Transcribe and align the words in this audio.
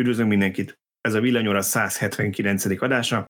Üdvözlünk 0.00 0.28
mindenkit! 0.28 0.78
Ez 1.00 1.14
a 1.14 1.20
Villanyóra 1.20 1.62
179. 1.62 2.82
adása. 2.82 3.24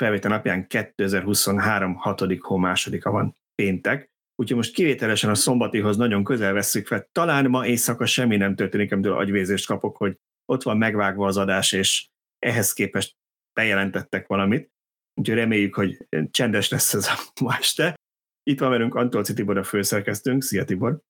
Felvétel 0.00 0.30
napján 0.30 0.66
2023. 0.66 1.94
6. 1.94 2.20
hó 2.38 2.56
másodika 2.56 3.10
van 3.10 3.36
péntek. 3.54 4.10
Úgyhogy 4.34 4.56
most 4.56 4.74
kivételesen 4.74 5.30
a 5.30 5.34
szombatihoz 5.34 5.96
nagyon 5.96 6.24
közel 6.24 6.52
vesszük 6.52 6.86
fel. 6.86 7.08
Talán 7.12 7.50
ma 7.50 7.66
éjszaka 7.66 8.06
semmi 8.06 8.36
nem 8.36 8.54
történik, 8.54 8.92
amitől 8.92 9.16
agyvézést 9.16 9.66
kapok, 9.66 9.96
hogy 9.96 10.18
ott 10.44 10.62
van 10.62 10.76
megvágva 10.76 11.26
az 11.26 11.36
adás, 11.36 11.72
és 11.72 12.08
ehhez 12.38 12.72
képest 12.72 13.16
bejelentettek 13.52 14.26
valamit. 14.26 14.70
Úgyhogy 15.14 15.36
reméljük, 15.36 15.74
hogy 15.74 16.06
csendes 16.30 16.68
lesz 16.68 16.94
ez 16.94 17.06
a 17.06 17.14
ma 17.44 17.56
este. 17.58 17.94
Itt 18.42 18.60
van 18.60 18.70
velünk 18.70 18.94
Antolci 18.94 19.32
Tibor 19.32 19.58
a 19.58 19.64
főszerkesztőnk. 19.64 20.42
Szia 20.42 20.64
Tibor! 20.64 21.00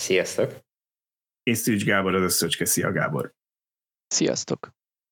Sziasztok! 0.00 0.60
És 1.42 1.58
Szűcs 1.58 1.84
Gábor 1.84 2.14
az 2.14 2.22
összöcske. 2.22 2.64
Szia 2.64 2.92
Gábor! 2.92 3.34
Sziasztok! 4.14 4.70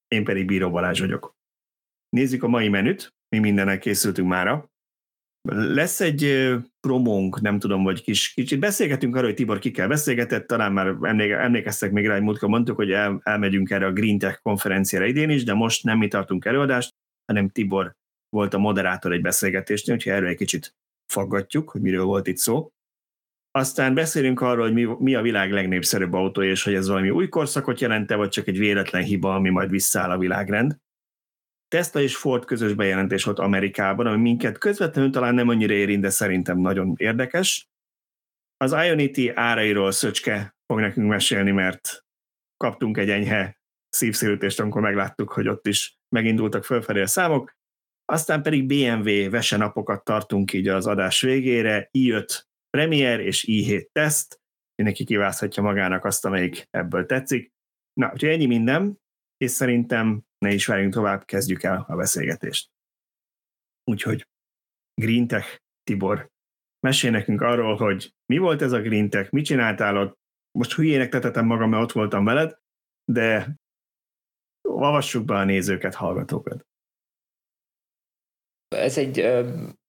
Én 0.09 0.25
pedig 0.25 0.47
Bíró 0.47 0.71
Balázs 0.71 1.01
vagyok. 1.01 1.35
Nézzük 2.09 2.43
a 2.43 2.49
mai 2.49 2.69
menüt, 2.69 3.15
mi 3.29 3.39
mindennek 3.39 3.81
készültünk 3.81 4.29
mára. 4.29 4.71
Lesz 5.51 6.01
egy 6.01 6.53
promónk, 6.81 7.41
nem 7.41 7.59
tudom, 7.59 7.83
vagy 7.83 8.03
kis, 8.03 8.33
kicsit 8.33 8.59
beszélgetünk 8.59 9.15
arról, 9.15 9.27
hogy 9.27 9.35
Tibor 9.35 9.59
kikkel 9.59 9.89
beszélgetett, 9.89 10.47
talán 10.47 10.73
már 10.73 10.97
emlékeztek 11.31 11.93
még 11.93 12.07
rá, 12.07 12.13
hogy 12.13 12.23
múltkor 12.23 12.49
mondtuk, 12.49 12.77
hogy 12.77 12.91
el, 12.91 13.21
elmegyünk 13.23 13.71
erre 13.71 13.87
a 13.87 13.93
Green 13.93 14.19
Tech 14.19 14.43
konferenciára 14.43 15.07
idén 15.07 15.31
is, 15.31 15.45
de 15.45 15.55
most 15.55 15.85
nem 15.85 15.99
mi 15.99 16.09
tartunk 16.09 16.45
előadást, 16.45 16.95
hanem 17.27 17.49
Tibor 17.49 17.95
volt 18.29 18.55
a 18.55 18.59
moderátor 18.59 19.13
egy 19.13 19.23
beszélgetésnél, 19.23 19.97
úgyhogy 19.97 20.13
erről 20.13 20.29
egy 20.29 20.37
kicsit 20.37 20.75
faggatjuk, 21.13 21.71
hogy 21.71 21.81
miről 21.81 22.05
volt 22.05 22.27
itt 22.27 22.37
szó. 22.37 22.71
Aztán 23.55 23.95
beszélünk 23.95 24.41
arról, 24.41 24.65
hogy 24.65 24.73
mi, 24.73 24.89
mi 24.99 25.15
a 25.15 25.23
világ 25.23 25.53
legnépszerűbb 25.53 26.13
autója, 26.13 26.51
és 26.51 26.63
hogy 26.63 26.75
ez 26.75 26.89
valami 26.89 27.11
új 27.11 27.29
korszakot 27.29 27.81
jelente, 27.81 28.15
vagy 28.15 28.29
csak 28.29 28.47
egy 28.47 28.59
véletlen 28.59 29.03
hiba, 29.03 29.35
ami 29.35 29.49
majd 29.49 29.71
visszaáll 29.71 30.11
a 30.11 30.19
világrend. 30.19 30.77
Tesla 31.69 32.01
és 32.01 32.17
Ford 32.17 32.45
közös 32.45 32.75
bejelentés 32.75 33.25
volt 33.25 33.39
Amerikában, 33.39 34.07
ami 34.07 34.21
minket 34.21 34.59
közvetlenül 34.59 35.11
talán 35.11 35.35
nem 35.35 35.49
annyira 35.49 35.73
érint, 35.73 36.03
de 36.03 36.11
szerintem 36.11 36.59
nagyon 36.59 36.95
érdekes. 36.97 37.69
Az 38.57 38.73
Ionity 38.73 39.31
árairól 39.35 39.93
Szöcske 39.93 40.57
fog 40.67 40.81
nekünk 40.81 41.09
mesélni, 41.09 41.51
mert 41.51 42.05
kaptunk 42.57 42.97
egy 42.97 43.11
enyhe 43.11 43.61
szívszélítést, 43.89 44.61
amikor 44.61 44.81
megláttuk, 44.81 45.33
hogy 45.33 45.49
ott 45.49 45.67
is 45.67 45.99
megindultak 46.09 46.65
fölfelé 46.65 47.01
a 47.01 47.07
számok. 47.07 47.53
Aztán 48.05 48.43
pedig 48.43 48.67
BMW 48.67 49.31
vesenapokat 49.31 50.05
tartunk 50.05 50.53
így 50.53 50.69
az 50.69 50.87
adás 50.87 51.21
végére, 51.21 51.89
i5 51.99 52.43
Premiere 52.77 53.23
és 53.23 53.45
i7 53.49 53.87
teszt, 53.93 54.41
mindenki 54.75 55.05
kiválaszthatja 55.05 55.63
magának 55.63 56.05
azt, 56.05 56.25
amelyik 56.25 56.67
ebből 56.71 57.07
tetszik. 57.07 57.53
Na, 57.93 58.11
úgyhogy 58.13 58.29
ennyi 58.29 58.47
minden, 58.47 59.01
és 59.37 59.51
szerintem 59.51 60.23
ne 60.39 60.53
is 60.53 60.67
várjunk 60.67 60.93
tovább, 60.93 61.25
kezdjük 61.25 61.63
el 61.63 61.85
a 61.89 61.97
beszélgetést. 61.97 62.71
Úgyhogy 63.85 64.27
Green 65.01 65.27
Tech, 65.27 65.61
Tibor, 65.83 66.31
mesél 66.87 67.11
nekünk 67.11 67.41
arról, 67.41 67.77
hogy 67.77 68.15
mi 68.27 68.39
volt 68.39 68.63
ez 68.63 68.73
a 68.73 68.81
Green 68.81 69.11
Tech, 69.11 69.33
mit 69.33 69.45
csináltál 69.45 69.97
ott, 69.97 70.19
most 70.59 70.75
hülyének 70.75 71.11
tetetem 71.11 71.47
magam, 71.47 71.71
mert 71.71 71.83
ott 71.83 71.93
voltam 71.93 72.25
veled, 72.25 72.59
de 73.13 73.57
avassuk 74.69 75.25
be 75.25 75.35
a 75.35 75.45
nézőket, 75.45 75.95
hallgatókat. 75.95 76.67
Ez 78.75 78.99
egy 78.99 79.29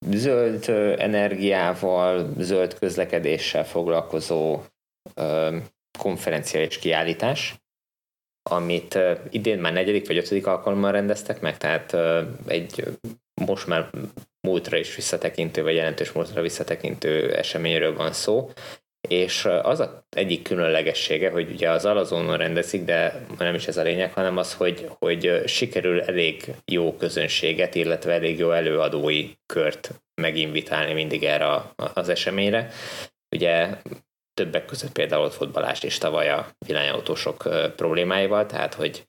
zöld 0.09 0.69
energiával, 0.97 2.33
zöld 2.37 2.73
közlekedéssel 2.73 3.65
foglalkozó 3.65 4.61
konferencia 5.99 6.61
és 6.61 6.77
kiállítás, 6.79 7.55
amit 8.49 8.99
idén 9.29 9.59
már 9.59 9.73
negyedik 9.73 10.07
vagy 10.07 10.17
ötödik 10.17 10.47
alkalommal 10.47 10.91
rendeztek 10.91 11.41
meg, 11.41 11.57
tehát 11.57 11.95
egy 12.47 12.97
most 13.41 13.67
már 13.67 13.89
múltra 14.47 14.77
is 14.77 14.95
visszatekintő, 14.95 15.63
vagy 15.63 15.75
jelentős 15.75 16.11
múltra 16.11 16.41
visszatekintő 16.41 17.35
eseményről 17.35 17.95
van 17.95 18.13
szó, 18.13 18.49
és 19.08 19.46
az 19.46 19.80
a 19.80 20.06
egyik 20.09 20.41
különlegessége, 20.41 21.30
hogy 21.30 21.52
ugye 21.52 21.69
az 21.69 21.86
Alazónon 21.86 22.38
rendezik, 22.38 22.84
de 22.84 23.25
nem 23.38 23.56
is 23.56 23.68
ez 23.68 23.78
a 23.78 23.81
lényeg, 23.81 24.14
hanem 24.14 24.38
az, 24.38 24.53
hogy, 24.53 24.90
hogy 25.00 25.41
sikerül 25.46 26.02
elég 26.02 26.53
jó 26.66 26.96
közönséget, 26.96 27.75
illetve 27.75 28.14
elég 28.14 28.38
jó 28.38 28.52
előadói 28.52 29.31
kört 29.46 30.02
meginvitálni 30.22 30.94
mindig 30.94 31.24
erre 31.24 31.74
az 31.94 32.09
eseményre. 32.09 32.72
Ugye 33.36 33.78
többek 34.34 34.66
között 34.66 34.91
például 34.91 35.24
ott 35.24 35.35
volt 35.35 35.52
Balázs 35.52 35.84
és 35.84 35.97
tavaly 35.97 36.30
a 36.30 36.50
villanyautósok 36.66 37.50
problémáival, 37.75 38.46
tehát 38.46 38.74
hogy, 38.74 39.08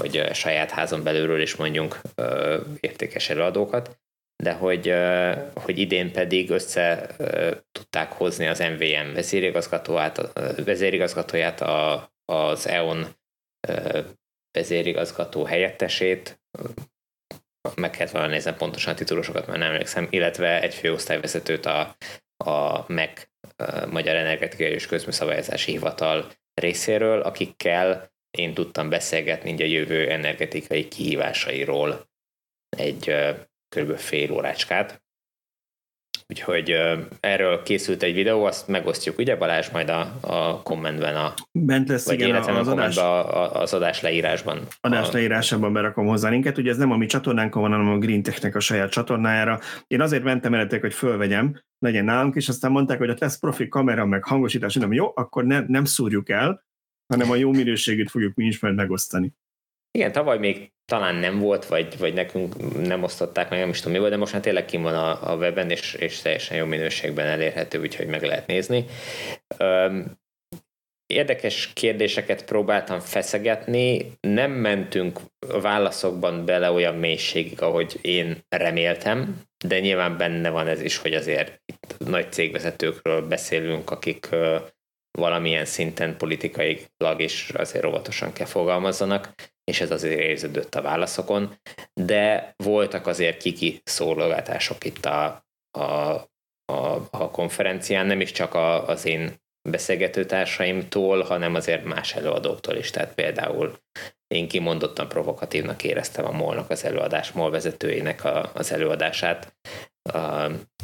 hogy 0.00 0.34
saját 0.34 0.70
házon 0.70 1.02
belülről 1.02 1.40
is 1.40 1.56
mondjunk 1.56 2.00
értékes 2.80 3.30
előadókat, 3.30 3.99
de 4.40 4.52
hogy, 4.52 4.94
hogy 5.54 5.78
idén 5.78 6.12
pedig 6.12 6.50
össze 6.50 7.06
tudták 7.72 8.12
hozni 8.12 8.46
az 8.46 8.58
MVM 8.58 9.12
vezérigazgatóját, 9.14 10.32
vezérigazgatóját 10.64 11.60
a, 11.60 12.12
az 12.24 12.68
EON 12.68 13.06
vezérigazgató 14.52 15.44
helyettesét, 15.44 16.40
meg 17.74 17.90
kellett 17.90 18.12
volna 18.12 18.28
nézni 18.28 18.52
pontosan 18.58 18.92
a 18.92 18.96
titulosokat, 18.96 19.46
mert 19.46 19.58
nem 19.58 19.70
emlékszem, 19.70 20.06
illetve 20.10 20.62
egy 20.62 20.74
főosztályvezetőt 20.74 21.66
a, 21.66 21.96
a 22.44 22.84
MEC, 22.92 23.28
a 23.56 23.86
Magyar 23.86 24.16
Energetikai 24.16 24.70
és 24.72 24.86
Közműszabályozási 24.86 25.70
Hivatal 25.70 26.30
részéről, 26.54 27.20
akikkel 27.20 28.12
én 28.38 28.54
tudtam 28.54 28.88
beszélgetni 28.88 29.62
a 29.62 29.66
jövő 29.66 30.10
energetikai 30.10 30.88
kihívásairól 30.88 32.08
egy 32.76 33.14
kb. 33.76 33.96
fél 33.96 34.32
órácskát. 34.32 35.02
Úgyhogy 36.28 36.76
erről 37.20 37.62
készült 37.62 38.02
egy 38.02 38.14
videó, 38.14 38.44
azt 38.44 38.68
megosztjuk, 38.68 39.18
ugye 39.18 39.36
Balázs, 39.36 39.68
majd 39.68 39.88
a, 39.88 40.18
a 40.20 40.62
kommentben 40.62 41.16
a... 41.16 41.34
Bent 41.52 41.88
lesz, 41.88 42.06
vagy 42.06 42.20
igen, 42.20 42.34
az, 42.34 42.46
a 42.46 42.70
adás, 42.70 42.96
a, 42.96 43.60
az 43.60 43.74
adás 43.74 44.00
leírásban. 44.00 44.66
Adás 44.80 45.08
a, 45.08 45.12
leírásában 45.12 45.72
berakom 45.72 46.06
hozzá 46.06 46.28
linket, 46.28 46.58
ugye 46.58 46.70
ez 46.70 46.76
nem 46.76 46.90
a 46.90 46.96
mi 46.96 47.06
csatornánkon 47.06 47.62
van, 47.62 47.70
hanem 47.70 47.88
a 47.88 47.98
Green 47.98 48.22
Tech-nek 48.22 48.54
a 48.54 48.60
saját 48.60 48.90
csatornájára. 48.90 49.58
Én 49.86 50.00
azért 50.00 50.22
mentem 50.22 50.54
eredetileg, 50.54 50.82
hogy 50.82 50.94
fölvegyem, 50.94 51.62
legyen 51.78 52.04
nálunk, 52.04 52.34
és 52.34 52.48
aztán 52.48 52.70
mondták, 52.70 52.98
hogy 52.98 53.10
ott 53.10 53.20
lesz 53.20 53.38
profi 53.38 53.68
kamera, 53.68 54.06
meg 54.06 54.24
hangosítás, 54.24 54.74
nem 54.74 54.92
jó, 54.92 55.12
akkor 55.14 55.44
ne, 55.44 55.60
nem 55.66 55.84
szúrjuk 55.84 56.28
el, 56.28 56.64
hanem 57.06 57.30
a 57.30 57.36
jó 57.36 57.50
minőségét 57.50 58.10
fogjuk 58.10 58.34
mi 58.34 58.44
is 58.44 58.60
majd 58.60 58.74
megosztani. 58.74 59.32
Igen, 59.90 60.12
tavaly 60.12 60.38
még 60.38 60.72
talán 60.90 61.14
nem 61.14 61.38
volt, 61.38 61.66
vagy, 61.66 61.98
vagy 61.98 62.14
nekünk 62.14 62.80
nem 62.86 63.02
osztották 63.02 63.50
meg, 63.50 63.58
nem 63.58 63.68
is 63.68 63.78
tudom 63.78 63.92
mi 63.92 63.98
volt, 63.98 64.10
de 64.10 64.16
most 64.16 64.32
már 64.32 64.42
tényleg 64.42 64.64
kim 64.64 64.82
van 64.82 64.94
a, 64.94 65.32
a 65.32 65.36
webben, 65.36 65.70
és, 65.70 65.94
és 65.94 66.20
teljesen 66.20 66.56
jó 66.56 66.66
minőségben 66.66 67.26
elérhető, 67.26 67.80
úgyhogy 67.80 68.06
meg 68.06 68.22
lehet 68.22 68.46
nézni. 68.46 68.84
Érdekes 71.06 71.72
kérdéseket 71.72 72.44
próbáltam 72.44 73.00
feszegetni, 73.00 74.12
nem 74.20 74.50
mentünk 74.50 75.20
válaszokban 75.60 76.44
bele 76.44 76.70
olyan 76.70 76.94
mélységig, 76.94 77.62
ahogy 77.62 77.98
én 78.00 78.44
reméltem, 78.48 79.40
de 79.64 79.80
nyilván 79.80 80.16
benne 80.16 80.50
van 80.50 80.66
ez 80.66 80.80
is, 80.80 80.96
hogy 80.96 81.14
azért 81.14 81.62
itt 81.66 81.96
nagy 81.98 82.32
cégvezetőkről 82.32 83.28
beszélünk, 83.28 83.90
akik 83.90 84.28
valamilyen 85.18 85.64
szinten 85.64 86.16
politikailag 86.16 87.20
is 87.20 87.50
azért 87.50 87.84
óvatosan 87.84 88.32
kell 88.32 88.46
fogalmazzanak, 88.46 89.34
és 89.64 89.80
ez 89.80 89.90
azért 89.90 90.20
érződött 90.20 90.74
a 90.74 90.82
válaszokon, 90.82 91.56
de 91.94 92.54
voltak 92.56 93.06
azért 93.06 93.42
kiki 93.42 93.80
szólogatások 93.84 94.84
itt 94.84 95.04
a, 95.04 95.44
a, 95.78 95.84
a, 96.72 97.08
a 97.10 97.30
konferencián, 97.30 98.06
nem 98.06 98.20
is 98.20 98.32
csak 98.32 98.54
a, 98.54 98.88
az 98.88 99.06
én 99.06 99.40
beszélgető 99.68 100.24
társaimtól, 100.24 101.22
hanem 101.22 101.54
azért 101.54 101.84
más 101.84 102.14
előadóktól 102.14 102.76
is. 102.76 102.90
Tehát 102.90 103.14
például 103.14 103.78
én 104.26 104.48
kimondottan 104.48 105.08
provokatívnak 105.08 105.84
éreztem 105.84 106.24
a 106.24 106.30
molnak 106.30 106.70
az 106.70 106.84
előadás, 106.84 107.32
MOL 107.32 107.50
vezetőjének 107.50 108.24
a, 108.24 108.50
az 108.54 108.72
előadását, 108.72 109.54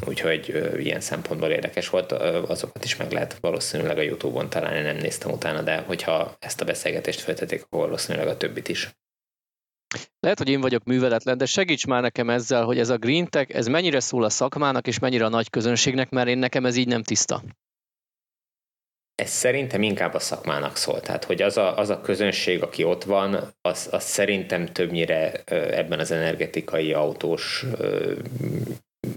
úgyhogy 0.07 0.73
ilyen 0.79 1.01
szempontból 1.01 1.51
érdekes 1.51 1.89
volt, 1.89 2.13
azokat 2.13 2.85
is 2.85 2.97
meg 2.97 3.13
lehet 3.13 3.39
valószínűleg 3.41 3.99
a 3.99 4.03
Youtube-on 4.03 4.51
találni, 4.51 4.81
nem 4.81 4.97
néztem 4.97 5.31
utána, 5.31 5.63
de 5.63 5.79
hogyha 5.79 6.37
ezt 6.39 6.61
a 6.61 6.65
beszélgetést 6.65 7.21
feltették, 7.21 7.63
akkor 7.63 7.81
valószínűleg 7.81 8.29
a 8.29 8.37
többit 8.37 8.69
is. 8.69 8.91
Lehet, 10.21 10.39
hogy 10.39 10.49
én 10.49 10.61
vagyok 10.61 10.85
műveletlen, 10.85 11.39
de 11.39 11.47
segíts 11.47 11.87
már 11.87 12.03
nekem 12.03 12.31
ezzel, 12.31 12.65
hogy 12.65 12.79
ez 12.79 12.89
a 12.89 12.97
Green 12.97 13.29
Tech, 13.31 13.57
ez 13.57 13.67
mennyire 13.67 14.01
szól 14.01 14.25
a 14.25 14.29
szakmának, 14.29 14.87
és 14.87 14.99
mennyire 14.99 15.25
a 15.25 15.29
nagy 15.29 15.51
közönségnek, 15.51 16.11
mert 16.11 16.29
én 16.29 16.39
nekem 16.39 16.67
ez 16.67 16.77
így 16.77 16.89
nem 16.89 17.03
tiszta. 17.03 17.43
Ez 19.15 19.31
szerintem 19.31 19.83
inkább 19.83 20.15
a 20.15 20.19
szakmának 20.19 20.77
szól. 20.77 21.01
Tehát, 21.01 21.25
hogy 21.25 21.43
az 21.43 21.57
a, 21.57 21.79
az 21.79 21.91
a 21.91 22.01
közönség, 22.01 22.63
aki 22.63 22.85
ott 22.85 23.05
van, 23.05 23.55
az, 23.61 23.89
az 23.91 24.05
szerintem 24.05 24.67
többnyire 24.67 25.33
ebben 25.51 25.99
az 25.99 26.11
energetikai 26.11 26.93
autós 26.93 27.65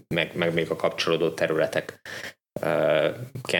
meg, 0.07 0.35
meg 0.35 0.53
még 0.53 0.69
a 0.69 0.75
kapcsolódó 0.75 1.29
területeken 1.29 1.99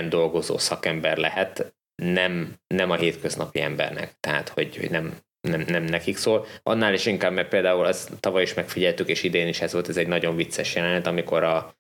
dolgozó 0.10 0.58
szakember 0.58 1.18
lehet, 1.18 1.74
nem, 2.04 2.56
nem 2.68 2.92
a 2.92 2.96
hétköznapi 2.96 3.62
embernek. 3.62 4.14
Tehát, 4.20 4.50
hogy, 4.50 4.78
hogy 4.78 4.90
nem, 4.90 5.18
nem, 5.48 5.64
nem 5.68 5.84
nekik 5.84 6.18
szól. 6.18 6.46
Annál 6.64 6.94
is 6.94 7.06
inkább, 7.06 7.34
mert 7.34 7.50
például 7.50 7.86
azt 7.86 8.12
tavaly 8.20 8.42
is 8.42 8.54
megfigyeltük, 8.54 9.08
és 9.08 9.24
idén 9.24 9.48
is 9.48 9.62
ez 9.62 9.74
volt, 9.74 9.90
ez 9.90 9.98
egy 9.98 10.08
nagyon 10.08 10.36
vicces 10.36 10.76
jelenet, 10.76 11.08
amikor 11.08 11.44
a, 11.44 11.76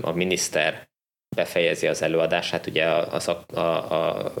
a 0.00 0.12
miniszter 0.12 0.88
befejezi 1.36 1.86
az 1.86 2.02
előadását, 2.02 2.66
ugye 2.66 2.86
az 2.86 3.28
a, 3.28 3.44
a, 3.54 3.60
a 3.60 4.32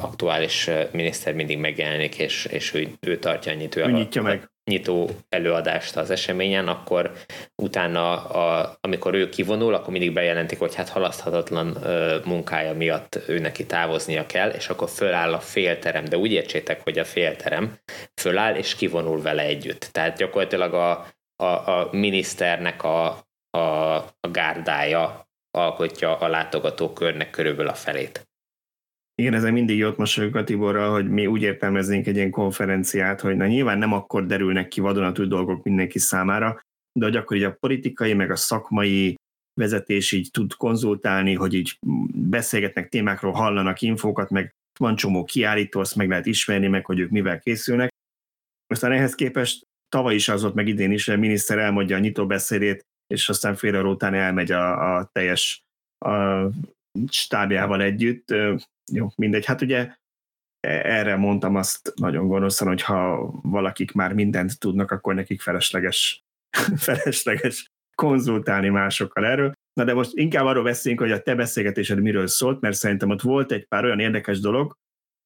aktuális 0.00 0.70
miniszter 0.92 1.34
mindig 1.34 1.58
megjelenik, 1.58 2.18
és, 2.18 2.44
és 2.44 2.74
ő, 2.74 2.88
ő 3.00 3.18
tartja 3.18 3.52
a 3.52 3.54
nyitó, 3.54 3.86
nyitja 3.86 4.22
meg. 4.22 4.48
Nyitó 4.64 5.10
előadást 5.28 5.96
az 5.96 6.10
eseményen, 6.10 6.68
akkor 6.68 7.12
utána, 7.62 8.24
a, 8.24 8.76
amikor 8.80 9.14
ő 9.14 9.28
kivonul, 9.28 9.74
akkor 9.74 9.92
mindig 9.92 10.12
bejelentik, 10.12 10.58
hogy 10.58 10.74
hát 10.74 10.88
halaszthatatlan 10.88 11.78
munkája 12.24 12.74
miatt 12.74 13.18
ő 13.26 13.38
neki 13.38 13.66
távoznia 13.66 14.26
kell, 14.26 14.50
és 14.50 14.68
akkor 14.68 14.88
föláll 14.88 15.32
a 15.32 15.40
félterem, 15.40 16.04
de 16.04 16.16
úgy 16.16 16.32
értsétek, 16.32 16.82
hogy 16.82 16.98
a 16.98 17.04
félterem 17.04 17.78
föláll, 18.20 18.54
és 18.54 18.74
kivonul 18.74 19.22
vele 19.22 19.42
együtt. 19.42 19.88
Tehát 19.92 20.16
gyakorlatilag 20.16 20.74
a, 20.74 21.06
a, 21.36 21.44
a 21.44 21.88
miniszternek 21.92 22.82
a, 22.82 23.06
a, 23.50 23.94
a 24.20 24.28
gárdája 24.32 25.28
alkotja 25.50 26.16
a 26.16 26.28
látogatókörnek 26.28 27.30
körülbelül 27.30 27.70
a 27.70 27.74
felét. 27.74 28.28
Igen, 29.14 29.34
ezen 29.34 29.52
mindig 29.52 29.78
jót 29.78 29.96
mosolyog 29.96 30.36
a 30.36 30.44
Tiborral, 30.44 30.92
hogy 30.92 31.10
mi 31.10 31.26
úgy 31.26 31.42
értelmeznénk 31.42 32.06
egy 32.06 32.16
ilyen 32.16 32.30
konferenciát, 32.30 33.20
hogy 33.20 33.36
na 33.36 33.46
nyilván 33.46 33.78
nem 33.78 33.92
akkor 33.92 34.26
derülnek 34.26 34.68
ki 34.68 34.80
vadonatúj 34.80 35.26
dolgok 35.26 35.64
mindenki 35.64 35.98
számára, 35.98 36.60
de 36.98 37.04
hogy 37.04 37.16
akkor 37.16 37.36
így 37.36 37.42
a 37.42 37.56
politikai, 37.60 38.14
meg 38.14 38.30
a 38.30 38.36
szakmai 38.36 39.14
vezetés 39.60 40.12
így 40.12 40.30
tud 40.30 40.54
konzultálni, 40.54 41.34
hogy 41.34 41.54
így 41.54 41.78
beszélgetnek 42.14 42.88
témákról, 42.88 43.32
hallanak 43.32 43.80
infókat, 43.80 44.30
meg 44.30 44.54
van 44.78 44.96
csomó 44.96 45.24
kiállító, 45.24 45.80
azt 45.80 45.96
meg 45.96 46.08
lehet 46.08 46.26
ismerni, 46.26 46.66
meg 46.66 46.84
hogy 46.86 46.98
ők 46.98 47.10
mivel 47.10 47.40
készülnek. 47.40 47.90
Aztán 48.66 48.92
ehhez 48.92 49.14
képest 49.14 49.66
tavaly 49.88 50.14
is 50.14 50.28
az 50.28 50.42
volt, 50.42 50.54
meg 50.54 50.68
idén 50.68 50.92
is, 50.92 51.08
a 51.08 51.16
miniszter 51.16 51.58
elmondja 51.58 51.96
a 51.96 52.00
nyitó 52.00 52.26
beszédét, 52.26 52.82
és 53.06 53.28
aztán 53.28 53.54
fél 53.54 53.78
óra 53.78 53.88
után 53.88 54.14
elmegy 54.14 54.52
a, 54.52 54.96
a 54.96 55.08
teljes 55.12 55.62
a 55.98 56.46
stábjával 57.08 57.82
együtt. 57.82 58.34
Jó, 58.92 59.08
mindegy. 59.16 59.44
Hát 59.44 59.62
ugye 59.62 59.78
e, 60.60 60.68
erre 60.68 61.16
mondtam 61.16 61.54
azt 61.54 61.92
nagyon 61.94 62.26
gonoszan, 62.26 62.68
hogy 62.68 62.82
ha 62.82 63.30
valakik 63.42 63.92
már 63.92 64.12
mindent 64.12 64.58
tudnak, 64.58 64.90
akkor 64.90 65.14
nekik 65.14 65.40
felesleges, 65.40 66.24
felesleges 66.76 67.72
konzultálni 67.94 68.68
másokkal 68.68 69.26
erről. 69.26 69.52
Na 69.72 69.84
de 69.84 69.94
most 69.94 70.14
inkább 70.14 70.44
arról 70.44 70.62
beszéljünk, 70.62 71.02
hogy 71.02 71.12
a 71.12 71.22
te 71.22 71.34
beszélgetésed 71.34 72.00
miről 72.00 72.26
szólt, 72.26 72.60
mert 72.60 72.76
szerintem 72.76 73.10
ott 73.10 73.22
volt 73.22 73.52
egy 73.52 73.66
pár 73.66 73.84
olyan 73.84 74.00
érdekes 74.00 74.40
dolog, 74.40 74.76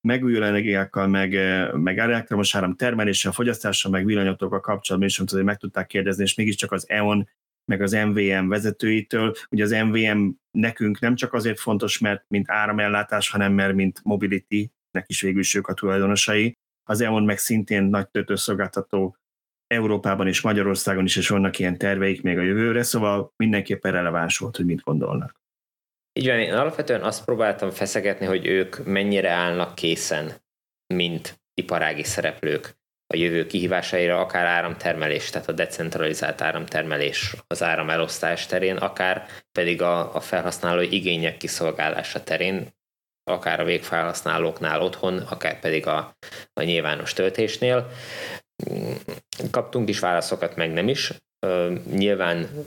megújuló 0.01 0.45
energiákkal, 0.45 1.07
meg, 1.07 1.31
meg 1.73 1.99
elektromos 1.99 2.55
áram 2.55 2.77
termeléssel, 2.77 3.33
fogyasztással, 3.33 3.91
meg 3.91 4.05
villanyautókkal 4.05 4.61
kapcsolatban 4.61 5.09
is, 5.09 5.19
hogy 5.19 5.45
meg 5.45 5.57
tudták 5.57 5.87
kérdezni, 5.87 6.23
és 6.23 6.35
mégiscsak 6.35 6.73
az 6.73 6.89
EON 6.89 7.29
meg 7.69 7.83
az 7.83 7.93
MVM 7.93 8.49
vezetőitől. 8.49 9.35
Ugye 9.51 9.63
az 9.63 9.71
MVM 9.71 10.29
nekünk 10.51 11.01
nem 11.01 11.15
csak 11.15 11.33
azért 11.33 11.61
fontos, 11.61 11.99
mert 11.99 12.25
mint 12.29 12.51
áramellátás, 12.51 13.31
hanem 13.31 13.53
mert 13.53 13.75
mint 13.75 14.01
mobility, 14.03 14.71
nek 14.91 15.09
is 15.09 15.21
végül 15.21 15.41
is 15.41 15.55
ők 15.55 15.67
a 15.67 15.75
tulajdonosai. 15.75 16.57
Az 16.85 17.01
EON 17.01 17.25
meg 17.25 17.39
szintén 17.39 17.83
nagy 17.83 18.09
töltőszolgáltató 18.09 19.17
Európában 19.67 20.27
és 20.27 20.41
Magyarországon 20.41 21.05
is, 21.05 21.17
és 21.17 21.29
vannak 21.29 21.59
ilyen 21.59 21.79
terveik 21.79 22.23
még 22.23 22.39
a 22.39 22.43
jövőre, 22.43 22.83
szóval 22.83 23.33
mindenképpen 23.37 23.93
releváns 23.93 24.39
volt, 24.39 24.57
hogy 24.57 24.65
mit 24.65 24.81
gondolnak. 24.81 25.37
Így 26.13 26.27
van, 26.27 26.39
én 26.39 26.53
alapvetően 26.53 27.03
azt 27.03 27.25
próbáltam 27.25 27.71
feszegetni, 27.71 28.27
hogy 28.27 28.47
ők 28.47 28.85
mennyire 28.85 29.31
állnak 29.31 29.75
készen, 29.75 30.33
mint 30.95 31.41
iparági 31.55 32.03
szereplők 32.03 32.78
a 33.15 33.17
jövő 33.17 33.47
kihívásaira, 33.47 34.21
akár 34.21 34.47
áramtermelés, 34.47 35.31
tehát 35.31 35.49
a 35.49 35.53
decentralizált 35.53 36.41
áramtermelés 36.41 37.35
az 37.47 37.63
áramelosztás 37.63 38.47
terén, 38.47 38.77
akár 38.77 39.27
pedig 39.53 39.83
a, 39.83 40.15
a 40.15 40.21
felhasználói 40.21 40.95
igények 40.95 41.37
kiszolgálása 41.37 42.23
terén, 42.23 42.69
akár 43.25 43.61
a 43.61 43.65
végfelhasználóknál 43.65 44.83
otthon, 44.83 45.19
akár 45.19 45.61
pedig 45.61 45.87
a, 45.87 46.13
a 46.53 46.63
nyilvános 46.63 47.13
töltésnél. 47.13 47.91
Kaptunk 49.51 49.89
is 49.89 49.99
válaszokat, 49.99 50.57
meg 50.57 50.73
nem 50.73 50.89
is. 50.89 51.13
Nyilván, 51.91 52.67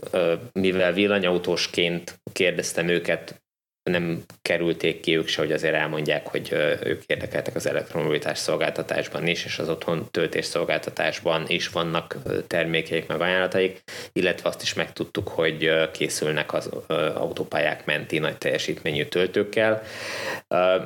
mivel 0.52 0.94
villanyautósként 0.94 2.22
kérdeztem 2.32 2.88
őket 2.88 3.41
nem 3.84 4.24
kerülték 4.42 5.00
ki 5.00 5.18
ők 5.18 5.28
se, 5.28 5.42
hogy 5.42 5.52
azért 5.52 5.74
elmondják, 5.74 6.28
hogy 6.28 6.52
ők 6.84 7.04
érdekeltek 7.06 7.56
az 7.56 7.68
elektromobilitás 7.68 8.38
szolgáltatásban 8.38 9.28
is, 9.28 9.46
és 9.46 9.60
az 9.60 9.70
otthon 9.70 10.08
töltés 10.12 10.46
szolgáltatásban 10.46 11.46
is 11.48 11.70
vannak 11.70 12.18
termékeik, 12.48 13.08
meg 13.08 13.22
ajánlataik, 13.22 13.82
illetve 14.14 14.50
azt 14.50 14.62
is 14.62 14.74
megtudtuk, 14.74 15.28
hogy 15.28 15.90
készülnek 15.92 16.54
az 16.54 16.70
autópályák 17.14 17.86
menti 17.86 18.20
nagy 18.20 18.38
teljesítményű 18.38 19.06
töltőkkel. 19.06 19.82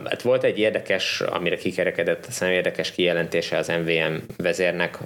Hát 0.04 0.22
volt 0.22 0.44
egy 0.44 0.60
érdekes, 0.60 1.22
amire 1.22 1.56
kikerekedett 1.56 2.28
a 2.40 2.46
érdekes 2.46 2.92
kijelentése 2.92 3.58
az 3.58 3.68
MVM 3.68 4.16
vezérnek, 4.38 4.98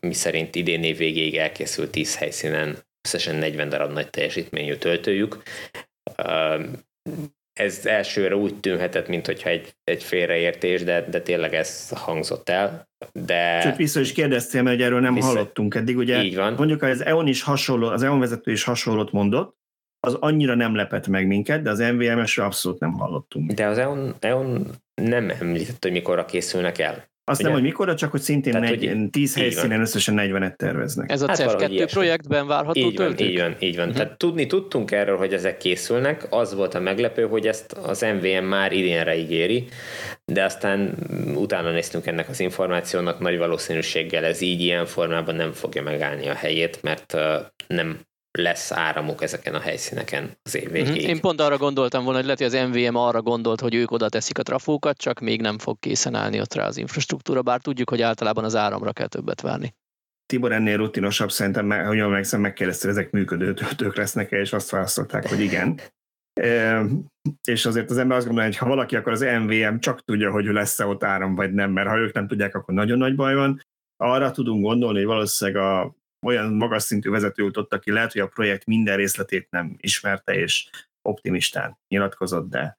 miszerint 0.00 0.54
idén 0.54 0.84
év 0.84 0.96
végéig 0.96 1.36
elkészült 1.36 1.90
10 1.90 2.16
helyszínen 2.16 2.78
összesen 3.02 3.34
40 3.34 3.68
darab 3.68 3.92
nagy 3.92 4.10
teljesítményű 4.10 4.74
töltőjük 4.74 5.42
ez 7.52 7.86
elsőre 7.86 8.36
úgy 8.36 8.60
tűnhetett, 8.60 9.08
mintha 9.08 9.48
egy, 9.48 9.74
egy 9.84 10.02
félreértés, 10.02 10.84
de, 10.84 11.06
de 11.10 11.20
tényleg 11.20 11.54
ez 11.54 11.88
hangzott 11.88 12.48
el. 12.48 12.88
De... 13.12 13.60
Csak 13.62 13.76
vissza 13.76 14.00
is 14.00 14.12
kérdeztél, 14.12 14.62
mert 14.62 14.80
erről 14.80 15.00
nem 15.00 15.14
vissza... 15.14 15.26
hallottunk 15.26 15.74
eddig. 15.74 15.96
Ugye 15.96 16.22
Így 16.22 16.36
van. 16.36 16.52
Mondjuk 16.52 16.82
az 16.82 17.04
EON 17.04 17.26
is 17.26 17.42
hasonló, 17.42 17.88
az 17.88 18.02
EON 18.02 18.18
vezető 18.18 18.50
is 18.52 18.64
hasonlót 18.64 19.12
mondott, 19.12 19.58
az 20.00 20.14
annyira 20.14 20.54
nem 20.54 20.74
lepett 20.74 21.06
meg 21.06 21.26
minket, 21.26 21.62
de 21.62 21.70
az 21.70 21.78
MVMS-ről 21.78 22.44
abszolút 22.44 22.80
nem 22.80 22.92
hallottunk. 22.92 23.52
De 23.52 23.66
az 23.66 23.78
EON, 23.78 24.14
EON 24.18 24.66
nem 24.94 25.30
említett, 25.40 25.82
hogy 25.82 25.92
mikorra 25.92 26.24
készülnek 26.24 26.78
el. 26.78 27.09
Azt 27.30 27.40
Ugye? 27.40 27.48
nem, 27.48 27.58
hogy 27.58 27.68
mikor, 27.68 27.94
csak 27.94 28.10
hogy 28.10 28.20
szintén 28.20 28.52
Tehát, 28.52 28.68
negy, 28.68 28.88
hogy 28.88 29.10
10 29.10 29.34
helyszínen 29.34 29.80
összesen 29.80 30.14
40-et 30.18 30.56
terveznek. 30.56 31.10
Ez 31.10 31.22
a 31.22 31.28
hát 31.28 31.38
CEF2 31.38 31.88
projektben 31.90 32.46
várható 32.46 32.80
így 32.80 32.96
van, 32.96 33.18
így 33.18 33.38
van, 33.38 33.54
így 33.58 33.76
van. 33.76 33.88
Uh-huh. 33.88 34.02
Tehát 34.02 34.18
tudni 34.18 34.46
tudtunk 34.46 34.90
erről, 34.90 35.16
hogy 35.16 35.32
ezek 35.32 35.56
készülnek, 35.56 36.26
az 36.30 36.54
volt 36.54 36.74
a 36.74 36.80
meglepő, 36.80 37.26
hogy 37.26 37.46
ezt 37.46 37.72
az 37.72 38.06
MVM 38.20 38.44
már 38.44 38.72
idénre 38.72 39.16
ígéri, 39.16 39.68
de 40.24 40.44
aztán 40.44 40.94
utána 41.34 41.70
néztünk 41.70 42.06
ennek 42.06 42.28
az 42.28 42.40
információnak, 42.40 43.20
nagy 43.20 43.38
valószínűséggel 43.38 44.24
ez 44.24 44.40
így 44.40 44.60
ilyen 44.60 44.86
formában 44.86 45.34
nem 45.34 45.52
fogja 45.52 45.82
megállni 45.82 46.28
a 46.28 46.34
helyét, 46.34 46.82
mert 46.82 47.16
nem 47.66 47.98
lesz 48.38 48.72
áramuk 48.72 49.22
ezeken 49.22 49.54
a 49.54 49.60
helyszíneken 49.60 50.38
az 50.42 50.56
év 50.56 50.70
végéig. 50.70 51.00
Mhm. 51.00 51.08
Én 51.08 51.20
pont 51.20 51.40
arra 51.40 51.56
gondoltam 51.56 52.02
volna, 52.02 52.18
hogy 52.18 52.26
lehet, 52.26 52.52
hogy 52.52 52.60
az 52.60 52.68
MVM 52.68 52.96
arra 52.96 53.22
gondolt, 53.22 53.60
hogy 53.60 53.74
ők 53.74 53.90
oda 53.90 54.08
teszik 54.08 54.38
a 54.38 54.42
trafókat, 54.42 54.98
csak 54.98 55.20
még 55.20 55.40
nem 55.40 55.58
fog 55.58 55.78
készen 55.78 56.14
állni 56.14 56.40
ott 56.40 56.54
rá 56.54 56.66
az 56.66 56.76
infrastruktúra, 56.76 57.42
bár 57.42 57.60
tudjuk, 57.60 57.90
hogy 57.90 58.02
általában 58.02 58.44
az 58.44 58.56
áramra 58.56 58.92
kell 58.92 59.06
többet 59.06 59.40
várni. 59.40 59.74
Tibor 60.26 60.52
ennél 60.52 60.76
rutinosabb, 60.76 61.30
szerintem, 61.30 61.70
hogy 61.86 61.96
jól 61.96 62.08
megszem, 62.08 62.40
megkérdezte, 62.40 62.88
ezek 62.88 63.10
működő 63.10 63.54
töltők 63.54 63.96
lesznek-e, 63.96 64.40
és 64.40 64.52
azt 64.52 64.70
választották, 64.70 65.28
hogy 65.28 65.40
igen. 65.40 65.80
E, 66.40 66.84
és 67.44 67.66
azért 67.66 67.90
az 67.90 67.98
ember 67.98 68.16
azt 68.16 68.26
gondolja, 68.26 68.50
hogy 68.50 68.58
ha 68.58 68.66
valaki, 68.66 68.96
akkor 68.96 69.12
az 69.12 69.20
MVM 69.20 69.78
csak 69.78 70.04
tudja, 70.04 70.30
hogy 70.30 70.44
lesz-e 70.44 70.86
ott 70.86 71.04
áram, 71.04 71.34
vagy 71.34 71.52
nem, 71.52 71.70
mert 71.70 71.88
ha 71.88 71.96
ők 71.96 72.14
nem 72.14 72.26
tudják, 72.26 72.54
akkor 72.54 72.74
nagyon 72.74 72.98
nagy 72.98 73.14
baj 73.14 73.34
van. 73.34 73.60
Arra 73.96 74.30
tudunk 74.30 74.62
gondolni, 74.64 74.98
hogy 74.98 75.06
valószínűleg 75.06 75.62
a 75.62 75.94
olyan 76.26 76.52
magas 76.52 76.82
szintű 76.82 77.10
vezető 77.10 77.42
ült 77.42 77.72
aki 77.72 77.90
lehet, 77.90 78.12
hogy 78.12 78.20
a 78.20 78.26
projekt 78.26 78.66
minden 78.66 78.96
részletét 78.96 79.46
nem 79.50 79.76
ismerte, 79.80 80.34
és 80.34 80.68
optimistán 81.02 81.78
nyilatkozott, 81.88 82.48
de 82.50 82.78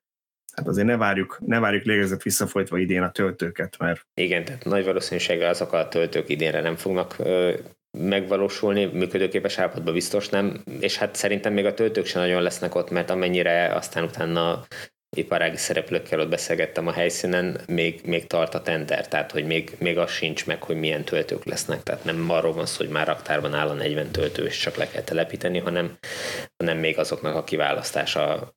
hát 0.56 0.68
azért 0.68 0.88
ne 0.88 0.98
várjuk, 0.98 1.40
ne 1.46 1.60
várjuk 1.60 1.84
légezet 1.84 2.24
visszafolytva 2.24 2.78
idén 2.78 3.02
a 3.02 3.12
töltőket, 3.12 3.78
mert... 3.78 4.08
Igen, 4.14 4.46
tehát 4.46 4.64
nagy 4.64 4.86
valószínűséggel 4.86 5.50
azok 5.50 5.74
a 5.74 5.88
töltők 5.88 6.30
idénre 6.30 6.62
nem 6.62 6.76
fognak 6.76 7.16
ö, 7.20 7.54
megvalósulni, 7.98 8.86
működőképes 8.86 9.58
állapotban 9.58 9.94
biztos 9.94 10.30
nem, 10.30 10.64
és 10.80 10.98
hát 10.98 11.16
szerintem 11.16 11.54
még 11.54 11.66
a 11.66 11.74
töltők 11.74 12.06
sem 12.06 12.22
nagyon 12.22 12.42
lesznek 12.42 12.76
ott, 12.76 12.90
mert 12.90 13.10
amennyire 13.10 13.76
aztán 13.76 14.04
utána 14.04 14.66
iparági 15.18 15.58
szereplőkkel 15.58 16.20
ott 16.20 16.30
beszélgettem 16.30 16.88
a 16.88 16.92
helyszínen, 16.92 17.62
még, 17.68 18.02
még 18.06 18.28
tart 18.28 18.56
a 18.56 18.62
tender, 18.62 19.08
tehát 19.08 19.32
hogy 19.32 19.46
még, 19.46 19.76
még 19.80 19.98
az 19.98 20.12
sincs 20.12 20.46
meg, 20.46 20.64
hogy 20.64 20.76
milyen 20.76 21.04
töltők 21.04 21.46
lesznek, 21.46 21.84
tehát 21.84 22.04
nem 22.04 22.30
arról 22.30 22.54
van 22.54 22.66
szó, 22.66 22.78
hogy 22.78 22.94
már 22.94 23.08
raktárban 23.08 23.54
áll 23.54 23.68
a 23.68 23.74
40 23.74 24.12
töltő, 24.12 24.46
és 24.46 24.58
csak 24.58 24.76
le 24.76 24.88
kell 24.88 25.02
telepíteni, 25.02 25.60
hanem, 25.60 25.98
hanem 26.58 26.78
még 26.78 26.98
azoknak 26.98 27.36
a 27.36 27.44
kiválasztása, 27.44 28.54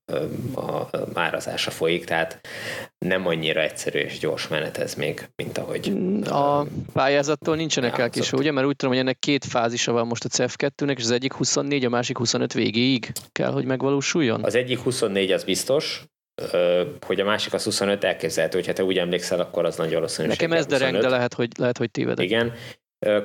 a, 0.54 0.60
a 0.60 0.90
árazása 1.14 1.70
folyik, 1.70 2.04
tehát 2.04 2.40
nem 2.98 3.26
annyira 3.26 3.60
egyszerű 3.60 3.98
és 3.98 4.18
gyors 4.18 4.48
menet 4.48 4.78
ez 4.78 4.94
még, 4.94 5.28
mint 5.36 5.58
ahogy... 5.58 5.92
A 6.24 6.66
pályázattól 6.92 7.56
nincsenek 7.56 7.98
elkéső, 7.98 8.36
ugye? 8.36 8.52
Mert 8.52 8.66
úgy 8.66 8.76
tudom, 8.76 8.94
hogy 8.94 9.02
ennek 9.02 9.18
két 9.18 9.44
fázisa 9.44 9.92
van 9.92 10.06
most 10.06 10.24
a 10.24 10.28
CEF2-nek, 10.28 10.96
és 10.96 11.04
az 11.04 11.10
egyik 11.10 11.32
24, 11.32 11.84
a 11.84 11.88
másik 11.88 12.16
25 12.16 12.52
végéig 12.52 13.12
kell, 13.32 13.52
hogy 13.52 13.64
megvalósuljon? 13.64 14.44
Az 14.44 14.54
egyik 14.54 14.78
24 14.78 15.30
az 15.30 15.44
biztos, 15.44 16.04
hogy 17.06 17.20
a 17.20 17.24
másik 17.24 17.52
az 17.52 17.64
25 17.64 18.04
elképzelhető, 18.04 18.58
hogyha 18.58 18.72
te 18.72 18.84
úgy 18.84 18.98
emlékszel, 18.98 19.40
akkor 19.40 19.64
az 19.64 19.76
nagy 19.76 19.92
valószínűség. 19.92 20.40
Nekem 20.40 20.58
ez 20.58 20.66
dereng, 20.66 20.98
de 20.98 21.08
lehet, 21.08 21.34
hogy, 21.34 21.50
lehet, 21.58 21.78
hogy 21.78 21.90
tévedek. 21.90 22.24
Igen. 22.24 22.52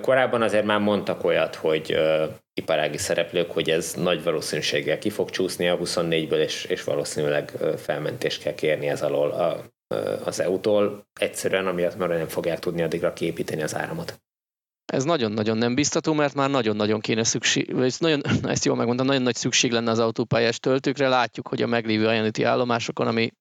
Korábban 0.01 0.41
azért 0.41 0.65
már 0.65 0.79
mondtak 0.79 1.23
olyat, 1.23 1.55
hogy 1.55 1.93
uh, 1.93 2.29
iparági 2.53 2.97
szereplők, 2.97 3.51
hogy 3.51 3.69
ez 3.69 3.93
nagy 3.93 4.23
valószínűséggel 4.23 4.97
ki 4.97 5.09
fog 5.09 5.29
csúszni 5.29 5.67
a 5.67 5.77
24-ből, 5.77 6.43
és, 6.43 6.65
és 6.65 6.83
valószínűleg 6.83 7.51
felmentést 7.77 8.41
kell 8.41 8.53
kérni 8.53 8.87
ez 8.87 9.01
alól 9.01 9.31
a, 9.31 9.63
az 10.23 10.39
EU-tól. 10.39 11.07
Egyszerűen 11.19 11.67
amiatt, 11.67 11.97
mert 11.97 12.11
nem 12.11 12.27
fogják 12.27 12.59
tudni 12.59 12.81
addigra 12.81 13.13
kiépíteni 13.13 13.61
az 13.61 13.75
áramot. 13.75 14.21
Ez 14.91 15.03
nagyon-nagyon 15.03 15.57
nem 15.57 15.75
biztató, 15.75 16.13
mert 16.13 16.33
már 16.33 16.49
nagyon-nagyon 16.49 16.99
kéne 16.99 17.23
szükség, 17.23 17.73
vagy 17.73 17.95
nagyon, 17.99 18.21
ezt 18.43 18.65
jól 18.65 18.75
megmondtam, 18.75 19.07
nagyon 19.07 19.21
nagy 19.21 19.35
szükség 19.35 19.71
lenne 19.71 19.91
az 19.91 19.99
autópályás 19.99 20.59
töltőkre. 20.59 21.07
Látjuk, 21.07 21.47
hogy 21.47 21.61
a 21.61 21.67
meglévő 21.67 22.13
Ionity 22.13 22.43
állomásokon, 22.43 23.07
ami 23.07 23.31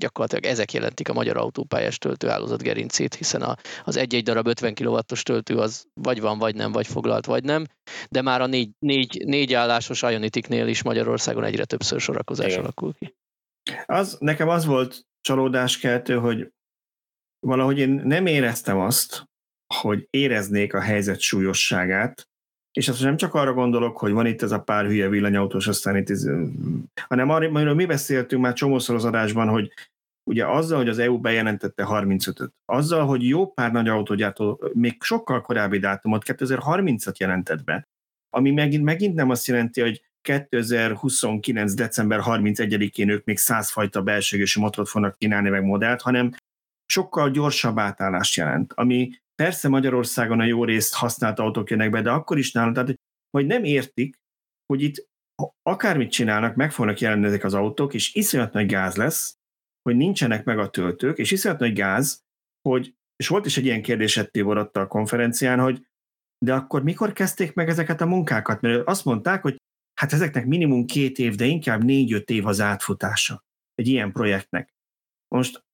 gyakorlatilag 0.00 0.44
ezek 0.44 0.72
jelentik 0.72 1.08
a 1.08 1.12
magyar 1.12 1.36
autópályás 1.36 1.98
töltőhálózat 1.98 2.62
gerincét, 2.62 3.14
hiszen 3.14 3.42
a, 3.42 3.56
az 3.84 3.96
egy-egy 3.96 4.22
darab 4.22 4.46
50 4.46 4.74
kW-os 4.74 5.22
töltő 5.22 5.56
az 5.56 5.86
vagy 5.94 6.20
van, 6.20 6.38
vagy 6.38 6.54
nem, 6.54 6.72
vagy 6.72 6.86
foglalt, 6.86 7.26
vagy 7.26 7.44
nem, 7.44 7.64
de 8.10 8.22
már 8.22 8.40
a 8.40 8.46
négy, 8.46 8.70
négy, 8.78 9.22
négy 9.26 9.54
állásos 9.54 10.02
Ionity-nél 10.02 10.66
is 10.66 10.82
Magyarországon 10.82 11.44
egyre 11.44 11.64
többször 11.64 12.00
sorakozás 12.00 12.50
Igen. 12.50 12.60
alakul 12.60 12.94
ki. 12.94 13.16
Az, 13.86 14.16
nekem 14.20 14.48
az 14.48 14.64
volt 14.64 15.06
csalódáskeltő, 15.20 16.18
hogy 16.18 16.52
valahogy 17.46 17.78
én 17.78 18.00
nem 18.04 18.26
éreztem 18.26 18.78
azt, 18.78 19.27
hogy 19.74 20.06
éreznék 20.10 20.74
a 20.74 20.80
helyzet 20.80 21.20
súlyosságát, 21.20 22.28
és 22.72 22.88
azt 22.88 23.02
nem 23.02 23.16
csak 23.16 23.34
arra 23.34 23.52
gondolok, 23.52 23.98
hogy 23.98 24.12
van 24.12 24.26
itt 24.26 24.42
ez 24.42 24.52
a 24.52 24.62
pár 24.62 24.86
hülye 24.86 25.08
villanyautós, 25.08 25.66
aztán 25.66 25.96
itt 25.96 26.10
ez, 26.10 26.28
hanem 27.08 27.30
arra, 27.30 27.74
mi 27.74 27.86
beszéltünk 27.86 28.42
már 28.42 28.52
csomószor 28.52 28.94
az 28.94 29.04
adásban, 29.04 29.48
hogy 29.48 29.72
ugye 30.30 30.46
azzal, 30.46 30.78
hogy 30.78 30.88
az 30.88 30.98
EU 30.98 31.18
bejelentette 31.18 31.86
35-öt, 31.88 32.52
azzal, 32.64 33.06
hogy 33.06 33.28
jó 33.28 33.52
pár 33.52 33.72
nagy 33.72 33.88
autógyártó 33.88 34.70
még 34.72 35.02
sokkal 35.02 35.40
korábbi 35.40 35.78
dátumot, 35.78 36.22
2030-at 36.26 37.16
jelentett 37.16 37.64
be, 37.64 37.88
ami 38.30 38.50
megint, 38.50 38.84
megint 38.84 39.14
nem 39.14 39.30
azt 39.30 39.46
jelenti, 39.46 39.80
hogy 39.80 40.02
2029. 40.20 41.74
december 41.74 42.20
31-én 42.22 43.08
ők 43.08 43.24
még 43.24 43.38
százfajta 43.38 44.02
belsőgésű 44.02 44.60
motort 44.60 44.88
fognak 44.88 45.18
kínálni 45.18 45.48
meg 45.48 45.64
modellt, 45.64 46.02
hanem 46.02 46.32
sokkal 46.86 47.30
gyorsabb 47.30 47.78
átállást 47.78 48.36
jelent, 48.36 48.72
ami 48.72 49.10
Persze 49.42 49.68
Magyarországon 49.68 50.40
a 50.40 50.44
jó 50.44 50.64
részt 50.64 50.94
használt 50.94 51.38
autók 51.38 51.70
jönnek 51.70 51.90
be, 51.90 52.02
de 52.02 52.10
akkor 52.10 52.38
is 52.38 52.52
nálunk, 52.52 52.74
tehát 52.74 52.94
hogy 53.30 53.46
nem 53.46 53.64
értik, 53.64 54.16
hogy 54.66 54.82
itt 54.82 55.08
akármit 55.62 56.10
csinálnak, 56.10 56.54
meg 56.54 56.72
fognak 56.72 56.98
jelenni 57.00 57.26
ezek 57.26 57.44
az 57.44 57.54
autók, 57.54 57.94
és 57.94 58.14
iszonyat 58.14 58.52
nagy 58.52 58.66
gáz 58.66 58.96
lesz, 58.96 59.36
hogy 59.82 59.96
nincsenek 59.96 60.44
meg 60.44 60.58
a 60.58 60.70
töltők, 60.70 61.18
és 61.18 61.30
iszonyat 61.30 61.58
nagy 61.58 61.72
gáz, 61.72 62.20
hogy, 62.68 62.94
és 63.16 63.28
volt 63.28 63.46
is 63.46 63.56
egy 63.56 63.64
ilyen 63.64 63.82
kérdés 63.82 64.20
Tibor 64.30 64.70
a 64.72 64.86
konferencián, 64.86 65.58
hogy 65.58 65.86
de 66.44 66.54
akkor 66.54 66.82
mikor 66.82 67.12
kezdték 67.12 67.54
meg 67.54 67.68
ezeket 67.68 68.00
a 68.00 68.06
munkákat? 68.06 68.60
Mert 68.60 68.86
azt 68.86 69.04
mondták, 69.04 69.42
hogy 69.42 69.56
hát 70.00 70.12
ezeknek 70.12 70.46
minimum 70.46 70.86
két 70.86 71.18
év, 71.18 71.34
de 71.34 71.44
inkább 71.44 71.84
négy-öt 71.84 72.30
év 72.30 72.46
az 72.46 72.60
átfutása 72.60 73.44
egy 73.74 73.86
ilyen 73.88 74.12
projektnek. 74.12 74.74
Most 75.34 75.66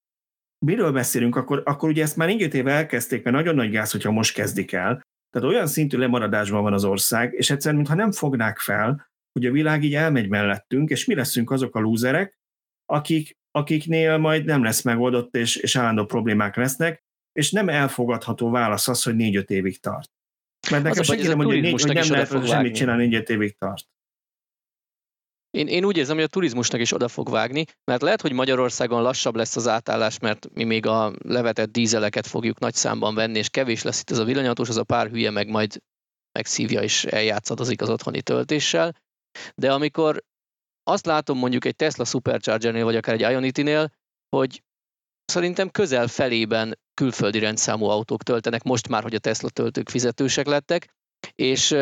miről 0.64 0.92
beszélünk, 0.92 1.36
akkor, 1.36 1.62
akkor 1.64 1.88
ugye 1.88 2.02
ezt 2.02 2.16
már 2.16 2.28
négy 2.28 2.54
éve 2.54 2.72
elkezdték, 2.72 3.22
mert 3.24 3.36
nagyon 3.36 3.54
nagy 3.54 3.70
gáz, 3.70 3.90
hogyha 3.90 4.10
most 4.10 4.34
kezdik 4.34 4.72
el. 4.72 5.02
Tehát 5.30 5.48
olyan 5.48 5.66
szintű 5.66 5.98
lemaradásban 5.98 6.62
van 6.62 6.72
az 6.72 6.84
ország, 6.84 7.32
és 7.32 7.50
egyszerűen, 7.50 7.76
mintha 7.76 7.96
nem 7.96 8.12
fognák 8.12 8.58
fel, 8.58 9.06
hogy 9.32 9.46
a 9.46 9.52
világ 9.52 9.84
így 9.84 9.94
elmegy 9.94 10.28
mellettünk, 10.28 10.90
és 10.90 11.04
mi 11.04 11.14
leszünk 11.14 11.50
azok 11.50 11.76
a 11.76 11.80
lúzerek, 11.80 12.38
akik, 12.84 13.36
akiknél 13.50 14.16
majd 14.16 14.44
nem 14.44 14.62
lesz 14.62 14.82
megoldott, 14.82 15.36
és, 15.36 15.56
és 15.56 15.76
állandó 15.76 16.04
problémák 16.04 16.56
lesznek, 16.56 17.02
és 17.32 17.50
nem 17.50 17.68
elfogadható 17.68 18.50
válasz 18.50 18.88
az, 18.88 19.02
hogy 19.02 19.16
négy-öt 19.16 19.50
évig 19.50 19.80
tart. 19.80 20.10
Mert 20.70 20.82
nekem 20.82 21.02
senki 21.02 21.26
nem 21.26 21.36
mondja, 21.36 21.70
hogy, 21.70 21.82
hogy 21.82 21.94
nem 21.94 22.10
lehet 22.10 22.46
semmit 22.46 22.74
csinálni, 22.74 23.02
négy-öt 23.02 23.28
évig 23.28 23.56
tart. 23.58 23.86
Én, 25.54 25.66
én 25.66 25.84
úgy 25.84 25.96
érzem, 25.96 26.14
hogy 26.14 26.24
a 26.24 26.28
turizmusnak 26.28 26.80
is 26.80 26.92
oda 26.92 27.08
fog 27.08 27.30
vágni, 27.30 27.64
mert 27.84 28.02
lehet, 28.02 28.20
hogy 28.20 28.32
Magyarországon 28.32 29.02
lassabb 29.02 29.34
lesz 29.34 29.56
az 29.56 29.68
átállás, 29.68 30.18
mert 30.18 30.48
mi 30.52 30.64
még 30.64 30.86
a 30.86 31.12
levetett 31.18 31.72
dízeleket 31.72 32.26
fogjuk 32.26 32.58
nagy 32.58 32.74
számban 32.74 33.14
venni, 33.14 33.38
és 33.38 33.48
kevés 33.48 33.82
lesz 33.82 34.00
itt 34.00 34.10
ez 34.10 34.18
a 34.18 34.24
villanyautós, 34.24 34.68
az 34.68 34.76
a 34.76 34.84
pár 34.84 35.08
hülye 35.08 35.30
meg 35.30 35.48
majd 35.48 35.82
megszívja 36.32 36.82
és 36.82 37.04
eljátszadozik 37.04 37.82
az 37.82 37.88
otthoni 37.88 38.22
töltéssel. 38.22 38.96
De 39.54 39.72
amikor 39.72 40.24
azt 40.82 41.06
látom 41.06 41.38
mondjuk 41.38 41.64
egy 41.64 41.76
Tesla 41.76 42.04
Superchargernél, 42.04 42.84
vagy 42.84 42.96
akár 42.96 43.14
egy 43.14 43.30
Ionity-nél, 43.30 43.92
hogy 44.36 44.62
szerintem 45.24 45.70
közel 45.70 46.06
felében 46.06 46.78
külföldi 46.94 47.38
rendszámú 47.38 47.84
autók 47.84 48.22
töltenek, 48.22 48.62
most 48.62 48.88
már, 48.88 49.02
hogy 49.02 49.14
a 49.14 49.18
Tesla 49.18 49.48
töltők 49.48 49.88
fizetősek 49.88 50.46
lettek, 50.46 50.94
és 51.34 51.76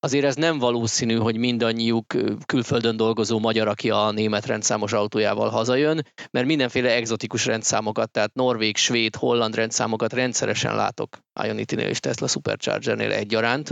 azért 0.00 0.24
ez 0.24 0.34
nem 0.34 0.58
valószínű, 0.58 1.16
hogy 1.16 1.36
mindannyiuk 1.36 2.14
külföldön 2.46 2.96
dolgozó 2.96 3.38
magyar, 3.38 3.68
aki 3.68 3.90
a 3.90 4.10
német 4.10 4.46
rendszámos 4.46 4.92
autójával 4.92 5.48
hazajön, 5.48 6.06
mert 6.30 6.46
mindenféle 6.46 6.94
egzotikus 6.94 7.46
rendszámokat, 7.46 8.10
tehát 8.10 8.34
norvég, 8.34 8.76
svéd, 8.76 9.16
holland 9.16 9.54
rendszámokat 9.54 10.12
rendszeresen 10.12 10.74
látok 10.74 11.18
Ionity-nél 11.42 11.88
és 11.88 12.00
Tesla 12.00 12.26
Supercharger-nél 12.26 13.12
egyaránt. 13.12 13.70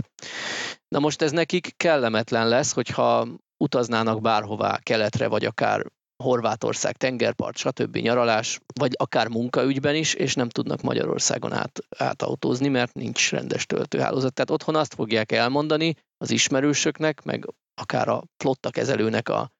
Na 0.87 0.99
most 0.99 1.21
ez 1.21 1.31
nekik 1.31 1.73
kellemetlen 1.77 2.47
lesz, 2.47 2.73
hogyha 2.73 3.27
utaznának 3.57 4.21
bárhová, 4.21 4.79
keletre, 4.83 5.27
vagy 5.27 5.45
akár 5.45 5.85
Horvátország, 6.23 6.97
tengerpart, 6.97 7.57
stb. 7.57 7.97
nyaralás, 7.97 8.59
vagy 8.73 8.91
akár 8.97 9.27
munkaügyben 9.27 9.95
is, 9.95 10.13
és 10.13 10.33
nem 10.33 10.49
tudnak 10.49 10.81
Magyarországon 10.81 11.53
át, 11.53 11.79
átautózni, 11.97 12.67
mert 12.67 12.93
nincs 12.93 13.31
rendes 13.31 13.65
töltőhálózat. 13.65 14.33
Tehát 14.33 14.51
otthon 14.51 14.75
azt 14.75 14.93
fogják 14.93 15.31
elmondani 15.31 15.95
az 16.17 16.31
ismerősöknek, 16.31 17.23
meg 17.23 17.45
akár 17.81 18.07
a 18.07 18.23
flotta 18.37 18.69
kezelőnek 18.69 19.29
a, 19.29 19.51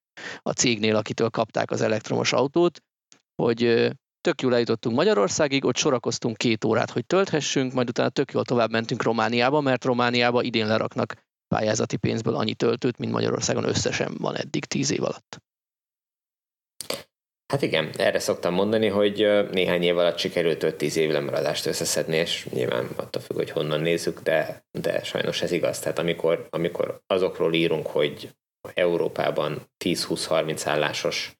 a 0.41 0.51
cégnél, 0.51 0.95
akitől 0.95 1.29
kapták 1.29 1.71
az 1.71 1.81
elektromos 1.81 2.33
autót, 2.33 2.79
hogy 3.41 3.91
tök 4.21 4.41
jól 4.41 4.53
eljutottunk 4.53 4.95
Magyarországig, 4.95 5.65
ott 5.65 5.77
sorakoztunk 5.77 6.37
két 6.37 6.63
órát, 6.63 6.91
hogy 6.91 7.05
tölthessünk, 7.05 7.73
majd 7.73 7.89
utána 7.89 8.09
tök 8.09 8.31
jól 8.31 8.45
tovább 8.45 8.71
mentünk 8.71 9.03
Romániába, 9.03 9.61
mert 9.61 9.83
Romániába 9.83 10.41
idén 10.41 10.67
leraknak 10.67 11.15
pályázati 11.47 11.97
pénzből 11.97 12.35
annyi 12.35 12.53
töltőt, 12.53 12.97
mint 12.97 13.11
Magyarországon 13.11 13.63
összesen 13.63 14.15
van 14.17 14.35
eddig 14.35 14.65
tíz 14.65 14.91
év 14.91 15.03
alatt. 15.03 15.41
Hát 17.47 17.61
igen, 17.61 17.89
erre 17.97 18.19
szoktam 18.19 18.53
mondani, 18.53 18.87
hogy 18.87 19.47
néhány 19.51 19.83
év 19.83 19.97
alatt 19.97 20.17
sikerült 20.17 20.63
5-10 20.63 20.95
év 20.95 21.11
lemaradást 21.11 21.65
összeszedni, 21.65 22.15
és 22.15 22.47
nyilván 22.49 22.87
attól 22.95 23.21
függ, 23.21 23.35
hogy 23.35 23.49
honnan 23.49 23.81
nézzük, 23.81 24.19
de, 24.19 24.65
de 24.71 25.03
sajnos 25.03 25.41
ez 25.41 25.51
igaz. 25.51 25.79
Tehát 25.79 25.99
amikor, 25.99 26.47
amikor 26.49 27.01
azokról 27.07 27.53
írunk, 27.53 27.87
hogy 27.87 28.29
Európában 28.73 29.69
10-20-30 29.83 30.61
állásos 30.65 31.37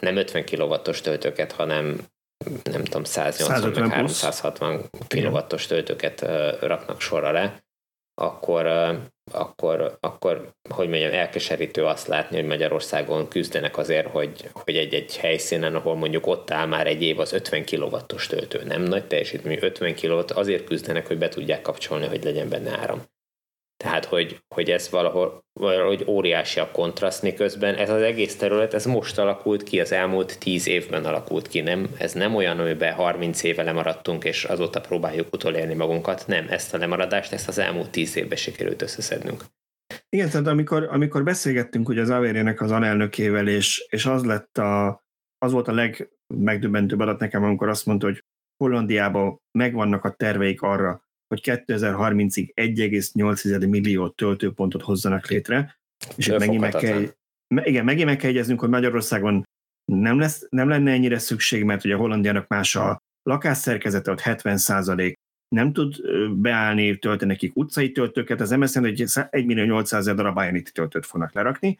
nem 0.00 0.16
50 0.16 0.44
kW-os 0.44 1.00
töltőket, 1.00 1.52
hanem 1.52 2.06
nem 2.62 2.84
tudom, 2.84 3.04
180 3.04 3.90
360 3.90 4.90
kW-os 5.08 5.66
töltőket 5.66 6.20
raknak 6.60 7.00
sorra 7.00 7.30
le, 7.30 7.61
akkor, 8.14 8.66
akkor, 9.32 9.96
akkor, 10.00 10.54
hogy 10.68 10.88
mondjam, 10.88 11.12
elkeserítő 11.12 11.84
azt 11.84 12.06
látni, 12.06 12.36
hogy 12.36 12.46
Magyarországon 12.46 13.28
küzdenek 13.28 13.76
azért, 13.78 14.06
hogy, 14.06 14.48
hogy 14.52 14.76
egy-egy 14.76 15.16
helyszínen, 15.16 15.74
ahol 15.74 15.94
mondjuk 15.94 16.26
ott 16.26 16.50
áll 16.50 16.66
már 16.66 16.86
egy 16.86 17.02
év 17.02 17.18
az 17.18 17.32
50 17.32 17.64
kW-os 17.64 18.26
töltő, 18.26 18.62
nem 18.64 18.82
nagy 18.82 19.06
teljesítmény, 19.06 19.58
50 19.60 19.94
kW, 19.94 20.22
azért 20.26 20.64
küzdenek, 20.64 21.06
hogy 21.06 21.18
be 21.18 21.28
tudják 21.28 21.62
kapcsolni, 21.62 22.06
hogy 22.06 22.24
legyen 22.24 22.48
benne 22.48 22.78
áram. 22.78 23.02
Tehát, 23.76 24.04
hogy, 24.04 24.42
hogy 24.54 24.70
ez 24.70 24.90
valahol 24.90 25.42
valahogy 25.60 26.04
óriási 26.06 26.60
a 26.60 26.70
kontraszt, 26.70 27.22
miközben 27.22 27.74
ez 27.74 27.90
az 27.90 28.02
egész 28.02 28.36
terület, 28.36 28.74
ez 28.74 28.84
most 28.84 29.18
alakult 29.18 29.62
ki, 29.62 29.80
az 29.80 29.92
elmúlt 29.92 30.38
10 30.38 30.66
évben 30.66 31.04
alakult 31.04 31.48
ki. 31.48 31.60
Nem, 31.60 31.88
ez 31.98 32.12
nem 32.12 32.34
olyan, 32.34 32.58
amiben 32.58 32.92
30 32.92 33.42
éve 33.42 33.62
lemaradtunk, 33.62 34.24
és 34.24 34.44
azóta 34.44 34.80
próbáljuk 34.80 35.32
utolérni 35.32 35.74
magunkat. 35.74 36.24
Nem, 36.26 36.46
ezt 36.48 36.74
a 36.74 36.78
lemaradást, 36.78 37.32
ezt 37.32 37.48
az 37.48 37.58
elmúlt 37.58 37.90
10 37.90 38.16
évben 38.16 38.36
sikerült 38.36 38.82
összeszednünk. 38.82 39.44
Igen, 40.08 40.30
tehát 40.30 40.46
amikor, 40.46 40.88
amikor 40.90 41.24
beszélgettünk 41.24 41.88
ugye 41.88 42.00
az 42.00 42.10
Averének 42.10 42.60
az 42.60 42.70
alelnökével, 42.70 43.48
és, 43.48 43.86
és 43.88 44.06
az 44.06 44.24
lett 44.24 44.58
a, 44.58 45.04
az 45.38 45.52
volt 45.52 45.68
a 45.68 45.72
legmegdöbbentőbb 45.72 47.00
adat 47.00 47.18
nekem, 47.18 47.44
amikor 47.44 47.68
azt 47.68 47.86
mondta, 47.86 48.06
hogy 48.06 48.24
Hollandiában 48.56 49.40
megvannak 49.58 50.04
a 50.04 50.10
terveik 50.10 50.62
arra, 50.62 51.04
hogy 51.32 51.40
2030-ig 51.66 52.52
1,8 52.54 53.68
millió 53.68 54.08
töltőpontot 54.08 54.82
hozzanak 54.82 55.26
létre, 55.26 55.78
és 56.16 56.26
itt 56.26 56.38
megint 56.38 56.60
meg 56.60 56.72
kell, 56.72 57.02
igen, 57.64 57.84
megint 57.84 58.06
meg 58.06 58.16
kell 58.16 58.30
egyeznünk, 58.30 58.60
hogy 58.60 58.68
Magyarországon 58.68 59.44
nem, 59.92 60.18
lesz, 60.18 60.46
nem 60.50 60.68
lenne 60.68 60.92
ennyire 60.92 61.18
szükség, 61.18 61.64
mert 61.64 61.84
ugye 61.84 61.94
a 61.94 61.98
Hollandiának 61.98 62.48
más 62.48 62.76
a 62.76 62.98
lakásszerkezete, 63.22 64.10
ott 64.10 64.20
70 64.20 64.56
százalék 64.56 65.14
nem 65.48 65.72
tud 65.72 65.96
beállni, 66.30 66.98
tölteni 66.98 67.30
nekik 67.30 67.56
utcai 67.56 67.92
töltőket, 67.92 68.40
az 68.40 68.50
MSZN 68.50 68.84
egy 68.84 69.04
1 69.30 69.46
millió 69.46 69.64
800 69.64 70.00
ezer 70.00 70.14
darab 70.14 70.38
Ionity 70.42 70.70
töltőt 70.72 71.06
fognak 71.06 71.32
lerakni, 71.32 71.78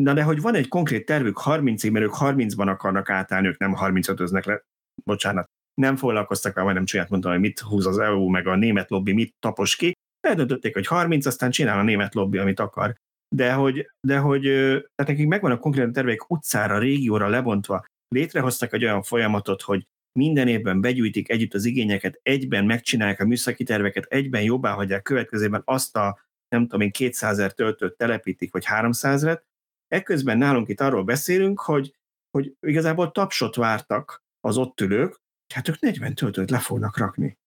Na 0.00 0.14
de 0.14 0.22
hogy 0.22 0.40
van 0.40 0.54
egy 0.54 0.68
konkrét 0.68 1.06
tervük 1.06 1.40
30-ig, 1.44 1.92
mert 1.92 2.04
ők 2.04 2.14
30-ban 2.18 2.68
akarnak 2.68 3.10
átállni, 3.10 3.46
ők 3.46 3.58
nem 3.58 3.76
35-öznek 3.76 4.44
le, 4.44 4.62
bocsánat, 5.04 5.50
nem 5.74 5.96
foglalkoztak 5.96 6.54
vele, 6.54 6.72
nem 6.72 6.84
csinált 6.84 7.08
mondtam, 7.08 7.32
hogy 7.32 7.40
mit 7.40 7.60
húz 7.60 7.86
az 7.86 7.98
EU, 7.98 8.28
meg 8.28 8.46
a 8.46 8.56
német 8.56 8.90
lobby 8.90 9.12
mit 9.12 9.34
tapos 9.38 9.76
ki. 9.76 9.92
Eldöntötték, 10.20 10.74
hogy 10.74 10.86
30, 10.86 11.26
aztán 11.26 11.50
csinál 11.50 11.78
a 11.78 11.82
német 11.82 12.14
lobby, 12.14 12.38
amit 12.38 12.60
akar. 12.60 12.94
De 13.34 13.52
hogy, 13.52 13.90
de 14.06 14.18
hogy 14.18 14.42
tehát 14.42 15.06
nekik 15.06 15.26
megvan 15.26 15.50
a 15.50 15.58
konkrét 15.58 15.92
tervek 15.92 16.30
utcára, 16.30 16.78
régióra 16.78 17.28
lebontva, 17.28 17.84
létrehoztak 18.08 18.72
egy 18.72 18.84
olyan 18.84 19.02
folyamatot, 19.02 19.62
hogy 19.62 19.86
minden 20.18 20.48
évben 20.48 20.80
begyűjtik 20.80 21.30
együtt 21.30 21.54
az 21.54 21.64
igényeket, 21.64 22.20
egyben 22.22 22.64
megcsinálják 22.64 23.20
a 23.20 23.24
műszaki 23.24 23.64
terveket, 23.64 24.04
egyben 24.04 24.42
jobbá 24.42 24.72
hagyják 24.72 25.02
következőben 25.02 25.62
azt 25.64 25.96
a 25.96 26.20
nem 26.48 26.62
tudom 26.62 26.80
én 26.80 26.90
200 26.90 27.38
ezer 27.38 27.52
töltőt 27.52 27.96
telepítik, 27.96 28.52
vagy 28.52 28.64
300 28.64 29.24
et 29.24 29.44
Ekközben 29.88 30.38
nálunk 30.38 30.68
itt 30.68 30.80
arról 30.80 31.04
beszélünk, 31.04 31.60
hogy, 31.60 31.94
hogy 32.30 32.56
igazából 32.60 33.10
tapsot 33.10 33.54
vártak 33.54 34.22
az 34.40 34.56
ott 34.56 34.80
ülők, 34.80 35.16
hát 35.52 35.68
ők 35.68 35.80
40 35.80 36.14
töltőt 36.14 36.50
le 36.50 36.58
fognak 36.58 36.96
rakni. 36.96 37.38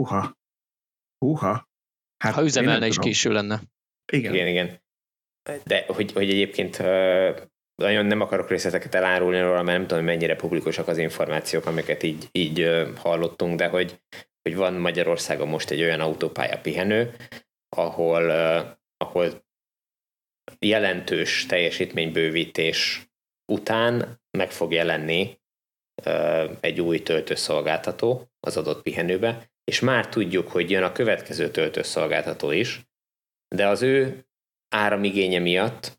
Uha. 0.00 0.38
Uha. 1.24 1.68
Hát 2.18 2.34
ha 2.34 2.42
üzemelne 2.42 2.86
is 2.86 2.98
késő 2.98 3.32
lenne. 3.32 3.60
Igen. 4.12 4.34
Igen, 4.34 4.46
igen. 4.46 4.82
De 5.64 5.84
hogy, 5.86 6.12
hogy 6.12 6.30
egyébként 6.30 6.78
nagyon 7.74 8.06
nem 8.06 8.20
akarok 8.20 8.48
részleteket 8.48 8.94
elárulni 8.94 9.40
róla, 9.40 9.62
mert 9.62 9.78
nem 9.78 9.86
tudom, 9.86 10.04
mennyire 10.04 10.36
publikusak 10.36 10.88
az 10.88 10.98
információk, 10.98 11.66
amiket 11.66 12.02
így, 12.02 12.28
így 12.32 12.86
hallottunk, 12.96 13.58
de 13.58 13.68
hogy, 13.68 14.00
hogy 14.42 14.56
van 14.56 14.74
Magyarországon 14.74 15.48
most 15.48 15.70
egy 15.70 15.82
olyan 15.82 16.00
autópálya 16.00 16.58
pihenő, 16.58 17.14
ahol, 17.76 18.30
ahol 18.96 19.44
jelentős 20.58 21.46
teljesítménybővítés 21.46 23.10
után 23.52 24.20
meg 24.38 24.50
fog 24.50 24.72
jelenni 24.72 25.39
egy 26.60 26.80
új 26.80 27.02
töltőszolgáltató 27.02 28.30
az 28.40 28.56
adott 28.56 28.82
pihenőbe, 28.82 29.50
és 29.64 29.80
már 29.80 30.08
tudjuk, 30.08 30.48
hogy 30.48 30.70
jön 30.70 30.82
a 30.82 30.92
következő 30.92 31.50
töltőszolgáltató 31.50 32.50
is, 32.50 32.80
de 33.54 33.66
az 33.66 33.82
ő 33.82 34.26
áramigénye 34.68 35.38
miatt 35.38 35.98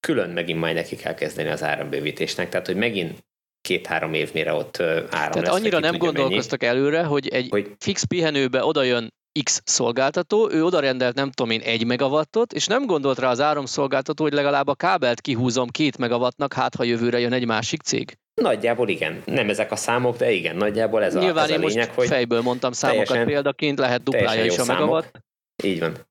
külön 0.00 0.30
megint 0.30 0.58
majd 0.58 0.74
neki 0.74 0.96
kell 0.96 1.14
kezdeni 1.14 1.48
az 1.48 1.62
árambővítésnek, 1.62 2.48
tehát 2.48 2.66
hogy 2.66 2.76
megint 2.76 3.24
két-három 3.60 4.14
év 4.14 4.32
mire 4.32 4.52
ott 4.52 4.80
áram 4.80 5.08
Tehát 5.10 5.34
lesz, 5.34 5.54
annyira 5.54 5.78
nem 5.78 5.96
gondolkoztak 5.96 6.60
mennyi. 6.60 6.72
előre, 6.76 7.02
hogy 7.02 7.28
egy 7.28 7.48
hogy... 7.50 7.74
fix 7.78 8.04
pihenőbe 8.04 8.64
oda 8.64 8.82
jön 8.82 9.12
X 9.42 9.62
szolgáltató, 9.64 10.50
ő 10.50 10.64
oda 10.64 10.80
rendelt 10.80 11.14
nem 11.14 11.30
tudom 11.30 11.52
én 11.52 11.60
egy 11.60 11.86
megawattot, 11.86 12.52
és 12.52 12.66
nem 12.66 12.86
gondolt 12.86 13.18
rá 13.18 13.30
az 13.30 13.40
áramszolgáltató, 13.40 14.24
hogy 14.24 14.32
legalább 14.32 14.68
a 14.68 14.74
kábelt 14.74 15.20
kihúzom 15.20 15.68
két 15.68 15.98
megawattnak, 15.98 16.52
hát 16.52 16.74
ha 16.74 16.84
jövőre 16.84 17.18
jön 17.18 17.32
egy 17.32 17.46
másik 17.46 17.82
cég. 17.82 18.18
Nagyjából 18.34 18.88
igen. 18.88 19.22
Nem 19.24 19.48
ezek 19.48 19.72
a 19.72 19.76
számok, 19.76 20.16
de 20.16 20.30
igen, 20.30 20.56
nagyjából 20.56 21.02
ez 21.02 21.14
Nyilván 21.14 21.36
a, 21.36 21.42
ez 21.42 21.50
én 21.50 21.62
a 21.62 21.66
lényeg, 21.66 21.86
most 21.86 21.94
hogy 21.94 22.06
fejből 22.06 22.40
mondtam 22.40 22.72
számokat 22.72 23.06
teljesen, 23.06 23.32
példaként, 23.32 23.78
lehet 23.78 24.02
duplája 24.02 24.44
is 24.44 24.58
a 24.58 24.64
megawatt. 24.64 25.20
Így 25.62 25.80
van. 25.80 26.08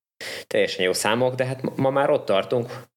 Teljesen 0.48 0.86
jó 0.86 0.94
számok, 0.94 1.36
de 1.36 1.46
hát 1.46 1.78
ma 1.78 1.90
már 1.90 2.10
ott 2.10 2.26
tartunk, 2.26 2.88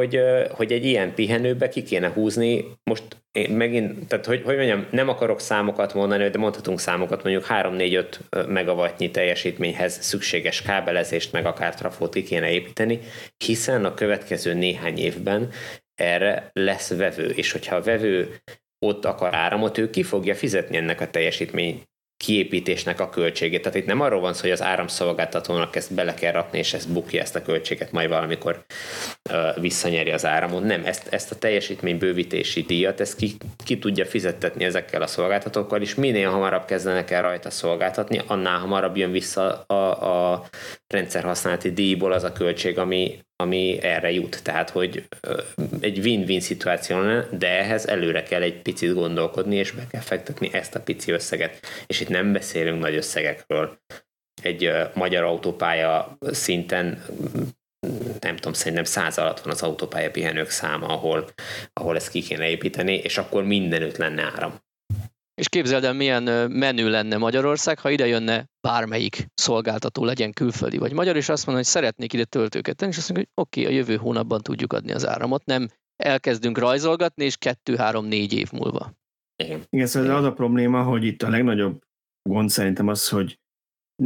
hogy, 0.00 0.20
hogy 0.50 0.72
egy 0.72 0.84
ilyen 0.84 1.14
pihenőbe 1.14 1.68
ki 1.68 1.82
kéne 1.82 2.08
húzni, 2.08 2.64
most 2.82 3.02
én 3.32 3.50
megint, 3.50 4.08
tehát 4.08 4.26
hogy, 4.26 4.42
hogy 4.44 4.56
mondjam, 4.56 4.86
nem 4.90 5.08
akarok 5.08 5.40
számokat 5.40 5.94
mondani, 5.94 6.28
de 6.28 6.38
mondhatunk 6.38 6.80
számokat, 6.80 7.22
mondjuk 7.22 7.46
3-4-5 7.48 8.48
megawattnyi 8.48 9.10
teljesítményhez 9.10 9.98
szükséges 10.00 10.62
kábelezést, 10.62 11.32
meg 11.32 11.46
akár 11.46 11.74
trafót 11.74 12.14
ki 12.14 12.22
kéne 12.22 12.50
építeni, 12.50 12.98
hiszen 13.44 13.84
a 13.84 13.94
következő 13.94 14.54
néhány 14.54 14.98
évben 14.98 15.50
erre 15.94 16.50
lesz 16.52 16.96
vevő, 16.96 17.28
és 17.28 17.52
hogyha 17.52 17.76
a 17.76 17.82
vevő 17.82 18.40
ott 18.86 19.04
akar 19.04 19.34
áramot, 19.34 19.78
ő 19.78 19.90
ki 19.90 20.02
fogja 20.02 20.34
fizetni 20.34 20.76
ennek 20.76 21.00
a 21.00 21.10
teljesítmény 21.10 21.82
kiépítésnek 22.24 23.00
a 23.00 23.08
költségét. 23.08 23.62
Tehát 23.62 23.78
itt 23.78 23.86
nem 23.86 24.00
arról 24.00 24.20
van 24.20 24.34
szó, 24.34 24.40
hogy 24.40 24.50
az 24.50 24.62
áramszolgáltatónak 24.62 25.76
ezt 25.76 25.94
bele 25.94 26.14
kell 26.14 26.32
rakni, 26.32 26.58
és 26.58 26.72
ezt 26.72 26.92
bukja 26.92 27.20
ezt 27.20 27.36
a 27.36 27.42
költséget, 27.42 27.92
majd 27.92 28.08
valamikor 28.08 28.64
uh, 29.30 29.60
visszanyeri 29.60 30.10
az 30.10 30.26
áramot. 30.26 30.64
Nem, 30.64 30.84
ezt, 30.84 31.06
ezt 31.06 31.30
a 31.30 31.38
teljesítménybővítési 31.38 32.62
díjat, 32.62 33.00
ezt 33.00 33.16
ki, 33.16 33.36
ki 33.64 33.78
tudja 33.78 34.06
fizettetni 34.06 34.64
ezekkel 34.64 35.02
a 35.02 35.06
szolgáltatókkal, 35.06 35.80
és 35.80 35.94
minél 35.94 36.30
hamarabb 36.30 36.64
kezdenek 36.64 37.10
el 37.10 37.22
rajta 37.22 37.50
szolgáltatni, 37.50 38.20
annál 38.26 38.58
hamarabb 38.58 38.96
jön 38.96 39.12
vissza 39.12 39.62
a, 39.66 40.32
a 40.32 40.44
rendszerhasználati 40.86 41.72
díjból 41.72 42.12
az 42.12 42.24
a 42.24 42.32
költség, 42.32 42.78
ami, 42.78 43.18
ami 43.40 43.78
erre 43.82 44.10
jut. 44.10 44.42
Tehát, 44.42 44.70
hogy 44.70 45.08
egy 45.80 45.98
win-win 45.98 46.40
szituáció 46.40 47.00
lenne, 47.00 47.26
de 47.38 47.48
ehhez 47.48 47.86
előre 47.86 48.22
kell 48.22 48.42
egy 48.42 48.62
picit 48.62 48.94
gondolkodni, 48.94 49.56
és 49.56 49.70
be 49.70 49.86
kell 49.90 50.00
fektetni 50.00 50.48
ezt 50.52 50.74
a 50.74 50.80
pici 50.80 51.12
összeget. 51.12 51.60
És 51.86 52.00
itt 52.00 52.08
nem 52.08 52.32
beszélünk 52.32 52.80
nagy 52.80 52.94
összegekről. 52.94 53.78
Egy 54.42 54.72
magyar 54.94 55.22
autópálya 55.22 56.18
szinten 56.20 57.04
nem 58.20 58.36
tudom, 58.36 58.52
szerintem 58.52 58.84
száz 58.84 59.18
alatt 59.18 59.40
van 59.40 59.52
az 59.52 59.62
autópálya 59.62 60.10
pihenők 60.10 60.50
száma, 60.50 60.86
ahol, 60.86 61.28
ahol 61.72 61.96
ezt 61.96 62.10
ki 62.10 62.22
kéne 62.22 62.48
építeni, 62.48 62.94
és 62.94 63.18
akkor 63.18 63.44
mindenütt 63.44 63.96
lenne 63.96 64.22
áram. 64.22 64.60
És 65.40 65.48
képzeld 65.48 65.84
el, 65.84 65.92
milyen 65.92 66.50
menő 66.50 66.90
lenne 66.90 67.16
Magyarország, 67.16 67.78
ha 67.78 67.90
ide 67.90 68.06
jönne 68.06 68.46
bármelyik 68.60 69.26
szolgáltató, 69.34 70.04
legyen 70.04 70.32
külföldi 70.32 70.78
vagy 70.78 70.92
magyar, 70.92 71.16
és 71.16 71.28
azt 71.28 71.46
mondja, 71.46 71.64
hogy 71.64 71.72
szeretnék 71.72 72.12
ide 72.12 72.24
töltőket 72.24 72.76
tenni, 72.76 72.90
és 72.90 72.96
azt 72.96 73.08
mondja, 73.12 73.26
hogy 73.34 73.44
oké, 73.44 73.60
okay, 73.60 73.74
a 73.74 73.76
jövő 73.78 73.96
hónapban 73.96 74.40
tudjuk 74.40 74.72
adni 74.72 74.92
az 74.92 75.06
áramot, 75.06 75.44
nem 75.44 75.68
elkezdünk 75.96 76.58
rajzolgatni, 76.58 77.24
és 77.24 77.36
kettő, 77.36 77.76
három, 77.76 78.06
négy 78.06 78.32
év 78.32 78.50
múlva. 78.52 78.92
Igen, 79.42 79.62
Igen 79.70 79.86
szóval 79.86 80.16
az 80.16 80.24
a 80.24 80.32
probléma, 80.32 80.82
hogy 80.82 81.04
itt 81.04 81.22
a 81.22 81.28
legnagyobb 81.28 81.82
gond 82.28 82.50
szerintem 82.50 82.88
az, 82.88 83.08
hogy 83.08 83.38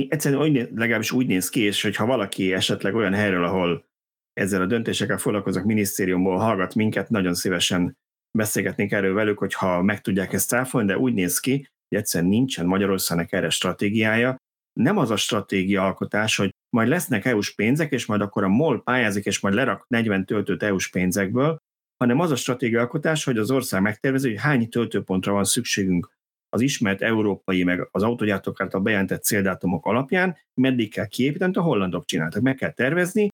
egyszerűen 0.08 0.42
úgy, 0.42 0.68
legalábbis 0.74 1.12
úgy 1.12 1.26
néz 1.26 1.48
ki, 1.48 1.60
és 1.60 1.82
hogyha 1.82 2.06
valaki 2.06 2.52
esetleg 2.52 2.94
olyan 2.94 3.14
helyről, 3.14 3.44
ahol 3.44 3.84
ezzel 4.32 4.62
a 4.62 4.66
döntésekkel 4.66 5.18
foglalkoznak 5.18 5.64
minisztériumból 5.64 6.36
hallgat 6.36 6.74
minket, 6.74 7.10
nagyon 7.10 7.34
szívesen 7.34 7.96
beszélgetnénk 8.38 8.92
erről 8.92 9.14
velük, 9.14 9.38
hogyha 9.38 9.82
meg 9.82 10.00
tudják 10.00 10.32
ezt 10.32 10.48
cáfolni, 10.48 10.86
de 10.86 10.98
úgy 10.98 11.14
néz 11.14 11.40
ki, 11.40 11.68
hogy 11.88 11.98
egyszerűen 11.98 12.30
nincsen 12.30 12.66
Magyarországnak 12.66 13.32
erre 13.32 13.50
stratégiája. 13.50 14.36
Nem 14.80 14.98
az 14.98 15.10
a 15.10 15.16
stratégia 15.16 15.84
alkotás, 15.84 16.36
hogy 16.36 16.50
majd 16.76 16.88
lesznek 16.88 17.24
EU-s 17.24 17.54
pénzek, 17.54 17.92
és 17.92 18.06
majd 18.06 18.20
akkor 18.20 18.44
a 18.44 18.48
MOL 18.48 18.82
pályázik, 18.82 19.24
és 19.24 19.40
majd 19.40 19.54
lerak 19.54 19.84
40 19.88 20.24
töltőt 20.24 20.62
EU-s 20.62 20.90
pénzekből, 20.90 21.56
hanem 21.96 22.20
az 22.20 22.30
a 22.30 22.36
stratégia 22.36 22.80
alkotás, 22.80 23.24
hogy 23.24 23.38
az 23.38 23.50
ország 23.50 23.82
megtervezi, 23.82 24.28
hogy 24.28 24.40
hány 24.40 24.68
töltőpontra 24.68 25.32
van 25.32 25.44
szükségünk 25.44 26.12
az 26.48 26.60
ismert 26.60 27.02
európai, 27.02 27.64
meg 27.64 27.88
az 27.90 28.02
autogyártók 28.02 28.60
által 28.60 28.80
bejelentett 28.80 29.22
céldátumok 29.22 29.86
alapján, 29.86 30.36
meddig 30.60 30.92
kell 30.92 31.06
kiépíteni, 31.06 31.56
a 31.56 31.60
hollandok 31.60 32.04
csináltak. 32.04 32.42
Meg 32.42 32.54
kell 32.54 32.72
tervezni, 32.72 33.28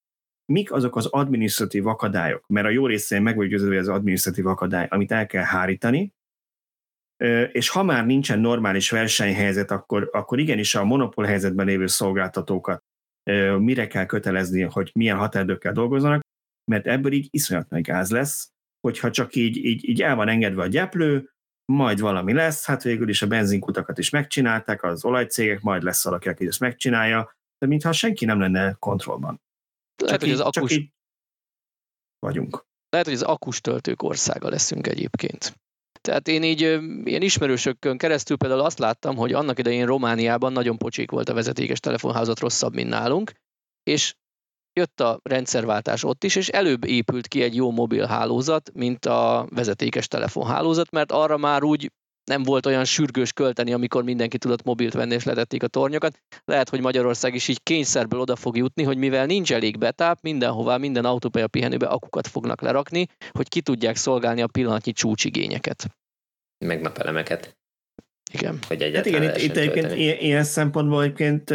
mik 0.51 0.73
azok 0.73 0.97
az 0.97 1.07
administratív 1.07 1.87
akadályok, 1.87 2.45
mert 2.47 2.67
a 2.67 2.71
jó 2.71 2.87
részén 2.87 3.23
meg 3.23 3.37
vagy 3.37 3.49
győződve 3.49 3.79
az 3.79 3.89
administratív 3.89 4.47
akadály, 4.47 4.87
amit 4.91 5.13
el 5.13 5.27
kell 5.27 5.43
hárítani, 5.43 6.13
és 7.53 7.69
ha 7.69 7.83
már 7.83 8.07
nincsen 8.07 8.41
normális 8.41 8.91
versenyhelyzet, 8.91 9.71
akkor, 9.71 10.09
akkor 10.13 10.39
igenis 10.39 10.75
a 10.75 10.85
monopól 10.85 11.25
helyzetben 11.25 11.67
lévő 11.67 11.87
szolgáltatókat 11.87 12.85
mire 13.59 13.87
kell 13.87 14.07
kötelezni, 14.07 14.63
hogy 14.63 14.91
milyen 14.95 15.17
határidőkkel 15.17 15.73
dolgozzanak, 15.73 16.21
mert 16.71 16.87
ebből 16.87 17.13
így 17.13 17.29
iszonyat 17.31 17.69
nagy 17.69 17.83
gáz 17.83 18.11
lesz, 18.11 18.51
hogyha 18.81 19.11
csak 19.11 19.35
így, 19.35 19.57
így, 19.57 19.89
így 19.89 20.03
el 20.03 20.15
van 20.15 20.29
engedve 20.29 20.63
a 20.63 20.67
gyeplő, 20.67 21.31
majd 21.73 22.01
valami 22.01 22.33
lesz, 22.33 22.67
hát 22.67 22.83
végül 22.83 23.09
is 23.09 23.23
a 23.23 23.27
benzinkutakat 23.27 23.99
is 23.99 24.11
megcsinálták, 24.11 24.83
az 24.83 25.05
olajcégek, 25.05 25.61
majd 25.61 25.83
lesz 25.83 26.05
valaki, 26.05 26.29
aki 26.29 26.47
ezt 26.47 26.61
megcsinálja, 26.61 27.37
de 27.59 27.67
mintha 27.67 27.93
senki 27.93 28.25
nem 28.25 28.41
lenne 28.41 28.77
kontrollban. 28.79 29.41
Lehet, 30.05 30.21
hogy 30.21 30.31
az 30.31 30.41
akus... 30.41 30.81
vagyunk. 32.19 32.67
Lehet, 32.89 33.07
hogy 33.07 33.17
az 33.17 33.23
akus 33.23 33.61
töltők 33.61 34.03
országa 34.03 34.49
leszünk 34.49 34.87
egyébként. 34.87 35.55
Tehát 36.01 36.29
én 36.29 36.43
így 36.43 36.61
ilyen 37.05 37.23
ismerősökön 37.23 37.99
keresztül 37.99 38.37
például 38.37 38.61
azt 38.61 38.79
láttam, 38.79 39.17
hogy 39.17 39.33
annak 39.33 39.59
idején 39.59 39.87
Romániában 39.87 40.53
nagyon 40.53 40.79
pocsék 40.79 41.11
volt 41.11 41.29
a 41.29 41.35
vezetékes 41.35 41.81
telefonházat, 41.81 42.41
rosszabb, 42.41 42.75
mint 42.75 42.89
nálunk, 42.89 43.33
és 43.83 44.15
jött 44.73 45.01
a 45.01 45.21
rendszerváltás 45.23 46.05
ott 46.05 46.25
is, 46.25 46.37
és 46.37 46.49
előbb 46.49 46.85
épült 46.85 47.29
ki 47.29 47.43
egy 47.43 47.55
jó 47.55 47.71
mobil 47.71 48.07
hálózat, 48.07 48.73
mint 48.73 49.07
a 49.07 49.47
vezetékes 49.51 50.09
telefonhálózat, 50.09 50.91
mert 50.91 51.13
arra 51.13 51.37
már 51.37 51.63
úgy 51.63 51.93
nem 52.31 52.43
volt 52.43 52.67
olyan 52.67 52.85
sürgős 52.85 53.33
költeni, 53.33 53.73
amikor 53.73 54.05
mindenki 54.05 54.39
tudott 54.39 54.63
mobilt 54.65 54.93
venni 54.93 55.15
és 55.15 55.25
letették 55.25 55.63
a 55.63 55.67
tornyokat. 55.67 56.19
Lehet, 56.45 56.69
hogy 56.69 56.81
Magyarország 56.81 57.35
is 57.35 57.49
így 57.49 57.63
kényszerből 57.63 58.21
oda 58.21 58.37
fog 58.37 58.57
jutni, 58.57 58.83
hogy 58.83 58.97
mivel 58.97 59.27
nincs 59.27 59.53
elég 59.53 59.79
betáp, 59.79 60.19
mindenhová, 60.23 60.77
minden 60.77 61.05
autópálya 61.05 61.49
pihenőbe 61.49 61.87
akukat 61.87 62.27
fognak 62.27 62.61
lerakni, 62.61 63.07
hogy 63.31 63.49
ki 63.49 63.61
tudják 63.61 63.97
szolgálni 63.97 64.43
a 64.43 64.47
pillanatnyi 64.47 64.93
csúcsigényeket. 64.93 65.97
Meg 66.65 66.81
napelemeket. 66.81 67.59
Igen. 68.33 68.59
Hogy 68.69 68.95
hát 68.95 69.07
igen, 69.07 69.23
itt, 69.23 69.37
itt 69.37 69.57
egyébként 69.57 69.93
ilyen, 69.93 70.19
ilyen 70.19 70.45
szempontból 70.45 71.03
egyébként 71.03 71.51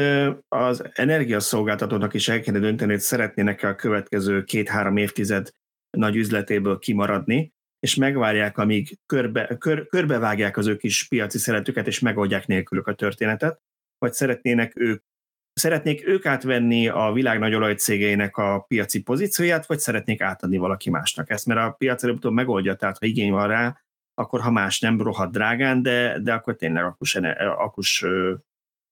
az 0.47 0.83
energiaszolgáltatónak 0.93 2.13
is 2.13 2.29
el 2.29 2.41
kéne 2.41 2.59
dönteni, 2.59 2.91
hogy 2.91 3.01
szeretnének 3.01 3.63
a 3.63 3.75
következő 3.75 4.43
két-három 4.43 4.97
évtized 4.97 5.49
nagy 5.97 6.15
üzletéből 6.15 6.79
kimaradni, 6.79 7.54
és 7.85 7.95
megvárják, 7.95 8.57
amíg 8.57 8.97
körbe, 9.05 9.57
kör, 9.59 9.87
körbevágják 9.87 10.57
az 10.57 10.67
ő 10.67 10.77
kis 10.77 11.07
piaci 11.07 11.37
szeretüket, 11.37 11.87
és 11.87 11.99
megoldják 11.99 12.47
nélkülük 12.47 12.87
a 12.87 12.93
történetet, 12.93 13.61
vagy 13.97 14.13
szeretnének 14.13 14.71
ők 14.75 15.03
Szeretnék 15.59 16.07
ők 16.07 16.25
átvenni 16.25 16.87
a 16.87 17.11
világ 17.13 17.39
nagy 17.39 17.53
olajcégeinek 17.53 18.37
a 18.37 18.59
piaci 18.59 19.01
pozícióját, 19.01 19.65
vagy 19.65 19.79
szeretnék 19.79 20.21
átadni 20.21 20.57
valaki 20.57 20.89
másnak. 20.89 21.29
Ezt, 21.29 21.45
mert 21.45 21.59
a 21.59 21.71
piac 21.71 22.03
előbb 22.03 22.31
megoldja, 22.31 22.75
tehát 22.75 22.97
ha 22.97 23.05
igény 23.05 23.31
van 23.31 23.47
rá, 23.47 23.81
akkor 24.13 24.41
ha 24.41 24.51
más 24.51 24.79
nem 24.79 25.01
rohadt 25.01 25.31
drágán, 25.31 25.81
de, 25.81 26.19
de 26.19 26.33
akkor 26.33 26.55
tényleg 26.55 26.83
akus, 26.83 27.15
akus 27.57 28.05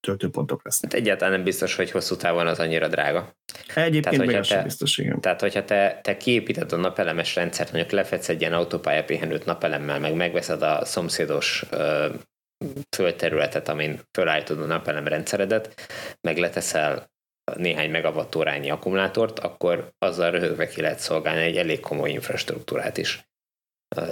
töltőpontok 0.04 0.64
lesznek. 0.64 0.92
Hát 0.92 1.00
egyáltalán 1.00 1.32
nem 1.32 1.44
biztos, 1.44 1.76
hogy 1.76 1.90
hosszú 1.90 2.16
távon 2.16 2.46
az 2.46 2.58
annyira 2.58 2.88
drága. 2.88 3.36
Egyébként 3.74 4.16
tehát, 4.16 4.32
meg 4.32 4.46
te, 4.46 4.62
biztos, 4.62 4.98
igen. 4.98 5.20
Tehát, 5.20 5.40
hogyha 5.40 5.64
te, 5.64 6.00
te 6.02 6.16
kiépíted 6.16 6.72
a 6.72 6.76
napelemes 6.76 7.34
rendszert, 7.34 7.72
mondjuk 7.72 7.92
lefedsz 7.92 8.28
egy 8.28 8.40
ilyen 8.40 8.52
autópályapihenőt 8.52 9.44
napelemmel, 9.44 10.00
meg 10.00 10.14
megveszed 10.14 10.62
a 10.62 10.84
szomszédos 10.84 11.64
ö, 11.70 12.08
földterületet, 12.96 13.68
amin 13.68 14.00
fölállítod 14.12 14.60
a 14.60 14.66
napelem 14.66 15.06
rendszeredet, 15.06 15.74
meg 16.20 16.38
leteszel 16.38 17.12
néhány 17.56 17.90
megawattórányi 17.90 18.70
akkumulátort, 18.70 19.38
akkor 19.38 19.92
azzal 19.98 20.30
röhögve 20.30 20.66
ki 20.66 20.80
lehet 20.80 20.98
szolgálni 20.98 21.42
egy 21.42 21.56
elég 21.56 21.80
komoly 21.80 22.10
infrastruktúrát 22.10 22.98
is 22.98 23.32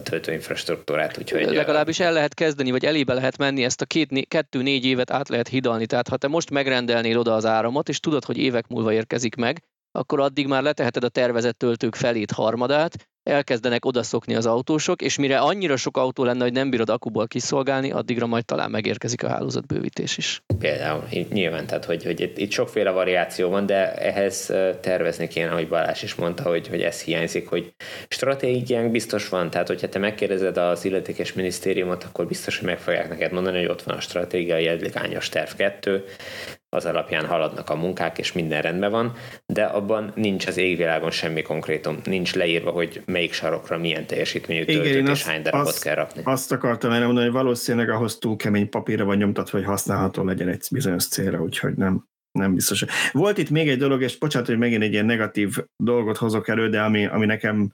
töltőinfrastruktúrát. 0.02 1.18
Úgyhogy 1.18 1.44
Legalábbis 1.44 2.00
el 2.00 2.12
lehet 2.12 2.34
kezdeni, 2.34 2.70
vagy 2.70 2.84
elébe 2.84 3.14
lehet 3.14 3.38
menni, 3.38 3.64
ezt 3.64 3.80
a 3.80 3.84
két, 3.84 4.26
kettő-négy 4.28 4.84
évet 4.84 5.10
át 5.10 5.28
lehet 5.28 5.48
hidalni. 5.48 5.86
Tehát 5.86 6.08
ha 6.08 6.16
te 6.16 6.28
most 6.28 6.50
megrendelnél 6.50 7.18
oda 7.18 7.34
az 7.34 7.46
áramot, 7.46 7.88
és 7.88 8.00
tudod, 8.00 8.24
hogy 8.24 8.36
évek 8.36 8.68
múlva 8.68 8.92
érkezik 8.92 9.34
meg, 9.34 9.62
akkor 9.92 10.20
addig 10.20 10.46
már 10.46 10.62
leteheted 10.62 11.04
a 11.04 11.08
tervezett 11.08 11.58
töltők 11.58 11.94
felét, 11.94 12.30
harmadát, 12.30 13.08
elkezdenek 13.22 13.84
odaszokni 13.84 14.34
az 14.34 14.46
autósok, 14.46 15.02
és 15.02 15.18
mire 15.18 15.38
annyira 15.38 15.76
sok 15.76 15.96
autó 15.96 16.24
lenne, 16.24 16.42
hogy 16.42 16.52
nem 16.52 16.70
bírod 16.70 16.90
akuból 16.90 17.26
kiszolgálni, 17.26 17.90
addigra 17.90 18.26
majd 18.26 18.44
talán 18.44 18.70
megérkezik 18.70 19.22
a 19.22 19.28
hálózatbővítés 19.28 20.16
is. 20.16 20.42
Például, 20.58 21.02
nyilván, 21.30 21.66
tehát 21.66 21.84
hogy, 21.84 22.04
hogy 22.04 22.20
itt, 22.20 22.38
itt 22.38 22.50
sokféle 22.50 22.90
variáció 22.90 23.48
van, 23.48 23.66
de 23.66 23.94
ehhez 23.94 24.52
tervezni 24.80 25.28
kéne, 25.28 25.50
hogy 25.50 25.68
Balázs 25.68 26.02
is 26.02 26.14
mondta, 26.14 26.42
hogy, 26.42 26.68
hogy 26.68 26.82
ez 26.82 27.02
hiányzik, 27.02 27.48
hogy 27.48 27.74
stratégiánk 28.08 28.90
biztos 28.90 29.28
van, 29.28 29.50
tehát 29.50 29.68
hogyha 29.68 29.88
te 29.88 29.98
megkérdezed 29.98 30.56
az 30.56 30.84
illetékes 30.84 31.32
minisztériumot, 31.32 32.04
akkor 32.04 32.26
biztos, 32.26 32.58
hogy 32.58 32.66
meg 32.66 32.78
fogják 32.78 33.08
neked 33.08 33.32
mondani, 33.32 33.58
hogy 33.58 33.68
ott 33.68 33.82
van 33.82 33.96
a 33.96 34.00
stratégiai 34.00 34.66
edligányos 34.66 35.28
terv 35.28 35.50
2, 35.56 36.04
az 36.76 36.84
alapján 36.84 37.26
haladnak 37.26 37.70
a 37.70 37.76
munkák, 37.76 38.18
és 38.18 38.32
minden 38.32 38.62
rendben 38.62 38.90
van, 38.90 39.12
de 39.46 39.64
abban 39.64 40.12
nincs 40.14 40.46
az 40.46 40.56
égvilágon 40.56 41.10
semmi 41.10 41.42
konkrétum, 41.42 42.00
nincs 42.04 42.34
leírva, 42.34 42.70
hogy 42.70 43.02
melyik 43.06 43.32
sarokra 43.32 43.78
milyen 43.78 44.06
teljesítményű 44.06 44.64
töltőt 44.64 45.08
és 45.08 45.24
hány 45.24 45.42
darabot 45.42 45.68
azt, 45.68 45.82
kell 45.82 45.94
rakni. 45.94 46.22
Azt 46.24 46.52
akartam 46.52 46.90
erre 46.90 47.04
mondani, 47.04 47.26
hogy 47.26 47.34
valószínűleg 47.34 47.90
ahhoz 47.90 48.18
túl 48.18 48.36
kemény 48.36 48.68
papírra 48.68 49.04
van 49.04 49.16
nyomtatva, 49.16 49.58
hogy 49.58 49.66
használható 49.66 50.24
legyen 50.24 50.48
egy 50.48 50.66
bizonyos 50.70 51.08
célra, 51.08 51.42
úgyhogy 51.42 51.74
nem, 51.74 52.04
nem 52.38 52.54
biztos. 52.54 52.84
Volt 53.12 53.38
itt 53.38 53.50
még 53.50 53.68
egy 53.68 53.78
dolog, 53.78 54.02
és 54.02 54.18
bocsánat, 54.18 54.48
hogy 54.48 54.58
megint 54.58 54.82
egy 54.82 54.92
ilyen 54.92 55.06
negatív 55.06 55.56
dolgot 55.76 56.16
hozok 56.16 56.48
elő, 56.48 56.68
de 56.68 56.82
ami, 56.82 57.06
ami 57.06 57.26
nekem, 57.26 57.72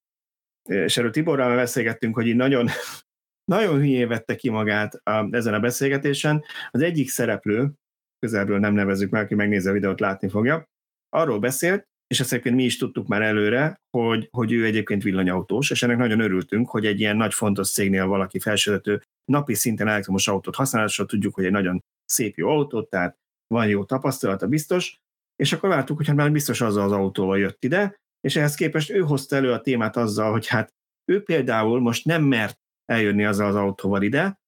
és 0.70 0.96
erről 0.96 1.10
Tiborral 1.10 1.56
beszélgettünk, 1.56 2.14
hogy 2.14 2.26
így 2.26 2.36
nagyon, 2.36 2.68
nagyon 3.52 3.76
hülyé 3.76 4.04
vette 4.04 4.34
ki 4.34 4.50
magát 4.50 4.94
a, 4.94 5.28
ezen 5.30 5.54
a 5.54 5.60
beszélgetésen. 5.60 6.44
Az 6.70 6.82
egyik 6.82 7.08
szereplő, 7.08 7.72
közelről 8.18 8.58
nem 8.58 8.74
nevezük 8.74 9.10
meg, 9.10 9.22
aki 9.22 9.34
megnézi 9.34 9.68
a 9.68 9.72
videót, 9.72 10.00
látni 10.00 10.28
fogja, 10.28 10.64
arról 11.08 11.38
beszélt, 11.38 11.86
és 12.06 12.20
ezt 12.20 12.32
egyébként 12.32 12.56
mi 12.56 12.64
is 12.64 12.76
tudtuk 12.76 13.06
már 13.06 13.22
előre, 13.22 13.80
hogy, 13.96 14.28
hogy 14.30 14.52
ő 14.52 14.64
egyébként 14.64 15.02
villanyautós, 15.02 15.70
és 15.70 15.82
ennek 15.82 15.96
nagyon 15.96 16.20
örültünk, 16.20 16.68
hogy 16.68 16.86
egy 16.86 17.00
ilyen 17.00 17.16
nagy 17.16 17.34
fontos 17.34 17.72
cégnél 17.72 18.06
valaki 18.06 18.38
felsővető 18.38 19.02
napi 19.24 19.54
szinten 19.54 19.88
elektromos 19.88 20.28
autót 20.28 20.54
használásra 20.54 21.06
tudjuk, 21.06 21.34
hogy 21.34 21.44
egy 21.44 21.50
nagyon 21.50 21.80
szép 22.04 22.36
jó 22.36 22.48
autót, 22.48 22.90
tehát 22.90 23.16
van 23.46 23.68
jó 23.68 23.84
tapasztalata 23.84 24.46
biztos, 24.46 24.98
és 25.36 25.52
akkor 25.52 25.68
vártuk, 25.68 25.96
hogy 25.96 26.06
hát 26.06 26.16
már 26.16 26.32
biztos 26.32 26.60
azzal 26.60 26.84
az 26.84 26.92
autóval 26.92 27.38
jött 27.38 27.64
ide, 27.64 27.96
és 28.20 28.36
ehhez 28.36 28.54
képest 28.54 28.90
ő 28.90 29.00
hozta 29.00 29.36
elő 29.36 29.52
a 29.52 29.60
témát 29.60 29.96
azzal, 29.96 30.30
hogy 30.30 30.46
hát 30.46 30.74
ő 31.04 31.22
például 31.22 31.80
most 31.80 32.04
nem 32.04 32.22
mert 32.22 32.56
eljönni 32.84 33.24
azzal 33.24 33.46
az 33.46 33.54
autóval 33.54 34.02
ide, 34.02 34.38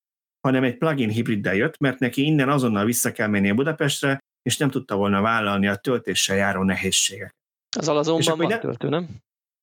hanem 0.40 0.64
egy 0.64 0.79
plugin 0.79 1.09
hibriddel 1.09 1.55
jött, 1.55 1.79
mert 1.79 1.98
neki 1.98 2.22
innen 2.22 2.48
azonnal 2.48 2.85
vissza 2.85 3.12
kell 3.12 3.29
mennie 3.29 3.55
Budapestre, 3.55 4.18
és 4.42 4.57
nem 4.57 4.70
tudta 4.70 4.96
volna 4.96 5.20
vállalni 5.20 5.66
a 5.66 5.76
töltéssel 5.76 6.37
járó 6.37 6.62
nehézségek. 6.62 7.35
Az 7.76 7.88
alazonban 7.88 8.38
van 8.38 8.46
ne... 8.46 8.59
töltő, 8.59 8.88
nem? 8.88 9.09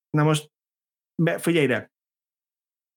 Na 0.09 0.23
most, 0.23 0.51
be, 1.23 1.37
figyelj 1.37 1.65
ide, 1.65 1.91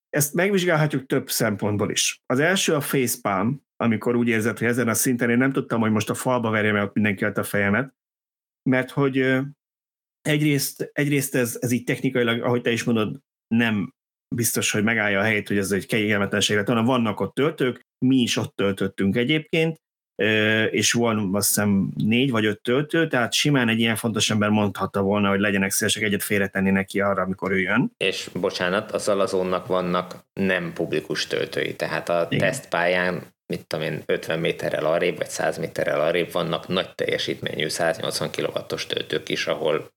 ezt 0.09 0.35
megvizsgálhatjuk 0.35 1.07
több 1.07 1.31
szempontból 1.31 1.91
is. 1.91 2.23
Az 2.27 2.39
első 2.39 2.75
a 2.75 2.81
facepalm, 2.81 3.63
amikor 3.77 4.17
úgy 4.17 4.29
érzed, 4.29 4.59
hogy 4.59 4.67
ezen 4.67 4.89
a 4.89 4.95
szinten 4.95 5.31
én 5.31 5.39
nem 5.39 5.53
tudtam, 5.53 5.81
hogy 5.81 5.91
most 5.91 6.11
a 6.11 6.15
falba 6.15 6.51
verjem 6.51 6.77
el 6.77 6.91
mindenki 6.95 7.25
a 7.25 7.45
fejemet, 7.45 7.95
mert 8.63 8.91
hogy 8.91 9.39
egyrészt, 10.21 10.91
egyrészt 10.93 11.35
ez, 11.35 11.59
ez 11.61 11.71
így 11.73 11.85
technikailag, 11.85 12.43
ahogy 12.43 12.63
te 12.63 12.71
is 12.71 12.85
mondod, 12.85 13.21
nem 13.55 13.95
biztos, 14.35 14.71
hogy 14.71 14.83
megállja 14.83 15.21
a 15.21 15.23
helyét, 15.23 15.49
hogy 15.49 15.59
ez 15.59 15.73
egy 15.73 15.87
kényelmetlenség 15.87 16.57
lett 16.57 16.67
volna. 16.67 16.83
Vannak 16.83 17.21
ott 17.21 17.35
töltők, 17.35 17.81
mi 18.05 18.17
is 18.17 18.37
ott 18.37 18.57
töltöttünk 18.57 19.17
egyébként, 19.17 19.77
és 20.71 20.93
van 20.93 21.35
azt 21.35 21.49
hiszem 21.49 21.91
négy 21.97 22.31
vagy 22.31 22.45
öt 22.45 22.63
töltő, 22.63 23.09
tehát 23.09 23.33
simán 23.33 23.69
egy 23.69 23.79
ilyen 23.79 23.97
fontos 23.97 24.31
ember 24.31 24.49
mondhatta 24.49 25.03
volna, 25.03 25.29
hogy 25.29 25.41
legyenek 25.41 25.71
szívesek 25.71 26.03
egyet 26.03 26.23
félretenni 26.23 26.71
neki 26.71 27.01
arra, 27.01 27.23
amikor 27.23 27.51
ő 27.51 27.61
jön. 27.61 27.93
És 27.97 28.31
bocsánat, 28.41 28.91
az 28.91 29.09
alazónnak 29.09 29.67
vannak 29.67 30.25
nem 30.33 30.73
publikus 30.73 31.27
töltői, 31.27 31.77
tehát 31.77 32.09
a 32.09 32.27
Igen. 32.31 32.49
tesztpályán 32.49 33.23
mit 33.47 33.67
tudom 33.67 33.85
én, 33.85 34.03
50 34.07 34.39
méterrel 34.39 34.87
arrébb, 34.87 35.17
vagy 35.17 35.29
100 35.29 35.59
méterrel 35.59 36.01
arrébb 36.01 36.33
vannak 36.33 36.69
nagy 36.69 36.95
teljesítményű 36.95 37.69
180 37.69 38.31
kW-os 38.31 38.87
töltők 38.87 39.29
is, 39.29 39.47
ahol 39.47 39.89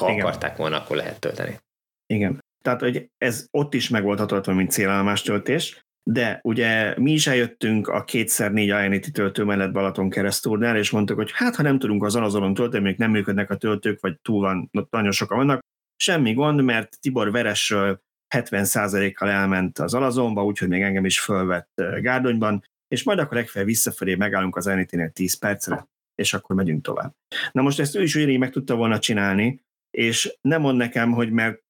ha 0.00 0.10
Igen. 0.10 0.20
akarták 0.20 0.56
volna, 0.56 0.76
akkor 0.76 0.96
lehet 0.96 1.20
tölteni. 1.20 1.58
Igen. 2.06 2.40
Tehát, 2.62 2.80
hogy 2.80 3.10
ez 3.18 3.46
ott 3.50 3.74
is 3.74 3.88
meg 3.88 4.02
volt 4.02 4.18
hatolható, 4.18 4.52
mint 4.52 4.70
célállomás 4.70 5.22
töltés, 5.22 5.86
de 6.10 6.40
ugye 6.42 6.94
mi 6.98 7.12
is 7.12 7.26
eljöttünk 7.26 7.88
a 7.88 8.04
kétszer 8.04 8.52
négy 8.52 8.66
Ionity 8.66 9.10
töltő 9.12 9.44
mellett 9.44 9.72
Balaton 9.72 10.10
keresztúrnál, 10.10 10.76
és 10.76 10.90
mondtuk, 10.90 11.16
hogy 11.16 11.30
hát 11.34 11.56
ha 11.56 11.62
nem 11.62 11.78
tudunk 11.78 12.04
az 12.04 12.16
Alazolon 12.16 12.54
tölteni, 12.54 12.84
még 12.84 12.96
nem 12.96 13.10
működnek 13.10 13.50
a 13.50 13.56
töltők, 13.56 14.00
vagy 14.00 14.20
túl 14.20 14.40
van, 14.40 14.70
nagyon 14.90 15.12
sokan 15.12 15.36
vannak, 15.36 15.60
semmi 15.96 16.32
gond, 16.32 16.62
mert 16.62 17.00
Tibor 17.00 17.30
Veresről 17.30 18.00
70%-kal 18.34 19.28
elment 19.28 19.78
az 19.78 19.94
Alazonba, 19.94 20.44
úgyhogy 20.44 20.68
még 20.68 20.82
engem 20.82 21.04
is 21.04 21.20
fölvett 21.20 21.70
Gárdonyban, 22.00 22.64
és 22.88 23.02
majd 23.02 23.18
akkor 23.18 23.36
legfeljebb 23.36 23.70
visszafelé 23.70 24.14
megállunk 24.14 24.56
az 24.56 24.66
Ionity-nél 24.66 25.10
10 25.10 25.34
percre, 25.34 25.88
és 26.14 26.34
akkor 26.34 26.56
megyünk 26.56 26.82
tovább. 26.82 27.14
Na 27.52 27.62
most 27.62 27.80
ezt 27.80 27.96
ő 27.96 28.02
is 28.02 28.14
ugyanígy 28.14 28.38
meg 28.38 28.50
tudta 28.50 28.74
volna 28.74 28.98
csinálni, 28.98 29.62
és 29.90 30.36
nem 30.40 30.60
mond 30.60 30.76
nekem, 30.76 31.12
hogy 31.12 31.30
mert 31.30 31.61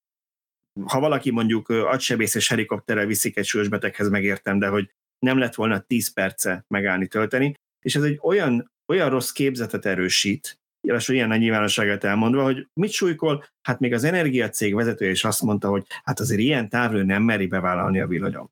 ha 0.84 1.00
valaki 1.00 1.30
mondjuk 1.30 1.68
agysebészes 1.68 2.48
helikopterrel 2.48 3.06
viszik 3.06 3.36
egy 3.36 3.44
súlyos 3.44 3.68
beteghez, 3.68 4.08
megértem, 4.08 4.58
de 4.58 4.68
hogy 4.68 4.90
nem 5.18 5.38
lett 5.38 5.54
volna 5.54 5.80
10 5.80 6.12
perce 6.12 6.64
megállni 6.68 7.06
tölteni, 7.06 7.54
és 7.84 7.94
ez 7.94 8.02
egy 8.02 8.18
olyan, 8.22 8.72
olyan 8.86 9.10
rossz 9.10 9.30
képzetet 9.30 9.86
erősít, 9.86 10.60
és 10.80 11.08
ilyen 11.08 11.28
nagy 11.28 11.38
nyilvánosságát 11.38 12.04
elmondva, 12.04 12.42
hogy 12.42 12.68
mit 12.72 12.90
súlykol, 12.90 13.44
hát 13.62 13.80
még 13.80 13.92
az 13.92 14.04
energiacég 14.04 14.74
vezetője 14.74 15.10
is 15.10 15.24
azt 15.24 15.42
mondta, 15.42 15.68
hogy 15.68 15.86
hát 16.04 16.20
azért 16.20 16.40
ilyen 16.40 16.68
távról 16.68 17.02
nem 17.02 17.22
meri 17.22 17.46
bevállalni 17.46 18.00
a 18.00 18.06
villanyom. 18.06 18.50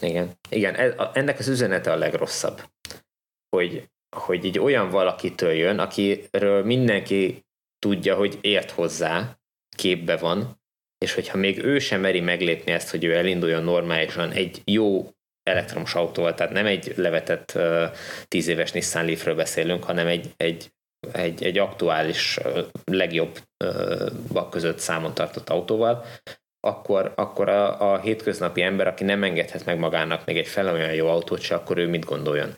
Igen, 0.00 0.32
igen, 0.48 0.94
ennek 1.12 1.38
az 1.38 1.48
üzenete 1.48 1.92
a 1.92 1.96
legrosszabb, 1.96 2.62
hogy, 3.56 3.88
hogy 4.16 4.44
így 4.44 4.58
olyan 4.58 4.90
valakitől 4.90 5.52
jön, 5.52 5.78
akiről 5.78 6.64
mindenki 6.64 7.46
tudja, 7.78 8.16
hogy 8.16 8.38
ért 8.40 8.70
hozzá, 8.70 9.38
képbe 9.76 10.16
van, 10.16 10.57
és 10.98 11.14
hogyha 11.14 11.36
még 11.36 11.64
ő 11.64 11.78
sem 11.78 12.00
meri 12.00 12.20
meglépni 12.20 12.72
ezt, 12.72 12.90
hogy 12.90 13.04
ő 13.04 13.14
elinduljon 13.14 13.64
normálisan 13.64 14.30
egy 14.30 14.62
jó 14.64 15.10
elektromos 15.42 15.94
autóval, 15.94 16.34
tehát 16.34 16.52
nem 16.52 16.66
egy 16.66 16.92
levetett 16.96 17.52
uh, 17.56 18.46
éves 18.46 18.72
Nissan 18.72 19.04
Leafről 19.04 19.34
beszélünk, 19.34 19.84
hanem 19.84 20.06
egy, 20.06 20.32
egy, 20.36 20.72
egy, 21.12 21.44
egy 21.44 21.58
aktuális, 21.58 22.36
uh, 22.36 22.58
legjobb 22.84 23.38
uh, 23.64 24.48
között 24.50 24.78
számon 24.78 25.14
tartott 25.14 25.48
autóval, 25.48 26.04
akkor, 26.60 27.12
akkor 27.16 27.48
a, 27.48 27.92
a 27.92 28.00
hétköznapi 28.00 28.62
ember, 28.62 28.86
aki 28.86 29.04
nem 29.04 29.22
engedhet 29.22 29.64
meg 29.64 29.78
magának 29.78 30.24
még 30.24 30.36
egy 30.36 30.48
fel 30.48 30.72
olyan 30.72 30.94
jó 30.94 31.06
autót 31.06 31.40
se, 31.40 31.54
akkor 31.54 31.78
ő 31.78 31.88
mit 31.88 32.04
gondoljon. 32.04 32.54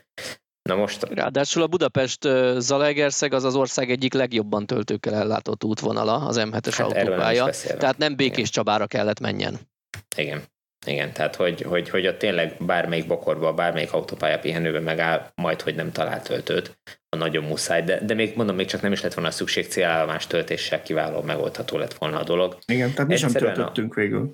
Na 0.70 0.76
most... 0.76 1.02
Ráadásul 1.02 1.62
a 1.62 1.66
Budapest 1.66 2.28
Zalaegerszeg 2.56 3.32
az 3.32 3.44
az 3.44 3.54
ország 3.54 3.90
egyik 3.90 4.12
legjobban 4.12 4.66
töltőkkel 4.66 5.14
ellátott 5.14 5.64
útvonala, 5.64 6.14
az 6.14 6.40
M7-es 6.40 6.74
hát 6.76 6.80
autópálya. 6.80 7.48
Tehát 7.78 7.98
nem 7.98 8.16
Békés 8.16 8.38
Igen. 8.38 8.50
Csabára 8.50 8.86
kellett 8.86 9.20
menjen. 9.20 9.58
Igen. 10.16 10.42
Igen, 10.86 11.12
tehát 11.12 11.36
hogy, 11.36 11.62
hogy, 11.62 11.88
hogy 11.88 12.06
ott 12.06 12.18
tényleg 12.18 12.56
bármelyik 12.60 13.06
bokorba, 13.06 13.54
bármelyik 13.54 13.92
autópálya 13.92 14.38
pihenőben 14.38 14.82
megáll, 14.82 15.30
majd, 15.34 15.60
hogy 15.60 15.74
nem 15.74 15.92
talál 15.92 16.22
töltőt, 16.22 16.78
a 17.08 17.16
nagyon 17.16 17.44
muszáj, 17.44 17.82
de, 17.82 18.04
de 18.04 18.14
még 18.14 18.36
mondom, 18.36 18.56
még 18.56 18.66
csak 18.66 18.82
nem 18.82 18.92
is 18.92 19.02
lett 19.02 19.14
volna 19.14 19.30
szükség 19.30 19.66
célállomás 19.66 20.26
töltéssel 20.26 20.82
kiváló 20.82 21.22
megoldható 21.22 21.78
lett 21.78 21.94
volna 21.94 22.18
a 22.18 22.24
dolog. 22.24 22.58
Igen, 22.66 22.92
tehát 22.92 23.10
mi 23.10 23.16
sem 23.16 23.30
töltöttünk 23.30 23.96
a... 23.96 24.00
végül. 24.00 24.32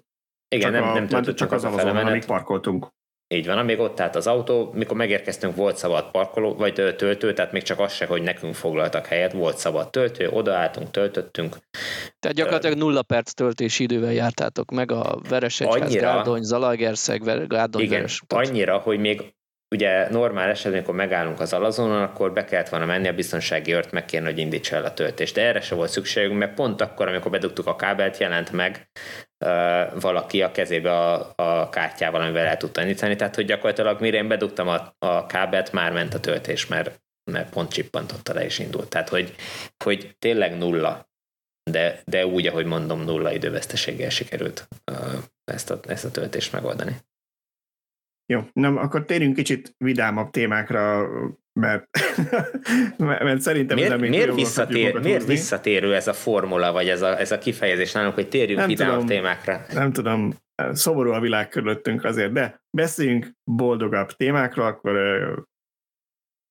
Igen, 0.48 0.72
csak 0.72 0.80
nem, 0.80 0.90
a, 0.90 0.94
nem 0.94 1.06
töltöttünk 1.06 1.38
csak 1.38 1.52
az, 1.52 1.64
az 1.64 1.74
azon, 1.74 1.96
amíg 1.96 2.24
parkoltunk. 2.24 2.86
Így 3.28 3.46
van, 3.46 3.58
amíg 3.58 3.78
ott 3.78 4.00
állt 4.00 4.16
az 4.16 4.26
autó, 4.26 4.70
mikor 4.74 4.96
megérkeztünk, 4.96 5.56
volt 5.56 5.76
szabad 5.76 6.10
parkoló, 6.10 6.54
vagy 6.54 6.72
töltő, 6.72 7.32
tehát 7.32 7.52
még 7.52 7.62
csak 7.62 7.78
az 7.78 7.92
se, 7.92 8.06
hogy 8.06 8.22
nekünk 8.22 8.54
foglaltak 8.54 9.06
helyet, 9.06 9.32
volt 9.32 9.58
szabad 9.58 9.90
töltő, 9.90 10.28
odaálltunk, 10.28 10.90
töltöttünk. 10.90 11.56
Tehát 12.18 12.36
gyakorlatilag 12.36 12.78
nulla 12.78 13.02
perc 13.02 13.32
töltési 13.32 13.82
idővel 13.82 14.12
jártátok 14.12 14.70
meg 14.70 14.90
a 14.90 15.20
Veresegyház, 15.28 15.94
Gárdony, 15.94 16.42
Zalaegerszeg, 16.42 17.48
Gárdony, 17.48 17.82
Igen, 17.82 17.96
Veres. 17.96 18.22
annyira, 18.28 18.78
hogy 18.78 18.98
még 18.98 19.34
ugye 19.70 20.10
normál 20.10 20.48
esetben, 20.48 20.72
amikor 20.72 20.94
megállunk 20.94 21.40
az 21.40 21.52
alazonon, 21.52 22.02
akkor 22.02 22.32
be 22.32 22.44
kellett 22.44 22.68
volna 22.68 22.86
menni 22.86 23.08
a 23.08 23.14
biztonsági 23.14 23.76
meg 23.90 24.04
kéne, 24.04 24.24
hogy 24.24 24.38
indítsa 24.38 24.76
el 24.76 24.84
a 24.84 24.94
töltést. 24.94 25.34
De 25.34 25.42
erre 25.42 25.60
se 25.60 25.74
volt 25.74 25.90
szükségünk, 25.90 26.38
mert 26.38 26.54
pont 26.54 26.80
akkor, 26.80 27.08
amikor 27.08 27.30
bedugtuk 27.30 27.66
a 27.66 27.76
kábelt, 27.76 28.18
jelent 28.18 28.52
meg 28.52 28.88
uh, 29.44 30.00
valaki 30.00 30.42
a 30.42 30.50
kezébe 30.50 30.92
a, 30.92 31.32
a 31.36 31.68
kártyával, 31.68 32.20
amivel 32.20 32.46
el 32.46 32.56
tudta 32.56 32.80
indítani. 32.80 33.16
Tehát, 33.16 33.34
hogy 33.34 33.44
gyakorlatilag 33.44 34.00
mire 34.00 34.16
én 34.16 34.28
bedugtam 34.28 34.68
a, 34.68 34.94
a 34.98 35.26
kábelt, 35.26 35.72
már 35.72 35.92
ment 35.92 36.14
a 36.14 36.20
töltés, 36.20 36.66
mert, 36.66 37.00
mert 37.30 37.50
pont 37.50 37.72
csippantotta 37.72 38.34
le 38.34 38.44
és 38.44 38.58
indult. 38.58 38.88
Tehát, 38.88 39.08
hogy, 39.08 39.34
hogy 39.84 40.16
tényleg 40.18 40.58
nulla 40.58 41.08
de, 41.70 42.02
de 42.04 42.26
úgy, 42.26 42.46
ahogy 42.46 42.64
mondom, 42.64 43.00
nulla 43.00 43.32
időveszteséggel 43.32 44.10
sikerült 44.10 44.68
uh, 44.90 45.22
ezt, 45.44 45.70
a, 45.70 45.80
ezt 45.86 46.04
a 46.04 46.10
töltést 46.10 46.52
megoldani. 46.52 46.96
Jó, 48.26 48.40
nem, 48.52 48.76
akkor 48.76 49.04
térjünk 49.04 49.34
kicsit 49.34 49.74
vidámabb 49.78 50.30
témákra, 50.30 51.08
mert, 51.60 51.88
mert 52.98 53.40
szerintem 53.40 53.76
miért, 53.76 53.92
ez 53.92 54.00
miért, 54.00 54.34
visszatér, 54.34 55.00
miért 55.00 55.26
visszatérő 55.26 55.94
ez 55.94 56.08
a 56.08 56.12
formula, 56.12 56.72
vagy 56.72 56.88
ez 56.88 57.02
a, 57.02 57.18
ez 57.18 57.32
a 57.32 57.38
kifejezés 57.38 57.92
nálunk, 57.92 58.14
hogy 58.14 58.28
térjünk 58.28 58.58
nem 58.58 58.68
vidámabb 58.68 58.92
tudom, 58.92 59.06
témákra? 59.06 59.64
Nem 59.72 59.92
tudom, 59.92 60.34
szomorú 60.72 61.10
a 61.10 61.20
világ 61.20 61.48
körülöttünk 61.48 62.04
azért, 62.04 62.32
de 62.32 62.60
beszéljünk 62.76 63.30
boldogabb 63.44 64.10
témákról, 64.12 64.66
akkor 64.66 64.96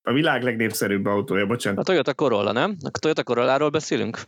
a 0.08 0.14
világ 0.14 0.44
legnépszerűbb 0.44 1.06
autója, 1.06 1.46
bocsánat. 1.46 1.80
A 1.80 1.84
Toyota 1.84 2.14
Corolla, 2.14 2.52
nem? 2.52 2.76
A 2.84 3.00
Toyota 3.00 3.24
Corolláról 3.24 3.70
beszélünk? 3.70 4.20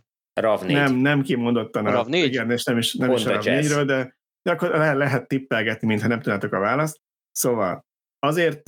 RAV4. 0.42 0.72
Nem, 0.72 0.96
nem 0.96 1.22
kimondottan 1.22 1.86
a, 1.86 2.00
a 2.00 2.06
RAV4? 2.06 2.10
Igen, 2.12 2.52
és 2.52 2.64
nem 2.64 2.78
is, 2.78 2.94
nem 2.94 3.12
is 3.12 3.26
a 3.26 3.40
RAV4-ről, 3.40 3.84
de, 3.86 4.18
de 4.42 4.52
akkor 4.52 4.70
le, 4.70 4.94
lehet 4.94 5.28
tippelgetni, 5.28 5.88
mintha 5.88 6.08
nem 6.08 6.20
tudnátok 6.20 6.54
a 6.54 6.60
választ. 6.60 7.00
Szóval 7.38 7.86
azért 8.20 8.64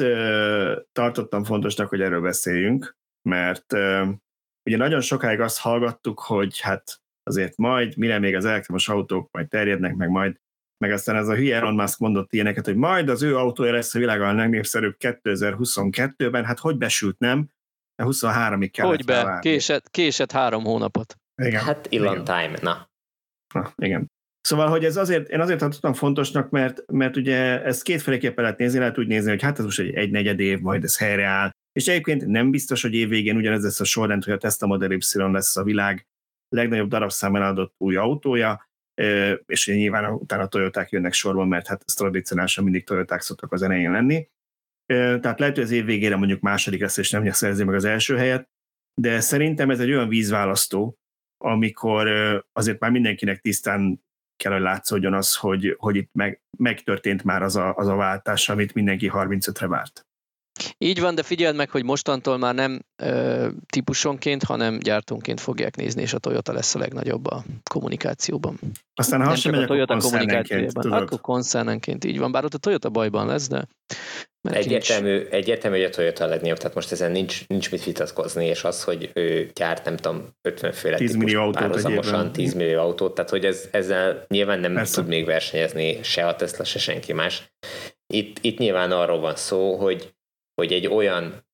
tartottam 0.92 1.44
fontosnak, 1.44 1.90
hogy 1.90 2.02
erről 2.02 2.22
beszéljünk, 2.22 2.98
mert 3.30 3.74
ugye 4.64 4.78
nagyon 4.78 5.02
sokáig 5.02 5.40
azt 5.40 5.60
hallgattuk, 5.60 6.20
hogy 6.20 6.60
hát 6.60 7.02
azért 7.24 7.58
majd, 7.58 7.98
mire 7.98 8.20
még 8.20 8.36
az 8.36 8.46
elektromos 8.46 8.90
autók 8.90 9.32
majd 9.32 9.48
terjednek, 9.48 9.96
meg 9.96 10.10
majd, 10.10 10.40
meg 10.78 10.92
aztán 10.92 11.16
ez 11.16 11.28
a 11.28 11.36
hülye 11.36 11.56
Elon 11.56 11.74
Musk 11.74 12.00
mondott 12.00 12.34
ilyeneket, 12.34 12.66
hogy 12.66 12.76
majd 12.76 13.10
az 13.10 13.22
ő 13.22 13.38
autója 13.38 13.72
lesz 13.72 13.96
a 13.96 14.00
világon 14.00 14.28
a 14.28 14.34
legnépszerűbb 14.34 14.96
2022-ben, 15.00 16.46
hát 16.46 16.60
hogy 16.60 16.78
besült, 16.78 17.20
nem? 17.20 17.50
De 17.96 18.04
23-ig 18.08 18.70
kellett 18.72 18.96
Hogy 18.96 19.06
be, 19.06 19.40
késett, 19.42 19.90
késett 19.90 20.32
három 20.32 20.64
hónapot. 20.64 21.16
Igen. 21.42 21.64
Hát 21.64 21.88
Elon 21.92 22.14
igen. 22.14 22.24
time, 22.24 22.58
na. 22.62 22.90
na. 23.54 23.74
Igen. 23.76 24.12
Szóval, 24.50 24.68
hogy 24.68 24.86
ez 24.86 24.98
azért, 24.98 25.30
én 25.30 25.40
azért 25.40 25.60
tartottam 25.60 25.94
fontosnak, 25.94 26.50
mert, 26.50 26.92
mert 26.92 27.16
ugye 27.18 27.64
ezt 27.64 27.84
kétféleképpen 27.84 28.44
lehet 28.44 28.60
nézni, 28.60 28.80
lehet 28.80 28.98
úgy 28.98 29.08
nézni, 29.08 29.30
hogy 29.30 29.42
hát 29.42 29.60
ez 29.60 29.64
most 29.64 29.80
egy, 29.80 29.94
egy 29.94 30.12
negyed 30.12 30.40
év, 30.40 30.60
majd 30.60 30.84
ez 30.84 30.98
helyreáll, 30.98 31.52
és 31.72 31.88
egyébként 31.88 32.26
nem 32.26 32.52
biztos, 32.52 32.82
hogy 32.82 32.94
évvégén 32.94 33.36
ugyanez 33.36 33.64
lesz 33.64 33.80
a 33.80 33.84
sorrend, 33.84 34.24
hogy 34.24 34.34
a 34.34 34.38
Tesla 34.38 34.68
Model 34.68 34.92
Y 34.92 35.00
lesz 35.16 35.58
a 35.58 35.64
világ 35.64 36.08
legnagyobb 36.56 36.90
darabszámban 36.90 37.42
adott 37.42 37.74
új 37.78 37.96
autója, 37.96 38.70
és 39.46 39.68
ugye 39.68 39.78
nyilván 39.78 40.14
utána 40.14 40.44
a 40.44 40.48
Toyoták 40.48 40.90
jönnek 40.90 41.14
sorban, 41.14 41.48
mert 41.48 41.68
hát 41.68 41.84
ez 41.86 41.94
tradicionálisan 41.94 42.64
mindig 42.64 42.86
Toyoták 42.86 43.22
szoktak 43.22 43.52
az 43.52 43.62
elején 43.62 43.92
lenni. 43.92 44.28
Tehát 44.86 45.40
lehet, 45.40 45.56
hogy 45.56 45.64
az 45.64 45.72
év 45.72 45.86
végére 45.86 46.16
mondjuk 46.16 46.42
második 46.42 46.82
lesz, 46.82 46.98
és 46.98 47.10
nem 47.10 47.32
szerzi 47.32 47.64
meg 47.64 47.76
az 47.76 47.86
első 47.86 48.18
helyet, 48.18 48.50
de 49.02 49.20
szerintem 49.20 49.70
ez 49.70 49.80
egy 49.80 49.92
olyan 49.92 50.08
vízválasztó, 50.08 50.98
amikor 51.44 52.08
azért 52.52 52.80
már 52.80 52.92
mindenkinek 52.92 53.40
tisztán 53.40 54.08
kell, 54.40 54.52
hogy 54.52 54.62
látszódjon 54.62 55.14
az, 55.14 55.36
hogy, 55.36 55.76
hogy 55.78 55.96
itt 55.96 56.10
meg, 56.14 56.42
megtörtént 56.58 57.24
már 57.24 57.42
az 57.42 57.56
a, 57.56 57.76
az 57.76 57.88
a 57.88 57.96
váltás, 57.96 58.50
amit 58.50 58.74
mindenki 58.74 59.12
35-re 59.14 59.68
várt. 59.68 60.04
Így 60.78 61.00
van, 61.00 61.16
de 61.16 61.24
figyeld 61.24 61.56
meg, 61.56 61.70
hogy 61.70 61.84
mostantól 61.84 62.38
már 62.38 62.56
nem 62.56 62.80
ö, 63.04 63.48
típusonként, 63.66 64.44
hanem 64.44 64.80
gyártónként 64.80 65.40
fogják 65.40 65.76
nézni, 65.76 66.02
és 66.02 66.14
a 66.14 66.18
Toyota 66.18 66.54
lesz 66.54 66.76
a 66.76 66.80
legnagyobb 66.80 67.26
a 67.26 67.44
kommunikációban. 67.72 68.60
Aztán 68.94 69.26
ha 69.26 69.36
sem 69.36 69.54
a 69.54 69.66
Toyota 69.66 69.98
kommunikációban, 69.98 70.92
akkor 70.92 71.22
koncernenként 71.22 72.04
így 72.04 72.20
van, 72.20 72.32
bár 72.32 72.44
ott 72.46 72.54
a 72.54 72.58
Toyota 72.58 72.90
bajban 72.90 73.28
lesz, 73.28 73.48
de 73.48 73.68
Egyértelmű, 74.42 75.26
egyértelmű, 75.30 75.78
hogy 75.78 75.86
a 75.86 75.90
Toyota 75.90 76.24
a 76.24 76.28
legnagyobb, 76.28 76.58
tehát 76.58 76.76
most 76.76 76.92
ezen 76.92 77.12
nincs, 77.12 77.48
nincs 77.48 77.72
mit 77.72 77.84
vitatkozni, 77.84 78.46
és 78.46 78.64
az, 78.64 78.84
hogy 78.84 79.12
ő 79.14 79.52
gyárt, 79.54 79.86
nem 79.86 79.96
tudom, 79.96 80.28
50 80.42 80.72
féle 80.72 80.98
10 80.98 81.16
millió 81.16 81.42
autót 81.42 81.62
párhuzamosan, 81.62 82.32
10 82.32 82.54
millió 82.54 82.80
autót, 82.80 83.16
tehát 83.16 83.30
hogy 83.30 83.46
ez, 83.46 83.68
ezzel 83.72 84.26
nyilván 84.28 84.60
nem 84.60 84.74
Persze. 84.74 85.02
tud 85.02 85.10
még 85.10 85.26
versenyezni 85.26 86.04
se 86.04 86.28
a 86.28 86.36
Tesla, 86.36 86.64
se 86.64 86.80
senki 86.80 87.14
más. 87.14 87.52
Itt, 88.14 88.38
itt 88.42 88.58
nyilván 88.58 88.92
arról 88.92 89.20
van 89.20 89.36
szó, 89.36 89.76
hogy, 89.76 90.14
hogy 90.54 90.74
egy 90.74 90.88
olyan 90.88 91.48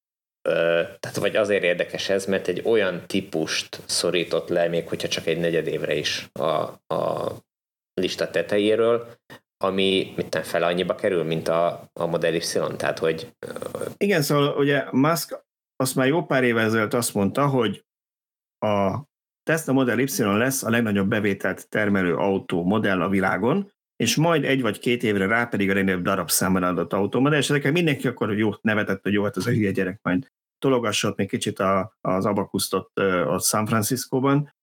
tehát 0.99 1.15
vagy 1.15 1.35
azért 1.35 1.63
érdekes 1.63 2.09
ez, 2.09 2.25
mert 2.25 2.47
egy 2.47 2.61
olyan 2.65 3.07
típust 3.07 3.81
szorított 3.85 4.49
le, 4.49 4.67
még 4.67 4.87
hogyha 4.87 5.07
csak 5.07 5.25
egy 5.27 5.37
negyed 5.37 5.67
évre 5.67 5.95
is 5.95 6.29
a, 6.33 6.43
a 6.95 7.31
lista 7.93 8.29
tetejéről, 8.29 9.07
ami 9.65 10.13
mit 10.15 10.39
fel 10.43 10.63
annyiba 10.63 10.95
kerül, 10.95 11.23
mint 11.23 11.47
a, 11.47 11.89
a 11.93 12.05
Model 12.05 12.33
Y, 12.33 12.43
tehát 12.77 12.99
hogy... 12.99 13.35
Igen, 13.97 14.21
szóval 14.21 14.57
ugye 14.57 14.85
Musk 14.91 15.43
azt 15.75 15.95
már 15.95 16.07
jó 16.07 16.25
pár 16.25 16.43
évvel 16.43 16.65
ezelőtt 16.65 16.93
azt 16.93 17.13
mondta, 17.13 17.47
hogy 17.47 17.85
a 18.59 19.03
Tesla 19.43 19.73
Model 19.73 19.99
Y 19.99 20.23
lesz 20.23 20.63
a 20.63 20.69
legnagyobb 20.69 21.07
bevételt 21.07 21.69
termelő 21.69 22.15
autó 22.15 22.63
modell 22.63 23.01
a 23.01 23.09
világon, 23.09 23.71
és 23.95 24.15
majd 24.15 24.43
egy 24.43 24.61
vagy 24.61 24.79
két 24.79 25.03
évre 25.03 25.25
rá 25.25 25.45
pedig 25.45 25.69
a 25.69 25.73
legnagyobb 25.73 26.03
darabszámban 26.03 26.63
adott 26.63 26.93
autómodell, 26.93 27.39
és 27.39 27.49
ezeket 27.49 27.73
mindenki 27.73 28.07
akkor 28.07 28.37
jó 28.37 28.51
nevetett, 28.61 29.03
hogy 29.03 29.13
jó, 29.13 29.23
hát 29.23 29.35
az 29.35 29.47
a 29.47 29.51
hülye 29.51 29.71
gyerek 29.71 29.99
majd 30.01 30.31
tologassott 30.57 31.17
még 31.17 31.29
kicsit 31.29 31.59
a, 31.59 31.97
az 32.01 32.25
abakusztot 32.25 32.99
a 33.27 33.39
San 33.39 33.65
Franciscóban, 33.65 34.53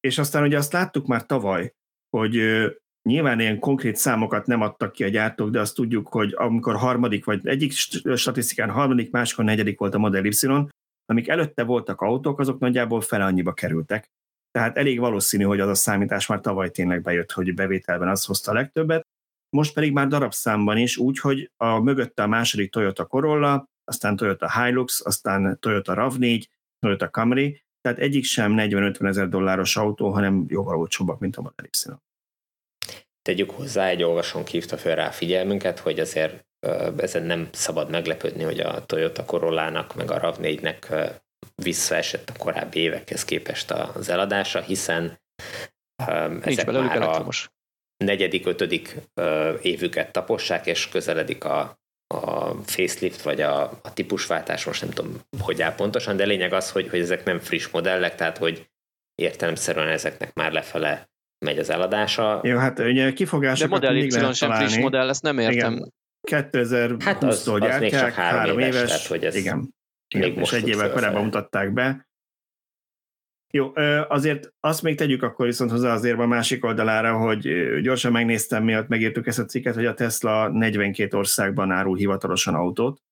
és 0.00 0.18
aztán 0.18 0.42
ugye 0.42 0.56
azt 0.56 0.72
láttuk 0.72 1.06
már 1.06 1.26
tavaly, 1.26 1.74
hogy 2.16 2.36
Nyilván 3.08 3.40
ilyen 3.40 3.58
konkrét 3.58 3.96
számokat 3.96 4.46
nem 4.46 4.60
adtak 4.60 4.92
ki 4.92 5.04
a 5.04 5.08
gyártók, 5.08 5.50
de 5.50 5.60
azt 5.60 5.74
tudjuk, 5.74 6.08
hogy 6.08 6.34
amikor 6.36 6.76
harmadik, 6.76 7.24
vagy 7.24 7.46
egyik 7.46 7.72
statisztikán 8.14 8.70
harmadik, 8.70 9.10
máskor 9.10 9.44
negyedik 9.44 9.78
volt 9.78 9.94
a 9.94 9.98
Model 9.98 10.24
Y, 10.24 10.34
amik 11.06 11.28
előtte 11.28 11.62
voltak 11.62 12.00
autók, 12.00 12.40
azok 12.40 12.58
nagyjából 12.58 13.00
fele 13.00 13.24
annyiba 13.24 13.52
kerültek. 13.52 14.10
Tehát 14.50 14.76
elég 14.76 14.98
valószínű, 14.98 15.44
hogy 15.44 15.60
az 15.60 15.68
a 15.68 15.74
számítás 15.74 16.26
már 16.26 16.40
tavaly 16.40 16.70
tényleg 16.70 17.02
bejött, 17.02 17.32
hogy 17.32 17.54
bevételben 17.54 18.08
az 18.08 18.24
hozta 18.24 18.50
a 18.50 18.54
legtöbbet. 18.54 19.06
Most 19.56 19.74
pedig 19.74 19.92
már 19.92 20.06
darabszámban 20.06 20.76
is, 20.76 20.96
úgy, 20.96 21.18
hogy 21.18 21.50
a 21.56 21.78
mögötte 21.78 22.22
a 22.22 22.26
második 22.26 22.70
Toyota 22.70 23.04
Corolla, 23.04 23.64
aztán 23.84 24.16
Toyota 24.16 24.62
Hilux, 24.62 25.06
aztán 25.06 25.58
Toyota 25.60 25.94
RAV4, 25.94 26.44
Toyota 26.78 27.08
Camry, 27.08 27.62
tehát 27.80 27.98
egyik 27.98 28.24
sem 28.24 28.54
40-50 28.56 29.06
ezer 29.06 29.28
dolláros 29.28 29.76
autó, 29.76 30.10
hanem 30.10 30.44
jóval 30.48 30.78
olcsóbbak, 30.78 31.18
mint 31.18 31.36
a 31.36 31.40
Model 31.40 31.64
Y. 31.64 32.06
Tegyük 33.28 33.50
hozzá, 33.50 33.88
egy 33.88 34.02
olvasónk 34.02 34.46
hívta 34.48 34.76
fel 34.76 34.94
rá 34.94 35.10
figyelmünket, 35.10 35.78
hogy 35.78 36.00
azért 36.00 36.46
ezen 36.96 37.22
nem 37.22 37.48
szabad 37.52 37.90
meglepődni, 37.90 38.42
hogy 38.42 38.60
a 38.60 38.86
Toyota 38.86 39.24
Corollának 39.24 39.94
meg 39.94 40.10
a 40.10 40.20
RAV4-nek 40.20 41.10
visszaesett 41.54 42.28
a 42.28 42.38
korábbi 42.38 42.78
évekhez 42.78 43.24
képest 43.24 43.70
az 43.70 44.08
eladása, 44.08 44.60
hiszen 44.60 45.20
ezek 46.42 46.66
már 46.66 46.96
elektromos. 46.96 47.46
a 47.96 48.04
negyedik, 48.04 48.46
ötödik 48.46 48.96
évüket 49.62 50.12
tapossák, 50.12 50.66
és 50.66 50.88
közeledik 50.88 51.44
a, 51.44 51.78
a 52.14 52.54
facelift, 52.62 53.22
vagy 53.22 53.40
a, 53.40 53.62
a 53.62 53.92
típusváltás, 53.92 54.64
most 54.64 54.82
nem 54.82 54.90
tudom, 54.90 55.20
hogy 55.40 55.62
áll 55.62 55.74
pontosan, 55.74 56.16
de 56.16 56.24
lényeg 56.24 56.52
az, 56.52 56.70
hogy, 56.70 56.88
hogy 56.88 57.00
ezek 57.00 57.24
nem 57.24 57.38
friss 57.38 57.68
modellek, 57.68 58.14
tehát 58.14 58.38
hogy 58.38 58.70
értelemszerűen 59.14 59.88
ezeknek 59.88 60.34
már 60.34 60.52
lefele 60.52 61.08
megy 61.38 61.58
az 61.58 61.70
eladása. 61.70 62.40
Jó, 62.42 62.56
hát 62.56 62.78
ugye 62.78 63.12
kifogásokat 63.12 63.80
De 63.80 63.88
Model 63.88 64.04
Y 64.04 64.34
sem 64.34 64.52
friss 64.52 64.78
modell, 64.78 65.08
ezt 65.08 65.22
nem 65.22 65.38
értem. 65.38 65.72
Igen. 65.72 65.92
2020-tól 66.30 66.96
hát 66.98 67.22
az, 67.22 67.48
az 67.48 67.60
gyártják, 67.60 67.80
még 67.80 67.90
csak 67.90 68.12
három, 68.12 68.38
három 68.38 68.58
éves, 68.58 68.74
éves 68.74 68.88
tehát, 68.88 69.06
hogy 69.06 69.24
ez 69.24 69.34
igen. 69.34 69.74
igen. 70.14 70.32
és 70.32 70.52
egy 70.52 70.68
évvel 70.68 70.90
korábban 70.90 71.24
mutatták 71.24 71.72
be. 71.72 72.06
Jó, 73.52 73.72
azért 74.08 74.52
azt 74.60 74.82
még 74.82 74.96
tegyük 74.96 75.22
akkor 75.22 75.46
viszont 75.46 75.70
hozzá 75.70 75.92
azért 75.92 76.18
a 76.18 76.26
másik 76.26 76.64
oldalára, 76.64 77.16
hogy 77.16 77.48
gyorsan 77.80 78.12
megnéztem, 78.12 78.64
miatt 78.64 78.88
megírtuk 78.88 79.26
ezt 79.26 79.38
a 79.38 79.44
cikket, 79.44 79.74
hogy 79.74 79.86
a 79.86 79.94
Tesla 79.94 80.48
42 80.48 81.16
országban 81.16 81.70
árul 81.70 81.96
hivatalosan 81.96 82.54
autót, 82.54 83.02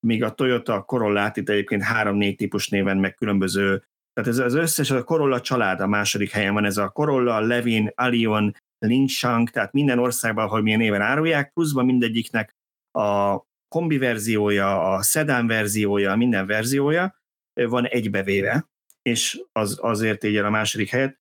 míg 0.00 0.22
a 0.22 0.34
Toyota 0.34 0.82
Corollát 0.82 1.36
itt 1.36 1.48
egyébként 1.48 1.82
három-négy 1.82 2.36
típus 2.36 2.68
néven 2.68 2.96
meg 2.96 3.14
különböző, 3.14 3.84
tehát 4.14 4.30
ez 4.30 4.38
az 4.38 4.54
összes, 4.54 4.90
a 4.90 5.04
Corolla 5.04 5.40
család 5.40 5.80
a 5.80 5.86
második 5.86 6.30
helyen 6.30 6.54
van, 6.54 6.64
ez 6.64 6.76
a 6.76 6.88
Corolla, 6.88 7.40
Levin, 7.40 7.90
Alion, 7.94 8.54
Lingshank, 8.78 9.50
tehát 9.50 9.72
minden 9.72 9.98
országban, 9.98 10.44
ahol 10.44 10.62
milyen 10.62 10.78
néven 10.78 11.00
árulják, 11.00 11.52
pluszban 11.52 11.84
mindegyiknek 11.84 12.50
a 12.98 13.40
kombi 13.68 13.98
verziója, 13.98 14.94
a 14.94 15.02
sedan 15.02 15.46
verziója, 15.46 16.16
minden 16.16 16.46
verziója 16.46 17.14
van 17.60 17.86
egybevéve, 17.86 18.68
és 19.02 19.42
az, 19.52 19.78
azért 19.80 20.24
így 20.24 20.36
a 20.36 20.50
második 20.50 20.90
helyet. 20.90 21.18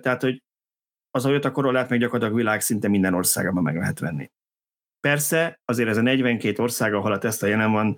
Tehát, 0.00 0.22
hogy 0.22 0.42
az 1.10 1.22
Toyota 1.22 1.50
Corollát 1.50 1.88
meg 1.88 1.98
gyakorlatilag 1.98 2.38
világ 2.38 2.60
szinte 2.60 2.88
minden 2.88 3.14
országban 3.14 3.62
meg 3.62 3.76
lehet 3.76 3.98
venni. 3.98 4.30
Persze, 5.00 5.60
azért 5.64 5.88
ez 5.88 5.96
a 5.96 6.02
42 6.02 6.62
ország, 6.62 6.94
ahol 6.94 7.12
a 7.12 7.18
Tesla 7.18 7.48
jelen 7.48 7.72
van, 7.72 7.96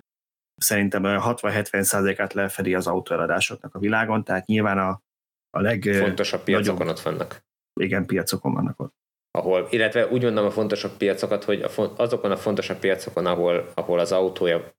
szerintem 0.55 1.01
60-70%-át 1.05 2.33
lefedi 2.33 2.75
az 2.75 2.87
autóeladásoknak 2.87 3.75
a 3.75 3.79
világon, 3.79 4.23
tehát 4.23 4.45
nyilván 4.45 4.77
a, 4.77 5.01
a 5.49 5.61
leg... 5.61 5.83
Fontosabb 5.83 6.43
piacokon 6.43 6.87
ott 6.87 6.99
vannak. 6.99 7.43
Igen, 7.79 8.05
piacokon 8.05 8.53
vannak 8.53 8.79
ott. 8.79 8.93
Ahol, 9.31 9.67
illetve 9.69 10.07
úgy 10.07 10.23
mondom 10.23 10.45
a 10.45 10.51
fontosabb 10.51 10.97
piacokat, 10.97 11.43
hogy 11.43 11.65
azokon 11.95 12.31
a 12.31 12.37
fontosabb 12.37 12.77
piacokon, 12.77 13.25
ahol, 13.25 13.71
ahol 13.73 13.99
az 13.99 14.11
autója 14.11 14.75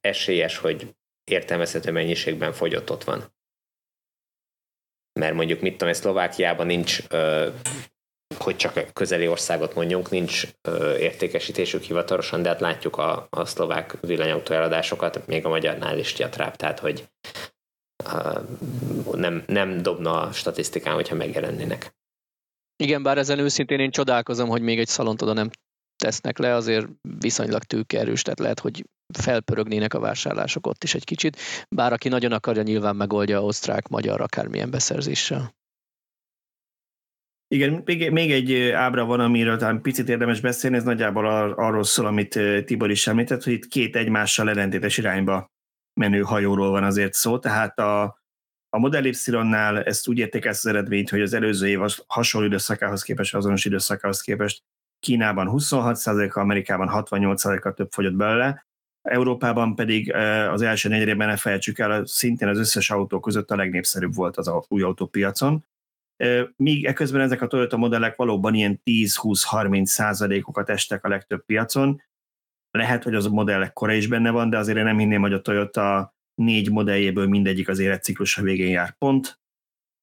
esélyes, 0.00 0.58
hogy 0.58 0.96
értelmezhető 1.24 1.92
mennyiségben 1.92 2.52
fogyott 2.52 2.90
ott 2.90 3.04
van. 3.04 3.24
Mert 5.20 5.34
mondjuk, 5.34 5.60
mit 5.60 5.76
tudom, 5.76 5.92
Szlovákiában 5.92 6.66
nincs 6.66 7.08
hogy 8.38 8.56
csak 8.56 8.76
a 8.76 8.84
közeli 8.92 9.28
országot 9.28 9.74
mondjunk, 9.74 10.10
nincs 10.10 10.46
ö, 10.68 10.96
értékesítésük 10.96 11.82
hivatalosan, 11.82 12.42
de 12.42 12.48
hát 12.48 12.60
látjuk 12.60 12.96
a, 12.96 13.26
a 13.30 13.44
szlovák 13.44 13.96
villanyautó 14.00 14.54
eladásokat, 14.54 15.26
még 15.26 15.44
a 15.44 15.48
magyarnál 15.48 15.98
is 15.98 16.14
gyatrább, 16.14 16.56
tehát 16.56 16.78
hogy 16.78 17.08
ö, 18.04 18.40
nem, 19.12 19.44
nem 19.46 19.82
dobna 19.82 20.20
a 20.20 20.32
statisztikán, 20.32 20.94
hogyha 20.94 21.14
megjelennének. 21.14 21.94
Igen, 22.76 23.02
bár 23.02 23.18
ezen 23.18 23.38
őszintén 23.38 23.80
én 23.80 23.90
csodálkozom, 23.90 24.48
hogy 24.48 24.62
még 24.62 24.78
egy 24.78 24.86
szalont 24.86 25.22
oda 25.22 25.32
nem 25.32 25.50
tesznek 25.96 26.38
le, 26.38 26.54
azért 26.54 26.86
viszonylag 27.18 27.62
tőkerős, 27.62 28.22
tehát 28.22 28.38
lehet, 28.38 28.60
hogy 28.60 28.84
felpörögnének 29.18 29.94
a 29.94 30.00
vásárlások 30.00 30.66
ott 30.66 30.84
is 30.84 30.94
egy 30.94 31.04
kicsit, 31.04 31.36
bár 31.68 31.92
aki 31.92 32.08
nagyon 32.08 32.32
akarja, 32.32 32.62
nyilván 32.62 32.96
megoldja 32.96 33.42
osztrák, 33.42 33.88
magyar, 33.88 34.20
akármilyen 34.20 34.70
beszerzéssel. 34.70 35.54
Igen, 37.48 37.82
még, 37.84 38.32
egy 38.32 38.70
ábra 38.70 39.04
van, 39.04 39.20
amiről 39.20 39.56
talán 39.56 39.80
picit 39.80 40.08
érdemes 40.08 40.40
beszélni, 40.40 40.76
ez 40.76 40.84
nagyjából 40.84 41.26
ar- 41.26 41.58
arról 41.58 41.84
szól, 41.84 42.06
amit 42.06 42.38
Tibor 42.64 42.90
is 42.90 43.06
említett, 43.06 43.42
hogy 43.42 43.52
itt 43.52 43.66
két 43.66 43.96
egymással 43.96 44.48
ellentétes 44.48 44.98
irányba 44.98 45.50
menő 46.00 46.20
hajóról 46.20 46.70
van 46.70 46.84
azért 46.84 47.12
szó, 47.12 47.38
tehát 47.38 47.78
a, 47.78 48.02
a 48.68 48.78
Model 48.78 49.04
Y-nál 49.04 49.82
ezt 49.82 50.08
úgy 50.08 50.18
érték 50.18 50.44
ezt 50.44 50.66
az 50.66 50.70
eredményt, 50.70 51.10
hogy 51.10 51.20
az 51.20 51.32
előző 51.32 51.68
év 51.68 51.80
hasonló 52.06 52.46
időszakához 52.46 53.02
képest, 53.02 53.34
azonos 53.34 53.64
időszakához 53.64 54.20
képest 54.20 54.62
Kínában 54.98 55.48
26%-a, 55.52 56.38
Amerikában 56.38 56.88
68%-a 56.92 57.72
több 57.72 57.90
fogyott 57.90 58.14
belőle, 58.14 58.66
Európában 59.02 59.74
pedig 59.74 60.12
az 60.50 60.62
első 60.62 60.88
negyedében 60.88 61.28
ne 61.28 61.36
felejtsük 61.36 61.78
el, 61.78 62.06
szintén 62.06 62.48
az 62.48 62.58
összes 62.58 62.90
autó 62.90 63.20
között 63.20 63.50
a 63.50 63.56
legnépszerűbb 63.56 64.14
volt 64.14 64.36
az 64.36 64.50
új 64.68 64.82
autópiacon, 64.82 65.64
Míg 66.56 66.84
eközben 66.84 67.20
ezek 67.20 67.42
a 67.42 67.46
Toyota 67.46 67.76
modellek 67.76 68.16
valóban 68.16 68.54
ilyen 68.54 68.82
10-20-30 68.84 69.84
százalékokat 69.84 70.68
estek 70.68 71.04
a 71.04 71.08
legtöbb 71.08 71.44
piacon. 71.44 72.02
Lehet, 72.70 73.02
hogy 73.02 73.14
az 73.14 73.26
a 73.26 73.30
modellek 73.30 73.72
kora 73.72 73.92
is 73.92 74.06
benne 74.06 74.30
van, 74.30 74.50
de 74.50 74.58
azért 74.58 74.78
én 74.78 74.84
nem 74.84 74.98
hinném, 74.98 75.20
hogy 75.20 75.32
a 75.32 75.42
Toyota 75.42 76.14
négy 76.34 76.70
modelljéből 76.70 77.26
mindegyik 77.26 77.68
az 77.68 77.78
életciklus 77.78 78.38
a 78.38 78.42
végén 78.42 78.70
jár 78.70 78.96
pont, 78.98 79.40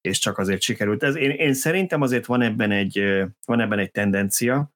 és 0.01 0.19
csak 0.19 0.37
azért 0.37 0.61
sikerült. 0.61 1.03
Ez, 1.03 1.15
én, 1.15 1.29
én 1.29 1.53
szerintem 1.53 2.01
azért 2.01 2.25
van 2.25 2.41
ebben, 2.41 2.71
egy, 2.71 3.23
van 3.45 3.59
ebben 3.59 3.79
egy 3.79 3.91
tendencia, 3.91 4.71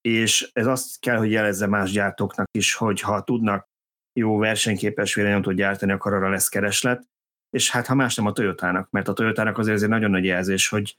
és 0.00 0.50
ez 0.52 0.66
azt 0.66 1.00
kell, 1.00 1.16
hogy 1.16 1.30
jelezze 1.30 1.66
más 1.66 1.90
gyártóknak 1.90 2.46
is, 2.50 2.74
hogy 2.74 3.00
ha 3.00 3.22
tudnak 3.22 3.68
jó 4.12 4.36
versenyképes 4.36 5.14
villanyautót 5.14 5.54
gyártani, 5.54 5.92
akkor 5.92 6.12
arra 6.12 6.30
lesz 6.30 6.48
kereslet, 6.48 7.08
és 7.50 7.70
hát 7.70 7.86
ha 7.86 7.94
más 7.94 8.14
nem 8.14 8.26
a 8.26 8.32
Toyotának, 8.32 8.90
mert 8.90 9.08
a 9.08 9.12
Toyotának 9.12 9.58
azért 9.58 9.76
ez 9.76 9.88
nagyon 9.88 10.10
nagy 10.10 10.24
jelzés, 10.24 10.68
hogy, 10.68 10.98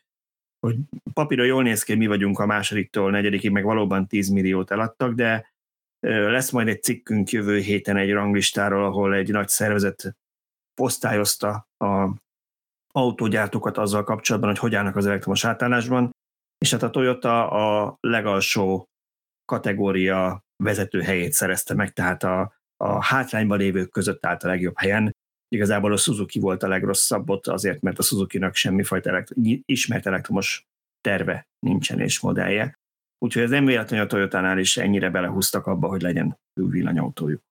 hogy 0.60 0.76
papíron 1.14 1.46
jól 1.46 1.64
néz 1.64 1.84
ki, 1.84 1.96
mi 1.96 2.08
vagyunk 2.08 2.40
a 2.40 2.46
másodiktól 2.46 3.12
negyedikig, 3.12 3.52
meg 3.52 3.64
valóban 3.64 4.08
10 4.08 4.30
milliót 4.30 4.72
eladtak, 4.72 5.14
de 5.14 5.52
lesz 6.00 6.52
majd 6.52 6.68
egy 6.68 6.84
cikkünk 6.84 7.30
jövő 7.30 7.60
héten 7.60 7.98
egy 7.98 8.12
ranglistáról, 8.12 8.86
ahol 8.86 9.14
egy 9.14 9.30
nagy 9.30 9.48
szervezet 9.48 10.16
osztályozta 10.82 11.68
a 11.78 12.10
autógyártókat 12.92 13.78
azzal 13.78 14.04
kapcsolatban, 14.04 14.50
hogy 14.50 14.60
hogy 14.60 14.76
állnak 14.76 14.96
az 14.96 15.06
elektromos 15.06 15.46
átállásban, 15.46 16.12
és 16.58 16.72
hát 16.72 16.84
a 16.84 16.90
Toyota 16.90 17.50
a 17.50 17.98
legalsó 18.00 18.90
kategória 19.46 20.44
vezető 20.64 21.02
helyét 21.02 21.34
szerezte 21.34 21.74
meg, 21.74 21.94
tehát 21.94 22.24
a, 22.24 22.54
a 22.78 23.04
hátrányban 23.04 23.58
lévők 23.58 23.90
között 23.90 24.26
állt 24.26 24.44
a 24.44 24.48
legjobb 24.48 24.78
helyen, 24.78 25.16
Igazából 25.50 25.92
a 25.92 25.98
Suzuki 25.98 26.40
volt 26.40 26.64
a 26.64 26.68
legrosszabb 26.68 27.30
ott 27.30 27.48
azért, 27.48 27.82
mert 27.82 28.00
a 28.00 28.04
Suzuki-nak 28.04 28.56
semmifajta 28.56 29.10
elektro- 29.10 29.38
ismert 29.66 30.06
elektromos 30.06 30.66
terve 31.02 31.48
nincsen 31.60 32.00
és 32.00 32.20
modellje. 32.20 32.80
Úgyhogy 33.26 33.44
ez 33.44 33.50
nem 33.50 33.66
véletlenül 33.66 34.06
a 34.06 34.10
Toyota-nál 34.10 34.60
is 34.60 34.78
ennyire 34.78 35.10
belehúztak 35.10 35.68
abba, 35.68 35.88
hogy 35.88 36.02
legyen 36.02 36.40
villanyautójuk. 36.54 37.42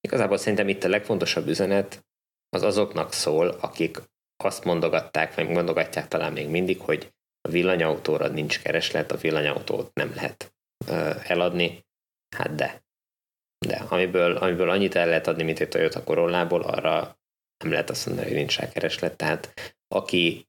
Igazából 0.00 0.36
szerintem 0.36 0.68
itt 0.68 0.84
a 0.84 0.88
legfontosabb 0.88 1.46
üzenet 1.46 2.06
az 2.48 2.62
azoknak 2.62 3.12
szól, 3.12 3.48
akik 3.48 3.96
azt 4.36 4.64
mondogatták, 4.64 5.34
vagy 5.34 5.48
mondogatják 5.48 6.08
talán 6.08 6.32
még 6.32 6.48
mindig, 6.48 6.80
hogy 6.80 7.12
a 7.40 7.50
villanyautóra 7.50 8.28
nincs 8.28 8.62
kereslet, 8.62 9.12
a 9.12 9.16
villanyautót 9.16 9.94
nem 9.94 10.12
lehet 10.14 10.54
eladni. 11.28 11.86
Hát 12.36 12.54
de 12.54 12.83
de 13.66 13.84
amiből, 13.88 14.36
amiből 14.36 14.70
annyit 14.70 14.94
el 14.94 15.06
lehet 15.06 15.26
adni, 15.26 15.42
mint 15.42 15.60
egy 15.60 15.68
Toyota 15.68 16.04
Corollából, 16.04 16.62
arra 16.62 17.18
nem 17.64 17.72
lehet 17.72 17.90
azt 17.90 18.06
mondani, 18.06 18.26
hogy 18.26 18.36
nincs 18.36 18.58
rá 18.58 18.68
kereslet. 18.68 19.16
Tehát 19.16 19.52
aki, 19.88 20.48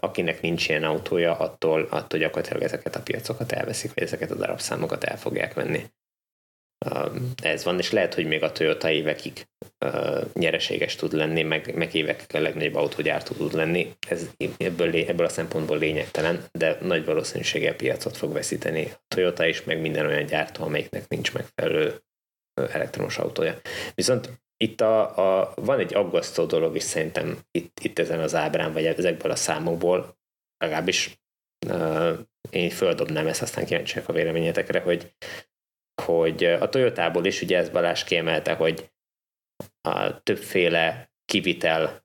akinek 0.00 0.40
nincs 0.40 0.68
ilyen 0.68 0.84
autója, 0.84 1.36
attól, 1.36 1.86
attól 1.90 2.20
gyakorlatilag 2.20 2.62
ezeket 2.62 2.96
a 2.96 3.02
piacokat 3.02 3.52
elveszik, 3.52 3.94
vagy 3.94 4.04
ezeket 4.04 4.30
a 4.30 4.34
darabszámokat 4.34 5.04
el 5.04 5.18
fogják 5.18 5.54
venni. 5.54 5.84
Ez 7.42 7.64
van, 7.64 7.78
és 7.78 7.90
lehet, 7.90 8.14
hogy 8.14 8.26
még 8.26 8.42
a 8.42 8.52
Toyota 8.52 8.90
évekig 8.90 9.48
nyereséges 10.32 10.96
tud 10.96 11.12
lenni, 11.12 11.42
meg, 11.42 11.74
meg 11.74 11.94
évekig 11.94 12.36
a 12.36 12.40
legnagyobb 12.40 12.74
autógyártó 12.74 13.34
tud 13.34 13.52
lenni. 13.52 13.96
Ez 14.08 14.30
ebből, 14.56 14.94
ebből 14.94 15.26
a 15.26 15.28
szempontból 15.28 15.78
lényegtelen, 15.78 16.44
de 16.52 16.78
nagy 16.80 17.04
valószínűséggel 17.04 17.74
piacot 17.74 18.16
fog 18.16 18.32
veszíteni 18.32 18.90
a 18.92 19.00
Toyota 19.08 19.46
is, 19.46 19.64
meg 19.64 19.80
minden 19.80 20.06
olyan 20.06 20.26
gyártó, 20.26 20.64
amelyiknek 20.64 21.08
nincs 21.08 21.32
megfelelő 21.32 22.00
elektromos 22.72 23.18
autója. 23.18 23.60
Viszont 23.94 24.40
itt 24.56 24.80
a, 24.80 25.18
a, 25.40 25.52
van 25.54 25.78
egy 25.78 25.94
aggasztó 25.94 26.44
dolog 26.44 26.76
is 26.76 26.82
szerintem 26.82 27.38
itt, 27.50 27.78
itt 27.82 27.98
ezen 27.98 28.20
az 28.20 28.34
ábrán, 28.34 28.72
vagy 28.72 28.86
ezekből 28.86 29.32
a 29.32 29.36
számokból, 29.36 30.18
legalábbis 30.58 31.20
uh, 31.66 32.18
én 32.50 32.70
földobnám 32.70 33.26
ezt, 33.26 33.42
aztán 33.42 33.64
kíváncsiak 33.64 34.08
a 34.08 34.12
véleményetekre, 34.12 34.80
hogy, 34.80 35.14
hogy 36.02 36.44
a 36.44 36.68
Toyotából 36.68 37.24
is, 37.24 37.42
ugye 37.42 37.58
ez 37.58 37.68
Balázs 37.68 38.04
kiemelte, 38.04 38.54
hogy 38.54 38.90
a 39.88 40.22
többféle 40.22 41.10
kivitel 41.24 42.04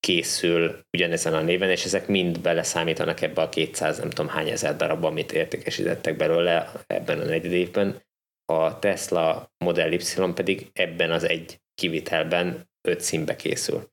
készül 0.00 0.80
ugyanezen 0.96 1.34
a 1.34 1.40
néven, 1.40 1.70
és 1.70 1.84
ezek 1.84 2.06
mind 2.06 2.40
beleszámítanak 2.40 3.20
ebbe 3.20 3.42
a 3.42 3.48
200 3.48 3.98
nem 3.98 4.10
tudom 4.10 4.30
hány 4.30 4.48
ezer 4.48 4.76
darabba, 4.76 5.06
amit 5.06 5.32
értékesítettek 5.32 6.16
belőle 6.16 6.72
ebben 6.86 7.20
a 7.20 7.24
negyed 7.24 7.52
évben 7.52 8.02
a 8.46 8.78
Tesla 8.78 9.52
Model 9.64 9.92
Y 9.92 10.32
pedig 10.34 10.70
ebben 10.72 11.10
az 11.10 11.24
egy 11.24 11.60
kivitelben 11.74 12.70
öt 12.88 13.00
színbe 13.00 13.36
készül. 13.36 13.92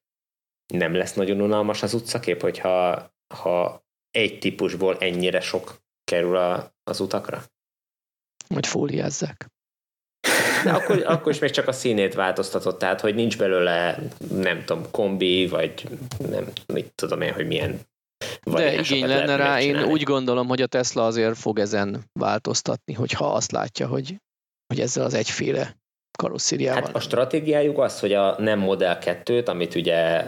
Nem 0.74 0.94
lesz 0.96 1.14
nagyon 1.14 1.42
unalmas 1.42 1.84
az 1.84 1.94
utcakép, 1.94 2.42
hogyha 2.42 3.10
ha 3.34 3.86
egy 4.12 4.40
típusból 4.40 4.98
ennyire 4.98 5.40
sok 5.40 5.82
kerül 6.04 6.36
a, 6.36 6.74
az 6.84 7.00
utakra? 7.00 7.44
Vagy 8.48 8.68
fóliázzák. 8.68 9.48
De 10.64 10.72
akkor, 10.72 11.04
akkor 11.06 11.32
is 11.32 11.40
még 11.40 11.50
csak 11.50 11.68
a 11.68 11.72
színét 11.72 12.14
változtatott, 12.14 12.80
tehát 12.80 13.02
hogy 13.02 13.16
nincs 13.16 13.38
belőle, 13.38 14.00
nem 14.32 14.64
tudom, 14.66 14.92
kombi, 14.92 15.48
vagy 15.48 15.88
nem 16.30 16.52
mit 16.74 16.94
tudom 16.96 17.22
én, 17.22 17.34
hogy 17.34 17.48
milyen 17.48 17.80
de 18.44 18.74
igény 18.74 19.08
lenne 19.08 19.36
rá, 19.36 19.62
én 19.62 19.84
úgy 19.84 20.04
gondolom, 20.04 20.48
hogy 20.48 20.62
a 20.62 20.68
Tesla 20.68 21.06
azért 21.06 21.38
fog 21.38 21.60
ezen 21.60 22.04
változtatni, 22.20 22.94
hogyha 22.94 23.34
azt 23.34 23.52
látja, 23.52 23.88
hogy 23.88 24.16
hogy 24.72 24.80
ezzel 24.80 25.06
az 25.06 25.14
egyféle 25.14 25.78
karosszériával. 26.18 26.82
Hát 26.82 26.96
a 26.96 27.00
stratégiájuk 27.00 27.80
az, 27.80 28.00
hogy 28.00 28.14
a 28.14 28.36
nem 28.40 28.60
Model 28.60 28.98
2-t, 29.02 29.48
amit 29.48 29.76
ugye 29.76 30.26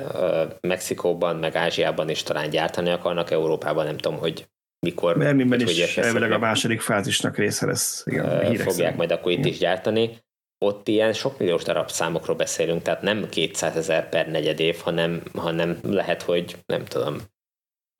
Mexikóban, 0.62 1.36
meg 1.36 1.56
Ázsiában 1.56 2.10
is 2.10 2.24
talán 2.24 2.50
gyártani 2.50 2.90
akarnak, 2.90 3.32
Európában 3.32 3.86
nem 3.86 3.98
tudom, 3.98 4.20
hogy 4.20 4.48
mikor. 4.80 5.18
Berlinben 5.18 5.60
is 5.60 5.98
elvileg 5.98 6.32
a 6.32 6.38
második 6.38 6.82
fázisnak 6.82 7.38
része 7.38 7.66
lesz. 7.66 8.04
Igen, 8.06 8.40
fogják 8.40 8.72
szerint. 8.72 8.98
majd 8.98 9.12
akkor 9.12 9.32
itt 9.32 9.46
is 9.46 9.58
gyártani. 9.58 10.22
Ott 10.58 10.88
ilyen 10.88 11.14
sok 11.14 11.40
milliós 11.40 11.64
darab 11.64 11.90
számokról 11.90 12.36
beszélünk, 12.36 12.82
tehát 12.82 13.02
nem 13.02 13.30
200 13.30 13.76
ezer 13.76 14.10
per 14.10 14.28
negyed 14.28 14.60
év, 14.60 14.78
hanem, 14.78 15.24
hanem 15.34 15.78
lehet, 15.82 16.22
hogy 16.22 16.56
nem 16.66 16.86
tudom, 16.86 17.18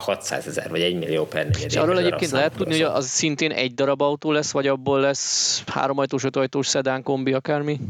600 0.02 0.46
ezer 0.46 0.70
vagy 0.70 0.80
1 0.80 0.98
millió 0.98 1.26
per 1.26 1.44
negyed 1.44 1.70
És 1.70 1.76
arról 1.76 1.98
egyébként 1.98 2.30
lehet 2.30 2.56
tudni, 2.56 2.72
hogy 2.72 2.82
az 2.82 3.06
szintén 3.06 3.50
egy 3.50 3.74
darab 3.74 4.02
autó 4.02 4.32
lesz, 4.32 4.52
vagy 4.52 4.66
abból 4.66 5.00
lesz 5.00 5.62
háromajtós, 5.66 6.24
ötajtós 6.24 6.66
szedán, 6.66 7.02
kombi, 7.02 7.32
akármi? 7.32 7.80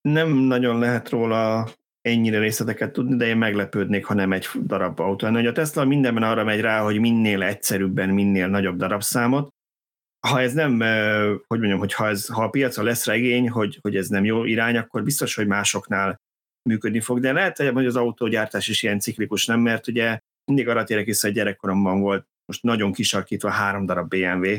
Nem 0.00 0.32
nagyon 0.32 0.78
lehet 0.78 1.08
róla 1.08 1.68
ennyire 2.00 2.38
részleteket 2.38 2.92
tudni, 2.92 3.16
de 3.16 3.26
én 3.26 3.36
meglepődnék, 3.36 4.04
ha 4.04 4.14
nem 4.14 4.32
egy 4.32 4.46
darab 4.66 5.00
autó 5.00 5.26
lenne. 5.26 5.48
a 5.48 5.52
Tesla 5.52 5.84
mindenben 5.84 6.22
arra 6.22 6.44
megy 6.44 6.60
rá, 6.60 6.82
hogy 6.82 7.00
minél 7.00 7.42
egyszerűbben, 7.42 8.08
minél 8.08 8.48
nagyobb 8.48 8.76
darabszámot. 8.76 9.48
Ha 10.28 10.40
ez 10.40 10.52
nem, 10.52 10.78
hogy 11.46 11.58
mondjam, 11.58 11.78
hogy 11.78 11.92
ha, 11.92 12.08
ez, 12.08 12.26
ha 12.26 12.42
a 12.42 12.48
piacon 12.48 12.84
lesz 12.84 13.06
regény, 13.06 13.50
hogy, 13.50 13.78
hogy 13.80 13.96
ez 13.96 14.08
nem 14.08 14.24
jó 14.24 14.44
irány, 14.44 14.76
akkor 14.76 15.02
biztos, 15.02 15.34
hogy 15.34 15.46
másoknál 15.46 16.16
működni 16.68 17.00
fog, 17.00 17.20
de 17.20 17.32
lehet, 17.32 17.58
hogy 17.58 17.86
az 17.86 17.96
autógyártás 17.96 18.68
is 18.68 18.82
ilyen 18.82 18.98
ciklikus, 18.98 19.46
nem? 19.46 19.60
Mert 19.60 19.88
ugye 19.88 20.18
mindig 20.44 20.68
arra 20.68 20.84
térek 20.84 21.04
vissza, 21.04 21.26
hogy 21.26 21.36
gyerekkoromban 21.36 22.00
volt 22.00 22.26
most 22.46 22.62
nagyon 22.62 22.92
kisarkítva 22.92 23.50
három 23.50 23.86
darab 23.86 24.08
BMW, 24.08 24.56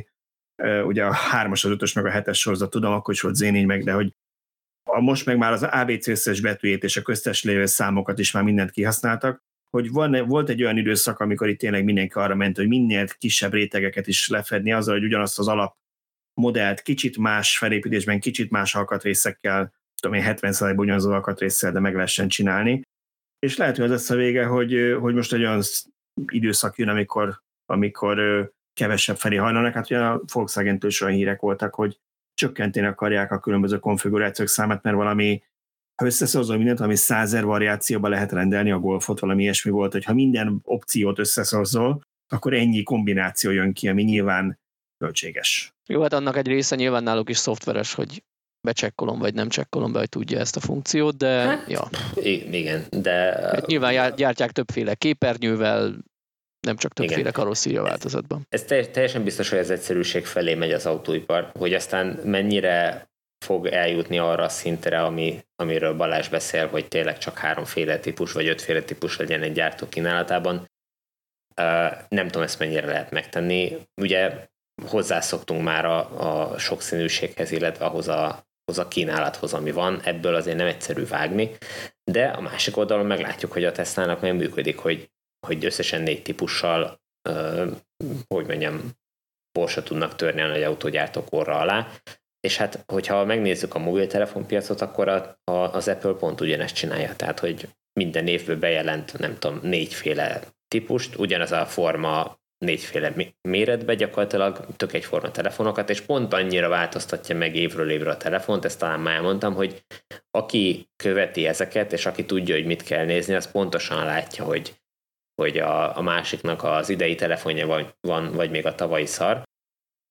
ugye 0.85 1.05
a 1.05 1.13
hármas, 1.13 1.63
az 1.63 1.71
ötös, 1.71 1.93
meg 1.93 2.05
a 2.05 2.09
hetes 2.09 2.39
sorozat, 2.39 2.69
tudom, 2.69 2.93
akkor 2.93 3.13
is 3.13 3.21
volt 3.21 3.37
Z4 3.39 3.65
meg, 3.65 3.83
de 3.83 3.93
hogy 3.93 4.13
a 4.89 4.99
most 4.99 5.25
meg 5.25 5.37
már 5.37 5.51
az 5.51 5.63
ABC 5.63 6.07
összes 6.07 6.41
betűjét 6.41 6.83
és 6.83 6.97
a 6.97 7.01
köztes 7.01 7.43
lévő 7.43 7.65
számokat 7.65 8.19
is 8.19 8.31
már 8.31 8.43
mindent 8.43 8.71
kihasználtak, 8.71 9.43
hogy 9.69 9.91
van, 9.91 10.27
volt 10.27 10.49
egy 10.49 10.63
olyan 10.63 10.77
időszak, 10.77 11.19
amikor 11.19 11.49
itt 11.49 11.59
tényleg 11.59 11.83
mindenki 11.83 12.13
arra 12.13 12.35
ment, 12.35 12.57
hogy 12.57 12.67
minél 12.67 13.07
kisebb 13.07 13.53
rétegeket 13.53 14.07
is 14.07 14.27
lefedni, 14.27 14.73
azzal, 14.73 14.93
hogy 14.93 15.03
ugyanazt 15.03 15.39
az 15.39 15.47
alap 15.47 15.75
modellt 16.33 16.81
kicsit 16.81 17.17
más 17.17 17.57
felépítésben, 17.57 18.19
kicsit 18.19 18.51
más 18.51 18.75
alkatrészekkel, 18.75 19.73
tudom 20.01 20.17
én 20.17 20.23
70 20.23 20.77
ugyanazó 20.77 21.11
alkatrészsel, 21.11 21.71
de 21.71 21.79
meg 21.79 21.93
lehessen 21.93 22.27
csinálni. 22.27 22.81
És 23.45 23.57
lehet, 23.57 23.75
hogy 23.75 23.85
az 23.85 23.91
lesz 23.91 24.09
a 24.09 24.15
vége, 24.15 24.45
hogy, 24.45 24.97
hogy 24.99 25.13
most 25.13 25.33
egy 25.33 25.43
olyan 25.43 25.61
időszak 26.31 26.77
jön, 26.77 26.87
amikor, 26.87 27.41
amikor 27.65 28.17
kevesebb 28.73 29.17
felé 29.17 29.35
hajlanak. 29.35 29.73
Hát 29.73 29.85
ugye 29.85 29.99
a 29.99 30.21
Volkswagen-től 30.33 30.89
is 30.89 31.01
olyan 31.01 31.15
hírek 31.15 31.39
voltak, 31.39 31.73
hogy 31.73 31.99
csökkenteni 32.33 32.85
akarják 32.87 33.31
a 33.31 33.39
különböző 33.39 33.79
konfigurációk 33.79 34.47
számát, 34.47 34.83
mert 34.83 34.95
valami, 34.95 35.43
ha 36.01 36.05
összeszorozol 36.05 36.57
mindent, 36.57 36.79
ami 36.79 36.95
százer 36.95 37.45
variációba 37.45 38.07
lehet 38.07 38.31
rendelni 38.31 38.71
a 38.71 38.79
golfot, 38.79 39.19
valami 39.19 39.41
ilyesmi 39.41 39.71
volt, 39.71 39.91
hogy 39.91 40.03
ha 40.03 40.13
minden 40.13 40.59
opciót 40.63 41.19
összeszorzol, 41.19 42.01
akkor 42.27 42.53
ennyi 42.53 42.83
kombináció 42.83 43.51
jön 43.51 43.73
ki, 43.73 43.87
ami 43.87 44.03
nyilván 44.03 44.59
költséges. 44.97 45.73
Jó, 45.87 46.01
hát 46.01 46.13
annak 46.13 46.37
egy 46.37 46.47
része 46.47 46.75
nyilván 46.75 47.03
náluk 47.03 47.29
is 47.29 47.37
szoftveres, 47.37 47.93
hogy 47.93 48.23
becsekkolom, 48.65 49.19
vagy 49.19 49.33
nem 49.33 49.49
csekkolom 49.49 49.91
be, 49.91 49.99
hogy 49.99 50.09
tudja 50.09 50.39
ezt 50.39 50.55
a 50.55 50.59
funkciót, 50.59 51.17
de 51.17 51.27
hát, 51.27 51.69
ja. 51.69 51.89
Igen, 52.51 52.85
de... 52.89 53.11
Hát 53.41 53.65
nyilván 53.65 54.15
gyártják 54.15 54.51
többféle 54.51 54.95
képernyővel, 54.95 55.95
nem 56.65 56.75
csak 56.75 56.93
többféle 56.93 57.19
Igen. 57.19 57.31
karosszíria 57.31 57.81
változatban. 57.81 58.45
Ez, 58.49 58.71
ez 58.71 58.87
teljesen 58.91 59.23
biztos, 59.23 59.49
hogy 59.49 59.59
az 59.59 59.69
egyszerűség 59.69 60.25
felé 60.25 60.53
megy 60.53 60.71
az 60.71 60.85
autóipar, 60.85 61.51
hogy 61.53 61.73
aztán 61.73 62.19
mennyire 62.23 63.09
fog 63.45 63.65
eljutni 63.65 64.17
arra 64.17 64.43
a 64.43 64.49
szintre, 64.49 65.03
ami, 65.03 65.45
amiről 65.55 65.93
Balázs 65.93 66.27
beszél, 66.27 66.67
hogy 66.67 66.87
tényleg 66.87 67.17
csak 67.17 67.37
háromféle 67.37 67.99
típus 67.99 68.31
vagy 68.31 68.47
ötféle 68.47 68.81
típus 68.81 69.17
legyen 69.17 69.41
egy 69.41 69.51
gyártó 69.51 69.87
kínálatában. 69.89 70.55
Uh, 71.61 72.07
nem 72.09 72.25
tudom, 72.25 72.41
ezt 72.41 72.59
mennyire 72.59 72.85
lehet 72.85 73.11
megtenni. 73.11 73.77
Ugye 74.01 74.47
hozzászoktunk 74.87 75.63
már 75.63 75.85
a, 75.85 76.51
a 76.51 76.57
sokszínűséghez, 76.57 77.51
illetve 77.51 77.85
ahhoz 77.85 78.07
a, 78.07 78.47
ahhoz 78.65 78.85
a 78.85 78.87
kínálathoz, 78.87 79.53
ami 79.53 79.71
van, 79.71 80.01
ebből 80.03 80.35
azért 80.35 80.57
nem 80.57 80.67
egyszerű 80.67 81.05
vágni, 81.05 81.57
de 82.11 82.25
a 82.27 82.41
másik 82.41 82.77
oldalon 82.77 83.05
meglátjuk, 83.05 83.51
hogy 83.51 83.63
a 83.63 83.71
Tesla-nak 83.71 84.21
meg 84.21 84.35
működik, 84.35 84.77
hogy 84.77 85.09
hogy 85.45 85.65
összesen 85.65 86.01
négy 86.01 86.21
típussal, 86.21 86.99
hogy 88.27 88.45
mondjam, 88.45 88.91
Porsche 89.51 89.83
tudnak 89.83 90.15
törni 90.15 90.41
a 90.41 90.47
nagy 90.47 90.63
autógyártók 90.63 91.27
orra 91.29 91.59
alá, 91.59 91.87
és 92.39 92.57
hát, 92.57 92.83
hogyha 92.87 93.25
megnézzük 93.25 93.75
a 93.75 93.79
mobiltelefonpiacot, 93.79 94.81
akkor 94.81 95.07
a, 95.07 95.39
a, 95.43 95.51
az 95.51 95.87
Apple 95.87 96.13
pont 96.13 96.41
ugyanezt 96.41 96.75
csinálja, 96.75 97.15
tehát, 97.15 97.39
hogy 97.39 97.69
minden 97.99 98.27
évben 98.27 98.59
bejelent, 98.59 99.17
nem 99.17 99.39
tudom, 99.39 99.59
négyféle 99.61 100.41
típust, 100.67 101.17
ugyanaz 101.17 101.51
a 101.51 101.65
forma 101.65 102.39
négyféle 102.57 103.13
méretbe 103.41 103.95
gyakorlatilag 103.95 104.65
tök 104.75 104.93
egyforma 104.93 105.31
telefonokat, 105.31 105.89
és 105.89 106.01
pont 106.01 106.33
annyira 106.33 106.69
változtatja 106.69 107.35
meg 107.35 107.55
évről 107.55 107.89
évre 107.89 108.09
a 108.09 108.17
telefont, 108.17 108.65
ezt 108.65 108.79
talán 108.79 108.99
már 108.99 109.15
elmondtam, 109.15 109.53
hogy 109.53 109.83
aki 110.31 110.89
követi 110.95 111.47
ezeket, 111.47 111.93
és 111.93 112.05
aki 112.05 112.25
tudja, 112.25 112.55
hogy 112.55 112.65
mit 112.65 112.83
kell 112.83 113.05
nézni, 113.05 113.33
az 113.33 113.51
pontosan 113.51 114.05
látja, 114.05 114.43
hogy 114.43 114.73
hogy 115.41 115.57
a, 115.57 115.97
a 115.97 116.01
másiknak 116.01 116.63
az 116.63 116.89
idei 116.89 117.15
telefonja 117.15 117.67
van, 117.67 117.93
van, 118.01 118.31
vagy 118.31 118.49
még 118.49 118.65
a 118.65 118.75
tavalyi 118.75 119.05
szar, 119.05 119.43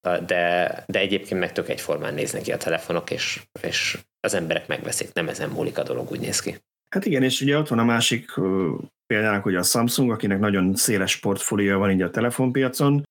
de, 0.01 0.84
de 0.86 0.99
egyébként 0.99 1.40
meg 1.40 1.53
tök 1.53 1.68
egyformán 1.68 2.14
néznek 2.14 2.42
ki 2.42 2.53
a 2.53 2.57
telefonok, 2.57 3.11
és, 3.11 3.42
és 3.62 3.99
az 4.20 4.34
emberek 4.34 4.66
megveszik, 4.66 5.12
nem 5.12 5.28
ezen 5.28 5.51
múlik 5.51 5.78
a 5.78 5.82
dolog, 5.82 6.11
úgy 6.11 6.20
néz 6.20 6.40
ki. 6.40 6.59
Hát 6.95 7.05
igen, 7.05 7.22
és 7.22 7.40
ugye 7.40 7.59
ott 7.59 7.68
van 7.68 7.78
a 7.78 7.84
másik 7.84 8.34
példának, 9.07 9.42
hogy 9.42 9.55
a 9.55 9.62
Samsung, 9.62 10.11
akinek 10.11 10.38
nagyon 10.38 10.74
széles 10.74 11.20
portfóliója 11.20 11.78
van 11.78 11.90
így 11.90 12.03
a 12.03 12.11
telefonpiacon, 12.11 13.03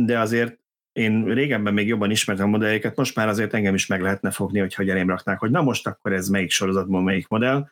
de 0.00 0.18
azért 0.18 0.58
én 0.92 1.24
régebben 1.24 1.74
még 1.74 1.86
jobban 1.86 2.10
ismertem 2.10 2.46
a 2.46 2.50
modelljéket, 2.50 2.96
most 2.96 3.16
már 3.16 3.28
azért 3.28 3.54
engem 3.54 3.74
is 3.74 3.86
meg 3.86 4.00
lehetne 4.00 4.30
fogni, 4.30 4.58
hogy 4.58 4.74
hogy 4.74 4.90
elém 4.90 5.08
raknák, 5.08 5.38
hogy 5.38 5.50
na 5.50 5.62
most 5.62 5.86
akkor 5.86 6.12
ez 6.12 6.28
melyik 6.28 6.50
sorozatban 6.50 7.02
melyik 7.02 7.28
modell, 7.28 7.70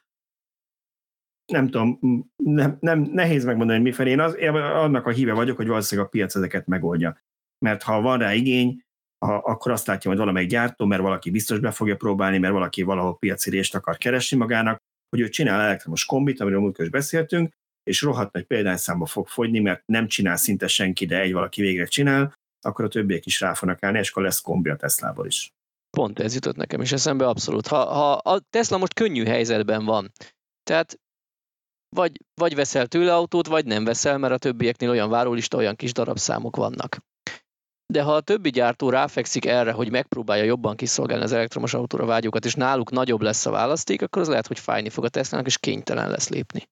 nem 1.53 1.69
tudom, 1.71 1.99
nem, 2.37 2.77
nem, 2.81 3.01
nehéz 3.01 3.45
megmondani, 3.45 3.79
hogy 3.79 3.89
mifelé. 3.89 4.11
Én, 4.11 4.21
az, 4.21 4.37
én 4.37 4.51
annak 4.55 5.07
a 5.07 5.11
híve 5.11 5.33
vagyok, 5.33 5.57
hogy 5.57 5.67
valószínűleg 5.67 6.09
a 6.09 6.13
piac 6.13 6.35
ezeket 6.35 6.67
megoldja. 6.67 7.21
Mert 7.65 7.83
ha 7.83 8.01
van 8.01 8.19
rá 8.19 8.35
igény, 8.35 8.85
ha, 9.27 9.35
akkor 9.35 9.73
azt 9.73 9.87
látja 9.87 10.11
hogy 10.11 10.19
valamelyik 10.19 10.49
gyártó, 10.49 10.85
mert 10.87 11.03
valaki 11.03 11.31
biztos 11.31 11.59
be 11.59 11.71
fogja 11.71 11.97
próbálni, 11.97 12.39
mert 12.39 12.53
valaki 12.53 12.83
valahol 12.83 13.19
piaci 13.19 13.61
akar 13.73 13.97
keresni 13.97 14.37
magának, 14.37 14.85
hogy 15.09 15.21
ő 15.21 15.29
csinál 15.29 15.61
elektromos 15.61 16.05
kombit, 16.05 16.41
amiről 16.41 16.61
múltkor 16.61 16.85
is 16.85 16.91
beszéltünk, 16.91 17.53
és 17.83 18.03
rohadt 18.03 18.33
nagy 18.33 18.45
példányszámba 18.45 19.07
fog 19.07 19.27
fogyni, 19.29 19.59
mert 19.59 19.83
nem 19.87 20.07
csinál 20.09 20.37
szinte 20.37 20.67
senki, 20.67 21.07
de 21.07 21.21
egy 21.21 21.33
valaki 21.33 21.61
végre 21.61 21.85
csinál, 21.85 22.35
akkor 22.61 22.85
a 22.85 22.89
többiek 22.89 23.27
is 23.27 23.41
rá 23.41 23.55
fognak 23.55 23.83
állni, 23.83 23.99
és 23.99 24.11
akkor 24.11 24.23
lesz 24.23 24.41
kombi 24.41 24.71
a 24.71 24.77
Teslából 24.77 25.27
is. 25.27 25.51
Pont 25.91 26.19
ez 26.19 26.35
jutott 26.35 26.57
nekem 26.57 26.81
is 26.81 26.93
eszembe 26.93 27.27
abszolút. 27.27 27.67
Ha, 27.67 27.85
ha 27.85 28.13
a 28.13 28.41
Tesla 28.51 28.79
most 28.79 28.95
könnyű 28.95 29.25
helyzetben 29.25 29.85
van, 29.85 30.13
tehát 30.63 30.99
vagy, 31.97 32.21
vagy 32.35 32.55
veszel 32.55 32.87
tőle 32.87 33.15
autót, 33.15 33.47
vagy 33.47 33.65
nem 33.65 33.85
veszel, 33.85 34.19
mert 34.19 34.33
a 34.33 34.39
többieknél 34.39 34.91
olyan 34.91 35.11
várólista, 35.11 35.57
olyan 35.57 35.77
kis 35.77 35.93
darabszámok 35.93 36.57
vannak. 36.57 36.99
De 37.97 38.03
ha 38.03 38.15
a 38.15 38.21
többi 38.21 38.51
gyártó 38.51 38.91
ráfekszik 38.91 39.47
erre, 39.47 39.73
hogy 39.73 39.91
megpróbálja 39.91 40.45
jobban 40.45 40.77
kiszolgálni 40.77 41.25
az 41.25 41.33
elektromos 41.33 41.75
autóra 41.75 42.05
vágyókat, 42.05 42.45
és 42.45 42.55
náluk 42.55 42.91
nagyobb 42.91 43.21
lesz 43.21 43.47
a 43.47 43.51
választék, 43.51 44.03
akkor 44.03 44.23
az 44.23 44.29
lehet, 44.29 44.47
hogy 44.47 44.59
fájni 44.59 44.89
fog 44.89 45.05
a 45.05 45.09
Tesla-nak, 45.09 45.47
és 45.47 45.59
kénytelen 45.59 46.11
lesz 46.11 46.29
lépni. 46.29 46.69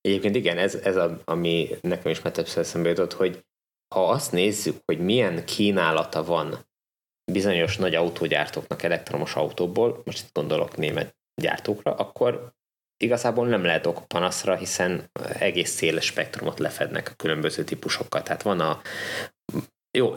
Egyébként 0.00 0.36
igen, 0.36 0.58
ez, 0.58 0.74
ez 0.74 0.96
a, 0.96 1.20
ami 1.24 1.68
nekem 1.80 2.10
is 2.10 2.22
már 2.22 2.32
többször 2.32 2.58
eszembe 2.58 2.88
jutott, 2.88 3.12
hogy 3.12 3.44
ha 3.94 4.08
azt 4.08 4.32
nézzük, 4.32 4.76
hogy 4.84 4.98
milyen 4.98 5.44
kínálata 5.44 6.24
van 6.24 6.58
bizonyos 7.32 7.76
nagy 7.76 7.94
autógyártóknak 7.94 8.82
elektromos 8.82 9.34
autóból, 9.34 10.02
most 10.04 10.24
itt 10.24 10.34
gondolok 10.34 10.76
német 10.76 11.16
gyártókra, 11.42 11.94
akkor 11.94 12.52
igazából 13.02 13.46
nem 13.46 13.64
lehet 13.64 13.86
ok 13.86 14.08
panaszra, 14.08 14.56
hiszen 14.56 15.10
egész 15.38 15.70
széles 15.70 16.04
spektrumot 16.04 16.58
lefednek 16.58 17.08
a 17.08 17.14
különböző 17.16 17.64
típusokkal. 17.64 18.22
Tehát 18.22 18.42
van 18.42 18.60
a 18.60 18.80
jó, 19.98 20.16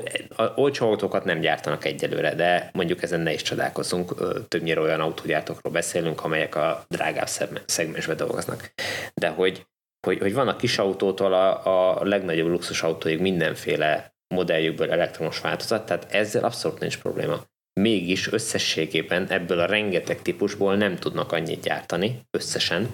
olcsó 0.55 0.87
autókat 0.87 1.23
nem 1.23 1.39
gyártanak 1.39 1.85
egyelőre, 1.85 2.35
de 2.35 2.69
mondjuk 2.73 3.03
ezen 3.03 3.19
ne 3.19 3.33
is 3.33 3.41
csodálkozunk, 3.41 4.13
többnyire 4.47 4.79
olyan 4.79 4.99
autógyártókról 4.99 5.73
beszélünk, 5.73 6.23
amelyek 6.23 6.55
a 6.55 6.85
drágább 6.87 7.27
szegmensbe 7.65 8.15
dolgoznak. 8.15 8.73
De 9.13 9.29
hogy, 9.29 9.67
hogy, 10.07 10.19
hogy 10.19 10.33
van 10.33 10.47
a 10.47 10.55
kis 10.55 10.77
autótól 10.77 11.33
a, 11.33 11.97
a 11.99 12.03
legnagyobb 12.05 12.47
luxus 12.47 12.83
autóig 12.83 13.19
mindenféle 13.19 14.13
modelljükből 14.35 14.91
elektromos 14.91 15.39
változat, 15.39 15.85
tehát 15.85 16.13
ezzel 16.13 16.43
abszolút 16.43 16.79
nincs 16.79 16.99
probléma 16.99 17.43
mégis 17.79 18.31
összességében 18.31 19.27
ebből 19.27 19.59
a 19.59 19.65
rengeteg 19.65 20.21
típusból 20.21 20.75
nem 20.75 20.95
tudnak 20.95 21.31
annyit 21.31 21.61
gyártani 21.61 22.21
összesen, 22.31 22.91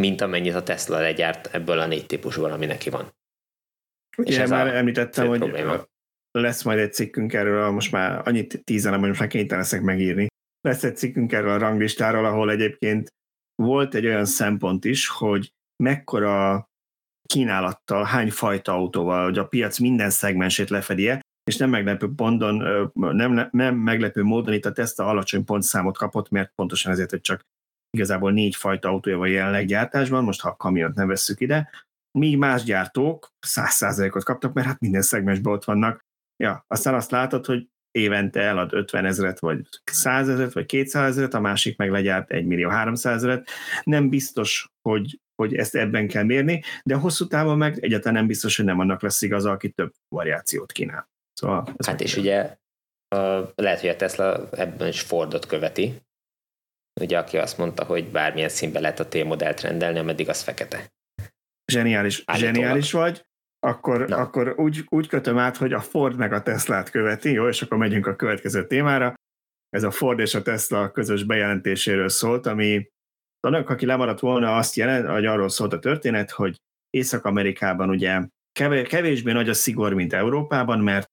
mint 0.00 0.20
amennyit 0.20 0.54
a 0.54 0.62
Tesla 0.62 1.00
legyárt 1.00 1.54
ebből 1.54 1.78
a 1.78 1.86
négy 1.86 2.06
típusból, 2.06 2.50
ami 2.50 2.66
neki 2.66 2.90
van. 2.90 3.12
Ugye 4.16 4.42
És 4.42 4.48
már 4.48 4.66
említettem, 4.66 5.26
hogy 5.26 5.38
probléma. 5.38 5.86
lesz 6.30 6.62
majd 6.62 6.78
egy 6.78 6.92
cikkünk 6.92 7.32
erről, 7.32 7.70
most 7.70 7.92
már 7.92 8.28
annyit 8.28 8.64
tízenem, 8.64 8.98
hogy 8.98 9.08
most 9.08 9.20
már 9.20 9.28
kénytelen 9.28 9.62
leszek 9.62 9.82
megírni, 9.82 10.26
lesz 10.60 10.84
egy 10.84 10.96
cikkünk 10.96 11.32
erről 11.32 11.50
a 11.50 11.58
ranglistáról, 11.58 12.24
ahol 12.24 12.50
egyébként 12.50 13.08
volt 13.62 13.94
egy 13.94 14.06
olyan 14.06 14.24
szempont 14.24 14.84
is, 14.84 15.08
hogy 15.08 15.52
mekkora 15.82 16.66
kínálattal, 17.26 18.04
hány 18.04 18.30
fajta 18.30 18.72
autóval, 18.72 19.24
hogy 19.24 19.38
a 19.38 19.46
piac 19.46 19.78
minden 19.78 20.10
szegmensét 20.10 20.70
lefedje, 20.70 21.20
és 21.50 21.56
nem 21.56 21.70
meglepő 21.70 22.08
ponton, 22.16 22.90
nem, 22.94 23.48
nem 23.50 23.76
meglepő 23.76 24.22
módon 24.22 24.54
itt 24.54 24.64
a 24.64 24.72
Tesla 24.72 25.06
alacsony 25.06 25.44
pontszámot 25.44 25.96
kapott, 25.96 26.30
mert 26.30 26.52
pontosan 26.54 26.92
ezért, 26.92 27.10
hogy 27.10 27.20
csak 27.20 27.40
igazából 27.90 28.32
négy 28.32 28.56
fajta 28.56 28.88
autója 28.88 29.16
van 29.16 29.28
jelenleg 29.28 29.66
gyártásban, 29.66 30.24
most 30.24 30.40
ha 30.40 30.48
a 30.48 30.56
kamiont 30.56 30.94
nem 30.94 31.06
vesszük 31.06 31.40
ide, 31.40 31.70
míg 32.16 32.36
más 32.36 32.62
gyártók 32.62 33.32
100%-ot 33.46 34.24
kaptak, 34.24 34.52
mert 34.52 34.66
hát 34.66 34.80
minden 34.80 35.02
szegmensben 35.02 35.52
ott 35.52 35.64
vannak. 35.64 36.04
Ja, 36.36 36.64
aztán 36.66 36.94
azt 36.94 37.10
látod, 37.10 37.46
hogy 37.46 37.68
évente 37.90 38.40
elad 38.40 38.72
50 38.72 39.04
ezeret, 39.04 39.38
vagy 39.38 39.68
100 39.84 40.28
ezeret, 40.28 40.52
vagy 40.52 40.66
200 40.66 41.10
ezeret, 41.10 41.34
a 41.34 41.40
másik 41.40 41.76
meg 41.76 41.90
legyárt 41.90 42.30
1 42.30 42.46
millió 42.46 42.68
300 42.68 43.16
ezeret. 43.16 43.48
Nem 43.82 44.08
biztos, 44.08 44.68
hogy, 44.88 45.20
hogy 45.34 45.54
ezt 45.54 45.74
ebben 45.74 46.08
kell 46.08 46.24
mérni, 46.24 46.62
de 46.82 46.94
hosszú 46.94 47.26
távon 47.26 47.58
meg 47.58 47.78
egyáltalán 47.84 48.14
nem 48.14 48.26
biztos, 48.26 48.56
hogy 48.56 48.64
nem 48.64 48.78
annak 48.78 49.02
lesz 49.02 49.22
igaza, 49.22 49.50
aki 49.50 49.70
több 49.70 49.92
variációt 50.08 50.72
kínál. 50.72 51.08
Szóval 51.32 51.74
hát 51.86 52.00
és 52.00 52.16
ugye 52.16 52.56
lehet, 53.54 53.80
hogy 53.80 53.88
a 53.88 53.96
Tesla 53.96 54.48
ebben 54.50 54.88
is 54.88 55.00
Fordot 55.00 55.46
követi, 55.46 56.00
ugye 57.00 57.18
aki 57.18 57.38
azt 57.38 57.58
mondta, 57.58 57.84
hogy 57.84 58.10
bármilyen 58.10 58.48
színben 58.48 58.82
lehet 58.82 59.00
a 59.00 59.08
T-modellt 59.08 59.60
rendelni, 59.60 59.98
ameddig 59.98 60.28
az 60.28 60.42
fekete. 60.42 60.94
Zseniális, 61.72 62.24
zseniális 62.32 62.92
vagy, 62.92 63.24
akkor, 63.66 64.12
akkor 64.12 64.54
úgy, 64.56 64.84
úgy 64.88 65.08
kötöm 65.08 65.38
át, 65.38 65.56
hogy 65.56 65.72
a 65.72 65.80
Ford 65.80 66.16
meg 66.16 66.32
a 66.32 66.42
Teslát 66.42 66.90
követi, 66.90 67.32
jó, 67.32 67.48
és 67.48 67.62
akkor 67.62 67.78
megyünk 67.78 68.06
a 68.06 68.16
következő 68.16 68.66
témára. 68.66 69.14
Ez 69.68 69.82
a 69.82 69.90
Ford 69.90 70.18
és 70.18 70.34
a 70.34 70.42
Tesla 70.42 70.90
közös 70.90 71.24
bejelentéséről 71.24 72.08
szólt, 72.08 72.46
ami 72.46 72.88
annak, 73.40 73.70
aki 73.70 73.86
lemaradt 73.86 74.20
volna, 74.20 74.56
azt 74.56 74.74
jelent, 74.74 75.08
hogy 75.08 75.26
arról 75.26 75.48
szólt 75.48 75.72
a 75.72 75.78
történet, 75.78 76.30
hogy 76.30 76.56
Észak-Amerikában 76.90 77.88
ugye 77.88 78.20
kevésbé 78.88 79.32
nagy 79.32 79.48
a 79.48 79.54
szigor, 79.54 79.94
mint 79.94 80.12
Európában, 80.12 80.80
mert 80.80 81.06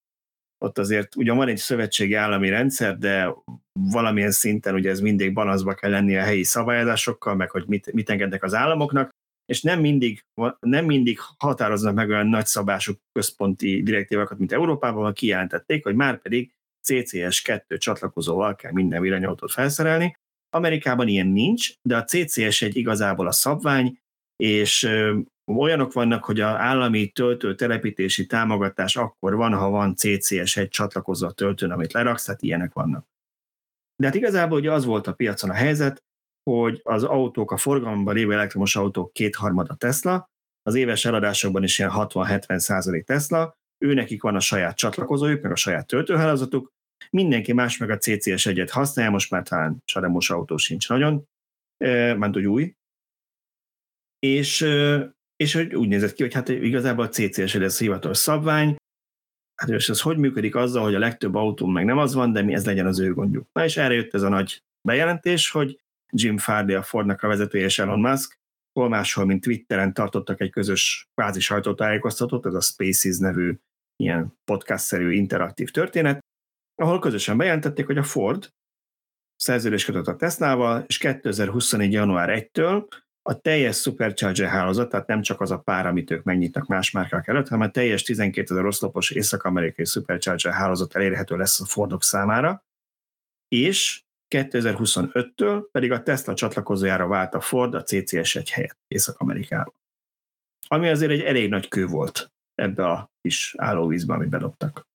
ott 0.66 0.78
azért 0.78 1.16
ugyan 1.16 1.38
van 1.38 1.47
egy 1.47 1.58
szövetségi 1.58 2.14
állami 2.14 2.49
rendszer, 2.49 2.97
de 2.97 3.34
valamilyen 3.80 4.32
szinten 4.32 4.74
ugye 4.74 4.89
ez 4.89 4.99
mindig 4.99 5.34
balanszba 5.34 5.74
kell 5.74 5.89
lennie 5.89 6.22
a 6.22 6.26
helyi 6.26 6.43
szabályozásokkal, 6.43 7.36
meg 7.36 7.49
hogy 7.49 7.64
mit, 7.68 7.93
mit 7.93 8.10
engednek 8.10 8.43
az 8.43 8.54
államoknak, 8.54 9.10
és 9.46 9.62
nem 9.62 9.80
mindig, 9.80 10.26
nem 10.60 10.86
mindig 10.86 11.20
határoznak 11.38 11.94
meg 11.94 12.10
olyan 12.10 12.28
nagyszabású 12.28 12.94
központi 13.12 13.84
direktívákat, 13.84 14.38
mint 14.38 14.52
Európában, 14.52 15.00
ahol 15.00 15.14
kijelentették, 15.14 15.84
hogy 15.84 15.96
már 15.96 16.22
pedig 16.22 16.54
CCS2 16.88 17.78
csatlakozóval 17.78 18.56
kell 18.56 18.72
minden 18.72 19.02
villanyautót 19.02 19.52
felszerelni. 19.52 20.18
Amerikában 20.50 21.08
ilyen 21.08 21.28
nincs, 21.28 21.74
de 21.82 21.98
a 21.98 22.04
CCS 22.04 22.62
egy 22.62 22.76
igazából 22.76 23.28
a 23.28 23.32
szabvány, 23.32 24.00
és 24.36 24.89
olyanok 25.46 25.94
vannak, 25.94 26.24
hogy 26.24 26.39
a 26.39 26.48
állami 26.48 27.08
töltő 27.08 27.56
telepítési 27.56 28.26
támogatás 28.26 28.96
akkor 28.96 29.36
van, 29.36 29.54
ha 29.54 29.70
van 29.70 29.96
CCS 29.96 30.58
egy 30.58 30.70
csatlakozó 30.70 31.28
a 31.28 31.32
töltőn, 31.32 31.72
amit 31.72 31.94
leraksz, 31.94 32.26
tehát 32.26 32.41
ilyenek 32.41 32.74
vannak. 32.74 33.08
De 33.96 34.06
hát 34.06 34.16
igazából 34.16 34.58
ugye 34.58 34.72
az 34.72 34.86
volt 34.86 35.08
a 35.08 35.14
piacon 35.14 35.50
a 35.50 35.54
helyzet, 35.54 36.04
hogy 36.44 36.80
az 36.84 37.04
autók, 37.04 37.52
a 37.52 37.58
forgalomban 37.58 38.16
lévő 38.16 38.34
elektromos 38.34 38.76
autók 38.76 39.14
kétharmada 39.14 39.76
Tesla, 39.76 40.32
az 40.62 40.76
éves 40.76 41.06
eladásokban 41.06 41.64
is 41.64 41.80
ilyen 41.80 41.91
60-70 41.94 42.58
százalék 42.58 43.06
Tesla, 43.06 43.58
ő 43.86 43.94
nekik 43.94 44.22
van 44.22 44.36
a 44.36 44.39
saját 44.39 44.78
csatlakozójuk, 44.78 45.41
meg 45.41 45.52
a 45.52 45.56
saját 45.56 45.88
töltőhálózatuk, 45.88 46.72
mindenki 47.10 47.54
más 47.54 47.78
meg 47.78 47.89
a 47.89 47.98
CCS 47.98 48.46
egyet 48.46 48.70
használja, 48.70 49.12
most 49.12 49.32
már 49.32 49.44
talán 49.44 49.82
saremos 49.86 50.30
autó 50.30 50.58
sincs 50.58 50.89
nagyon, 50.89 51.28
ment 52.18 52.38
úgy 52.38 52.46
új, 52.46 52.76
és, 54.20 54.62
és 55.36 55.54
hogy 55.54 55.76
úgy 55.76 55.88
nézett 55.88 56.14
ki, 56.14 56.24
hogy 56.24 56.34
hát 56.34 56.50
igazából 56.50 57.06
a 57.06 57.10
CCS 57.10 57.56
egy 57.56 57.74
hivatalos 57.74 58.18
szabvány, 58.18 58.76
hát 59.56 59.70
és 59.70 59.89
ez 59.89 60.02
hogy 60.02 60.18
működik 60.18 60.56
azzal, 60.56 60.84
hogy 60.84 60.96
a 60.96 61.00
legtöbb 61.00 61.36
autó 61.36 61.66
meg 61.66 61.86
nem 61.86 61.98
az 61.98 62.14
van, 62.14 62.32
de 62.32 62.41
mi 62.41 62.54
ez 62.54 62.66
legyen 62.66 62.86
az 62.86 63.00
ő 63.00 63.14
gondjuk. 63.14 63.48
Na 63.52 63.64
és 63.64 63.78
erre 63.78 63.94
jött 63.94 64.14
ez 64.14 64.22
a 64.22 64.30
nagy 64.30 64.64
bejelentés, 64.88 65.52
hogy 65.52 65.83
Jim 66.14 66.38
Farley, 66.38 66.78
a 66.78 66.84
Fordnak 66.84 67.22
a 67.22 67.28
vezetője 67.28 67.66
és 67.66 67.80
Elon 67.80 67.99
Musk, 67.99 68.39
hol 68.80 68.89
máshol, 68.89 69.26
mint 69.26 69.41
Twitteren 69.41 69.93
tartottak 69.93 70.41
egy 70.41 70.51
közös 70.51 71.09
kvázi 71.14 71.39
sajtótájékoztatót, 71.39 72.45
ez 72.45 72.53
a 72.53 72.61
Spaces 72.61 73.18
nevű 73.18 73.57
ilyen 73.95 74.38
podcast-szerű 74.45 75.11
interaktív 75.11 75.72
történet, 75.72 76.20
ahol 76.76 76.99
közösen 76.99 77.38
bejelentették, 77.38 77.86
hogy 77.86 77.97
a 77.97 78.03
Ford 78.03 78.49
szerződés 79.36 79.86
kötött 79.86 80.07
a 80.07 80.16
Teslával, 80.16 80.84
és 80.88 80.97
2024. 80.97 81.91
január 81.91 82.47
1-től 82.53 82.88
a 83.30 83.39
teljes 83.39 83.78
Supercharger 83.78 84.49
hálózat, 84.49 84.89
tehát 84.89 85.07
nem 85.07 85.22
csak 85.22 85.41
az 85.41 85.51
a 85.51 85.59
pár, 85.59 85.86
amit 85.86 86.11
ők 86.11 86.24
megnyitnak 86.24 86.68
más 86.68 86.91
márkák 86.91 87.28
előtt, 87.28 87.47
hanem 87.47 87.68
a 87.68 87.72
teljes 87.72 88.01
12 88.01 88.53
ezer 88.53 88.66
oszlopos 88.66 89.11
észak-amerikai 89.11 89.86
Supercharger 89.86 90.53
hálózat 90.53 90.95
elérhető 90.95 91.38
lesz 91.38 91.59
a 91.59 91.66
Fordok 91.66 92.03
számára, 92.03 92.66
és 93.47 94.03
2025-től 94.34 95.64
pedig 95.72 95.92
a 95.92 96.04
Tesla 96.04 96.34
csatlakozójára 96.34 97.08
vált 97.08 97.34
a 97.34 97.42
Ford 97.42 97.74
a 97.74 97.84
CCS1 97.84 98.48
helyett 98.52 98.78
Észak-Amerikában. 98.88 99.74
Ami 100.68 100.90
azért 100.90 101.12
egy 101.12 101.22
elég 101.22 101.50
nagy 101.50 101.68
kő 101.68 101.86
volt 101.86 102.32
ebbe 102.56 102.86
a 102.86 103.12
kis 103.22 103.56
állóvízbe, 103.58 104.14
amit 104.14 104.30
bedobtak. 104.30 104.88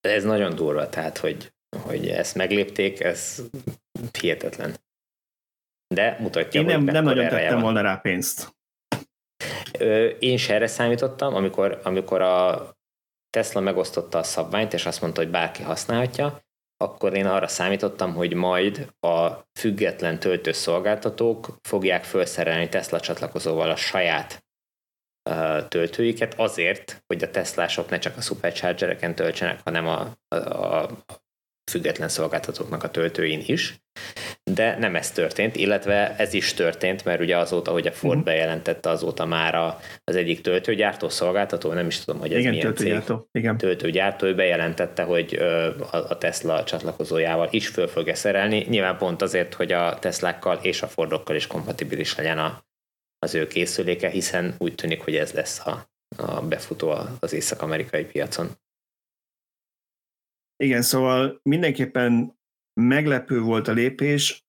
Ez 0.00 0.24
nagyon 0.24 0.54
durva, 0.54 0.88
tehát, 0.88 1.18
hogy, 1.18 1.52
hogy 1.82 2.08
ezt 2.08 2.34
meglépték, 2.34 3.00
ez 3.00 3.42
hihetetlen. 4.20 4.76
De 5.94 6.16
mutatja, 6.20 6.60
Én 6.60 6.66
nem, 6.66 6.82
nem 6.82 7.04
nagyon 7.04 7.28
tettem 7.28 7.52
van. 7.52 7.62
volna 7.62 7.80
rá 7.80 7.96
pénzt. 7.96 8.56
Én 10.18 10.36
se 10.36 10.54
erre 10.54 10.66
számítottam, 10.66 11.34
amikor, 11.34 11.80
amikor 11.84 12.20
a 12.20 12.68
Tesla 13.30 13.60
megosztotta 13.60 14.18
a 14.18 14.22
szabványt, 14.22 14.72
és 14.72 14.86
azt 14.86 15.00
mondta, 15.00 15.20
hogy 15.20 15.30
bárki 15.30 15.62
használhatja, 15.62 16.42
akkor 16.82 17.14
én 17.14 17.26
arra 17.26 17.48
számítottam, 17.48 18.14
hogy 18.14 18.34
majd 18.34 18.92
a 19.00 19.30
független 19.58 20.18
töltőszolgáltatók 20.18 21.58
fogják 21.62 22.04
felszerelni 22.04 22.68
Tesla 22.68 23.00
csatlakozóval 23.00 23.70
a 23.70 23.76
saját 23.76 24.44
töltőiket 25.68 26.34
azért, 26.38 27.02
hogy 27.06 27.22
a 27.22 27.30
Teslások 27.30 27.90
ne 27.90 27.98
csak 27.98 28.16
a 28.16 28.20
superchargereken 28.20 29.14
töltsenek, 29.14 29.60
hanem 29.64 29.86
a, 29.86 30.16
a, 30.28 30.36
a 30.36 30.90
független 31.70 32.08
szolgáltatóknak 32.08 32.82
a 32.82 32.90
töltőin 32.90 33.42
is 33.46 33.80
de 34.60 34.78
nem 34.78 34.96
ez 34.96 35.10
történt, 35.10 35.56
illetve 35.56 36.16
ez 36.16 36.34
is 36.34 36.54
történt, 36.54 37.04
mert 37.04 37.20
ugye 37.20 37.36
azóta, 37.36 37.70
hogy 37.70 37.86
a 37.86 37.92
Ford 37.92 38.18
uh-huh. 38.18 38.24
bejelentette, 38.24 38.88
azóta 38.88 39.24
már 39.24 39.54
az 40.04 40.16
egyik 40.16 40.40
töltőgyártó 40.40 41.08
szolgáltató, 41.08 41.72
nem 41.72 41.86
is 41.86 42.04
tudom, 42.04 42.20
hogy 42.20 42.32
ez 42.32 42.38
Igen, 42.38 42.50
milyen 42.50 42.66
töltőgyártó. 42.66 43.14
cég, 43.14 43.42
Igen. 43.42 43.56
töltőgyártó, 43.56 44.26
ő 44.26 44.34
bejelentette, 44.34 45.02
hogy 45.02 45.34
a 45.90 46.18
Tesla 46.18 46.64
csatlakozójával 46.64 47.48
is 47.50 47.68
föl 47.68 47.88
fogja 47.88 48.14
szerelni, 48.14 48.66
nyilván 48.68 48.98
pont 48.98 49.22
azért, 49.22 49.54
hogy 49.54 49.72
a 49.72 49.98
Teslákkal 49.98 50.58
és 50.62 50.82
a 50.82 50.86
Fordokkal 50.86 51.36
is 51.36 51.46
kompatibilis 51.46 52.16
legyen 52.16 52.38
a, 52.38 52.64
az 53.18 53.34
ő 53.34 53.46
készüléke, 53.46 54.08
hiszen 54.08 54.54
úgy 54.58 54.74
tűnik, 54.74 55.00
hogy 55.02 55.16
ez 55.16 55.32
lesz 55.32 55.66
a, 55.66 55.90
a 56.16 56.40
befutó 56.40 56.94
az 57.20 57.32
észak-amerikai 57.32 58.04
piacon. 58.04 58.48
Igen, 60.56 60.82
szóval 60.82 61.40
mindenképpen 61.42 62.38
meglepő 62.80 63.40
volt 63.40 63.68
a 63.68 63.72
lépés. 63.72 64.48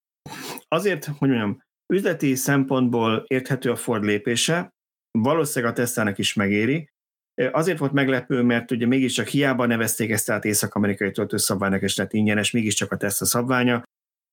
Azért, 0.75 1.05
hogy 1.05 1.29
mondjam, 1.29 1.61
üzleti 1.93 2.35
szempontból 2.35 3.23
érthető 3.27 3.71
a 3.71 3.75
Ford 3.75 4.03
lépése, 4.03 4.69
valószínűleg 5.11 5.73
a 5.73 5.75
Tesla-nak 5.75 6.17
is 6.17 6.33
megéri. 6.33 6.89
Azért 7.51 7.77
volt 7.77 7.91
meglepő, 7.91 8.41
mert 8.41 8.71
ugye 8.71 8.85
mégiscsak 8.85 9.27
hiába 9.27 9.65
nevezték 9.65 10.09
ezt 10.09 10.29
át 10.29 10.45
észak-amerikai 10.45 11.11
töltőszabványnak, 11.11 11.81
és 11.81 11.95
lett 11.95 12.13
ingyenes, 12.13 12.51
mégiscsak 12.51 12.91
a 12.91 12.97
Tesla 12.97 13.25
szabványa, 13.25 13.83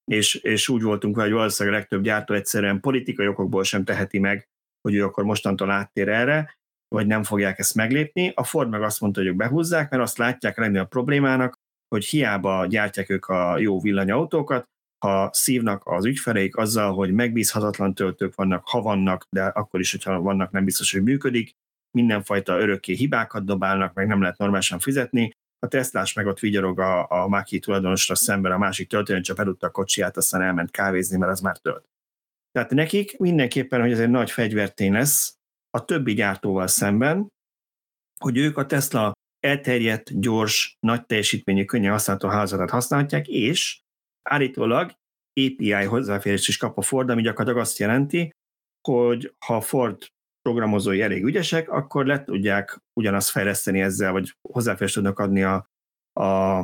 és, 0.05 0.35
és 0.35 0.69
úgy 0.69 0.83
voltunk 0.83 1.17
vele, 1.17 1.29
hogy 1.29 1.37
valószínűleg 1.37 1.79
a 1.79 1.81
legtöbb 1.81 2.03
gyártó 2.03 2.35
egyszerűen 2.35 2.81
politikai 2.81 3.27
okokból 3.27 3.65
sem 3.65 3.85
teheti 3.85 4.19
meg, 4.19 4.49
hogy 4.81 4.95
ő 4.95 5.05
akkor 5.05 5.25
mostantól 5.25 5.71
áttér 5.71 6.09
erre, 6.09 6.57
vagy 6.89 7.07
nem 7.07 7.23
fogják 7.23 7.59
ezt 7.59 7.75
meglépni. 7.75 8.33
A 8.35 8.45
Ford 8.45 8.69
meg 8.69 8.83
azt 8.83 9.01
mondta, 9.01 9.21
hogy 9.21 9.29
ők 9.29 9.37
behúzzák, 9.37 9.91
mert 9.91 10.03
azt 10.03 10.19
látják 10.19 10.59
lenni 10.59 10.79
a 10.79 10.87
problémának, 10.87 11.55
hogy 11.89 12.05
hiába 12.05 12.67
gyártják 12.67 13.11
ők 13.11 13.27
a 13.27 13.59
jó 13.59 13.81
villanyautókat, 13.81 14.65
ha 14.99 15.31
szívnak 15.33 15.83
az 15.85 16.05
ügyfeleik 16.05 16.57
azzal, 16.57 16.95
hogy 16.95 17.13
megbízhatatlan 17.13 17.95
töltők 17.95 18.35
vannak, 18.35 18.69
ha 18.69 18.83
vannak, 18.83 19.27
de 19.31 19.45
akkor 19.45 19.81
is, 19.81 19.91
hogyha 19.91 20.21
vannak, 20.21 20.51
nem 20.51 20.65
biztos, 20.65 20.93
hogy 20.93 21.03
működik, 21.03 21.51
mindenfajta 21.91 22.59
örökké 22.59 22.95
hibákat 22.95 23.45
dobálnak, 23.45 23.95
meg 23.95 24.07
nem 24.07 24.21
lehet 24.21 24.39
normálisan 24.39 24.79
fizetni, 24.79 25.31
a 25.59 25.69
Teslás 25.69 26.13
meg 26.13 26.27
ott 26.27 26.39
vigyorog 26.39 26.81
a, 26.81 27.11
a 27.11 27.29
Maki 27.29 27.59
tulajdonosra 27.59 28.15
szemben, 28.15 28.53
a 28.53 28.59
másik 28.59 28.89
töltőn 28.89 29.23
csak 29.23 29.39
eludta 29.39 29.67
a 29.67 29.71
kocsiját, 29.71 30.17
aztán 30.17 30.43
elment 30.43 30.71
kávézni, 30.71 31.17
mert 31.17 31.33
az 31.33 31.41
már 31.41 31.59
tölt. 31.59 31.85
Tehát 32.53 32.71
nekik 32.71 33.19
mindenképpen, 33.19 33.81
hogy 33.81 33.93
ez 33.93 34.01
egy 34.01 34.11
nagy 34.11 34.31
fegyvertény 34.31 34.93
lesz 34.93 35.37
a 35.71 35.85
többi 35.85 36.15
gyártóval 36.15 36.67
szemben, 36.67 37.29
hogy 38.19 38.37
ők 38.37 38.57
a 38.57 38.67
Tesla 38.67 39.13
elterjedt, 39.41 40.21
gyors, 40.21 40.77
nagy 40.81 41.07
teljesítményű, 41.07 41.65
könnyen 41.65 41.93
használható 41.93 42.29
hálózatot 42.29 42.71
használhatják, 42.71 43.29
és 43.29 43.81
állítólag 44.29 44.93
API 45.33 45.73
hozzáférést 45.73 46.49
is 46.49 46.57
kap 46.57 46.79
a 46.79 46.83
Ford, 46.83 47.11
ami 47.11 47.23
gyakorlatilag 47.23 47.67
azt 47.67 47.79
jelenti, 47.79 48.31
hogy 48.89 49.35
ha 49.47 49.61
Ford 49.61 50.03
programozói 50.43 51.03
elég 51.03 51.25
ügyesek, 51.25 51.71
akkor 51.71 52.07
le 52.07 52.25
tudják 52.25 52.79
ugyanazt 53.01 53.31
fejleszteni 53.31 53.81
ezzel, 53.81 54.13
vagy 54.13 54.37
hozzáférést 54.49 54.95
tudnak 54.95 55.19
adni 55.19 55.43
a, 55.43 55.69
a, 56.21 56.59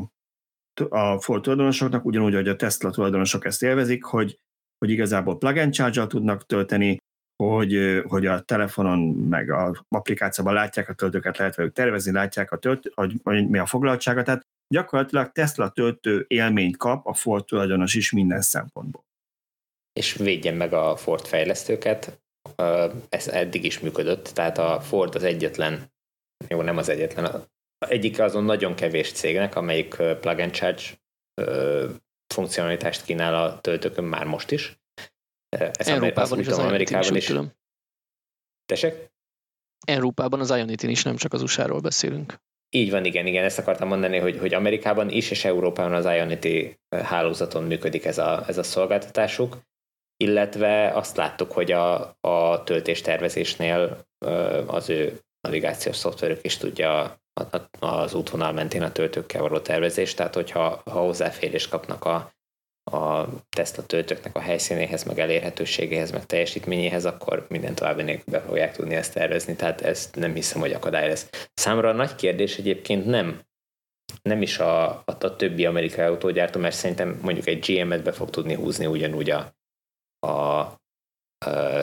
a 0.88 1.20
Ford 1.20 1.42
tulajdonosoknak, 1.42 2.04
ugyanúgy, 2.04 2.34
hogy 2.34 2.48
a 2.48 2.56
Tesla 2.56 2.90
tulajdonosok 2.90 3.44
ezt 3.44 3.62
élvezik, 3.62 4.04
hogy, 4.04 4.38
hogy 4.78 4.90
igazából 4.90 5.38
plug 5.38 5.56
and 5.56 5.72
charge 5.72 6.06
tudnak 6.06 6.46
tölteni, 6.46 6.96
hogy, 7.42 8.02
hogy 8.06 8.26
a 8.26 8.40
telefonon 8.40 8.98
meg 9.14 9.50
a 9.50 9.84
applikációban 9.88 10.54
látják 10.54 10.88
a 10.88 10.94
töltőket, 10.94 11.38
lehet 11.38 11.54
velük 11.54 11.72
tervezni, 11.72 12.12
látják 12.12 12.52
a 12.52 12.58
töltő, 12.58 12.92
hogy, 12.94 13.20
hogy 13.22 13.48
mi 13.48 13.58
a 13.58 13.66
foglaltsága, 13.66 14.22
tehát 14.22 14.46
gyakorlatilag 14.68 15.32
Tesla 15.32 15.70
töltő 15.70 16.24
élményt 16.28 16.76
kap 16.76 17.06
a 17.06 17.14
Ford 17.14 17.44
tulajdonos 17.44 17.94
is 17.94 18.12
minden 18.12 18.40
szempontból. 18.40 19.04
És 19.92 20.14
védjen 20.14 20.54
meg 20.54 20.72
a 20.72 20.96
Ford 20.96 21.26
fejlesztőket, 21.26 22.22
ez 23.08 23.28
eddig 23.28 23.64
is 23.64 23.80
működött, 23.80 24.24
tehát 24.24 24.58
a 24.58 24.80
Ford 24.80 25.14
az 25.14 25.22
egyetlen, 25.22 25.92
jó, 26.48 26.62
nem 26.62 26.76
az 26.76 26.88
egyetlen, 26.88 27.24
a 27.24 27.52
egyik 27.86 28.18
azon 28.18 28.44
nagyon 28.44 28.74
kevés 28.74 29.12
cégnek, 29.12 29.56
amelyik 29.56 29.94
plug 29.94 30.38
and 30.38 30.52
charge 30.52 30.82
funkcionalitást 32.34 33.04
kínál 33.04 33.34
a 33.34 33.60
töltőkön 33.60 34.04
már 34.04 34.24
most 34.24 34.50
is. 34.50 34.78
Ez 35.48 35.88
Európában 35.88 36.40
is, 36.40 36.46
az 36.46 36.58
Amerikában 36.58 37.16
is. 37.16 37.24
Tudom. 37.24 37.52
Tessék? 38.64 39.12
Európában 39.86 40.40
az 40.40 40.50
Ionity 40.50 40.82
is, 40.82 41.02
nem 41.02 41.16
csak 41.16 41.32
az 41.32 41.42
USA-ról 41.42 41.80
beszélünk. 41.80 42.40
Így 42.76 42.90
van, 42.90 43.04
igen, 43.04 43.26
igen, 43.26 43.44
ezt 43.44 43.58
akartam 43.58 43.88
mondani, 43.88 44.18
hogy, 44.18 44.38
hogy 44.38 44.54
Amerikában 44.54 45.10
is 45.10 45.30
és 45.30 45.44
Európában 45.44 45.92
az 45.92 46.04
Ionity 46.04 46.78
hálózaton 46.88 47.64
működik 47.64 48.04
ez 48.04 48.18
a, 48.18 48.44
ez 48.46 48.58
a 48.58 48.62
szolgáltatásuk, 48.62 49.58
illetve 50.16 50.88
azt 50.88 51.16
láttuk, 51.16 51.52
hogy 51.52 51.72
a, 51.72 52.16
a 52.20 52.62
töltéstervezésnél 52.64 54.06
az 54.66 54.90
ő 54.90 55.20
navigációs 55.40 55.96
szoftverük 55.96 56.44
is 56.44 56.56
tudja 56.56 57.16
az 57.78 58.14
útvonal 58.14 58.52
mentén 58.52 58.82
a 58.82 58.92
töltőkkel 58.92 59.42
való 59.42 59.58
tervezést, 59.58 60.16
tehát 60.16 60.34
hogyha 60.34 60.82
ha 60.84 61.00
hozzáférést 61.00 61.70
kapnak 61.70 62.04
a, 62.04 62.32
a 62.84 63.26
Tesla 63.56 63.86
töltőknek 63.86 64.36
a 64.36 64.40
helyszínéhez, 64.40 65.04
meg 65.04 65.18
elérhetőségéhez, 65.18 66.10
meg 66.10 66.26
teljesítményéhez, 66.26 67.04
akkor 67.04 67.46
minden 67.48 67.74
további 67.74 68.02
nélkül 68.02 68.32
be 68.32 68.40
fogják 68.40 68.76
tudni 68.76 68.94
ezt 68.94 69.14
tervezni, 69.14 69.56
tehát 69.56 69.80
ezt 69.80 70.16
nem 70.16 70.34
hiszem, 70.34 70.60
hogy 70.60 70.72
akadály 70.72 71.08
lesz. 71.08 71.30
Számomra 71.54 71.88
a 71.88 71.92
nagy 71.92 72.14
kérdés 72.14 72.58
egyébként 72.58 73.06
nem 73.06 73.40
nem 74.22 74.42
is 74.42 74.58
a, 74.58 74.88
a, 74.88 75.04
a 75.04 75.36
többi 75.36 75.66
amerikai 75.66 76.04
autógyártó, 76.04 76.60
mert 76.60 76.74
szerintem 76.74 77.18
mondjuk 77.22 77.46
egy 77.46 77.64
GM-et 77.66 78.02
be 78.02 78.12
fog 78.12 78.30
tudni 78.30 78.54
húzni 78.54 78.86
ugyanúgy 78.86 79.30
a, 79.30 79.54
a, 80.26 80.60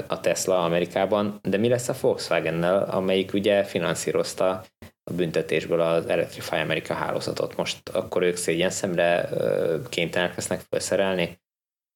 a 0.08 0.20
Tesla 0.22 0.64
Amerikában, 0.64 1.40
de 1.42 1.58
mi 1.58 1.68
lesz 1.68 1.90
a 1.90 1.96
Volkswagen-nel, 2.02 2.84
amelyik 2.84 3.34
ugye 3.34 3.64
finanszírozta 3.64 4.66
a 5.04 5.14
büntetésből 5.14 5.82
az 5.82 6.06
Electrify 6.06 6.56
America 6.56 6.94
hálózatot. 6.94 7.56
Most 7.56 7.90
akkor 7.90 8.22
ők 8.22 8.36
szégyen 8.36 8.70
szemre 8.70 9.30
kénytelenek 9.90 10.36
lesznek 10.36 10.62
felszerelni 10.70 11.40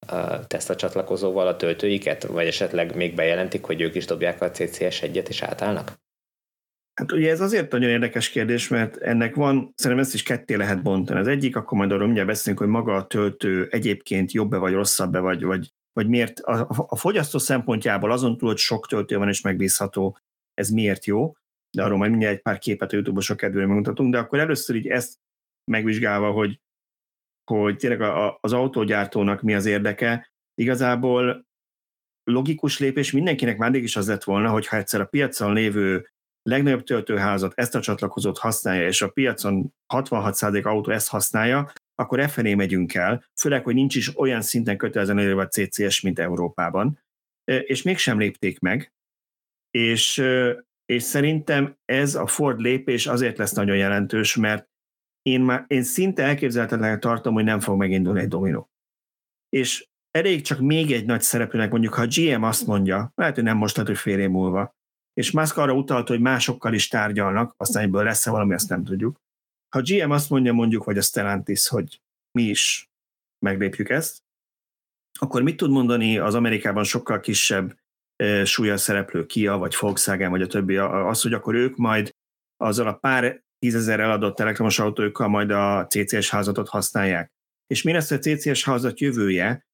a 0.08 0.48
Tesla 0.48 0.76
csatlakozóval 0.76 1.48
a 1.48 1.56
töltőiket, 1.56 2.24
vagy 2.24 2.48
esetleg 2.48 2.96
még 2.96 3.16
bejelentik, 3.16 3.66
hogy 3.66 3.82
ők 3.82 3.96
is 3.96 4.06
dobják 4.06 4.42
a 4.42 4.52
CCS 4.52 5.02
egyet 5.02 5.30
és 5.30 5.42
átállnak? 5.42 6.04
Hát 6.94 7.12
ugye 7.12 7.30
ez 7.30 7.42
azért 7.42 7.72
nagyon 7.72 7.90
érdekes 7.90 8.30
kérdés, 8.30 8.68
mert 8.68 8.98
ennek 8.98 9.36
van, 9.36 9.74
szerintem 9.76 10.06
ezt 10.06 10.14
is 10.14 10.24
ketté 10.24 10.56
lehet 10.56 10.82
bontani. 10.82 11.20
Az 11.20 11.28
egyik, 11.28 11.56
akkor 11.56 11.78
majd 11.78 11.92
arról 11.92 12.06
mindjárt 12.06 12.28
beszélünk, 12.28 12.60
hogy 12.60 12.68
maga 12.68 12.96
a 12.96 13.08
töltő 13.08 13.68
egyébként 13.72 14.32
jobb-e 14.32 14.58
vagy 14.58 14.74
rosszabb-e, 14.74 15.20
vagy, 15.20 15.44
vagy, 15.44 15.74
vagy 15.94 16.08
miért 16.08 16.40
a, 16.40 16.68
a 16.70 16.96
fogyasztó 16.96 17.38
szempontjából 17.38 18.12
azon 18.12 18.38
túl, 18.38 18.50
hogy 18.50 18.58
sok 18.58 18.88
töltő 18.88 19.18
van 19.18 19.28
és 19.28 19.42
megbízható, 19.42 20.18
ez 20.54 20.70
miért 20.70 21.06
jó 21.06 21.34
de 21.76 21.84
arról 21.84 21.98
majd 21.98 22.10
mindjárt 22.10 22.36
egy 22.36 22.42
pár 22.42 22.58
képet 22.58 22.92
a 22.92 22.96
YouTube-osok 22.96 23.38
kedvére 23.38 23.66
megmutatunk, 23.66 24.12
de 24.12 24.20
akkor 24.20 24.40
először 24.40 24.76
így 24.76 24.88
ezt 24.88 25.20
megvizsgálva, 25.72 26.32
hogy, 26.32 26.60
hogy 27.52 27.78
tényleg 27.78 28.02
a, 28.02 28.38
az 28.42 28.54
autógyártónak 28.54 29.42
mi 29.42 29.54
az 29.54 29.66
érdeke, 29.66 30.32
igazából 30.54 31.46
logikus 32.24 32.80
lépés 32.80 33.12
mindenkinek 33.12 33.58
már 33.58 33.76
is 33.76 33.96
az 33.96 34.08
lett 34.08 34.24
volna, 34.24 34.50
hogyha 34.50 34.78
egyszer 34.78 35.02
a 35.02 35.06
piacon 35.06 35.54
lévő 35.54 36.10
legnagyobb 36.50 36.84
töltőházat 36.84 37.54
ezt 37.56 37.76
a 37.76 37.80
csatlakozót 37.80 38.38
használja, 38.38 38.88
és 38.88 39.02
a 39.02 39.10
piacon 39.10 39.74
66% 39.94 40.64
autó 40.64 40.92
ezt 40.92 41.10
használja, 41.10 41.72
akkor 41.96 42.20
e 42.20 42.28
felé 42.28 42.54
megyünk 42.54 42.94
el, 42.94 43.26
főleg, 43.40 43.64
hogy 43.64 43.74
nincs 43.74 43.96
is 43.96 44.18
olyan 44.18 44.42
szinten 44.42 44.78
kötelezően 44.78 45.20
előre 45.20 45.42
a 45.42 45.48
CCS, 45.48 46.02
mint 46.02 46.20
Európában, 46.20 47.00
és 47.44 47.82
mégsem 47.82 48.20
lépték 48.20 48.60
meg, 48.60 48.94
és 49.72 50.24
és 50.86 51.04
szerintem 51.04 51.78
ez 51.86 52.16
a 52.16 52.28
Ford 52.28 52.60
lépés 52.60 53.08
azért 53.08 53.38
lesz 53.38 53.54
nagyon 53.54 53.78
jelentős, 53.78 54.36
mert 54.36 54.70
én, 55.22 55.42
már, 55.42 55.66
én 55.68 55.84
szinte 55.84 56.24
elképzelhetetlenek 56.24 57.00
tartom, 57.00 57.34
hogy 57.34 57.44
nem 57.44 57.60
fog 57.60 57.78
megindulni 57.78 58.20
egy 58.20 58.28
dominó. 58.28 58.70
És 59.50 59.88
elég 60.12 60.42
csak 60.42 60.60
még 60.60 60.92
egy 60.92 61.06
nagy 61.06 61.22
szereplőnek, 61.22 61.72
mondjuk 61.72 61.94
ha 61.94 62.02
a 62.02 62.08
GM 62.10 62.44
azt 62.44 62.68
mondja, 62.68 63.12
lehet, 63.16 63.36
hogy 63.36 63.44
nem 63.44 63.58
most, 63.58 63.76
lehet, 63.76 63.92
hogy 63.92 64.00
fél 64.00 64.20
év 64.20 64.30
múlva, 64.30 64.76
és 65.14 65.32
Musk 65.32 65.58
arra 65.58 65.74
utalt, 65.74 66.08
hogy 66.08 66.20
másokkal 66.20 66.74
is 66.74 66.88
tárgyalnak, 66.88 67.54
aztán 67.58 67.84
ebből 67.84 68.04
lesz-e 68.04 68.32
valami, 68.32 68.54
azt 68.54 68.70
nem 68.70 68.84
tudjuk. 68.84 69.22
Ha 69.76 69.82
GM 69.82 70.12
azt 70.12 70.30
mondja 70.30 70.54
mondjuk, 70.54 70.84
vagy 70.84 70.98
a 70.98 71.02
Stellantis, 71.02 71.68
hogy 71.68 72.02
mi 72.32 72.44
is 72.44 72.90
meglépjük 73.46 73.90
ezt, 73.90 74.24
akkor 75.20 75.42
mit 75.42 75.58
tud 75.58 75.70
mondani 75.70 76.18
az 76.18 76.36
Amerikában 76.36 76.84
sokkal 76.84 77.20
kisebb 77.20 77.80
súlyos 78.44 78.82
szereplő, 78.82 79.26
Kia, 79.26 79.58
vagy 79.58 79.76
Volkswagen, 79.80 80.30
vagy 80.30 80.42
a 80.42 80.48
többi, 80.48 80.78
az, 80.78 81.22
hogy 81.22 81.34
akkor 81.34 81.56
ők 81.56 81.76
majd 81.76 82.10
azzal 82.58 82.88
a 82.88 82.94
pár 82.94 83.44
tízezer 83.60 84.00
eladott 84.00 84.40
elektromos 84.40 84.80
autókkal 84.80 85.28
majd 85.28 85.52
a 85.52 85.88
CCS 85.88 86.30
házatot 86.30 86.70
használják. 86.70 87.32
És 87.68 87.82
mi 87.82 87.92
lesz 87.92 88.12
a 88.12 88.20
CCS 88.20 88.64
házat 88.64 89.00
jövője, 89.00 89.66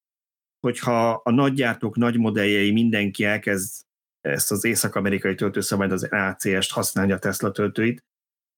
hogyha 0.60 1.12
a 1.12 1.32
nagygyártók 1.32 1.96
nagy 1.96 2.18
modelljei 2.18 2.72
mindenki 2.72 3.24
elkezd 3.24 3.82
ezt 4.22 4.52
az 4.52 4.66
észak-amerikai 4.66 5.36
töltőszabályt, 5.36 5.92
az 5.92 6.04
ACS-t 6.04 6.72
használni 6.72 7.12
a 7.12 7.20
Tesla 7.20 7.52
töltőit, 7.52 8.04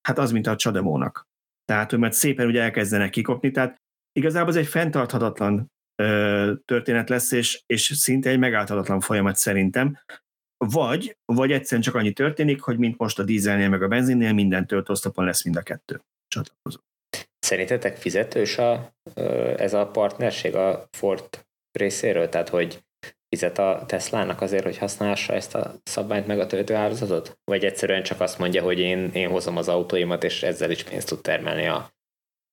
hát 0.08 0.18
az, 0.18 0.32
mint 0.32 0.48
a 0.48 0.56
csademónak. 0.56 1.24
Tehát, 1.66 1.90
hogy 1.90 2.00
majd 2.00 2.14
szépen 2.14 2.48
ugye 2.48 2.62
elkezdenek 2.62 3.10
kikopni, 3.10 3.52
tehát 3.52 3.78
igazából 4.12 4.50
ez 4.50 4.56
egy 4.56 4.68
fenntarthatatlan 4.68 5.72
történet 6.66 7.10
lesz, 7.10 7.32
és, 7.32 7.64
és 7.66 7.82
szinte 7.82 8.30
egy 8.30 8.40
megállhatatlan 8.40 9.00
folyamat 9.00 9.36
szerintem. 9.36 9.98
Vagy, 10.58 11.18
vagy 11.26 11.52
egyszerűen 11.52 11.82
csak 11.82 11.96
annyi 11.96 12.14
történik, 12.14 12.62
hogy 12.62 12.78
mint 12.78 12.98
most 12.98 13.20
a 13.20 13.24
dízelnél 13.24 13.70
meg 13.70 13.84
a 13.84 13.88
benzinnél, 13.88 14.34
minden 14.34 14.68
töltőosztopon 14.68 15.26
lesz 15.26 15.44
mind 15.44 15.56
a 15.56 15.62
kettő 15.62 16.02
csatlakozó. 16.28 16.80
Szerintetek 17.40 17.98
fizetős 17.98 18.58
a, 18.58 18.94
ez 19.58 19.74
a 19.74 19.88
partnerség 19.88 20.56
a 20.56 20.88
Ford 20.92 21.46
részéről? 21.72 22.30
Tehát, 22.30 22.50
hogy 22.50 22.84
fizet 23.30 23.58
a 23.58 23.84
Teslának 23.88 24.42
azért, 24.42 24.64
hogy 24.64 24.78
használhassa 24.78 25.34
ezt 25.34 25.56
a 25.56 25.74
szabványt 25.84 26.28
meg 26.28 26.40
a 26.40 26.46
töltőhálózatot? 26.46 27.38
Vagy 27.44 27.66
egyszerűen 27.66 28.04
csak 28.04 28.22
azt 28.22 28.40
mondja, 28.40 28.64
hogy 28.64 28.80
én, 28.80 29.10
én 29.14 29.30
hozom 29.30 29.58
az 29.58 29.68
autóimat, 29.68 30.24
és 30.24 30.44
ezzel 30.44 30.72
is 30.72 30.84
pénzt 30.84 31.08
tud 31.08 31.22
termelni 31.22 31.68
a 31.68 31.92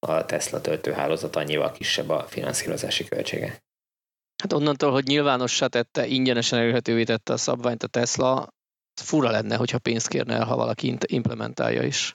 a 0.07 0.25
Tesla 0.25 0.61
töltőhálózat 0.61 1.37
annyival 1.37 1.73
kisebb 1.73 2.09
a 2.09 2.27
finanszírozási 2.27 3.05
költsége. 3.05 3.63
Hát 4.43 4.53
onnantól, 4.53 4.91
hogy 4.91 5.05
nyilvánossá 5.05 5.67
tette, 5.67 6.07
ingyenesen 6.07 6.59
elérhetővé 6.59 7.05
tette 7.05 7.33
a 7.33 7.37
szabványt 7.37 7.83
a 7.83 7.87
Tesla, 7.87 8.49
fura 9.03 9.31
lenne, 9.31 9.57
hogyha 9.57 9.79
pénzt 9.79 10.09
kérne 10.09 10.35
el, 10.35 10.45
ha 10.45 10.57
valaki 10.57 10.97
implementálja 11.07 11.83
is. 11.83 12.15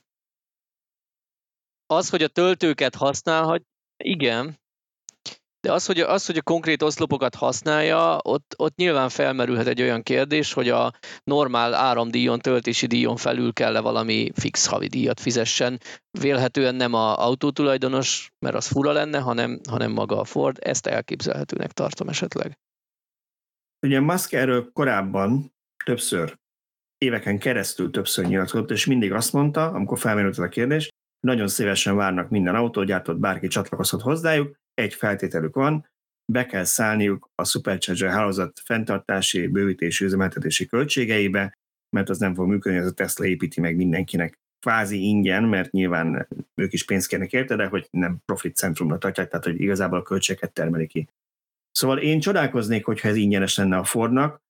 Az, 1.86 2.10
hogy 2.10 2.24
a 2.24 2.28
töltőket 2.28 2.96
használhat, 2.96 3.62
igen, 4.04 4.60
de 5.66 5.72
az, 5.72 5.86
hogy, 5.86 6.00
az, 6.00 6.26
hogy 6.26 6.38
a 6.38 6.42
konkrét 6.42 6.82
oszlopokat 6.82 7.36
használja, 7.36 8.20
ott, 8.22 8.54
ott 8.58 8.76
nyilván 8.76 9.10
felmerülhet 9.10 9.68
egy 9.68 9.82
olyan 9.82 10.04
kérdés, 10.04 10.54
hogy 10.54 10.70
a 10.70 10.94
normál 11.24 11.74
áramdíjon, 11.74 12.40
töltési 12.40 12.86
díjon 12.86 13.16
felül 13.16 13.54
kell-e 13.54 13.80
valami 13.80 14.32
fix 14.36 14.66
havi 14.66 14.88
díjat 14.88 15.20
fizessen. 15.20 15.80
Vélhetően 16.20 16.76
nem 16.76 16.94
a 16.94 17.26
autótulajdonos, 17.26 18.32
mert 18.40 18.56
az 18.56 18.68
fura 18.68 18.92
lenne, 18.92 19.20
hanem, 19.20 19.60
hanem 19.70 19.92
maga 19.92 20.20
a 20.20 20.24
Ford. 20.24 20.58
Ezt 20.62 20.88
elképzelhetőnek 20.88 21.72
tartom 21.72 22.10
esetleg. 22.10 22.58
Ugye 23.86 24.00
Musk 24.00 24.34
erről 24.34 24.70
korábban 24.74 25.54
többször, 25.86 26.38
éveken 26.98 27.40
keresztül 27.40 27.92
többször 27.92 28.26
nyilatkozott, 28.26 28.72
és 28.72 28.86
mindig 28.86 29.12
azt 29.14 29.34
mondta, 29.34 29.66
amikor 29.66 30.00
felmerült 30.00 30.38
a 30.38 30.48
kérdés, 30.48 30.90
nagyon 31.20 31.48
szívesen 31.48 31.96
várnak 31.96 32.30
minden 32.30 32.56
autógyártót, 32.56 33.20
bárki 33.20 33.48
csatlakozhat 33.48 34.02
hozzájuk, 34.02 34.64
egy 34.76 34.94
feltételük 34.94 35.56
van, 35.56 35.88
be 36.32 36.46
kell 36.46 36.64
szállniuk 36.64 37.30
a 37.36 37.46
Supercharger 37.46 38.10
hálózat 38.10 38.62
fenntartási, 38.64 39.48
bővítési, 39.48 40.06
üzemeltetési 40.06 40.66
költségeibe, 40.66 41.58
mert 41.96 42.10
az 42.10 42.18
nem 42.18 42.36
fog 42.36 42.48
működni, 42.48 42.80
ez 42.80 42.88
a 42.88 42.94
Tesla 42.94 43.26
építi 43.26 43.62
meg 43.62 43.76
mindenkinek 43.76 44.40
kvázi 44.60 45.08
ingyen, 45.08 45.44
mert 45.44 45.72
nyilván 45.72 46.28
ők 46.56 46.74
is 46.74 46.86
pénzt 46.86 47.08
kérnek 47.08 47.34
érte, 47.34 47.56
de 47.56 47.66
hogy 47.66 47.88
nem 47.92 48.18
profit 48.26 48.56
centrumra 48.56 48.98
tartják, 48.98 49.30
tehát 49.30 49.46
hogy 49.46 49.62
igazából 49.62 50.00
a 50.00 50.04
költségeket 50.04 50.54
termelik 50.54 50.90
ki. 50.90 51.08
Szóval 51.72 51.98
én 51.98 52.20
csodálkoznék, 52.20 52.86
hogyha 52.86 53.08
ez 53.08 53.16
ingyenes 53.16 53.58
lenne 53.58 53.78
a 53.78 53.84
Fordnak, 53.84 54.44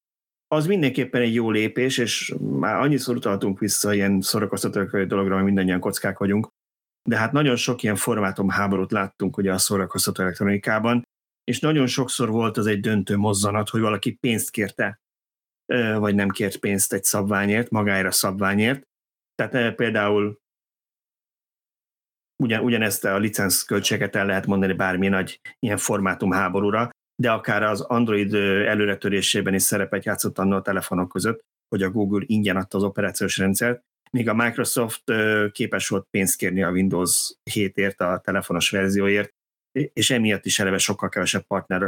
az 0.47 0.67
mindenképpen 0.67 1.21
egy 1.21 1.33
jó 1.33 1.51
lépés, 1.51 1.97
és 1.97 2.35
már 2.39 2.75
annyiszor 2.75 3.15
utaltunk 3.15 3.59
vissza 3.59 3.93
ilyen 3.93 4.21
szórakoztató 4.21 5.03
dologra, 5.05 5.35
hogy 5.35 5.43
mindannyian 5.43 5.79
kockák 5.79 6.17
vagyunk, 6.17 6.47
de 7.09 7.17
hát 7.17 7.31
nagyon 7.31 7.55
sok 7.55 7.83
ilyen 7.83 7.95
formátum 7.95 8.49
háborút 8.49 8.91
láttunk 8.91 9.37
ugye 9.37 9.53
a 9.53 9.57
szórakoztató 9.57 10.21
elektronikában, 10.21 11.03
és 11.43 11.59
nagyon 11.59 11.87
sokszor 11.87 12.29
volt 12.29 12.57
az 12.57 12.65
egy 12.65 12.79
döntő 12.79 13.17
mozzanat, 13.17 13.69
hogy 13.69 13.81
valaki 13.81 14.13
pénzt 14.13 14.49
kérte, 14.49 14.99
vagy 15.97 16.15
nem 16.15 16.29
kért 16.29 16.57
pénzt 16.57 16.93
egy 16.93 17.03
szabványért, 17.03 17.69
magáért 17.69 18.07
a 18.07 18.11
szabványért. 18.11 18.81
Tehát 19.35 19.75
például 19.75 20.39
ugyan, 22.43 22.63
ugyanezt 22.63 23.05
a 23.05 23.17
licensz 23.17 23.63
költséget 23.63 24.15
el 24.15 24.25
lehet 24.25 24.45
mondani 24.45 24.73
bármi 24.73 25.07
nagy 25.07 25.39
ilyen 25.59 25.77
formátum 25.77 26.31
háborúra, 26.31 26.89
de 27.21 27.31
akár 27.31 27.63
az 27.63 27.81
Android 27.81 28.33
előretörésében 28.33 29.53
is 29.53 29.61
szerepet 29.61 30.05
játszott 30.05 30.37
annól 30.37 30.57
a 30.57 30.61
telefonok 30.61 31.09
között, 31.09 31.39
hogy 31.67 31.83
a 31.83 31.89
Google 31.89 32.23
ingyen 32.25 32.55
adta 32.55 32.77
az 32.77 32.83
operációs 32.83 33.37
rendszert, 33.37 33.81
míg 34.15 34.29
a 34.29 34.33
Microsoft 34.33 35.03
képes 35.51 35.87
volt 35.87 36.07
pénzt 36.09 36.37
kérni 36.37 36.63
a 36.63 36.69
Windows 36.69 37.33
7-ért, 37.51 37.97
a 37.97 38.19
telefonos 38.19 38.69
verzióért, 38.69 39.33
és 39.93 40.09
emiatt 40.09 40.45
is 40.45 40.59
eleve 40.59 40.77
sokkal 40.77 41.09
kevesebb 41.09 41.43
partner 41.47 41.81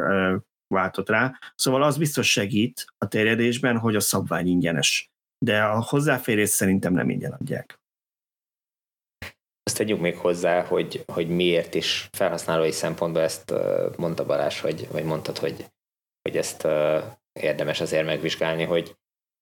váltott 0.67 1.09
rá. 1.09 1.39
Szóval 1.55 1.83
az 1.83 1.97
biztos 1.97 2.31
segít 2.31 2.85
a 2.97 3.07
terjedésben, 3.07 3.77
hogy 3.77 3.95
a 3.95 3.99
szabvány 3.99 4.47
ingyenes. 4.47 5.09
De 5.45 5.63
a 5.63 5.81
hozzáférés 5.81 6.49
szerintem 6.49 6.93
nem 6.93 7.09
ingyen 7.09 7.31
adják. 7.31 7.79
Azt 9.63 9.77
tegyük 9.77 9.99
még 9.99 10.17
hozzá, 10.17 10.63
hogy, 10.63 11.03
hogy 11.07 11.29
miért 11.29 11.73
is 11.73 12.09
felhasználói 12.11 12.71
szempontból 12.71 13.21
ezt 13.21 13.53
mondta 13.97 14.25
Balázs, 14.25 14.59
hogy, 14.59 14.87
vagy 14.91 15.03
mondtad, 15.03 15.37
hogy, 15.37 15.65
hogy 16.21 16.37
ezt 16.37 16.67
érdemes 17.39 17.81
azért 17.81 18.05
megvizsgálni, 18.05 18.63
hogy, 18.63 18.95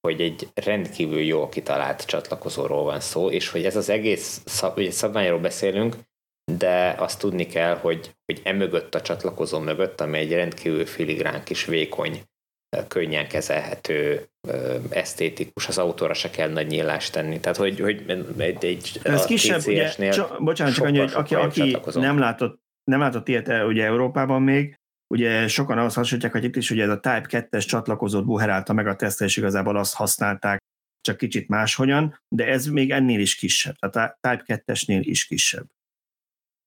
hogy 0.06 0.22
egy 0.22 0.48
rendkívül 0.54 1.22
jó 1.22 1.50
kitalált 1.50 2.06
csatlakozóról 2.06 2.84
van 2.84 3.00
szó, 3.00 3.30
és 3.30 3.50
hogy 3.50 3.66
ez 3.66 3.76
az 3.76 3.90
egész 3.90 4.42
szab, 4.46 4.78
ugye 4.78 4.92
szabványról 4.92 5.40
beszélünk, 5.40 5.96
de 6.52 6.96
azt 6.98 7.20
tudni 7.20 7.46
kell, 7.46 7.76
hogy, 7.76 8.16
hogy 8.26 8.42
emögött 8.44 8.96
a 8.96 9.02
csatlakozó 9.02 9.60
mögött, 9.60 10.02
ami 10.02 10.18
egy 10.18 10.34
rendkívül 10.34 10.86
filigrán 10.86 11.44
kis 11.44 11.66
vékony, 11.66 12.22
könnyen 12.88 13.28
kezelhető, 13.28 14.30
esztétikus, 14.90 15.68
az 15.68 15.78
autóra 15.78 16.14
se 16.14 16.30
kell 16.30 16.50
nagy 16.50 16.68
nyílást 16.68 17.12
tenni. 17.14 17.40
Tehát, 17.40 17.58
hogy, 17.58 17.80
hogy 17.80 18.04
egy, 18.38 18.66
egy 18.66 19.00
Ez 19.04 19.26
kisebb, 19.26 19.68
ugye, 19.68 20.10
csak, 20.10 20.44
bocsánat, 20.44 20.74
csak 20.74 20.86
annyi, 20.86 20.98
hogy 20.98 21.12
aki, 21.14 21.36
aki 21.36 21.78
nem 21.94 22.20
látott, 22.20 22.60
nem 22.84 23.00
látott 23.00 23.28
ilyet 23.28 23.48
ugye 23.48 23.84
Európában 23.84 24.42
még, 24.42 24.80
ugye 25.16 25.48
sokan 25.48 25.78
azt 25.78 25.96
hasonlítják, 25.96 26.34
hogy 26.34 26.44
itt 26.44 26.56
is 26.56 26.72
ugye 26.72 26.84
ez 26.84 26.90
a 26.90 27.00
Type 27.00 27.48
2-es 27.50 27.66
csatlakozót 27.66 28.26
buherálta 28.26 28.74
meg 28.74 28.88
a 28.88 28.96
tesztel, 28.96 29.28
és 29.28 29.38
igazából 29.38 29.78
azt 29.78 29.96
használták, 29.96 30.60
csak 31.02 31.18
kicsit 31.18 31.48
máshogyan, 31.48 32.20
de 32.28 32.46
ez 32.46 32.66
még 32.66 32.92
ennél 32.92 33.20
is 33.20 33.36
kisebb, 33.36 33.76
a 33.80 33.90
Type 33.90 34.44
2-esnél 34.46 35.00
is 35.02 35.26
kisebb. 35.26 35.66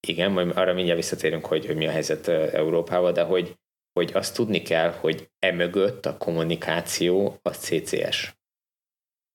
Igen, 0.06 0.32
majd 0.32 0.56
arra 0.56 0.74
mindjárt 0.74 0.98
visszatérünk, 0.98 1.46
hogy, 1.46 1.66
hogy 1.66 1.76
mi 1.76 1.86
a 1.86 1.90
helyzet 1.90 2.28
Európában, 2.28 3.12
de 3.12 3.22
hogy, 3.22 3.56
hogy 3.92 4.10
azt 4.14 4.34
tudni 4.34 4.62
kell, 4.62 4.90
hogy 4.90 5.30
emögött 5.38 6.06
a 6.06 6.16
kommunikáció 6.16 7.38
a 7.42 7.50
CCS. 7.50 8.36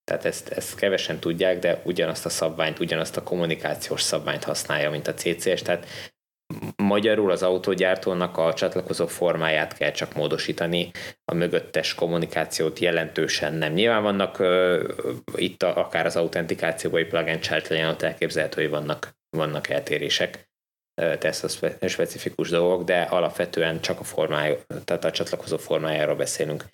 Tehát 0.04 0.24
ezt, 0.24 0.48
ezt 0.48 0.74
kevesen 0.74 1.18
tudják, 1.18 1.58
de 1.58 1.82
ugyanazt 1.84 2.26
a 2.26 2.28
szabványt, 2.28 2.78
ugyanazt 2.78 3.16
a 3.16 3.22
kommunikációs 3.22 4.02
szabványt 4.02 4.44
használja, 4.44 4.90
mint 4.90 5.06
a 5.06 5.14
CCS, 5.14 5.62
tehát 5.62 5.86
magyarul 6.84 7.30
az 7.30 7.42
autógyártónak 7.42 8.38
a 8.38 8.54
csatlakozó 8.54 9.06
formáját 9.06 9.76
kell 9.76 9.90
csak 9.90 10.14
módosítani, 10.14 10.90
a 11.24 11.34
mögöttes 11.34 11.94
kommunikációt 11.94 12.78
jelentősen 12.78 13.54
nem. 13.54 13.72
Nyilván 13.72 14.02
vannak 14.02 14.42
itt 15.36 15.62
akár 15.62 16.06
az 16.06 16.16
autentikációban, 16.16 17.00
vagy 17.00 17.08
plug 17.08 17.28
and 17.28 17.88
ott 17.90 18.02
elképzelhető, 18.02 18.60
hogy 18.62 18.70
vannak, 18.70 19.16
vannak 19.36 19.68
eltérések, 19.68 20.48
Tesla 20.94 21.48
specifikus 21.86 22.48
dolgok, 22.48 22.84
de 22.84 23.00
alapvetően 23.00 23.80
csak 23.80 24.00
a 24.00 24.04
formája, 24.04 24.56
tehát 24.84 25.04
a 25.04 25.10
csatlakozó 25.10 25.56
formájáról 25.56 26.14
beszélünk. 26.14 26.64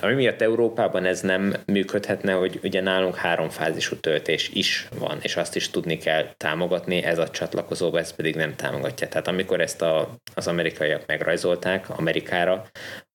Ami 0.00 0.14
miatt 0.14 0.40
Európában 0.40 1.04
ez 1.04 1.20
nem 1.20 1.54
működhetne, 1.66 2.32
hogy 2.32 2.60
ugye 2.62 2.80
nálunk 2.80 3.14
háromfázisú 3.14 3.96
töltés 3.96 4.48
is 4.48 4.88
van, 4.98 5.18
és 5.22 5.36
azt 5.36 5.56
is 5.56 5.70
tudni 5.70 5.96
kell 5.98 6.28
támogatni, 6.36 7.02
ez 7.02 7.18
a 7.18 7.30
csatlakozó, 7.30 7.96
ez 7.96 8.14
pedig 8.14 8.36
nem 8.36 8.56
támogatja. 8.56 9.08
Tehát 9.08 9.28
amikor 9.28 9.60
ezt 9.60 9.82
a, 9.82 10.14
az 10.34 10.46
amerikaiak 10.46 11.06
megrajzolták 11.06 11.90
Amerikára, 11.90 12.66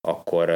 akkor, 0.02 0.50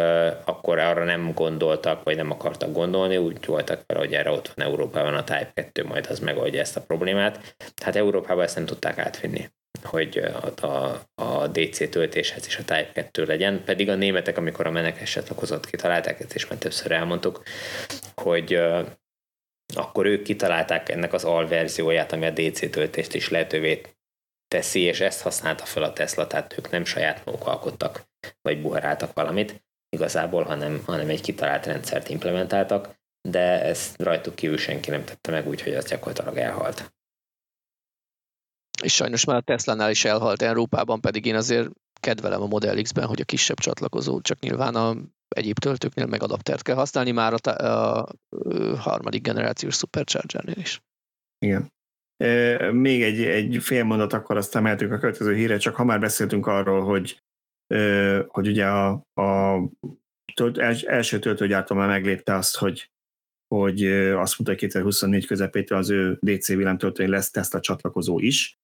akkor 0.46 0.80
arra 0.80 1.04
nem 1.04 1.32
gondoltak, 1.34 2.04
vagy 2.04 2.16
nem 2.16 2.32
akartak 2.32 2.72
gondolni, 2.72 3.18
úgy 3.18 3.46
voltak 3.46 3.84
vele, 3.86 4.00
hogy 4.00 4.14
erre 4.14 4.30
ott 4.30 4.54
van 4.56 4.66
Európában 4.66 5.14
a 5.14 5.24
Type 5.24 5.52
2, 5.54 5.84
majd 5.84 6.08
az 6.10 6.20
megoldja 6.20 6.60
ezt 6.60 6.78
a 6.78 6.82
problémát. 6.82 7.56
Tehát 7.76 7.96
Európában 7.96 8.44
ezt 8.44 8.56
nem 8.56 8.66
tudták 8.66 8.98
átvinni 8.98 9.50
hogy 9.84 10.18
a, 10.18 10.66
a, 10.68 11.02
a 11.16 11.48
DC 11.48 11.90
töltéshez 11.90 12.48
is 12.48 12.58
a 12.58 12.64
Type 12.64 12.92
2 12.94 13.26
legyen, 13.26 13.64
pedig 13.64 13.90
a 13.90 13.96
németek, 13.96 14.38
amikor 14.38 14.66
a 14.66 14.72
menekes 14.72 15.12
csatlakozót 15.12 15.66
kitalálták, 15.66 16.20
ezt 16.20 16.36
is 16.36 16.48
már 16.48 16.60
többször 16.60 16.92
elmondtuk, 16.92 17.44
hogy 18.16 18.62
akkor 19.76 20.06
ők 20.06 20.24
kitalálták 20.24 20.90
ennek 20.90 21.14
az 21.14 21.24
alverzióját, 21.24 22.12
ami 22.12 22.26
a 22.26 22.32
DC 22.32 22.70
töltést 22.70 23.14
is 23.14 23.30
lehetővé 23.30 23.82
teszi, 24.48 24.80
és 24.80 25.00
ezt 25.00 25.22
használta 25.22 25.66
fel 25.66 25.84
a 25.84 25.94
Tesla, 25.94 26.28
tehát 26.28 26.58
ők 26.58 26.70
nem 26.70 26.86
saját 26.86 27.26
maguk 27.26 27.48
alkottak, 27.48 28.08
vagy 28.42 28.62
buharáltak 28.62 29.14
valamit 29.14 29.64
igazából, 29.90 30.44
hanem, 30.44 30.84
hanem 30.86 31.10
egy 31.10 31.22
kitalált 31.22 31.66
rendszert 31.66 32.10
implementáltak, 32.10 33.00
de 33.30 33.64
ezt 33.64 34.02
rajtuk 34.02 34.36
kívül 34.36 34.58
senki 34.58 34.90
nem 34.90 35.04
tette 35.04 35.32
meg, 35.32 35.48
úgyhogy 35.48 35.74
az 35.74 35.86
gyakorlatilag 35.86 36.38
elhalt 36.38 36.94
és 38.84 38.94
sajnos 38.94 39.26
már 39.26 39.36
a 39.36 39.42
Tesla-nál 39.42 39.90
is 39.90 40.06
elhalt 40.06 40.42
Európában, 40.42 41.02
pedig 41.02 41.26
én 41.26 41.36
azért 41.36 41.70
kedvelem 42.00 42.42
a 42.42 42.48
Model 42.48 42.82
X-ben, 42.82 43.06
hogy 43.06 43.22
a 43.22 43.26
kisebb 43.26 43.58
csatlakozó, 43.58 44.22
csak 44.22 44.40
nyilván 44.40 44.76
a 44.76 44.96
egyéb 45.36 45.60
töltőknél 45.60 46.06
meg 46.06 46.24
adaptert 46.24 46.62
kell 46.62 46.76
használni, 46.76 47.12
már 47.12 47.34
a, 47.34 47.50
a, 47.50 48.00
a 48.00 48.78
harmadik 48.78 49.22
generációs 49.22 49.76
Supercharger-nél 49.76 50.58
is. 50.58 50.82
Igen. 51.46 51.72
Még 52.72 53.04
egy, 53.04 53.22
egy 53.22 53.58
fél 53.62 53.84
mondat, 53.84 54.14
akkor 54.14 54.38
aztán 54.38 54.64
mehetünk 54.64 54.92
a 54.92 54.98
következő 54.98 55.36
híre, 55.36 55.58
csak 55.58 55.76
ha 55.76 55.84
már 55.84 56.00
beszéltünk 56.00 56.48
arról, 56.48 56.84
hogy, 56.84 57.22
hogy 58.28 58.48
ugye 58.48 58.68
a, 58.68 58.90
a 59.22 59.60
tölt, 60.34 60.58
els, 60.58 60.82
első 60.82 61.20
töltőgyártó 61.20 61.76
már 61.76 61.88
meglépte 61.88 62.36
azt, 62.36 62.58
hogy 62.58 62.92
hogy 63.56 63.86
azt 63.86 64.38
mondta, 64.38 64.46
hogy 64.46 64.56
2024 64.56 65.26
közepétől 65.26 65.78
az 65.78 65.90
ő 65.90 66.18
DC 66.22 66.48
villámtöltőin 66.48 67.10
lesz 67.10 67.32
Tesla 67.32 67.60
csatlakozó 67.60 68.20
is, 68.20 68.58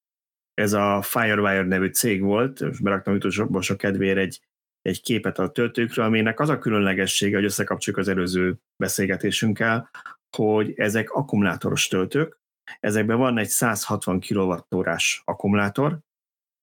ez 0.58 0.72
a 0.72 1.02
Firewire 1.02 1.62
nevű 1.62 1.86
cég 1.86 2.22
volt, 2.22 2.60
és 2.60 2.80
beraktam 2.80 3.14
utolsóban 3.14 3.62
sok 3.62 3.76
kedvéért 3.76 4.18
egy, 4.18 4.40
egy 4.82 5.02
képet 5.02 5.38
a 5.38 5.50
töltőkről, 5.50 6.04
aminek 6.04 6.40
az 6.40 6.48
a 6.48 6.58
különlegessége, 6.58 7.36
hogy 7.36 7.44
összekapcsoljuk 7.44 8.00
az 8.00 8.08
előző 8.08 8.56
beszélgetésünkkel, 8.76 9.90
hogy 10.36 10.72
ezek 10.76 11.10
akkumulátoros 11.10 11.88
töltők, 11.88 12.38
ezekben 12.80 13.18
van 13.18 13.38
egy 13.38 13.48
160 13.48 14.20
kWh 14.20 14.96
akkumulátor, 15.24 15.98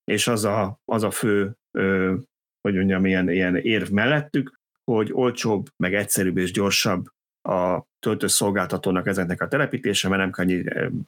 és 0.03 0.27
az 0.27 0.43
a, 0.43 0.79
az 0.85 1.03
a 1.03 1.11
fő, 1.11 1.55
ö, 1.71 2.13
hogy 2.61 2.75
mondjam, 2.75 3.05
ilyen, 3.05 3.29
ilyen 3.29 3.55
érv 3.57 3.89
mellettük, 3.89 4.59
hogy 4.91 5.09
olcsóbb, 5.13 5.69
meg 5.77 5.93
egyszerűbb 5.93 6.37
és 6.37 6.51
gyorsabb 6.51 7.05
a 7.41 7.81
töltőszolgáltatónak 7.99 9.07
ezeknek 9.07 9.41
a 9.41 9.47
telepítése, 9.47 10.09
mert 10.09 10.21
nem 10.21 10.31
kell 10.31 10.45
annyi 10.45 10.63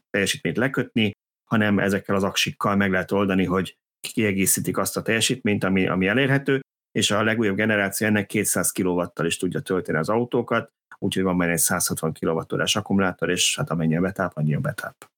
teljesítményt 0.10 0.58
lekötni, 0.58 1.12
hanem 1.50 1.80
ezekkel 1.80 2.16
az 2.16 2.24
aksikkal 2.24 2.76
meg 2.76 2.92
lehet 2.92 3.12
oldani, 3.12 3.46
hogy 3.46 3.78
kiegészítik 4.00 4.78
azt 4.78 4.98
a 4.98 5.02
teljesítményt, 5.02 5.64
ami, 5.64 5.88
ami 5.88 6.08
elérhető, 6.08 6.60
és 6.92 7.12
a 7.12 7.24
legújabb 7.24 7.56
generáció 7.56 8.08
ennek 8.08 8.26
200 8.26 8.72
kW-tal 8.72 9.26
is 9.26 9.38
tudja 9.38 9.60
tölteni 9.60 9.98
az 9.98 10.10
autókat, 10.10 10.72
úgyhogy 11.00 11.24
van 11.24 11.38
benne 11.38 11.52
egy 11.52 11.58
160 11.58 12.14
kWh 12.14 12.64
akkumulátor, 12.74 13.30
és 13.30 13.56
hát 13.56 13.70
amennyi 13.70 13.98
a 13.98 14.02
betáp, 14.02 14.32
annyi 14.36 14.56
a 14.56 14.60
betáp. 14.60 15.12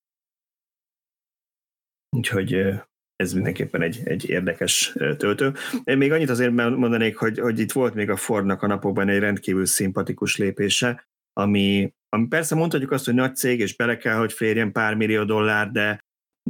Úgyhogy 2.09 2.81
ez 3.15 3.33
mindenképpen 3.33 3.81
egy, 3.81 4.01
egy 4.03 4.29
érdekes 4.29 4.95
töltő. 5.17 5.53
Én 5.83 5.97
még 5.97 6.11
annyit 6.11 6.29
azért 6.29 6.51
mondanék, 6.51 7.17
hogy, 7.17 7.39
hogy 7.39 7.59
itt 7.59 7.71
volt 7.71 7.93
még 7.93 8.09
a 8.09 8.15
Fordnak 8.15 8.61
a 8.61 8.67
napokban 8.67 9.09
egy 9.09 9.19
rendkívül 9.19 9.65
szimpatikus 9.65 10.37
lépése, 10.37 11.07
ami, 11.33 11.93
ami 12.09 12.27
persze 12.27 12.55
mondhatjuk 12.55 12.91
azt, 12.91 13.05
hogy 13.05 13.13
nagy 13.13 13.35
cég, 13.35 13.59
és 13.59 13.75
bele 13.75 13.97
kell, 13.97 14.15
hogy 14.15 14.33
férjen 14.33 14.71
pár 14.71 14.95
millió 14.95 15.23
dollár, 15.23 15.71
de 15.71 15.99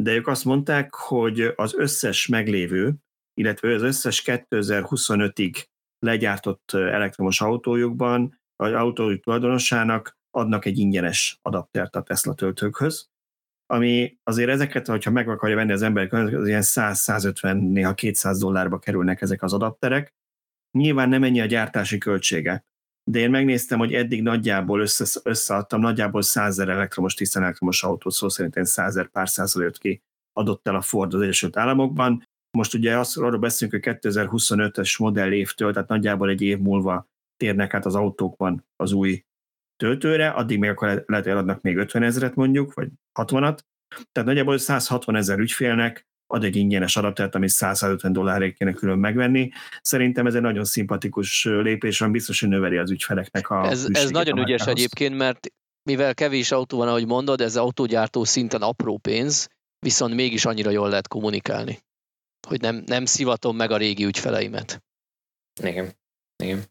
de 0.02 0.14
ők 0.14 0.28
azt 0.28 0.46
mondták, 0.46 0.94
hogy 0.94 1.54
az 1.56 1.76
összes 1.76 2.28
meglévő, 2.28 2.96
illetve 3.34 3.74
az 3.74 3.82
összes 3.82 4.24
2025-ig 4.26 5.64
legyártott 6.00 6.72
elektromos 6.74 7.42
autójukban, 7.42 8.42
vagy 8.56 8.74
autójuk 8.74 9.24
tulajdonosának 9.24 10.18
adnak 10.32 10.66
egy 10.66 10.78
ingyenes 10.78 11.40
adaptert 11.42 11.96
a 11.96 12.02
Tesla 12.02 12.34
töltőkhöz. 12.34 13.10
ami 13.66 14.18
azért 14.24 14.50
ezeket, 14.50 14.88
hogyha 14.88 15.12
meg 15.12 15.30
akarja 15.30 15.56
venni 15.56 15.72
az 15.72 15.82
ember, 15.82 16.14
az 16.14 16.48
ilyen 16.48 16.64
100-150, 16.66 17.72
néha 17.72 17.94
200 17.94 18.40
dollárba 18.40 18.80
kerülnek 18.80 19.22
ezek 19.22 19.44
az 19.44 19.54
adapterek. 19.54 20.14
Nyilván 20.72 21.10
nem 21.10 21.24
ennyi 21.24 21.42
a 21.42 21.46
gyártási 21.46 21.98
költsége, 21.98 22.66
de 23.04 23.20
én 23.20 23.30
megnéztem, 23.30 23.80
hogy 23.80 23.94
eddig 23.94 24.22
nagyjából 24.22 24.82
össze, 24.82 25.20
összeadtam, 25.24 25.80
nagyjából 25.80 26.22
100 26.22 26.60
elektromos, 26.60 27.14
tisztán 27.14 27.44
elektromos 27.44 27.84
autót, 27.84 28.14
szó 28.14 28.30
szerint 28.30 28.66
100 28.66 29.10
pár 29.12 29.30
százalékot 29.30 29.78
ki 29.78 30.02
adott 30.34 30.68
el 30.68 30.76
a 30.76 30.82
Ford 30.82 31.14
az 31.14 31.22
Egyesült 31.22 31.58
Államokban. 31.58 32.24
Most 32.58 32.74
ugye 32.74 32.98
azt, 32.98 33.18
arról 33.18 33.40
beszélünk, 33.40 33.84
hogy 33.84 33.98
2025-ös 34.02 35.00
modell 35.00 35.32
évtől, 35.32 35.74
tehát 35.74 35.90
nagyjából 35.90 36.30
egy 36.30 36.42
év 36.42 36.60
múlva 36.60 37.08
térnek 37.38 37.74
át 37.74 37.86
az 37.86 37.96
autókban 37.96 38.66
az 38.76 38.92
új 38.92 39.24
töltőre, 39.76 40.30
addig 40.30 40.60
még 40.60 40.70
akkor 40.70 41.04
lehet, 41.08 41.28
eladnak 41.28 41.62
még 41.62 41.78
50 41.78 42.04
ezeret 42.04 42.36
mondjuk, 42.36 42.74
vagy 42.74 42.90
60-at. 43.20 43.60
Tehát 44.12 44.30
nagyjából 44.30 44.58
160 44.58 45.16
ezer 45.16 45.40
ügyfélnek 45.40 46.08
ad 46.32 46.44
egy 46.44 46.56
ingyenes 46.56 46.96
adaptert, 46.96 47.36
amit 47.36 47.50
150 47.50 48.14
dollárért 48.14 48.58
kéne 48.58 48.74
külön 48.74 48.98
megvenni. 48.98 49.52
Szerintem 49.82 50.28
ez 50.28 50.36
egy 50.36 50.42
nagyon 50.42 50.64
szimpatikus 50.64 51.46
lépés, 51.46 52.02
ami 52.02 52.12
biztos, 52.12 52.40
hogy 52.40 52.50
növeli 52.50 52.78
az 52.78 52.92
ügyfeleknek 52.92 53.50
a 53.50 53.66
Ez, 53.66 53.88
ez 53.92 54.10
nagyon 54.10 54.38
ügyes 54.38 54.66
egyébként, 54.66 55.16
mert 55.16 55.48
mivel 55.84 56.14
kevés 56.14 56.52
autó 56.52 56.78
van, 56.78 56.88
ahogy 56.88 57.06
mondod, 57.06 57.42
ez 57.42 57.56
autógyártó 57.56 58.24
szinten 58.24 58.62
apró 58.62 58.98
pénz, 58.98 59.48
viszont 59.80 60.14
mégis 60.14 60.46
annyira 60.46 60.70
jól 60.70 60.90
lehet 60.90 61.08
kommunikálni, 61.08 61.80
hogy 62.48 62.62
nem, 62.62 62.84
nem 62.86 63.06
szivatom 63.06 63.56
meg 63.56 63.72
a 63.72 63.78
régi 63.78 64.06
ügyfeleimet. 64.06 64.84
Igen. 65.64 65.92
Igen. 66.44 66.64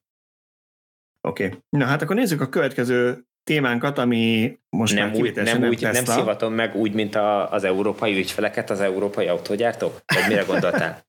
Oké. 1.21 1.47
Okay. 1.47 1.59
Na 1.69 1.85
hát 1.85 2.03
akkor 2.03 2.17
nézzük 2.17 2.41
a 2.41 2.49
következő 2.49 3.27
témánkat, 3.49 3.99
ami 3.99 4.59
most 4.77 4.95
nem 4.95 5.07
már 5.09 5.17
úgy, 5.17 5.35
nem, 5.35 5.63
úgy, 5.63 5.81
nem 5.81 6.05
szivatom 6.05 6.55
meg 6.55 6.75
úgy, 6.75 6.93
mint 6.93 7.15
a, 7.15 7.53
az 7.53 7.65
európai 7.65 8.19
ügyfeleket, 8.19 8.71
az 8.71 8.81
európai 8.81 9.27
autógyártók? 9.27 10.01
Vagy 10.15 10.29
mire 10.29 10.43
gondoltál? 10.43 11.07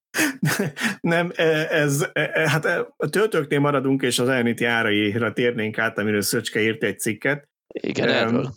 nem, 1.01 1.31
e, 1.35 1.43
ez, 1.69 2.01
e, 2.13 2.31
e, 2.33 2.49
hát 2.49 2.65
a 2.97 3.09
töltőknél 3.09 3.59
maradunk, 3.59 4.01
és 4.01 4.19
az 4.19 4.27
Ionity 4.27 4.63
áraira 4.63 5.33
térnénk 5.33 5.77
át, 5.77 5.97
amiről 5.97 6.21
Szöcske 6.21 6.61
írt 6.61 6.83
egy 6.83 6.99
cikket. 6.99 7.49
Igen, 7.73 8.09
erről. 8.09 8.53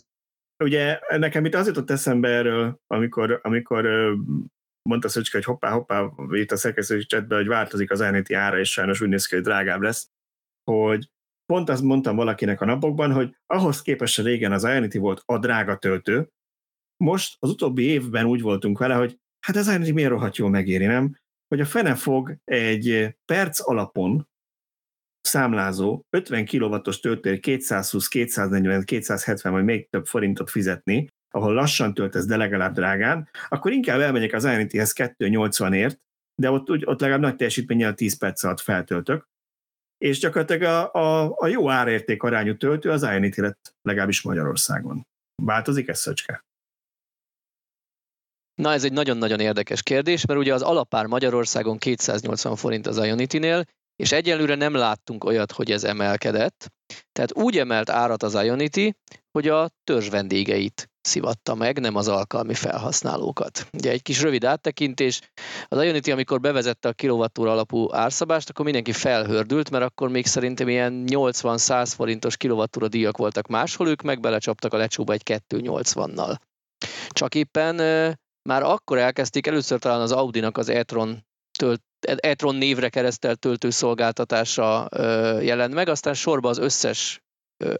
Ugye 0.63 0.99
nekem 1.17 1.45
itt 1.45 1.55
az 1.55 1.67
jutott 1.67 1.91
eszembe 1.91 2.29
erről, 2.29 2.79
amikor, 2.87 3.39
amikor 3.43 4.13
mondta 4.89 5.09
Szöcske, 5.09 5.37
hogy 5.37 5.45
hoppá, 5.45 5.71
hoppá, 5.71 6.09
itt 6.31 6.51
a 6.51 6.57
szerkesztői 6.57 7.05
csetben, 7.05 7.37
hogy 7.37 7.47
változik 7.47 7.91
az 7.91 8.01
Ionity 8.01 8.33
ára, 8.33 8.59
és 8.59 8.71
sajnos 8.71 9.01
úgy 9.01 9.09
néz 9.09 9.25
ki, 9.25 9.35
hogy 9.35 9.43
drágább 9.43 9.81
lesz, 9.81 10.07
hogy 10.71 11.07
pont 11.45 11.69
azt 11.69 11.81
mondtam 11.81 12.15
valakinek 12.15 12.61
a 12.61 12.65
napokban, 12.65 13.11
hogy 13.11 13.35
ahhoz 13.45 13.81
képest 13.81 14.21
régen 14.21 14.51
az 14.51 14.63
Ionity 14.63 14.97
volt 14.97 15.21
a 15.25 15.37
drága 15.37 15.77
töltő, 15.77 16.29
most 17.03 17.35
az 17.39 17.49
utóbbi 17.49 17.83
évben 17.83 18.25
úgy 18.25 18.41
voltunk 18.41 18.77
vele, 18.77 18.95
hogy 18.95 19.19
hát 19.45 19.55
az 19.55 19.67
Ionity 19.67 19.91
miért 19.91 20.09
rohadt 20.09 20.37
jól 20.37 20.49
megéri, 20.49 20.85
nem? 20.85 21.17
Hogy 21.47 21.59
a 21.59 21.65
fene 21.65 21.95
fog 21.95 22.37
egy 22.43 23.15
perc 23.25 23.69
alapon 23.69 24.27
számlázó 25.21 26.01
50 26.09 26.45
kW-os 26.45 26.99
töltő 26.99 27.37
220, 27.37 28.07
240, 28.07 28.83
270 28.83 29.51
vagy 29.51 29.63
még 29.63 29.89
több 29.89 30.05
forintot 30.05 30.49
fizetni, 30.49 31.07
ahol 31.29 31.53
lassan 31.53 31.93
töltesz, 31.93 32.25
de 32.25 32.37
legalább 32.37 32.73
drágán, 32.73 33.29
akkor 33.49 33.71
inkább 33.71 33.99
elmegyek 33.99 34.33
az 34.33 34.43
Ionity-hez 34.43 34.93
280-ért, 34.95 35.99
de 36.41 36.51
ott, 36.51 36.69
ott 36.69 36.99
legalább 36.99 37.21
nagy 37.21 37.35
teljesítménnyel 37.35 37.93
10 37.93 38.17
perc 38.17 38.43
alatt 38.43 38.59
feltöltök, 38.59 39.27
és 40.03 40.19
gyakorlatilag 40.19 40.61
a, 40.61 40.93
a, 40.93 41.33
a 41.35 41.47
jó 41.47 41.69
árérték 41.69 42.23
arányú 42.23 42.57
töltő 42.57 42.89
az 42.89 43.03
Ionity 43.03 43.41
lett 43.41 43.75
legalábbis 43.81 44.21
Magyarországon. 44.21 45.07
Változik 45.43 45.87
ez, 45.87 45.99
Szöcske? 45.99 46.43
Na 48.61 48.71
ez 48.71 48.83
egy 48.83 48.93
nagyon-nagyon 48.93 49.39
érdekes 49.39 49.83
kérdés, 49.83 50.25
mert 50.25 50.39
ugye 50.39 50.53
az 50.53 50.61
alapár 50.61 51.05
Magyarországon 51.05 51.77
280 51.77 52.55
forint 52.55 52.87
az 52.87 52.97
Ionity-nél, 52.97 53.65
és 53.95 54.11
egyelőre 54.11 54.55
nem 54.55 54.73
láttunk 54.73 55.23
olyat, 55.23 55.51
hogy 55.51 55.71
ez 55.71 55.83
emelkedett. 55.83 56.71
Tehát 57.11 57.35
úgy 57.35 57.57
emelt 57.57 57.89
árat 57.89 58.23
az 58.23 58.33
Ionity, 58.33 58.91
hogy 59.31 59.47
a 59.47 59.69
törzs 59.83 60.09
vendégeit 60.09 60.89
szivatta 61.03 61.55
meg, 61.55 61.79
nem 61.79 61.95
az 61.95 62.07
alkalmi 62.07 62.53
felhasználókat. 62.53 63.67
Ugye 63.73 63.91
egy 63.91 64.01
kis 64.01 64.21
rövid 64.21 64.43
áttekintés, 64.43 65.21
az 65.67 65.83
Ionity, 65.83 66.11
amikor 66.11 66.39
bevezette 66.39 66.89
a 66.89 66.93
kilovattóra 66.93 67.51
alapú 67.51 67.93
árszabást, 67.93 68.49
akkor 68.49 68.65
mindenki 68.65 68.91
felhördült, 68.91 69.69
mert 69.69 69.83
akkor 69.83 70.09
még 70.09 70.25
szerintem 70.25 70.67
ilyen 70.67 71.03
80-100 71.07 71.91
forintos 71.95 72.37
kilovattóra 72.37 72.87
díjak 72.87 73.17
voltak 73.17 73.47
máshol, 73.47 73.87
ők 73.87 74.01
meg 74.01 74.19
belecsaptak 74.19 74.73
a 74.73 74.77
lecsóba 74.77 75.13
egy 75.13 75.41
280-nal. 75.49 76.35
Csak 77.09 77.35
éppen 77.35 77.75
már 78.49 78.63
akkor 78.63 78.97
elkezdték, 78.97 79.47
először 79.47 79.79
talán 79.79 80.01
az 80.01 80.11
Audi-nak 80.11 80.57
az 80.57 80.69
e-tron 80.69 81.25
tölt, 81.57 81.81
e-tron 82.07 82.55
névre 82.55 82.89
keresztelt 82.89 83.39
töltőszolgáltatása 83.39 84.89
jelent 85.41 85.73
meg, 85.73 85.87
aztán 85.87 86.13
sorba 86.13 86.49
az 86.49 86.57
összes 86.57 87.22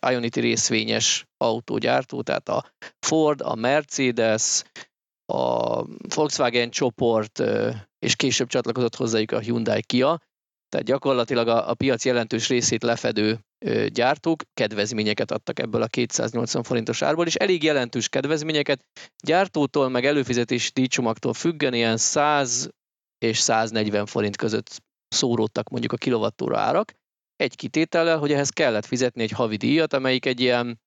Ionity 0.09 0.39
részvényes 0.39 1.25
autógyártó, 1.38 2.21
tehát 2.21 2.49
a 2.49 2.73
Ford, 3.05 3.41
a 3.41 3.55
Mercedes, 3.55 4.63
a 5.25 5.81
Volkswagen 6.15 6.69
csoport, 6.69 7.43
és 7.99 8.15
később 8.15 8.47
csatlakozott 8.47 8.95
hozzájuk 8.95 9.31
a 9.31 9.39
Hyundai 9.39 9.81
Kia, 9.81 10.19
tehát 10.69 10.86
gyakorlatilag 10.88 11.47
a, 11.47 11.69
a 11.69 11.73
piac 11.73 12.05
jelentős 12.05 12.47
részét 12.47 12.84
lefedő 12.84 13.39
gyártók 13.88 14.43
kedvezményeket 14.53 15.31
adtak 15.31 15.59
ebből 15.59 15.81
a 15.81 15.88
280 15.88 16.63
forintos 16.63 17.01
árból, 17.01 17.25
és 17.25 17.36
elég 17.36 17.63
jelentős 17.63 18.09
kedvezményeket. 18.09 18.86
Gyártótól, 19.23 19.89
meg 19.89 20.05
előfizetési 20.05 20.71
díjcsomagtól 20.73 21.34
függen 21.34 21.73
ilyen 21.73 21.97
100 21.97 22.69
és 23.17 23.39
140 23.39 24.05
forint 24.05 24.36
között 24.36 24.81
szóródtak 25.07 25.69
mondjuk 25.69 25.91
a 25.91 25.97
kilovattóra 25.97 26.59
árak, 26.59 26.93
egy 27.36 27.55
kitétellel, 27.55 28.17
hogy 28.17 28.31
ehhez 28.31 28.49
kellett 28.49 28.86
fizetni 28.86 29.23
egy 29.23 29.31
havi 29.31 29.55
díjat, 29.55 29.93
amelyik 29.93 30.25
egy 30.25 30.39
ilyen 30.39 30.79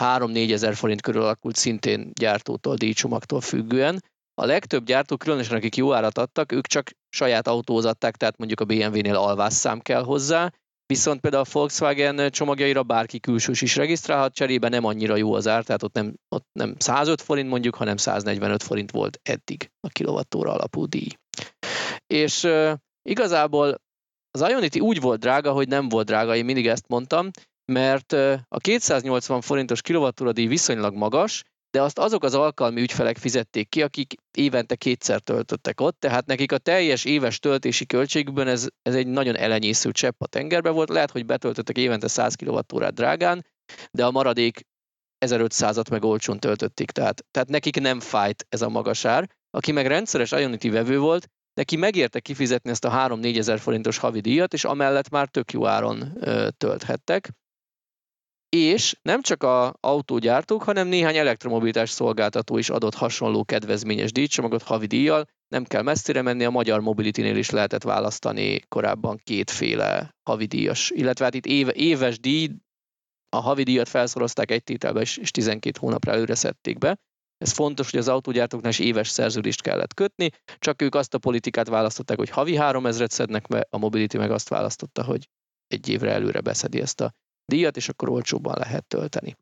3-4 0.00 0.52
ezer 0.52 0.74
forint 0.74 1.00
körül 1.00 1.22
alakult 1.22 1.56
szintén 1.56 2.10
gyártótól, 2.20 2.74
díjcsomagtól 2.74 3.40
függően. 3.40 4.04
A 4.34 4.44
legtöbb 4.44 4.84
gyártó, 4.84 5.16
különösen 5.16 5.56
akik 5.56 5.76
jó 5.76 5.92
árat 5.92 6.18
adtak, 6.18 6.52
ők 6.52 6.66
csak 6.66 6.90
saját 7.08 7.48
autózatták, 7.48 8.16
tehát 8.16 8.36
mondjuk 8.36 8.60
a 8.60 8.64
BMW-nél 8.64 9.16
alvásszám 9.16 9.80
kell 9.80 10.02
hozzá, 10.02 10.52
viszont 10.86 11.20
például 11.20 11.42
a 11.46 11.50
Volkswagen 11.52 12.30
csomagjaira 12.30 12.82
bárki 12.82 13.20
külsős 13.20 13.62
is 13.62 13.76
regisztrálhat, 13.76 14.34
cserébe 14.34 14.68
nem 14.68 14.84
annyira 14.84 15.16
jó 15.16 15.34
az 15.34 15.46
ár, 15.46 15.64
tehát 15.64 15.82
ott 15.82 15.94
nem, 15.94 16.14
ott 16.28 16.46
nem 16.52 16.74
105 16.78 17.22
forint 17.22 17.48
mondjuk, 17.48 17.74
hanem 17.74 17.96
145 17.96 18.62
forint 18.62 18.90
volt 18.90 19.20
eddig 19.22 19.70
a 19.80 19.88
kilovattóra 19.88 20.52
alapú 20.52 20.86
díj. 20.86 21.08
És 22.06 22.42
uh, 22.42 22.72
igazából 23.02 23.80
az 24.30 24.48
Ionity 24.48 24.80
úgy 24.80 25.00
volt 25.00 25.20
drága, 25.20 25.52
hogy 25.52 25.68
nem 25.68 25.88
volt 25.88 26.06
drága, 26.06 26.36
én 26.36 26.44
mindig 26.44 26.66
ezt 26.66 26.88
mondtam, 26.88 27.30
mert 27.72 28.12
a 28.48 28.58
280 28.58 29.40
forintos 29.40 29.82
kilovattúra 29.82 30.32
díj 30.32 30.46
viszonylag 30.46 30.94
magas, 30.94 31.42
de 31.70 31.82
azt 31.82 31.98
azok 31.98 32.24
az 32.24 32.34
alkalmi 32.34 32.80
ügyfelek 32.80 33.16
fizették 33.16 33.68
ki, 33.68 33.82
akik 33.82 34.14
évente 34.38 34.76
kétszer 34.76 35.20
töltöttek 35.20 35.80
ott, 35.80 36.00
tehát 36.00 36.26
nekik 36.26 36.52
a 36.52 36.58
teljes 36.58 37.04
éves 37.04 37.38
töltési 37.38 37.86
költségükben 37.86 38.48
ez, 38.48 38.66
ez 38.82 38.94
egy 38.94 39.06
nagyon 39.06 39.36
elenyésző 39.36 39.90
csepp 39.90 40.20
a 40.22 40.26
tengerbe 40.26 40.70
volt, 40.70 40.88
lehet, 40.88 41.10
hogy 41.10 41.26
betöltöttek 41.26 41.76
évente 41.76 42.08
100 42.08 42.34
kWh 42.34 42.88
drágán, 42.88 43.46
de 43.90 44.04
a 44.04 44.10
maradék 44.10 44.66
1500-at 45.26 45.90
meg 45.90 46.04
olcsón 46.04 46.38
töltötték, 46.38 46.90
tehát, 46.90 47.24
tehát 47.30 47.48
nekik 47.48 47.80
nem 47.80 48.00
fájt 48.00 48.46
ez 48.48 48.62
a 48.62 48.68
magas 48.68 49.04
ár. 49.04 49.36
Aki 49.50 49.72
meg 49.72 49.86
rendszeres 49.86 50.30
Ionity 50.30 50.70
vevő 50.70 50.98
volt, 50.98 51.28
neki 51.58 51.76
megérte 51.76 52.20
kifizetni 52.20 52.70
ezt 52.70 52.84
a 52.84 53.08
3-4 53.08 53.38
ezer 53.38 53.58
forintos 53.58 53.98
havi 53.98 54.20
díjat, 54.20 54.52
és 54.52 54.64
amellett 54.64 55.10
már 55.10 55.28
tök 55.28 55.52
jó 55.52 55.66
áron 55.66 56.12
ö, 56.20 56.48
tölthettek. 56.56 57.30
És 58.48 58.98
nem 59.02 59.22
csak 59.22 59.42
a 59.42 59.74
autógyártók, 59.80 60.62
hanem 60.62 60.88
néhány 60.88 61.16
elektromobilitás 61.16 61.90
szolgáltató 61.90 62.58
is 62.58 62.70
adott 62.70 62.94
hasonló 62.94 63.44
kedvezményes 63.44 64.12
díjcsomagot 64.12 64.62
havi 64.62 64.86
díjjal. 64.86 65.24
Nem 65.48 65.64
kell 65.64 65.82
messzire 65.82 66.22
menni, 66.22 66.44
a 66.44 66.50
Magyar 66.50 66.80
Mobility-nél 66.80 67.36
is 67.36 67.50
lehetett 67.50 67.82
választani 67.82 68.60
korábban 68.68 69.20
kétféle 69.24 70.14
havidíjas, 70.22 70.90
illetve 70.90 71.24
hát 71.24 71.34
itt 71.34 71.46
éve, 71.46 71.72
éves 71.72 72.20
díj, 72.20 72.50
a 73.28 73.40
havidíjat 73.40 73.88
felszorozták 73.88 74.50
egy 74.50 74.62
tételbe, 74.62 75.00
és 75.00 75.30
12 75.30 75.78
hónapra 75.80 76.12
előre 76.12 76.34
szedték 76.34 76.78
be. 76.78 76.98
Ez 77.38 77.52
fontos, 77.52 77.90
hogy 77.90 78.00
az 78.00 78.08
autógyártóknál 78.08 78.70
is 78.70 78.78
éves 78.78 79.08
szerződést 79.08 79.62
kellett 79.62 79.94
kötni, 79.94 80.30
csak 80.58 80.82
ők 80.82 80.94
azt 80.94 81.14
a 81.14 81.18
politikát 81.18 81.68
választották, 81.68 82.18
hogy 82.18 82.30
havi 82.30 82.56
3000-et 82.60 83.10
szednek 83.10 83.46
be, 83.46 83.66
a 83.70 83.78
Mobility 83.78 84.16
meg 84.16 84.30
azt 84.30 84.48
választotta, 84.48 85.04
hogy 85.04 85.28
egy 85.66 85.88
évre 85.88 86.10
előre 86.10 86.40
beszedi 86.40 86.80
ezt 86.80 87.00
a 87.00 87.12
díjat, 87.44 87.76
és 87.76 87.88
akkor 87.88 88.08
olcsóbban 88.08 88.54
lehet 88.58 88.86
tölteni. 88.86 89.36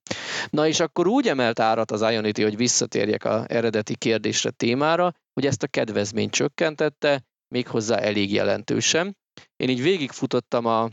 Na 0.51 0.67
és 0.67 0.81
akkor 0.81 1.07
úgy 1.07 1.29
emelt 1.29 1.59
árat 1.59 1.91
az 1.91 2.01
Ionity, 2.01 2.43
hogy 2.43 2.57
visszatérjek 2.57 3.25
a 3.25 3.45
eredeti 3.49 3.97
kérdésre, 3.97 4.51
témára, 4.51 5.13
hogy 5.33 5.47
ezt 5.47 5.63
a 5.63 5.67
kedvezményt 5.67 6.31
csökkentette, 6.31 7.25
méghozzá 7.49 7.97
elég 7.97 8.33
jelentősen. 8.33 9.17
Én 9.57 9.69
így 9.69 9.83
végigfutottam 9.83 10.67
a, 10.67 10.91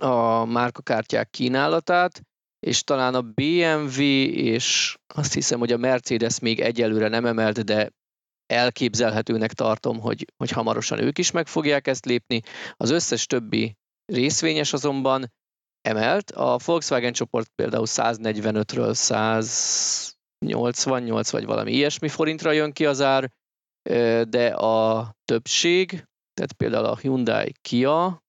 a 0.00 0.44
márkakártyák 0.44 1.30
kínálatát, 1.30 2.22
és 2.60 2.82
talán 2.82 3.14
a 3.14 3.22
BMW 3.22 4.00
és 4.30 4.96
azt 5.14 5.34
hiszem, 5.34 5.58
hogy 5.58 5.72
a 5.72 5.76
Mercedes 5.76 6.38
még 6.38 6.60
egyelőre 6.60 7.08
nem 7.08 7.26
emelt, 7.26 7.64
de 7.64 7.90
elképzelhetőnek 8.46 9.52
tartom, 9.52 10.00
hogy, 10.00 10.32
hogy 10.36 10.50
hamarosan 10.50 10.98
ők 10.98 11.18
is 11.18 11.30
meg 11.30 11.46
fogják 11.46 11.86
ezt 11.86 12.04
lépni. 12.04 12.42
Az 12.76 12.90
összes 12.90 13.26
többi 13.26 13.76
részvényes 14.12 14.72
azonban 14.72 15.32
emelt. 15.80 16.30
A 16.30 16.58
Volkswagen 16.64 17.12
csoport 17.12 17.50
például 17.54 17.86
145-ről 17.88 18.94
188 18.94 21.30
vagy 21.30 21.44
valami 21.44 21.72
ilyesmi 21.72 22.08
forintra 22.08 22.52
jön 22.52 22.72
ki 22.72 22.86
az 22.86 23.00
ár, 23.00 23.30
de 24.28 24.48
a 24.48 25.12
többség, 25.24 25.88
tehát 26.34 26.52
például 26.56 26.84
a 26.84 26.96
Hyundai 26.96 27.52
Kia, 27.60 28.22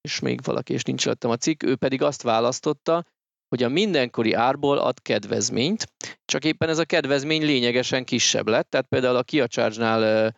és 0.00 0.20
még 0.20 0.42
valaki, 0.42 0.72
és 0.72 0.82
nincs 0.82 1.04
lettem 1.04 1.30
a 1.30 1.36
cikk, 1.36 1.62
ő 1.62 1.76
pedig 1.76 2.02
azt 2.02 2.22
választotta, 2.22 3.04
hogy 3.52 3.62
a 3.62 3.68
mindenkori 3.68 4.32
árból 4.32 4.78
ad 4.78 5.02
kedvezményt, 5.02 5.86
csak 6.24 6.44
éppen 6.44 6.68
ez 6.68 6.78
a 6.78 6.84
kedvezmény 6.84 7.44
lényegesen 7.44 8.04
kisebb 8.04 8.48
lett, 8.48 8.70
tehát 8.70 8.86
például 8.86 9.16
a 9.16 9.22
Kia 9.22 9.46
Charge-nál 9.46 10.32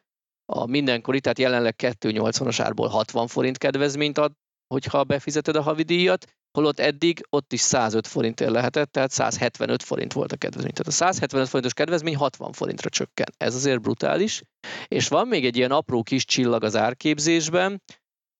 a 0.53 0.67
mindenkori, 0.67 1.21
tehát 1.21 1.39
jelenleg 1.39 1.75
280-as 1.79 2.61
árból 2.63 2.89
60 2.89 3.27
forint 3.27 3.59
kedvezményt 3.59 4.19
ad, 4.19 4.33
hogyha 4.75 5.05
befizeted 5.05 5.57
a 5.57 5.63
havidíjat, 5.63 6.27
holott 6.59 6.81
eddig 6.81 7.27
ott 7.31 7.53
is 7.53 7.61
105 7.61 8.07
forintért 8.07 8.51
lehetett, 8.51 8.93
tehát 8.93 9.11
175 9.11 9.83
forint 9.83 10.13
volt 10.13 10.33
a 10.33 10.37
kedvezmény. 10.37 10.73
Tehát 10.73 10.93
a 10.93 10.97
175 10.97 11.49
forintos 11.49 11.73
kedvezmény 11.73 12.17
60 12.17 12.53
forintra 12.53 12.89
csökken. 12.89 13.27
Ez 13.37 13.55
azért 13.55 13.81
brutális. 13.81 14.43
És 14.89 15.09
van 15.09 15.29
még 15.29 15.45
egy 15.45 15.57
ilyen 15.57 15.71
apró 15.71 16.03
kis 16.03 16.25
csillag 16.25 16.65
az 16.65 16.77
árképzésben, 16.77 17.83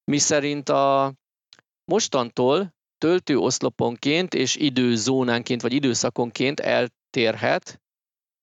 mi 0.05 0.19
szerint 0.19 0.69
a 0.69 1.15
mostantól 1.85 2.74
töltőoszloponként 3.05 4.35
és 4.35 4.57
időzónánként 4.57 5.63
vagy 5.63 5.73
időszakonként 5.73 6.61
eltérhet 6.61 7.81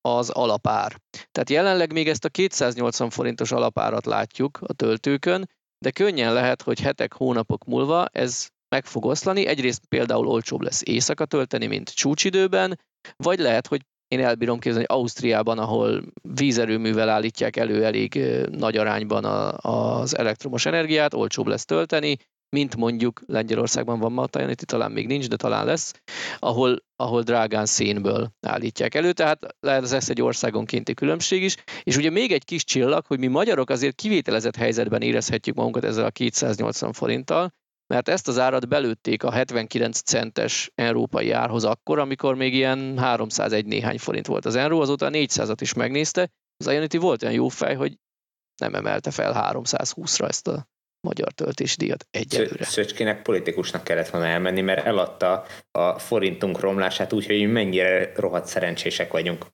az 0.00 0.30
alapár. 0.30 1.00
Tehát 1.32 1.50
jelenleg 1.50 1.92
még 1.92 2.08
ezt 2.08 2.24
a 2.24 2.28
280 2.28 3.10
forintos 3.10 3.52
alapárat 3.52 4.06
látjuk 4.06 4.58
a 4.60 4.72
töltőkön, 4.72 5.50
de 5.78 5.90
könnyen 5.90 6.32
lehet, 6.32 6.62
hogy 6.62 6.80
hetek, 6.80 7.12
hónapok 7.12 7.64
múlva 7.64 8.06
ez 8.06 8.48
meg 8.68 8.84
fog 8.84 9.04
oszlani. 9.04 9.46
Egyrészt 9.46 9.86
például 9.86 10.26
olcsóbb 10.26 10.60
lesz 10.60 10.82
éjszaka 10.84 11.24
tölteni, 11.24 11.66
mint 11.66 11.94
csúcsidőben, 11.94 12.78
vagy 13.16 13.38
lehet, 13.38 13.66
hogy 13.66 13.80
én 14.08 14.24
elbírom 14.24 14.58
képzelni, 14.58 14.86
hogy 14.88 14.98
Ausztriában, 14.98 15.58
ahol 15.58 16.02
vízerőművel 16.22 17.08
állítják 17.08 17.56
elő 17.56 17.84
elég 17.84 18.20
nagy 18.50 18.76
arányban 18.76 19.24
az 19.54 20.16
elektromos 20.16 20.66
energiát, 20.66 21.14
olcsóbb 21.14 21.46
lesz 21.46 21.64
tölteni, 21.64 22.16
mint 22.52 22.76
mondjuk 22.76 23.22
Lengyelországban 23.26 23.98
van 23.98 24.12
ma 24.12 24.26
Tajaniti, 24.26 24.64
talán 24.64 24.92
még 24.92 25.06
nincs, 25.06 25.28
de 25.28 25.36
talán 25.36 25.64
lesz, 25.64 25.92
ahol, 26.38 26.82
ahol 26.96 27.22
drágán 27.22 27.66
szénből 27.66 28.32
állítják 28.40 28.94
elő, 28.94 29.12
tehát 29.12 29.56
ez 29.60 30.08
egy 30.10 30.22
országonkénti 30.22 30.94
különbség 30.94 31.42
is. 31.42 31.56
És 31.82 31.96
ugye 31.96 32.10
még 32.10 32.32
egy 32.32 32.44
kis 32.44 32.64
csillag, 32.64 33.06
hogy 33.06 33.18
mi 33.18 33.26
magyarok 33.26 33.70
azért 33.70 33.94
kivételezett 33.94 34.56
helyzetben 34.56 35.02
érezhetjük 35.02 35.56
magunkat 35.56 35.84
ezzel 35.84 36.04
a 36.04 36.10
280 36.10 36.92
forinttal, 36.92 37.52
mert 37.86 38.08
ezt 38.08 38.28
az 38.28 38.38
árat 38.38 38.68
belőtték 38.68 39.22
a 39.22 39.32
79 39.32 40.00
centes 40.00 40.70
európai 40.74 41.30
árhoz 41.30 41.64
akkor, 41.64 41.98
amikor 41.98 42.34
még 42.34 42.54
ilyen 42.54 42.98
301 42.98 43.66
néhány 43.66 43.98
forint 43.98 44.26
volt 44.26 44.44
az 44.44 44.54
Enro, 44.54 44.80
azóta 44.80 45.06
a 45.06 45.10
400-at 45.10 45.56
is 45.60 45.72
megnézte. 45.72 46.28
Az 46.56 46.72
Ionity 46.72 46.96
volt 46.96 47.22
olyan 47.22 47.34
jó 47.34 47.48
fej, 47.48 47.74
hogy 47.74 47.98
nem 48.56 48.74
emelte 48.74 49.10
fel 49.10 49.52
320-ra 49.52 50.28
ezt 50.28 50.48
a 50.48 50.70
magyar 51.02 51.32
töltési 51.32 51.76
díjat 51.76 52.06
egyelőre. 52.10 52.64
Szöcskének 52.64 53.22
politikusnak 53.22 53.84
kellett 53.84 54.08
volna 54.08 54.26
elmenni, 54.26 54.60
mert 54.60 54.86
eladta 54.86 55.44
a 55.70 55.98
forintunk 55.98 56.60
romlását 56.60 57.12
úgy, 57.12 57.26
hogy 57.26 57.52
mennyire 57.52 58.12
rohadt 58.14 58.46
szerencsések 58.46 59.12
vagyunk. 59.12 59.46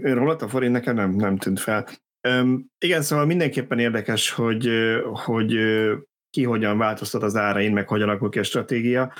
Rohadt 0.00 0.42
a 0.42 0.48
forint 0.48 0.72
nekem 0.72 0.94
nem, 0.94 1.10
nem 1.10 1.36
tűnt 1.36 1.60
fel. 1.60 1.88
Igen, 2.78 3.02
szóval 3.02 3.26
mindenképpen 3.26 3.78
érdekes, 3.78 4.30
hogy, 4.30 4.70
hogy 5.12 5.54
ki 6.30 6.44
hogyan 6.44 6.78
változtat 6.78 7.22
az 7.22 7.36
árain, 7.36 7.72
meg 7.72 7.88
hogyan 7.88 8.08
alakul 8.08 8.30
ki 8.30 8.38
a 8.38 8.42
stratégia. 8.42 9.12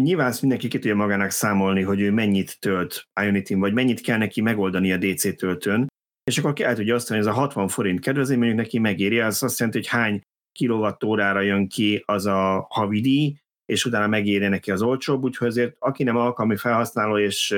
Nyilván 0.00 0.28
ezt 0.28 0.40
mindenki 0.40 0.68
ki 0.68 0.78
tudja 0.78 0.94
magának 0.94 1.30
számolni, 1.30 1.82
hogy 1.82 2.00
ő 2.00 2.10
mennyit 2.10 2.60
tölt 2.60 3.08
Ionity, 3.20 3.54
vagy 3.54 3.72
mennyit 3.72 4.00
kell 4.00 4.18
neki 4.18 4.40
megoldani 4.40 4.92
a 4.92 4.96
DC 4.96 5.36
töltőn, 5.36 5.86
és 6.24 6.38
akkor 6.38 6.60
el 6.60 6.74
tudja 6.74 6.98
hogy 7.06 7.16
ez 7.16 7.26
a 7.26 7.32
60 7.32 7.68
forint 7.68 8.00
kedvezmény 8.00 8.38
mondjuk 8.38 8.58
neki 8.58 8.78
megéri, 8.78 9.20
az 9.20 9.42
azt 9.42 9.58
jelenti, 9.58 9.80
hogy 9.80 9.88
hány 9.88 10.22
kilovattórára 10.52 11.40
jön 11.40 11.68
ki 11.68 12.02
az 12.06 12.26
a 12.26 12.66
havidíj, 12.70 13.36
és 13.64 13.84
utána 13.84 14.06
megéri 14.06 14.48
neki 14.48 14.70
az 14.70 14.82
olcsóbb, 14.82 15.22
úgyhogy 15.22 15.48
azért 15.48 15.76
aki 15.78 16.02
nem 16.02 16.16
alkalmi 16.16 16.56
felhasználó, 16.56 17.18
és, 17.18 17.56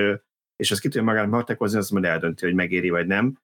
és 0.56 0.70
az 0.70 0.78
ki 0.78 0.88
tudja 0.88 1.02
magának 1.02 1.30
matekozni, 1.30 1.78
az 1.78 1.90
majd 1.90 2.04
eldönti, 2.04 2.44
hogy 2.44 2.54
megéri 2.54 2.90
vagy 2.90 3.06
nem. 3.06 3.38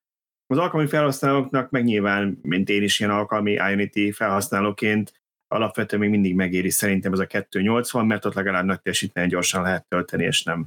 Az 0.47 0.59
alkalmi 0.59 0.87
felhasználóknak 0.87 1.71
meg 1.71 1.85
nyilván, 1.85 2.39
mint 2.43 2.69
én 2.69 2.83
is 2.83 3.01
ilyen 3.01 3.13
alkalmi 3.13 3.53
Ionity 3.53 4.13
felhasználóként, 4.13 5.21
alapvetően 5.55 6.03
még 6.03 6.11
mindig 6.11 6.35
megéri 6.35 6.71
szerintem 6.71 7.13
ez 7.13 7.19
a 7.19 7.27
280, 7.27 8.07
mert 8.07 8.25
ott 8.25 8.35
legalább 8.35 8.65
nagy 8.65 8.81
teljesítmény 8.81 9.29
gyorsan 9.29 9.63
lehet 9.63 9.89
tölteni, 9.89 10.25
és 10.25 10.43
nem, 10.43 10.67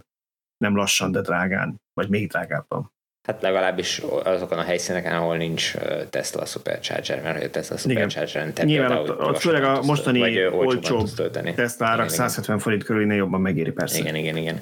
nem 0.58 0.76
lassan, 0.76 1.12
de 1.12 1.22
drágán, 1.22 1.76
vagy 1.94 2.10
még 2.10 2.28
drágábban. 2.28 2.92
Hát 3.28 3.42
legalábbis 3.42 4.00
azokon 4.24 4.58
a 4.58 4.64
helyszíneken, 4.64 5.16
ahol 5.16 5.38
nincs 5.38 5.74
Tesla 6.10 6.46
Supercharger, 6.46 7.22
mert 7.22 7.44
a 7.44 7.50
Tesla 7.50 7.78
Supercharger 7.78 8.54
te 8.54 8.64
Nyilván 8.64 8.98
ott, 8.98 9.20
ott 9.20 9.38
főleg 9.38 9.64
a 9.64 9.82
mostani 9.82 10.20
vagy 10.20 10.38
olcsóbb 10.38 11.10
Tesla 11.56 11.86
árak 11.86 12.10
170 12.10 12.60
forint 12.60 12.84
körül 12.84 13.14
jobban 13.14 13.42
megéri 13.42 13.72
persze. 13.72 13.98
Igen, 13.98 14.16
igen, 14.16 14.38
igen. 14.38 14.62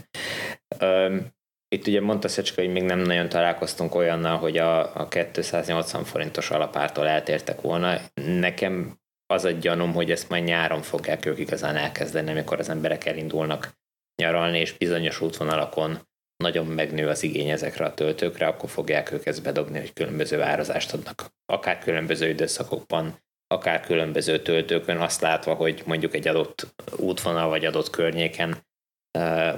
Um, 0.81 1.31
itt 1.75 1.87
ugye 1.87 2.01
mondta 2.01 2.27
Szecska, 2.27 2.61
hogy 2.61 2.71
még 2.71 2.83
nem 2.83 2.99
nagyon 2.99 3.29
találkoztunk 3.29 3.95
olyannal, 3.95 4.37
hogy 4.37 4.57
a, 4.57 4.95
a 4.95 5.07
280 5.07 6.03
forintos 6.03 6.51
alapártól 6.51 7.07
eltértek 7.07 7.61
volna. 7.61 7.97
Nekem 8.25 8.99
az 9.25 9.45
a 9.45 9.51
gyanúm, 9.51 9.93
hogy 9.93 10.11
ezt 10.11 10.29
majd 10.29 10.43
nyáron 10.43 10.81
fogják 10.81 11.25
ők 11.25 11.39
igazán 11.39 11.75
elkezdeni, 11.75 12.31
amikor 12.31 12.59
az 12.59 12.69
emberek 12.69 13.05
elindulnak 13.05 13.73
nyaralni, 14.21 14.59
és 14.59 14.77
bizonyos 14.77 15.21
útvonalakon 15.21 15.99
nagyon 16.41 16.65
megnő 16.65 17.07
az 17.07 17.23
igény 17.23 17.49
ezekre 17.49 17.85
a 17.85 17.93
töltőkre, 17.93 18.47
akkor 18.47 18.69
fogják 18.69 19.11
ők 19.11 19.25
ezt 19.25 19.43
bedobni, 19.43 19.79
hogy 19.79 19.93
különböző 19.93 20.41
árazást 20.41 20.93
adnak, 20.93 21.25
akár 21.45 21.79
különböző 21.79 22.29
időszakokban, 22.29 23.19
akár 23.47 23.81
különböző 23.81 24.41
töltőkön, 24.41 24.97
azt 24.97 25.21
látva, 25.21 25.53
hogy 25.53 25.83
mondjuk 25.85 26.13
egy 26.13 26.27
adott 26.27 26.73
útvonal 26.97 27.49
vagy 27.49 27.65
adott 27.65 27.89
környéken 27.89 28.69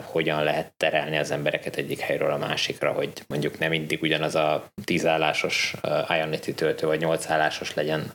hogyan 0.03 0.43
lehet 0.43 0.73
terelni 0.77 1.17
az 1.17 1.31
embereket 1.31 1.75
egyik 1.75 1.99
helyről 1.99 2.31
a 2.31 2.37
másikra, 2.37 2.91
hogy 2.91 3.11
mondjuk 3.27 3.59
nem 3.59 3.69
mindig 3.69 4.01
ugyanaz 4.01 4.35
a 4.35 4.71
10 4.83 5.05
állásos 5.05 5.73
uh, 5.83 6.17
Ionity 6.17 6.53
töltő 6.55 6.87
vagy 6.87 6.99
8 6.99 7.29
állásos 7.29 7.73
legyen 7.73 8.11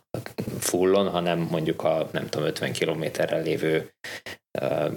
fullon, 0.61 1.09
hanem 1.09 1.39
mondjuk 1.39 1.85
a 1.85 2.09
nem 2.13 2.29
tudom 2.29 2.47
50 2.47 2.73
kilométerrel 2.73 3.43
lévő 3.43 3.91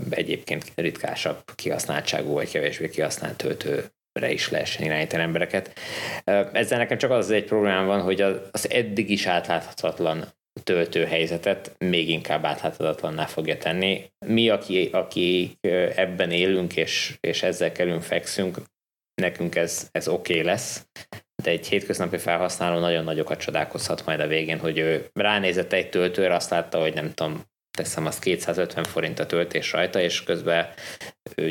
egyébként 0.09 0.71
ritkásabb 0.75 1.43
kihasználtságú 1.55 2.33
vagy 2.33 2.51
kevésbé 2.51 2.89
kihasznált 2.89 3.37
töltőre 3.37 4.31
is 4.31 4.49
lehessen 4.49 4.85
irányítani 4.85 5.23
embereket. 5.23 5.79
Ezzel 6.51 6.77
nekem 6.77 6.97
csak 6.97 7.11
az 7.11 7.31
egy 7.31 7.45
problémám 7.45 7.85
van, 7.85 8.01
hogy 8.01 8.21
az 8.51 8.69
eddig 8.69 9.09
is 9.09 9.25
átláthatatlan 9.25 10.25
töltőhelyzetet 10.63 11.75
még 11.77 12.09
inkább 12.09 12.45
átláthatatlanná 12.45 13.25
fogja 13.25 13.57
tenni. 13.57 14.11
Mi, 14.25 14.49
aki, 14.49 14.89
aki 14.91 15.57
ebben 15.95 16.31
élünk 16.31 16.75
és, 16.75 17.17
és 17.19 17.43
ezzel 17.43 17.71
kerülünk, 17.71 18.01
fekszünk, 18.01 18.57
nekünk 19.21 19.55
ez, 19.55 19.89
ez 19.91 20.07
oké 20.07 20.33
okay 20.33 20.45
lesz, 20.45 20.87
de 21.43 21.49
egy 21.51 21.67
hétköznapi 21.67 22.17
felhasználó 22.17 22.79
nagyon 22.79 23.03
nagyokat 23.03 23.39
csodálkozhat 23.39 24.05
majd 24.05 24.19
a 24.19 24.27
végén, 24.27 24.59
hogy 24.59 24.77
ő 24.77 25.09
ránézett 25.13 25.73
egy 25.73 25.89
töltőre, 25.89 26.35
azt 26.35 26.49
látta, 26.49 26.79
hogy 26.79 26.93
nem 26.93 27.13
tudom, 27.13 27.43
teszem 27.77 28.05
azt 28.05 28.19
250 28.19 28.83
forint 28.83 29.19
a 29.19 29.25
töltés 29.25 29.71
rajta, 29.71 30.01
és 30.01 30.23
közben 30.23 30.67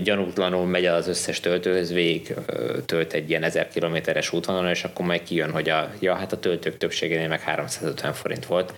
gyanútlanul 0.03 0.67
megy 0.67 0.87
az 0.87 1.09
összes 1.09 1.41
töltőhöz, 1.41 1.93
végig 1.93 2.35
tölt 2.87 3.13
egy 3.13 3.31
ilyen 3.31 3.43
1000 3.43 3.69
kilométeres 3.69 4.33
útvonalon, 4.33 4.71
és 4.71 4.85
akkor 4.85 5.07
majd 5.07 5.23
kijön, 5.23 5.51
hogy 5.51 5.69
a, 5.69 5.91
ja, 6.01 6.15
hát 6.15 6.33
a 6.33 6.39
töltők 6.39 6.77
többségénél 6.77 7.29
meg 7.29 7.41
350 7.41 8.13
forint 8.13 8.47
volt. 8.47 8.75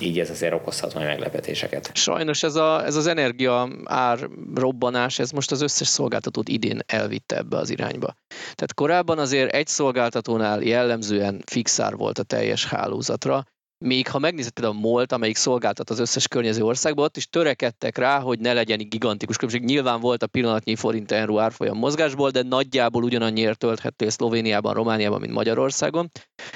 Így 0.00 0.18
ez 0.18 0.30
azért 0.30 0.52
okozhat 0.52 0.94
majd 0.94 1.06
meglepetéseket. 1.06 1.90
Sajnos 1.94 2.42
ez, 2.42 2.54
a, 2.54 2.84
ez 2.84 2.96
az 2.96 3.06
energia 3.06 3.68
ár 3.84 4.28
robbanás, 4.54 5.18
ez 5.18 5.30
most 5.30 5.50
az 5.50 5.60
összes 5.60 5.88
szolgáltatót 5.88 6.48
idén 6.48 6.80
elvitte 6.86 7.36
ebbe 7.36 7.56
az 7.56 7.70
irányba. 7.70 8.14
Tehát 8.28 8.74
korábban 8.74 9.18
azért 9.18 9.52
egy 9.52 9.66
szolgáltatónál 9.66 10.62
jellemzően 10.62 11.42
fixár 11.46 11.96
volt 11.96 12.18
a 12.18 12.22
teljes 12.22 12.66
hálózatra, 12.66 13.44
még 13.84 14.08
ha 14.08 14.18
megnézed 14.18 14.52
például 14.52 14.76
a 14.76 14.80
MOLT, 14.80 15.12
amelyik 15.12 15.36
szolgáltat 15.36 15.90
az 15.90 15.98
összes 15.98 16.28
környező 16.28 16.62
országban, 16.62 17.04
ott 17.04 17.16
is 17.16 17.28
törekedtek 17.28 17.96
rá, 17.96 18.20
hogy 18.20 18.38
ne 18.38 18.52
legyen 18.52 18.88
gigantikus 18.88 19.36
különbség. 19.36 19.64
Nyilván 19.64 20.00
volt 20.00 20.22
a 20.22 20.26
pillanatnyi 20.26 20.76
forint 20.76 21.12
euró 21.12 21.38
árfolyam 21.38 21.78
mozgásból, 21.78 22.30
de 22.30 22.42
nagyjából 22.42 23.02
ugyanannyiért 23.02 23.58
tölthettél 23.58 24.10
Szlovéniában, 24.10 24.74
Romániában, 24.74 25.20
mint 25.20 25.32
Magyarországon. 25.32 26.10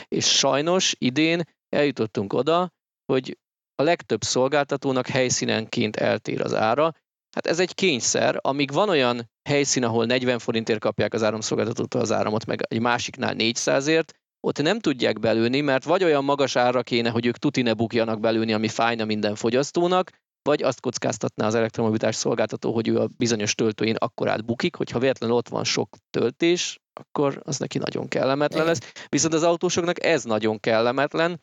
És 0.08 0.36
sajnos 0.36 0.94
idén 0.98 1.42
eljutottunk 1.68 2.32
oda, 2.32 2.72
hogy 3.12 3.38
a 3.74 3.82
legtöbb 3.82 4.22
szolgáltatónak 4.22 5.06
helyszínenként 5.06 5.96
eltér 5.96 6.40
az 6.40 6.54
ára. 6.54 6.92
Hát 7.34 7.46
ez 7.46 7.58
egy 7.58 7.74
kényszer, 7.74 8.38
amíg 8.40 8.72
van 8.72 8.88
olyan 8.88 9.30
helyszín, 9.48 9.84
ahol 9.84 10.04
40 10.04 10.38
forintért 10.38 10.80
kapják 10.80 11.14
az 11.14 11.22
áramszolgáltatótól 11.22 12.00
az 12.00 12.12
áramot, 12.12 12.46
meg 12.46 12.60
egy 12.68 12.80
másiknál 12.80 13.34
400ért, 13.38 14.12
ott 14.40 14.62
nem 14.62 14.78
tudják 14.78 15.18
belőni, 15.18 15.60
mert 15.60 15.84
vagy 15.84 16.04
olyan 16.04 16.24
magas 16.24 16.56
ára 16.56 16.82
kéne, 16.82 17.10
hogy 17.10 17.26
ők 17.26 17.36
tuti 17.36 17.62
ne 17.62 17.72
bukjanak 17.72 18.20
belőni, 18.20 18.52
ami 18.52 18.68
fájna 18.68 19.04
minden 19.04 19.34
fogyasztónak, 19.34 20.10
vagy 20.42 20.62
azt 20.62 20.80
kockáztatná 20.80 21.46
az 21.46 21.54
elektromobilitás 21.54 22.14
szolgáltató, 22.14 22.72
hogy 22.74 22.88
ő 22.88 22.98
a 22.98 23.08
bizonyos 23.16 23.54
töltőjén 23.54 23.96
akkor 23.98 24.28
átbukik, 24.28 24.76
hogyha 24.76 24.98
véletlenül 24.98 25.36
ott 25.36 25.48
van 25.48 25.64
sok 25.64 25.96
töltés, 26.10 26.78
akkor 26.92 27.40
az 27.44 27.58
neki 27.58 27.78
nagyon 27.78 28.08
kellemetlen 28.08 28.64
lesz. 28.64 28.92
Viszont 29.08 29.34
az 29.34 29.42
autósoknak 29.42 30.04
ez 30.04 30.24
nagyon 30.24 30.60
kellemetlen, 30.60 31.40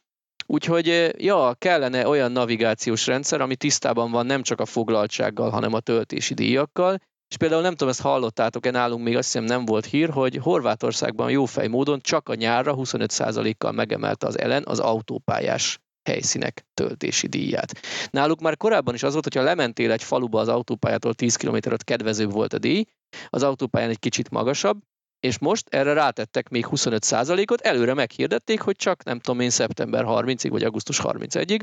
Úgyhogy 0.48 1.14
ja, 1.18 1.54
kellene 1.58 2.08
olyan 2.08 2.32
navigációs 2.32 3.08
rendszer, 3.08 3.42
ami 3.42 3.56
tisztában 3.56 4.12
van 4.12 4.26
nem 4.26 4.42
csak 4.42 4.60
a 4.60 4.66
foglaltsággal, 4.66 5.50
hanem 5.50 5.74
a 5.74 5.80
töltési 5.80 6.34
díjakkal, 6.34 7.00
és 7.30 7.38
például 7.38 7.62
nem 7.62 7.72
tudom, 7.72 7.90
ezt 7.90 8.02
hallottátok-e 8.02 8.72
nálunk, 8.72 9.04
még 9.04 9.18
azt 9.18 9.32
hiszem 9.32 9.44
nem 9.44 9.66
volt 9.66 9.86
hír, 9.86 10.10
hogy 10.10 10.36
Horvátországban 10.36 11.30
jófej 11.30 11.68
módon 11.68 12.00
csak 12.00 12.30
a 12.30 12.36
nyárra 12.36 12.74
25%-kal 12.78 13.72
megemelte 13.72 14.28
az 14.28 14.40
ellen 14.40 14.64
az 14.66 14.80
autópályás 14.80 15.80
helyszínek 16.10 16.66
töltési 16.74 17.28
díját. 17.28 17.80
Náluk 18.10 18.40
már 18.40 18.58
korábban 18.58 18.94
is 18.94 19.04
az 19.04 19.12
volt, 19.12 19.24
hogyha 19.24 19.42
lementél 19.42 19.92
egy 19.92 20.04
faluba 20.04 20.40
az 20.40 20.48
autópályától 20.48 21.14
10 21.14 21.36
km 21.36 21.58
kedvezőbb 21.78 22.32
volt 22.32 22.54
a 22.54 22.58
díj, 22.58 22.86
az 23.30 23.44
autópályán 23.44 23.90
egy 23.90 24.00
kicsit 24.00 24.30
magasabb, 24.30 24.78
és 25.20 25.40
most 25.40 25.68
erre 25.70 25.94
rátettek 25.94 26.50
még 26.50 26.66
25%-ot, 26.70 27.62
előre 27.62 27.94
meghirdették, 27.94 28.62
hogy 28.62 28.76
csak 28.76 29.04
nem 29.04 29.20
tudom 29.20 29.40
én 29.40 29.50
szeptember 29.50 30.04
30-ig 30.08 30.48
vagy 30.50 30.64
augusztus 30.64 31.00
31-ig. 31.04 31.62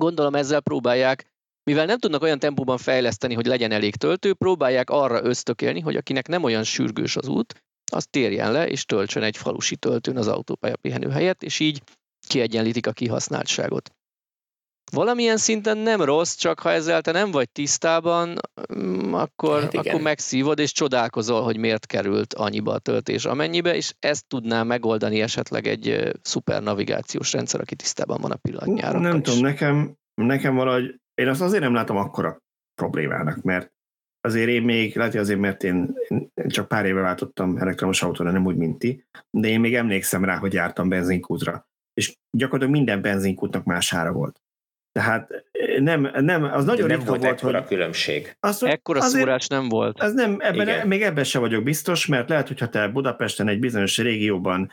Gondolom 0.00 0.34
ezzel 0.34 0.60
próbálják, 0.60 1.24
mivel 1.70 1.86
nem 1.86 1.98
tudnak 1.98 2.22
olyan 2.22 2.38
tempóban 2.38 2.78
fejleszteni, 2.78 3.34
hogy 3.34 3.46
legyen 3.46 3.70
elég 3.70 3.96
töltő, 3.96 4.34
próbálják 4.34 4.90
arra 4.90 5.24
ösztökélni, 5.24 5.80
hogy 5.80 5.96
akinek 5.96 6.28
nem 6.28 6.42
olyan 6.42 6.64
sürgős 6.64 7.16
az 7.16 7.28
út, 7.28 7.62
az 7.92 8.06
térjen 8.10 8.52
le 8.52 8.68
és 8.68 8.84
töltsön 8.84 9.22
egy 9.22 9.36
falusi 9.36 9.76
töltőn 9.76 10.16
az 10.16 10.26
autópálya 10.26 10.76
pihenő 10.76 11.08
helyett, 11.08 11.42
és 11.42 11.60
így 11.60 11.82
kiegyenlítik 12.28 12.86
a 12.86 12.92
kihasználtságot. 12.92 13.90
Valamilyen 14.92 15.36
szinten 15.36 15.78
nem 15.78 16.02
rossz, 16.02 16.34
csak 16.34 16.60
ha 16.60 16.70
ezzel 16.70 17.00
te 17.00 17.12
nem 17.12 17.30
vagy 17.30 17.50
tisztában, 17.50 18.38
mm, 18.74 19.12
akkor, 19.12 19.62
hát 19.62 19.74
akkor 19.74 20.00
megszívod, 20.00 20.58
és 20.58 20.72
csodálkozol, 20.72 21.42
hogy 21.42 21.56
miért 21.56 21.86
került 21.86 22.34
annyiba 22.34 22.72
a 22.72 22.78
töltés 22.78 23.24
amennyibe, 23.24 23.74
és 23.74 23.92
ezt 23.98 24.26
tudná 24.26 24.62
megoldani 24.62 25.20
esetleg 25.20 25.66
egy 25.66 26.12
szuper 26.22 26.62
navigációs 26.62 27.32
rendszer, 27.32 27.60
aki 27.60 27.74
tisztában 27.74 28.20
van 28.20 28.30
a 28.30 28.36
pillanatnyára. 28.36 28.98
Nem 28.98 29.16
is. 29.16 29.22
tudom, 29.22 29.40
nekem, 29.40 29.96
nekem 30.14 30.54
valahogy, 30.54 30.94
én 31.20 31.28
azt 31.28 31.40
azért 31.40 31.62
nem 31.62 31.74
látom 31.74 31.96
akkora 31.96 32.42
problémának, 32.74 33.42
mert 33.42 33.72
azért 34.20 34.48
én 34.48 34.62
még, 34.62 34.96
lehet, 34.96 35.12
hogy 35.12 35.20
azért, 35.20 35.40
mert 35.40 35.64
én, 35.64 35.94
én 36.08 36.48
csak 36.48 36.68
pár 36.68 36.86
éve 36.86 37.00
váltottam 37.00 37.56
elektromos 37.56 38.02
autóra, 38.02 38.30
nem 38.30 38.46
úgy, 38.46 38.56
mint 38.56 38.78
ti, 38.78 39.04
de 39.30 39.48
én 39.48 39.60
még 39.60 39.74
emlékszem 39.74 40.24
rá, 40.24 40.36
hogy 40.36 40.52
jártam 40.52 40.88
benzinkútra 40.88 41.66
és 41.96 42.16
gyakorlatilag 42.30 42.80
minden 42.80 43.02
benzinkútnak 43.02 43.64
más 43.64 43.92
ára 43.92 44.12
volt. 44.12 44.40
Tehát 44.92 45.30
eh, 45.52 45.80
nem, 45.80 46.10
nem 46.20 46.44
az 46.44 46.64
nagyon 46.64 46.86
nem 46.86 46.98
ritka 46.98 47.18
volt, 47.18 47.40
hogy... 47.40 47.54
a 47.54 47.64
különbség. 47.64 48.36
Azt, 48.40 48.62
ekkora 48.62 48.98
azért, 48.98 49.24
szórás 49.24 49.46
nem 49.46 49.68
volt. 49.68 50.02
Ez 50.02 50.12
nem, 50.12 50.36
ebben, 50.40 50.68
Igen. 50.68 50.86
még 50.86 51.02
ebben 51.02 51.24
sem 51.24 51.40
vagyok 51.40 51.62
biztos, 51.62 52.06
mert 52.06 52.28
lehet, 52.28 52.48
hogyha 52.48 52.68
te 52.68 52.88
Budapesten 52.88 53.48
egy 53.48 53.58
bizonyos 53.58 53.98
régióban 53.98 54.70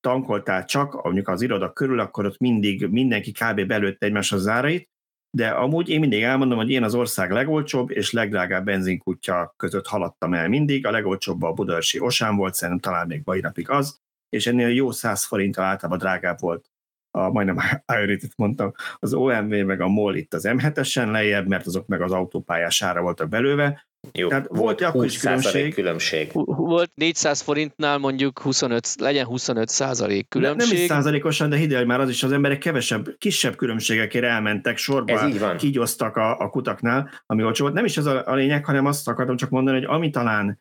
tankoltál 0.00 0.64
csak, 0.64 1.02
mondjuk 1.02 1.28
az 1.28 1.42
iroda 1.42 1.72
körül, 1.72 2.00
akkor 2.00 2.26
ott 2.26 2.38
mindig 2.38 2.86
mindenki 2.86 3.32
kb. 3.32 3.66
belőtte 3.66 4.06
egymás 4.06 4.32
az 4.32 4.46
árait, 4.46 4.89
de 5.30 5.48
amúgy 5.48 5.88
én 5.88 6.00
mindig 6.00 6.22
elmondom, 6.22 6.58
hogy 6.58 6.70
én 6.70 6.82
az 6.82 6.94
ország 6.94 7.30
legolcsóbb 7.30 7.90
és 7.90 8.12
legdrágább 8.12 8.64
benzinkutya 8.64 9.54
között 9.56 9.86
haladtam 9.86 10.34
el 10.34 10.48
mindig. 10.48 10.86
A 10.86 10.90
legolcsóbb 10.90 11.42
a 11.42 11.52
Budaörsi 11.52 12.00
Osán 12.00 12.36
volt, 12.36 12.54
szerintem 12.54 12.92
talán 12.92 13.06
még 13.06 13.22
mai 13.24 13.40
napig 13.40 13.70
az, 13.70 14.00
és 14.28 14.46
ennél 14.46 14.68
jó 14.68 14.90
100 14.90 15.24
forinttal 15.24 15.64
általában 15.64 15.98
drágább 15.98 16.40
volt 16.40 16.70
a, 17.10 17.30
majdnem 17.30 17.58
iritit 18.02 18.36
mondtam, 18.36 18.72
az 18.98 19.14
OMV 19.14 19.64
meg 19.64 19.80
a 19.80 19.88
MOL 19.88 20.14
itt 20.14 20.34
az 20.34 20.44
M7-esen 20.48 21.10
lejjebb, 21.10 21.46
mert 21.46 21.66
azok 21.66 21.86
meg 21.86 22.00
az 22.00 22.12
autópályás 22.12 22.82
ára 22.82 23.02
voltak 23.02 23.28
belőve. 23.28 23.88
Jó, 24.12 24.28
Tehát 24.28 24.46
volt 24.48 24.80
akkor 24.80 25.04
is 25.04 25.18
különbség. 25.18 25.74
különbség. 25.74 26.30
Volt 26.32 26.90
400 26.94 27.40
forintnál 27.40 27.98
mondjuk 27.98 28.38
25, 28.38 28.94
legyen 28.98 29.26
25 29.26 29.68
százalék 29.68 30.28
különbség. 30.28 30.68
Nem, 30.68 30.76
nem 30.76 30.82
is 30.84 30.90
százalékosan, 30.90 31.50
de 31.50 31.56
hideg 31.56 31.86
már 31.86 32.00
az 32.00 32.08
is, 32.08 32.22
az 32.22 32.32
emberek 32.32 32.58
kevesebb, 32.58 33.18
kisebb 33.18 33.56
különbségekért 33.56 34.24
elmentek 34.24 34.76
sorba, 34.76 35.12
Ez 35.12 35.28
így 35.28 35.38
van. 35.38 35.56
kigyoztak 35.56 36.16
a, 36.16 36.38
a 36.38 36.48
kutaknál, 36.48 37.10
ami 37.26 37.44
olcsó 37.44 37.62
volt. 37.62 37.74
Nem 37.74 37.84
is 37.84 37.96
ez 37.96 38.06
a, 38.06 38.26
a 38.26 38.34
lényeg, 38.34 38.64
hanem 38.64 38.86
azt 38.86 39.08
akartam 39.08 39.36
csak 39.36 39.50
mondani, 39.50 39.76
hogy 39.76 39.86
ami 39.86 40.10
talán 40.10 40.60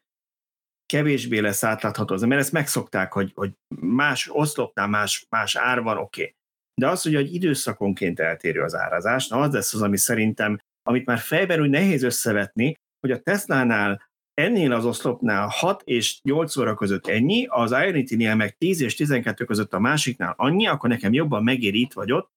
kevésbé 0.86 1.40
lesz 1.40 1.64
átlátható, 1.64 2.26
mert 2.26 2.42
ezt 2.42 2.52
megszokták, 2.52 3.14
hogy, 3.14 3.32
hogy 3.36 3.52
más 3.80 4.30
oszlopnál 4.32 4.88
más, 4.88 5.26
más 5.30 5.56
ár 5.56 5.82
van, 5.82 5.98
oké. 5.98 6.22
Okay. 6.22 6.36
De 6.82 6.88
az, 6.88 7.02
hogy 7.02 7.16
egy 7.16 7.34
időszakonként 7.34 8.20
eltérő 8.20 8.62
az 8.62 8.76
árazás, 8.76 9.28
na 9.28 9.40
az 9.40 9.54
lesz 9.54 9.74
az, 9.74 9.82
ami 9.82 9.98
szerintem, 9.98 10.60
amit 10.84 11.06
már 11.06 11.18
fejben 11.18 11.62
úgy 11.62 11.70
nehéz 11.70 12.04
összevetni, 12.04 12.76
hogy 13.00 13.12
a 13.12 13.20
Tesla-nál 13.20 14.10
ennél 14.34 14.72
az 14.72 14.86
oszlopnál 14.86 15.48
6 15.48 15.82
és 15.86 16.20
8 16.24 16.58
óra 16.58 16.74
között 16.74 17.08
ennyi, 17.08 17.46
az 17.46 17.72
Ionity-nél 17.72 18.36
meg 18.36 18.58
10 18.58 18.82
és 18.82 18.96
12 18.96 19.46
között 19.46 19.74
a 19.74 19.80
másiknál 19.80 20.34
annyi, 20.38 20.68
akkor 20.68 20.90
nekem 20.90 21.14
jobban 21.14 21.44
megéri 21.44 21.80
itt 21.80 21.94
vagy 21.94 22.12
ott, 22.12 22.32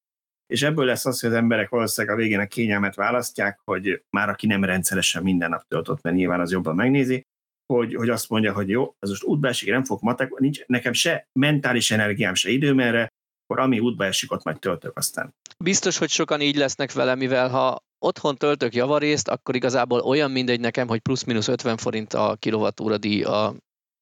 és 0.53 0.61
ebből 0.61 0.85
lesz 0.85 1.05
az, 1.05 1.19
hogy 1.19 1.29
az 1.29 1.35
emberek 1.35 1.69
valószínűleg 1.69 2.15
a 2.15 2.19
végén 2.19 2.39
a 2.39 2.47
kényelmet 2.47 2.95
választják, 2.95 3.59
hogy 3.63 4.03
már 4.09 4.29
aki 4.29 4.47
nem 4.47 4.63
rendszeresen 4.63 5.23
minden 5.23 5.49
nap 5.49 5.67
töltött, 5.67 6.01
mert 6.01 6.15
nyilván 6.15 6.39
az 6.39 6.51
jobban 6.51 6.75
megnézi, 6.75 7.25
hogy, 7.73 7.95
hogy 7.95 8.09
azt 8.09 8.29
mondja, 8.29 8.53
hogy 8.53 8.69
jó, 8.69 8.95
ez 8.99 9.09
most 9.09 9.23
útba 9.23 9.47
esik, 9.47 9.69
nem 9.69 9.83
fog 9.83 10.01
matek, 10.01 10.39
nincs 10.39 10.65
nekem 10.65 10.93
se 10.93 11.27
mentális 11.39 11.91
energiám, 11.91 12.33
se 12.33 12.49
időm 12.49 12.79
erre, 12.79 13.07
akkor 13.45 13.59
ami 13.59 13.79
útba 13.79 14.05
esik, 14.05 14.31
ott 14.31 14.43
majd 14.43 14.59
töltök 14.59 14.97
aztán. 14.97 15.35
Biztos, 15.57 15.97
hogy 15.97 16.09
sokan 16.09 16.41
így 16.41 16.55
lesznek 16.55 16.91
vele, 16.91 17.15
mivel 17.15 17.49
ha 17.49 17.83
otthon 18.03 18.35
töltök 18.35 18.73
javarészt, 18.73 19.27
akkor 19.27 19.55
igazából 19.55 19.99
olyan 19.99 20.31
mindegy 20.31 20.59
nekem, 20.59 20.87
hogy 20.87 20.99
plusz-minusz 20.99 21.47
50 21.47 21.77
forint 21.77 22.13
a 22.13 22.35
kilovattóra 22.39 22.97
díj 22.97 23.23
a, 23.23 23.53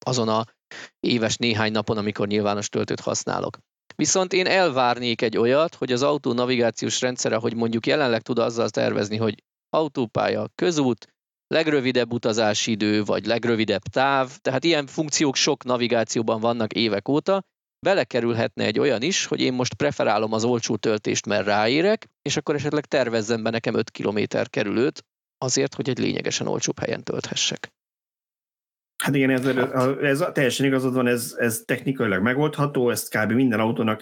azon 0.06 0.28
a 0.28 0.46
éves 1.00 1.38
néhány 1.38 1.72
napon, 1.72 1.98
amikor 1.98 2.28
nyilvános 2.28 2.70
töltőt 2.70 3.00
használok. 3.00 3.58
Viszont 3.96 4.34
én 4.34 4.48
elvárnék 4.48 5.22
egy 5.22 5.38
olyat, 5.38 5.76
hogy 5.76 5.92
az 5.92 6.02
autó 6.02 6.34
navigációs 6.34 7.02
rendszere, 7.02 7.36
hogy 7.36 7.56
mondjuk 7.56 7.88
jelenleg 7.88 8.22
tud 8.22 8.40
azzal 8.40 8.70
tervezni, 8.70 9.18
hogy 9.18 9.44
autópálya, 9.70 10.46
közút, 10.56 11.08
legrövidebb 11.48 12.14
utazási 12.14 12.72
idő, 12.72 13.04
vagy 13.04 13.26
legrövidebb 13.26 13.82
táv, 13.82 14.38
tehát 14.38 14.64
ilyen 14.64 14.88
funkciók 14.88 15.36
sok 15.36 15.64
navigációban 15.64 16.40
vannak 16.40 16.74
évek 16.74 17.08
óta, 17.08 17.44
belekerülhetne 17.86 18.64
egy 18.64 18.80
olyan 18.80 19.02
is, 19.02 19.26
hogy 19.26 19.42
én 19.42 19.54
most 19.54 19.74
preferálom 19.74 20.34
az 20.34 20.44
olcsó 20.44 20.76
töltést, 20.76 21.26
mert 21.26 21.46
ráérek, 21.46 22.08
és 22.22 22.38
akkor 22.38 22.56
esetleg 22.56 22.86
tervezzem 22.86 23.44
be 23.44 23.50
nekem 23.50 23.76
5 23.76 23.92
km 23.92 24.20
kerülőt, 24.44 25.06
azért, 25.38 25.76
hogy 25.76 25.90
egy 25.90 26.00
lényegesen 26.00 26.48
olcsóbb 26.48 26.80
helyen 26.80 27.04
tölthessek. 27.04 27.70
Hát 29.04 29.16
igen, 29.16 29.30
ez, 29.30 29.46
ez 30.02 30.24
teljesen 30.34 30.66
igazad 30.66 30.94
van, 30.94 31.08
ez, 31.08 31.36
ez 31.38 31.64
technikailag 31.66 32.22
megoldható, 32.22 32.90
ezt 32.90 33.18
kb. 33.18 33.32
minden 33.32 33.60
autónak 33.60 34.02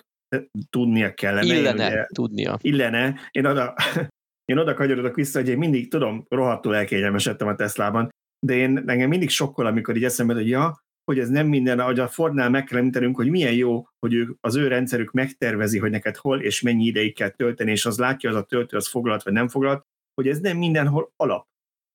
tudnia 0.70 1.14
kellene. 1.14 1.56
Illene 1.56 1.88
ugye, 1.88 2.06
tudnia. 2.06 2.58
Illene. 2.62 3.20
Én 3.32 3.46
oda, 3.46 3.76
én 4.52 4.58
oda 4.58 4.74
kanyarodok 4.74 5.16
vissza, 5.16 5.40
hogy 5.40 5.50
én 5.50 5.58
mindig 5.58 5.90
tudom, 5.90 6.26
rohadtul 6.30 6.76
elkényelmesedtem 6.76 7.48
a 7.48 7.56
Teslában, 7.56 8.10
de 8.46 8.54
én 8.54 8.84
engem 8.86 9.10
mindig 9.10 9.30
sokkol, 9.30 9.66
amikor 9.66 9.96
így 9.96 10.04
eszembe, 10.04 10.34
hogy 10.34 10.50
ja, 10.50 10.84
hogy 11.10 11.20
ez 11.20 11.30
nem 11.30 11.48
minden, 11.48 11.80
ahogy 11.80 12.00
a 12.00 12.08
Fordnál 12.08 12.50
meg 12.50 12.64
kell 12.64 12.78
említenünk, 12.78 13.16
hogy 13.16 13.30
milyen 13.30 13.54
jó, 13.54 13.88
hogy 14.00 14.14
ők, 14.14 14.38
az 14.42 14.56
ő 14.56 14.68
rendszerük 14.68 15.12
megtervezi, 15.12 15.80
hogy 15.80 15.90
neked 15.92 16.16
hol 16.16 16.42
és 16.42 16.62
mennyi 16.62 16.86
ideig 16.86 17.16
kell 17.16 17.30
tölteni, 17.30 17.72
és 17.72 17.86
az 17.86 17.98
látja, 17.98 18.30
az 18.30 18.36
a 18.36 18.44
töltő, 18.44 18.78
az 18.78 18.88
foglalt 18.88 19.24
vagy 19.24 19.34
nem 19.34 19.48
foglalt, 19.48 19.86
hogy 20.14 20.28
ez 20.28 20.40
nem 20.40 20.58
mindenhol 20.58 21.12
alap. 21.16 21.48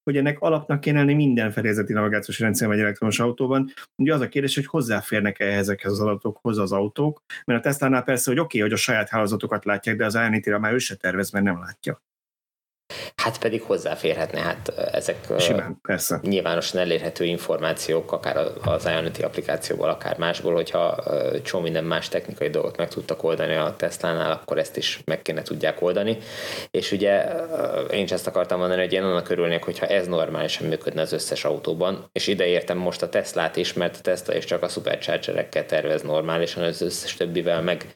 Hogy 0.02 0.16
ennek 0.16 0.40
alapnak 0.40 0.80
kéne 0.80 0.98
lenni 0.98 1.14
minden 1.14 1.50
felézeti 1.50 1.92
navigációs 1.92 2.40
rendszer 2.40 2.68
vagy 2.68 2.78
elektromos 2.78 3.20
autóban. 3.20 3.72
Ugye 4.02 4.14
az 4.14 4.20
a 4.20 4.28
kérdés, 4.28 4.54
hogy 4.54 4.66
hozzáférnek-e 4.66 5.46
ezekhez 5.46 5.92
az 5.92 6.00
adatokhoz 6.00 6.58
az 6.58 6.72
autók, 6.72 7.22
mert 7.44 7.58
a 7.58 7.62
Tesla-nál 7.62 8.02
persze, 8.02 8.30
hogy 8.30 8.40
oké, 8.40 8.58
okay, 8.58 8.70
hogy 8.70 8.78
a 8.78 8.82
saját 8.82 9.08
hálózatokat 9.08 9.64
látják, 9.64 9.96
de 9.96 10.04
az 10.04 10.14
ionity 10.14 10.50
már 10.50 10.72
ő 10.72 10.78
se 10.78 10.94
tervez, 10.94 11.30
mert 11.30 11.44
nem 11.44 11.58
látja. 11.58 12.02
Hát 13.16 13.38
pedig 13.38 13.62
hozzáférhetne, 13.62 14.40
hát 14.40 14.68
ezek 14.92 15.16
Simán, 15.38 15.78
persze. 15.82 16.20
nyilvánosan 16.22 16.80
elérhető 16.80 17.24
információk, 17.24 18.12
akár 18.12 18.46
az 18.64 18.84
Ionity 18.84 19.22
applikációból, 19.22 19.88
akár 19.88 20.18
másból, 20.18 20.54
hogyha 20.54 21.02
csomó 21.42 21.62
minden 21.62 21.84
más 21.84 22.08
technikai 22.08 22.48
dolgot 22.48 22.76
meg 22.76 22.88
tudtak 22.88 23.22
oldani 23.22 23.54
a 23.54 23.74
Tesla-nál, 23.76 24.32
akkor 24.32 24.58
ezt 24.58 24.76
is 24.76 25.00
meg 25.04 25.22
kéne 25.22 25.42
tudják 25.42 25.82
oldani. 25.82 26.18
És 26.70 26.92
ugye 26.92 27.24
én 27.90 28.02
is 28.04 28.10
ezt 28.10 28.26
akartam 28.26 28.58
mondani, 28.58 28.80
hogy 28.80 28.92
én 28.92 29.02
annak 29.02 29.30
örülnék, 29.30 29.62
hogyha 29.62 29.86
ez 29.86 30.06
normálisan 30.06 30.66
működne 30.66 31.00
az 31.00 31.12
összes 31.12 31.44
autóban, 31.44 32.08
és 32.12 32.26
ide 32.26 32.46
értem 32.46 32.78
most 32.78 33.02
a 33.02 33.08
Teslát 33.08 33.56
is, 33.56 33.72
mert 33.72 33.96
a 33.96 34.00
Tesla 34.00 34.34
is 34.36 34.44
csak 34.44 34.62
a 34.62 34.68
superchargerekkel 34.68 35.66
tervez 35.66 36.02
normálisan, 36.02 36.62
az 36.62 36.80
összes 36.80 37.16
többivel 37.16 37.62
meg, 37.62 37.86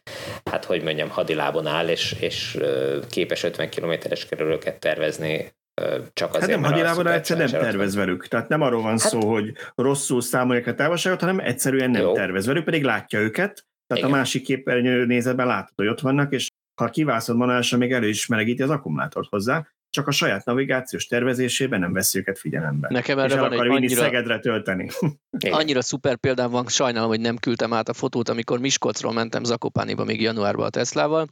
hát 0.44 0.64
hogy 0.64 0.82
mondjam, 0.82 1.08
hadilábon 1.08 1.66
áll, 1.66 1.88
és, 1.88 2.16
és 2.20 2.58
képes 3.10 3.42
50 3.42 3.68
kilométeres 3.68 4.26
kerülőket 4.26 4.78
tervezni 4.88 5.56
csak 6.12 6.34
azért, 6.34 6.50
hát 6.50 6.60
nem 6.60 6.70
hadilában 6.70 7.06
egyszer 7.06 7.36
nem 7.36 7.48
tervez 7.48 7.94
velük. 7.94 8.26
Tehát 8.26 8.48
nem 8.48 8.60
arról 8.60 8.82
van 8.82 8.90
hát, 8.90 8.98
szó, 8.98 9.32
hogy 9.32 9.52
rosszul 9.74 10.20
számolják 10.20 10.66
a 10.66 10.74
távolságot, 10.74 11.20
hanem 11.20 11.38
egyszerűen 11.38 11.90
nem 11.90 12.02
jó. 12.02 12.12
tervez 12.12 12.46
velük, 12.46 12.64
pedig 12.64 12.84
látja 12.84 13.18
őket. 13.18 13.66
Tehát 13.86 14.02
Igen. 14.02 14.14
a 14.14 14.16
másik 14.16 14.44
képernyő 14.44 15.04
nézetben 15.04 15.46
látod, 15.46 15.72
hogy 15.76 15.86
ott 15.86 16.00
vannak, 16.00 16.32
és 16.32 16.48
ha 16.80 16.88
kivászod 16.88 17.36
manuálisan, 17.36 17.78
még 17.78 17.92
elő 17.92 18.08
is 18.08 18.26
melegíti 18.26 18.62
az 18.62 18.70
akkumulátort 18.70 19.28
hozzá, 19.28 19.68
csak 19.90 20.06
a 20.06 20.10
saját 20.10 20.44
navigációs 20.44 21.06
tervezésében 21.06 21.80
nem 21.80 21.92
veszi 21.92 22.18
őket 22.18 22.38
figyelembe. 22.38 22.88
Nekem 22.90 23.18
erre 23.18 23.34
és 23.34 23.40
van 23.40 23.52
akar 23.52 23.66
egy 23.66 23.72
annyira, 23.72 24.02
Szegedre 24.02 24.38
tölteni. 24.38 24.88
annyira 25.50 25.82
szuper 25.82 26.16
példám 26.16 26.50
van, 26.50 26.66
sajnálom, 26.66 27.08
hogy 27.08 27.20
nem 27.20 27.36
küldtem 27.36 27.72
át 27.72 27.88
a 27.88 27.92
fotót, 27.92 28.28
amikor 28.28 28.58
Miskolcról 28.58 29.12
mentem 29.12 29.44
Zakopániba 29.44 30.04
még 30.04 30.20
januárban 30.20 30.66
a 30.66 30.70
Teslával, 30.70 31.26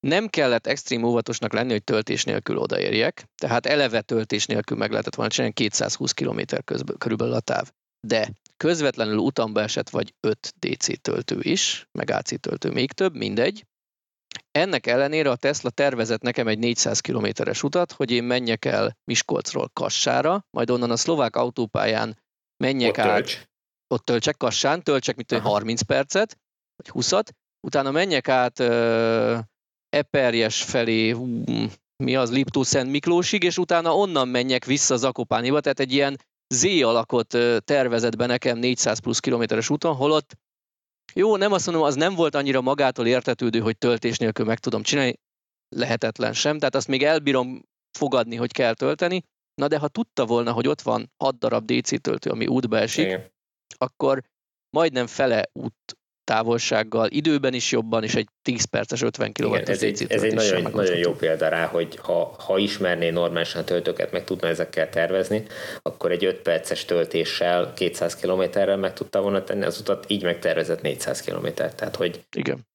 nem 0.00 0.28
kellett 0.28 0.66
extrém 0.66 1.02
óvatosnak 1.02 1.52
lenni, 1.52 1.70
hogy 1.70 1.84
töltés 1.84 2.24
nélkül 2.24 2.58
odaérjek, 2.58 3.24
tehát 3.34 3.66
eleve 3.66 4.00
töltés 4.00 4.46
nélkül 4.46 4.76
meg 4.76 4.90
lehetett 4.90 5.14
volna 5.14 5.30
csinálni 5.30 5.54
220 5.54 6.12
km 6.12 6.40
körülbelül 6.98 7.34
a 7.34 7.40
táv. 7.40 7.70
De 8.06 8.32
közvetlenül 8.56 9.16
utamba 9.16 9.60
esett 9.60 9.90
vagy 9.90 10.14
5 10.20 10.54
DC 10.58 11.00
töltő 11.00 11.38
is, 11.40 11.88
meg 11.92 12.10
AC 12.10 12.40
töltő 12.40 12.70
még 12.70 12.92
több, 12.92 13.14
mindegy. 13.14 13.66
Ennek 14.50 14.86
ellenére 14.86 15.30
a 15.30 15.36
Tesla 15.36 15.70
tervezett 15.70 16.22
nekem 16.22 16.48
egy 16.48 16.58
400 16.58 17.00
kilométeres 17.00 17.62
utat, 17.62 17.92
hogy 17.92 18.10
én 18.10 18.24
menjek 18.24 18.64
el 18.64 18.96
Miskolcról 19.04 19.70
Kassára, 19.72 20.46
majd 20.50 20.70
onnan 20.70 20.90
a 20.90 20.96
szlovák 20.96 21.36
autópályán 21.36 22.18
menjek 22.56 22.90
ott 22.90 22.98
át, 22.98 23.14
tölts. 23.14 23.48
ott 23.94 24.04
töltsek 24.04 24.36
Kassán, 24.36 24.82
töltsek 24.82 25.16
mint 25.16 25.42
30 25.42 25.82
percet, 25.82 26.38
vagy 26.76 27.04
20-at, 27.04 27.28
utána 27.66 27.90
menjek 27.90 28.28
át 28.28 28.58
Eperjes 29.98 30.62
felé, 30.62 31.16
mi 31.96 32.16
az, 32.16 32.32
Liptó-Szent 32.32 32.90
Miklósig, 32.90 33.42
és 33.42 33.58
utána 33.58 33.96
onnan 33.96 34.28
menjek 34.28 34.64
vissza 34.64 34.96
Zakopániba, 34.96 35.60
tehát 35.60 35.80
egy 35.80 35.92
ilyen 35.92 36.16
Z 36.54 36.64
alakot 36.64 37.28
tervezett 37.64 38.16
be 38.16 38.26
nekem 38.26 38.58
400 38.58 38.98
plusz 38.98 39.18
kilométeres 39.18 39.70
úton, 39.70 39.94
holott 39.94 40.36
jó, 41.14 41.36
nem 41.36 41.52
azt 41.52 41.66
mondom, 41.66 41.84
az 41.84 41.94
nem 41.94 42.14
volt 42.14 42.34
annyira 42.34 42.60
magától 42.60 43.06
értetődő, 43.06 43.60
hogy 43.60 43.78
töltés 43.78 44.18
nélkül 44.18 44.44
meg 44.44 44.58
tudom 44.58 44.82
csinálni, 44.82 45.18
lehetetlen 45.76 46.32
sem, 46.32 46.58
tehát 46.58 46.74
azt 46.74 46.88
még 46.88 47.02
elbírom 47.02 47.62
fogadni, 47.98 48.36
hogy 48.36 48.52
kell 48.52 48.74
tölteni, 48.74 49.22
na 49.54 49.68
de 49.68 49.78
ha 49.78 49.88
tudta 49.88 50.26
volna, 50.26 50.52
hogy 50.52 50.68
ott 50.68 50.80
van 50.80 51.12
6 51.16 51.38
darab 51.38 51.64
DC 51.64 52.00
töltő, 52.00 52.30
ami 52.30 52.46
útba 52.46 52.78
esik, 52.78 53.04
Igen. 53.04 53.32
akkor 53.76 54.22
majdnem 54.76 55.06
fele 55.06 55.50
út 55.52 55.97
távolsággal, 56.28 57.06
időben 57.10 57.54
is 57.54 57.72
jobban, 57.72 58.02
és 58.02 58.14
egy 58.14 58.28
10 58.42 58.64
perces 58.64 59.02
50 59.02 59.32
kW 59.32 59.54
ez 59.54 59.82
egy, 59.82 60.06
ez 60.08 60.22
egy 60.22 60.34
nagyon, 60.34 60.70
nagyon 60.72 60.96
jó 60.96 61.12
példa 61.12 61.48
rá, 61.48 61.66
hogy 61.66 61.96
ha, 61.96 62.34
ha 62.38 62.58
ismerné 62.58 63.10
normálisan 63.10 63.60
a 63.60 63.64
töltőket, 63.64 64.12
meg 64.12 64.24
tudna 64.24 64.48
ezekkel 64.48 64.88
tervezni, 64.88 65.42
akkor 65.82 66.10
egy 66.10 66.24
5 66.24 66.36
perces 66.36 66.84
töltéssel 66.84 67.72
200 67.72 68.16
kilométerrel 68.16 68.76
meg 68.76 68.92
tudta 68.92 69.20
volna 69.20 69.44
tenni 69.44 69.64
az 69.64 69.80
utat, 69.80 70.04
így 70.08 70.22
megtervezett 70.22 70.82
400 70.82 71.20
kilométert. 71.20 71.76
Tehát, 71.76 71.96
hogy 71.96 72.26
Igen. 72.36 72.66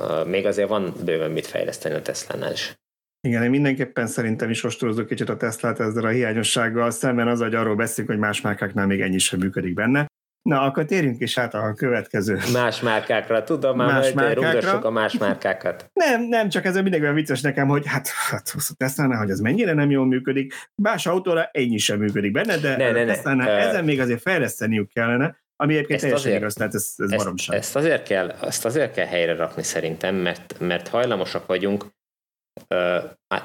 Uh, 0.00 0.26
még 0.26 0.46
azért 0.46 0.68
van 0.68 0.94
bőven 1.04 1.30
mit 1.30 1.46
fejleszteni 1.46 1.94
a 1.94 2.02
Tesla-nál 2.02 2.52
is. 2.52 2.78
Igen, 3.20 3.42
én 3.42 3.50
mindenképpen 3.50 4.06
szerintem 4.06 4.50
is 4.50 4.64
ostorozok 4.64 5.06
kicsit 5.06 5.28
a 5.28 5.36
Teslát 5.36 5.80
ezzel 5.80 6.04
a 6.04 6.08
hiányossággal, 6.08 6.90
szemben 6.90 7.28
az, 7.28 7.40
hogy 7.40 7.54
arról 7.54 7.76
beszélünk, 7.76 8.10
hogy 8.10 8.20
más 8.20 8.40
márkáknál 8.40 8.86
még 8.86 9.00
ennyi 9.00 9.18
sem 9.18 9.38
működik 9.38 9.74
benne. 9.74 10.06
Na, 10.42 10.60
akkor 10.60 10.84
térjünk 10.84 11.20
is 11.20 11.38
át 11.38 11.54
a 11.54 11.74
következő. 11.76 12.38
Más 12.52 12.80
márkákra, 12.80 13.44
tudom 13.44 13.76
már, 13.76 13.92
más 13.92 14.12
márkákra. 14.12 14.78
a 14.78 14.90
más 14.90 15.18
márkákat. 15.18 15.90
Nem, 15.92 16.22
nem, 16.22 16.48
csak 16.48 16.64
ez 16.64 16.76
olyan 16.76 17.14
vicces 17.14 17.40
nekem, 17.40 17.68
hogy 17.68 17.86
hát, 17.86 18.08
hát 18.08 18.54
tesla 18.76 19.16
hogy 19.16 19.30
ez 19.30 19.40
mennyire 19.40 19.72
nem 19.72 19.90
jól 19.90 20.06
működik. 20.06 20.54
Más 20.74 21.06
autóra 21.06 21.48
ennyi 21.52 21.78
sem 21.78 21.98
működik 21.98 22.32
benne, 22.32 22.56
de 22.56 22.76
ne, 22.76 22.90
ne, 22.90 23.04
ne. 23.04 23.34
ne. 23.34 23.46
ezen 23.48 23.84
még 23.84 24.00
azért 24.00 24.20
fejleszteniük 24.20 24.92
kellene, 24.92 25.36
ami 25.56 25.74
egyébként 25.74 26.00
teljesen 26.00 26.26
azért, 26.26 26.40
igaz, 26.40 26.54
tehát 26.54 26.74
ez, 26.74 26.94
ez 26.96 27.10
ezt, 27.10 27.50
Ezt 27.50 27.76
azért, 27.76 28.02
kell, 28.02 28.30
ezt 28.30 28.64
azért 28.64 28.94
kell 28.94 29.06
helyre 29.06 29.34
rakni 29.34 29.62
szerintem, 29.62 30.14
mert, 30.14 30.56
mert 30.58 30.88
hajlamosak 30.88 31.46
vagyunk 31.46 31.84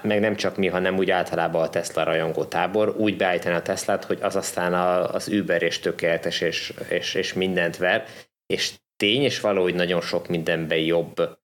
meg 0.02 0.20
nem 0.20 0.36
csak 0.36 0.58
mi, 0.58 0.68
hanem 0.68 0.98
úgy 0.98 1.10
általában 1.10 1.62
a 1.62 1.70
Tesla 1.70 2.04
rajongó 2.04 2.46
tábor, 2.46 2.96
úgy 2.98 3.18
beállítani 3.18 3.56
a 3.56 3.62
Teslát, 3.62 4.04
hogy 4.04 4.20
az 4.22 4.36
aztán 4.36 4.74
az 5.04 5.28
Uber 5.28 5.62
és 5.62 5.80
tökéletes 5.80 6.42
és, 6.42 6.74
és, 6.90 7.14
és 7.14 7.34
mindent 7.34 7.78
ver, 7.78 8.08
és 8.46 8.74
tény 8.96 9.22
és 9.22 9.40
való, 9.40 9.62
hogy 9.62 9.76
nagyon 9.76 10.02
sok 10.02 10.28
mindenben 10.28 10.78
jobb, 10.78 11.40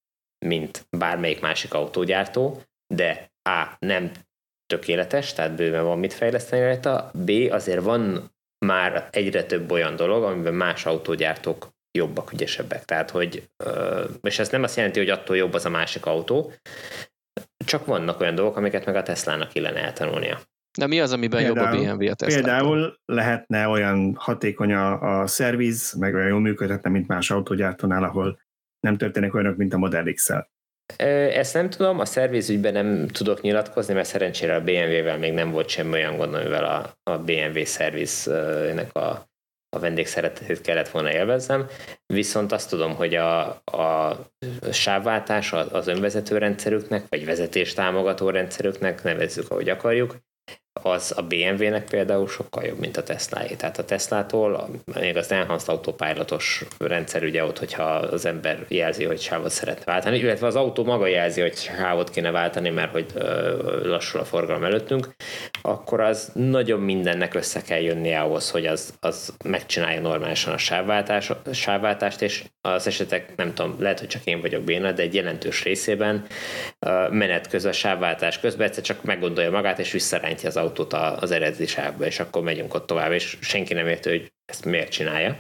mint 0.46 0.88
bármelyik 0.98 1.40
másik 1.40 1.74
autógyártó, 1.74 2.62
de 2.94 3.32
A. 3.50 3.76
nem 3.80 4.12
tökéletes, 4.66 5.34
tehát 5.34 5.56
bőven 5.56 5.84
van 5.84 6.00
mit 6.00 6.14
fejleszteni 6.14 6.64
rajta, 6.64 7.12
B. 7.14 7.32
azért 7.50 7.84
van 7.84 8.32
már 8.66 9.08
egyre 9.12 9.44
több 9.44 9.72
olyan 9.72 9.96
dolog, 9.96 10.24
amiben 10.24 10.54
más 10.54 10.86
autógyártók 10.86 11.70
jobbak, 11.98 12.32
ügyesebbek. 12.32 12.86
Tehát, 12.86 13.10
hogy, 13.10 13.50
és 14.22 14.40
ez 14.40 14.50
nem 14.50 14.64
azt 14.64 14.76
jelenti, 14.76 15.00
hogy 15.00 15.10
attól 15.10 15.38
jobb 15.38 15.54
az 15.54 15.66
a 15.66 15.70
másik 15.70 16.06
autó, 16.06 16.54
csak 17.72 17.86
vannak 17.86 18.20
olyan 18.20 18.36
dolgok, 18.36 18.58
amiket 18.58 18.86
meg 18.86 18.96
a 18.96 19.04
Teslának 19.04 19.56
illene 19.56 19.84
eltanulnia. 19.84 20.40
De 20.78 20.88
mi 20.88 21.00
az, 21.00 21.12
amiben 21.12 21.44
például, 21.44 21.78
jobb 21.78 21.90
a 21.90 21.96
BMW 21.96 22.10
a 22.10 22.14
Tesla? 22.14 22.42
Például 22.42 23.00
lehetne 23.06 23.68
olyan 23.68 24.16
hatékony 24.18 24.74
a, 24.74 25.20
a 25.22 25.28
szerviz, 25.28 25.94
meg 25.94 26.14
olyan 26.14 26.28
jól 26.28 26.40
működhetne, 26.40 26.90
mint 26.90 27.08
más 27.08 27.32
autógyártónál, 27.32 28.04
ahol 28.04 28.40
nem 28.80 28.98
történnek 28.98 29.34
olyanok, 29.34 29.58
mint 29.58 29.74
a 29.74 29.78
Model 29.78 30.14
X-el. 30.14 30.50
Ezt 31.34 31.54
nem 31.54 31.70
tudom, 31.70 32.00
a 32.00 32.06
szervizügyben 32.06 32.74
nem 32.74 33.08
tudok 33.08 33.42
nyilatkozni, 33.42 33.94
mert 33.94 34.08
szerencsére 34.08 34.56
a 34.56 34.62
BMW-vel 34.62 35.18
még 35.18 35.34
nem 35.34 35.52
volt 35.52 35.70
semmi 35.70 35.92
olyan 35.94 36.18
gond, 36.18 36.34
amivel 36.34 36.66
a, 36.66 37.12
a 37.12 37.18
BMW 37.18 37.66
szerviznek 37.66 38.96
a 38.96 39.31
a 39.76 39.80
vendégszeretetét 39.80 40.62
kellett 40.62 40.90
volna 40.90 41.12
élvezzem, 41.12 41.68
viszont 42.06 42.52
azt 42.52 42.70
tudom, 42.70 42.96
hogy 42.96 43.16
a, 43.16 43.48
a 43.66 44.18
sávváltás 44.72 45.54
az 45.54 45.88
önvezető 45.88 46.38
rendszerüknek, 46.38 47.06
vagy 47.10 47.26
vezetés 47.26 47.74
támogató 47.74 48.30
rendszerüknek, 48.30 49.04
nevezzük, 49.04 49.52
ahogy 49.52 49.70
akarjuk, 49.70 50.18
az 50.86 51.14
a 51.16 51.22
BMW-nek 51.22 51.84
például 51.90 52.28
sokkal 52.28 52.64
jobb, 52.64 52.80
mint 52.80 52.98
a 52.98 53.04
Tesla-é. 53.04 53.56
Tehát 53.56 53.78
a 53.78 53.86
Tesla-tól 53.86 54.70
még 55.00 55.18
az 55.18 55.32
Enhanced 55.32 55.70
Autopilotos 55.70 56.66
rendszer 56.78 57.24
ugye 57.24 57.44
ott, 57.44 57.60
hogyha 57.60 57.84
az 57.84 58.26
ember 58.26 58.66
jelzi, 58.68 59.04
hogy 59.04 59.20
sávot 59.22 59.50
szeretne 59.50 59.84
váltani, 59.86 60.18
illetve 60.18 60.48
az 60.48 60.56
autó 60.56 60.84
maga 60.84 61.08
jelzi, 61.08 61.42
hogy 61.42 61.56
sávot 61.56 62.10
kéne 62.10 62.32
váltani, 62.32 62.70
mert 62.70 62.92
hogy 62.92 63.06
lassul 63.84 64.20
a 64.20 64.26
forgalom 64.26 64.64
előttünk, 64.64 65.10
akkor 65.62 66.00
az 66.02 66.32
nagyon 66.34 66.80
mindennek 66.80 67.34
össze 67.34 67.62
kell 67.62 67.80
jönnie 67.82 68.20
ahhoz, 68.20 68.52
hogy 68.52 68.66
az, 68.66 68.94
az 69.00 69.34
megcsinálja 69.44 70.02
normálisan 70.02 70.54
a 70.54 70.58
sávváltás, 70.58 71.32
sávváltást, 71.52 72.22
és 72.22 72.44
az 72.62 72.88
esetek, 72.88 73.36
nem 73.36 73.54
tudom, 73.54 73.76
lehet, 73.80 74.00
hogy 74.00 74.08
csak 74.08 74.26
én 74.26 74.42
vagyok 74.42 74.64
béna, 74.64 74.92
de 74.92 75.02
egy 75.02 75.16
jelentős 75.16 75.64
részében 75.64 76.26
menet 77.10 77.48
közben, 77.48 77.72
sávváltás 77.72 78.40
közben 78.40 78.68
egyszer 78.68 78.84
csak 78.84 79.04
meggondolja 79.04 79.52
magát, 79.52 79.80
és 79.80 79.92
visszarántja 79.92 80.50
az 80.50 80.58
autót 80.58 80.71
az 80.80 81.32
eredeti 81.32 81.66
sávba, 81.66 82.06
és 82.06 82.20
akkor 82.20 82.42
megyünk 82.42 82.74
ott 82.74 82.88
tovább, 82.88 83.12
és 83.12 83.38
senki 83.42 83.74
nem 83.74 83.88
érti, 83.88 84.10
hogy 84.10 84.32
ezt 84.46 84.66
miért 84.66 84.92
csinálja. 84.92 85.40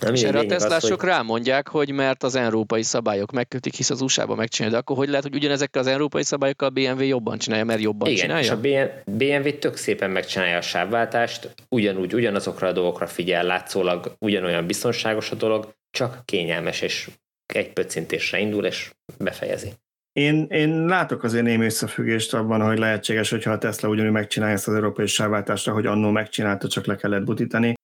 Nem 0.00 0.14
és 0.14 0.22
erre 0.22 0.38
a 0.38 0.46
teszlások 0.46 1.00
hogy... 1.00 1.08
rámondják, 1.08 1.68
hogy 1.68 1.90
mert 1.90 2.22
az 2.22 2.34
európai 2.34 2.82
szabályok 2.82 3.32
megkötik, 3.32 3.74
hisz 3.74 3.90
az 3.90 4.00
USA-ban 4.00 4.36
megcsinálja, 4.36 4.74
de 4.74 4.80
akkor 4.80 4.96
hogy 4.96 5.08
lehet, 5.08 5.22
hogy 5.22 5.34
ugyanezekkel 5.34 5.80
az 5.80 5.86
európai 5.86 6.22
szabályokkal 6.22 6.68
a 6.68 6.70
BMW 6.70 7.02
jobban 7.02 7.38
csinálja, 7.38 7.64
mert 7.64 7.80
jobban 7.80 8.08
Igen, 8.08 8.20
csinálja? 8.20 8.44
és 8.44 8.50
a 8.50 8.60
BMW 9.10 9.58
tök 9.58 9.76
szépen 9.76 10.10
megcsinálja 10.10 10.56
a 10.56 10.60
sávváltást, 10.60 11.54
ugyanúgy, 11.68 12.14
ugyanazokra 12.14 12.66
a 12.66 12.72
dolgokra 12.72 13.06
figyel, 13.06 13.44
látszólag 13.44 14.16
ugyanolyan 14.18 14.66
biztonságos 14.66 15.30
a 15.30 15.34
dolog, 15.34 15.74
csak 15.90 16.22
kényelmes, 16.24 16.80
és 16.80 17.10
egy 17.46 17.72
pöccintésre 17.72 18.38
indul, 18.38 18.64
és 18.66 18.90
befejezi. 19.18 19.72
Én, 20.18 20.46
én 20.50 20.86
látok 20.86 21.22
azért 21.22 21.44
némi 21.44 21.64
összefüggést 21.64 22.34
abban, 22.34 22.60
hogy 22.60 22.78
lehetséges, 22.78 23.30
hogyha 23.30 23.50
a 23.50 23.58
Tesla 23.58 23.88
ugyanúgy 23.88 24.12
megcsinálja 24.12 24.54
ezt 24.54 24.68
az 24.68 24.74
európai 24.74 25.06
sávváltást, 25.06 25.68
hogy 25.68 25.86
annó 25.86 26.10
megcsinálta, 26.10 26.68
csak 26.68 26.86
le 26.86 26.96
kellett 26.96 27.24
butítani, 27.24 27.74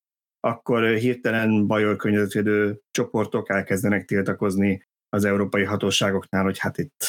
akkor 0.40 0.84
hirtelen 0.84 1.66
bajor 1.66 1.96
környezetvédő 1.96 2.80
csoportok 2.90 3.50
elkezdenek 3.50 4.04
tiltakozni 4.04 4.82
az 5.08 5.24
európai 5.24 5.64
hatóságoknál, 5.64 6.42
hogy 6.42 6.58
hát 6.58 6.78
itt 6.78 7.04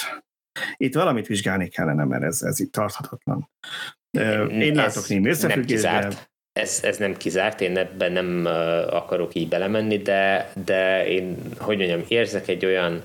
Itt 0.76 0.96
valamit 0.96 1.28
vizsgálni 1.28 1.68
kellene, 1.68 2.04
mert 2.04 2.24
ez, 2.24 2.42
ez 2.42 2.60
itt 2.60 2.72
tarthatatlan. 2.72 3.50
Én 4.50 4.76
látok 4.76 5.08
némi 5.08 5.30
összefüggésben. 5.30 6.14
Ez, 6.52 6.80
ez 6.84 6.98
nem 6.98 7.18
kizárt, 7.18 7.62
én 7.62 7.78
ebben 7.78 8.12
nem 8.12 8.46
akarok 8.90 9.36
így 9.36 9.48
belemenni, 9.48 9.98
de, 9.98 10.52
de 10.66 11.08
én, 11.08 11.38
hogy 11.58 11.78
mondjam, 11.78 12.04
érzek 12.08 12.48
egy 12.48 12.66
olyan 12.66 13.04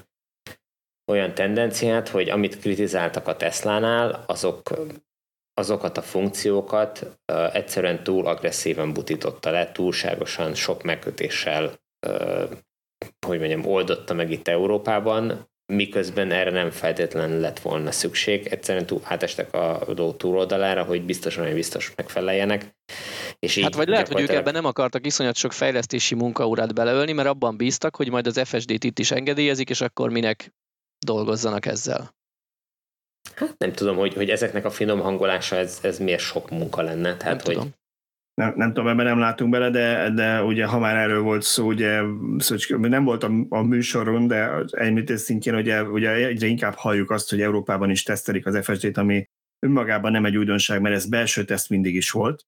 olyan 1.11 1.35
tendenciát, 1.35 2.09
hogy 2.09 2.29
amit 2.29 2.59
kritizáltak 2.59 3.29
a 3.29 3.37
Tesla-nál, 3.37 4.25
azok, 4.27 4.71
azokat 5.55 5.97
a 5.97 6.03
funkciókat 6.03 7.19
uh, 7.33 7.55
egyszerűen 7.55 8.03
túl 8.03 8.27
agresszíven 8.27 8.93
butította 8.93 9.51
le, 9.51 9.73
túlságosan 9.73 10.55
sok 10.55 10.83
megkötéssel, 10.83 11.81
uh, 12.07 12.51
hogy 13.27 13.39
mondjam, 13.39 13.67
oldotta 13.67 14.15
meg 14.15 14.31
itt 14.31 14.49
Európában, 14.49 15.51
miközben 15.71 16.31
erre 16.31 16.51
nem 16.51 16.71
feltétlenül 16.71 17.41
lett 17.41 17.61
volna 17.61 17.91
szükség. 17.91 18.47
Egyszerűen 18.47 18.87
túl, 18.87 19.01
átestek 19.05 19.55
a 19.55 19.83
ló 19.87 20.13
túloldalára, 20.13 20.83
hogy 20.83 21.03
biztosan, 21.03 21.45
hogy 21.45 21.55
biztos 21.55 21.93
megfeleljenek. 21.97 22.77
És 23.39 23.57
így 23.57 23.63
hát 23.65 23.75
vagy 23.75 23.89
lehet, 23.89 24.09
hogy 24.09 24.21
ők 24.21 24.29
ebben 24.29 24.53
nem 24.53 24.65
akartak 24.65 25.07
iszonyat 25.07 25.37
sok 25.37 25.53
fejlesztési 25.53 26.15
munkaórát 26.15 26.75
beleölni, 26.75 27.13
mert 27.13 27.29
abban 27.29 27.57
bíztak, 27.57 27.97
hogy 27.97 28.11
majd 28.11 28.27
az 28.27 28.41
FSD-t 28.45 28.85
itt 28.85 28.99
is 28.99 29.11
engedélyezik, 29.11 29.71
és 29.71 29.81
akkor 29.81 30.11
minek 30.11 30.53
dolgozzanak 31.07 31.67
ezzel? 31.67 32.11
Hát 33.35 33.59
nem 33.59 33.73
tudom, 33.73 33.97
hogy, 33.97 34.15
hogy 34.15 34.31
ezeknek 34.31 34.65
a 34.65 34.71
finom 34.71 35.01
hangolása, 35.01 35.57
ez, 35.57 35.79
ez 35.83 35.99
miért 35.99 36.21
sok 36.21 36.51
munka 36.51 36.83
lenne. 36.83 37.17
Tehát, 37.17 37.37
nem 37.37 37.45
hogy... 37.45 37.55
tudom. 37.55 37.79
Nem, 38.35 38.53
nem 38.57 38.69
tudom, 38.69 38.89
ebben 38.89 39.05
nem 39.05 39.19
látunk 39.19 39.51
bele, 39.51 39.71
de, 39.71 40.11
de 40.11 40.43
ugye, 40.43 40.67
ha 40.67 40.79
már 40.79 40.97
erről 40.97 41.23
volt 41.23 41.43
szó, 41.43 41.67
ugye, 41.67 42.01
nem 42.79 43.05
volt 43.05 43.23
a, 43.23 43.31
a 43.49 43.63
műsoron, 43.63 44.27
de 44.27 44.65
említés 44.71 45.21
szintjén 45.21 45.55
ugye, 45.55 45.83
ugye 45.83 46.11
egyre 46.11 46.47
inkább 46.47 46.75
halljuk 46.75 47.11
azt, 47.11 47.31
hogy 47.31 47.41
Európában 47.41 47.91
is 47.91 48.03
tesztelik 48.03 48.47
az 48.47 48.59
FSD-t, 48.65 48.97
ami 48.97 49.25
önmagában 49.67 50.13
nem 50.13 50.25
egy 50.25 50.37
újdonság, 50.37 50.81
mert 50.81 50.95
ez 50.95 51.07
belső 51.07 51.45
teszt 51.45 51.69
mindig 51.69 51.95
is 51.95 52.11
volt. 52.11 52.47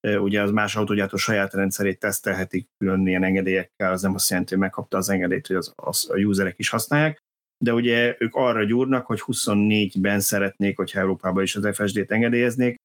Ugye 0.00 0.42
az 0.42 0.50
más 0.50 0.76
autógyártó 0.76 1.16
saját 1.16 1.54
rendszerét 1.54 1.98
tesztelhetik 1.98 2.68
külön 2.78 3.06
ilyen 3.06 3.24
engedélyekkel, 3.24 3.92
az 3.92 4.02
nem 4.02 4.14
azt 4.14 4.30
jelenti, 4.30 4.52
hogy 4.52 4.62
megkapta 4.62 4.96
az 4.96 5.08
engedélyt, 5.08 5.46
hogy 5.46 5.56
az, 5.56 5.72
az 5.76 6.10
a 6.10 6.16
userek 6.18 6.58
is 6.58 6.68
használják 6.68 7.23
de 7.58 7.72
ugye 7.72 8.16
ők 8.18 8.34
arra 8.34 8.64
gyúrnak, 8.64 9.06
hogy 9.06 9.20
24-ben 9.26 10.20
szeretnék, 10.20 10.76
hogyha 10.76 11.00
Európában 11.00 11.42
is 11.42 11.56
az 11.56 11.76
FSD-t 11.76 12.10
engedélyeznék. 12.10 12.76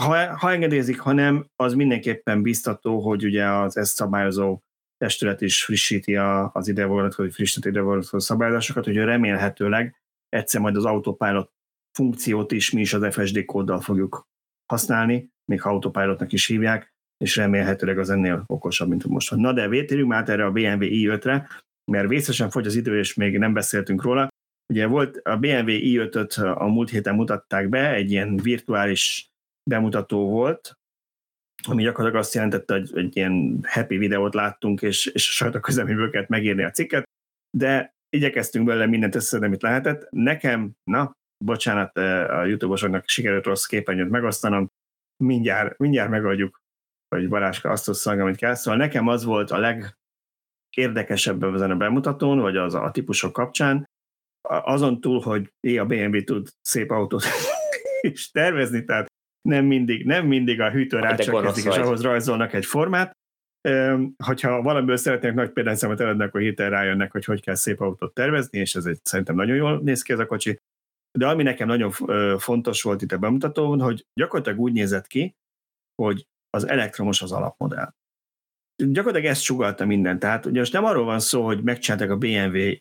Ha, 0.00 0.36
ha 0.36 0.50
engedélyezik, 0.50 1.00
ha 1.00 1.12
nem, 1.12 1.46
az 1.56 1.74
mindenképpen 1.74 2.42
biztató, 2.42 3.00
hogy 3.00 3.24
ugye 3.24 3.44
az 3.44 3.76
ezt 3.76 3.94
szabályozó 3.94 4.60
testület 4.96 5.40
is 5.40 5.64
frissíti 5.64 6.16
a, 6.16 6.50
az 6.52 6.68
ide 6.68 6.84
vonatkozó, 6.84 7.28
frissíti 7.28 7.68
ide 7.68 7.80
vonatkozó 7.80 8.18
szabályozásokat, 8.18 8.84
hogy 8.84 8.96
remélhetőleg 8.96 10.02
egyszer 10.28 10.60
majd 10.60 10.76
az 10.76 10.84
autopilot 10.84 11.52
funkciót 11.92 12.52
is 12.52 12.70
mi 12.70 12.80
is 12.80 12.92
az 12.92 13.14
FSD 13.14 13.44
kóddal 13.44 13.80
fogjuk 13.80 14.28
használni, 14.66 15.30
még 15.44 15.60
ha 15.60 15.70
autopilotnak 15.70 16.32
is 16.32 16.46
hívják, 16.46 16.94
és 17.16 17.36
remélhetőleg 17.36 17.98
az 17.98 18.10
ennél 18.10 18.44
okosabb, 18.46 18.88
mint 18.88 19.04
most. 19.04 19.34
Na 19.34 19.52
de 19.52 19.68
vétérjünk 19.68 20.12
át 20.12 20.28
erre 20.28 20.44
a 20.44 20.50
BMW 20.50 20.84
i5-re, 20.84 21.48
mert 21.90 22.08
vészesen 22.08 22.50
fogy 22.50 22.66
az 22.66 22.74
idő, 22.74 22.98
és 22.98 23.14
még 23.14 23.38
nem 23.38 23.52
beszéltünk 23.52 24.02
róla. 24.02 24.28
Ugye 24.72 24.86
volt 24.86 25.16
a 25.16 25.36
BMW 25.36 25.68
i5-öt 25.68 26.32
a 26.54 26.66
múlt 26.66 26.90
héten 26.90 27.14
mutatták 27.14 27.68
be, 27.68 27.92
egy 27.92 28.10
ilyen 28.10 28.36
virtuális 28.36 29.26
bemutató 29.70 30.30
volt, 30.30 30.72
ami 31.68 31.82
gyakorlatilag 31.82 32.24
azt 32.24 32.34
jelentette, 32.34 32.74
hogy 32.74 32.90
egy 32.94 33.16
ilyen 33.16 33.60
happy 33.62 33.96
videót 33.96 34.34
láttunk, 34.34 34.82
és, 34.82 35.06
és 35.06 35.28
a 35.28 35.32
sajtóközleményből 35.32 36.10
kellett 36.10 36.28
megírni 36.28 36.62
a 36.62 36.70
cikket, 36.70 37.04
de 37.56 37.94
igyekeztünk 38.08 38.66
belőle 38.66 38.86
mindent 38.86 39.14
összeszedni, 39.14 39.46
amit 39.46 39.62
lehetett. 39.62 40.10
Nekem, 40.10 40.72
na, 40.90 41.12
bocsánat, 41.44 41.96
a 42.28 42.44
YouTube-osoknak 42.44 43.08
sikerült 43.08 43.44
rossz 43.44 43.64
képernyőt 43.64 44.10
megosztanom, 44.10 44.66
mindjárt, 45.24 45.78
mindjárt 45.78 46.10
megadjuk, 46.10 46.60
hogy 47.08 47.28
Baráska 47.28 47.70
azt 47.70 47.86
hozza, 47.86 48.10
amit 48.10 48.36
kell. 48.36 48.54
Szóval 48.54 48.78
nekem 48.78 49.08
az 49.08 49.24
volt 49.24 49.50
a 49.50 49.58
leg, 49.58 49.96
érdekesebb 50.76 51.42
ezen 51.42 51.70
a 51.70 51.76
bemutatón, 51.76 52.40
vagy 52.40 52.56
az 52.56 52.74
a 52.74 52.90
típusok 52.90 53.32
kapcsán, 53.32 53.84
azon 54.48 55.00
túl, 55.00 55.20
hogy 55.20 55.52
a 55.78 55.84
BMW 55.84 56.24
tud 56.24 56.48
szép 56.60 56.90
autót 56.90 57.22
is 58.00 58.30
tervezni, 58.30 58.84
tehát 58.84 59.06
nem 59.48 59.64
mindig, 59.64 60.06
nem 60.06 60.26
mindig 60.26 60.60
a 60.60 60.70
hűtő 60.70 60.98
rácsakkezik, 60.98 61.64
és 61.64 61.76
ahhoz 61.76 62.02
rajzolnak 62.02 62.52
egy 62.52 62.64
formát. 62.64 63.12
Hogyha 64.24 64.62
valamiből 64.62 64.96
szeretnék 64.96 65.32
nagy 65.32 65.50
példányszámot 65.50 66.00
eladni, 66.00 66.24
akkor 66.24 66.40
hirtelen 66.40 66.70
rájönnek, 66.70 67.12
hogy 67.12 67.24
hogy 67.24 67.42
kell 67.42 67.54
szép 67.54 67.80
autót 67.80 68.14
tervezni, 68.14 68.58
és 68.58 68.74
ez 68.74 68.84
egy, 68.84 68.98
szerintem 69.02 69.34
nagyon 69.34 69.56
jól 69.56 69.80
néz 69.80 70.02
ki 70.02 70.12
ez 70.12 70.18
a 70.18 70.26
kocsi. 70.26 70.58
De 71.18 71.28
ami 71.28 71.42
nekem 71.42 71.66
nagyon 71.66 71.90
fontos 72.38 72.82
volt 72.82 73.02
itt 73.02 73.12
a 73.12 73.18
bemutatón, 73.18 73.80
hogy 73.80 74.06
gyakorlatilag 74.14 74.60
úgy 74.60 74.72
nézett 74.72 75.06
ki, 75.06 75.34
hogy 76.02 76.26
az 76.50 76.68
elektromos 76.68 77.22
az 77.22 77.32
alapmodell 77.32 77.92
gyakorlatilag 78.76 79.30
ezt 79.30 79.42
sugalta 79.42 79.84
minden. 79.86 80.18
Tehát 80.18 80.46
ugye 80.46 80.58
most 80.58 80.72
nem 80.72 80.84
arról 80.84 81.04
van 81.04 81.20
szó, 81.20 81.44
hogy 81.44 81.62
megcsinálták 81.62 82.10
a 82.10 82.16
BMW 82.16 82.72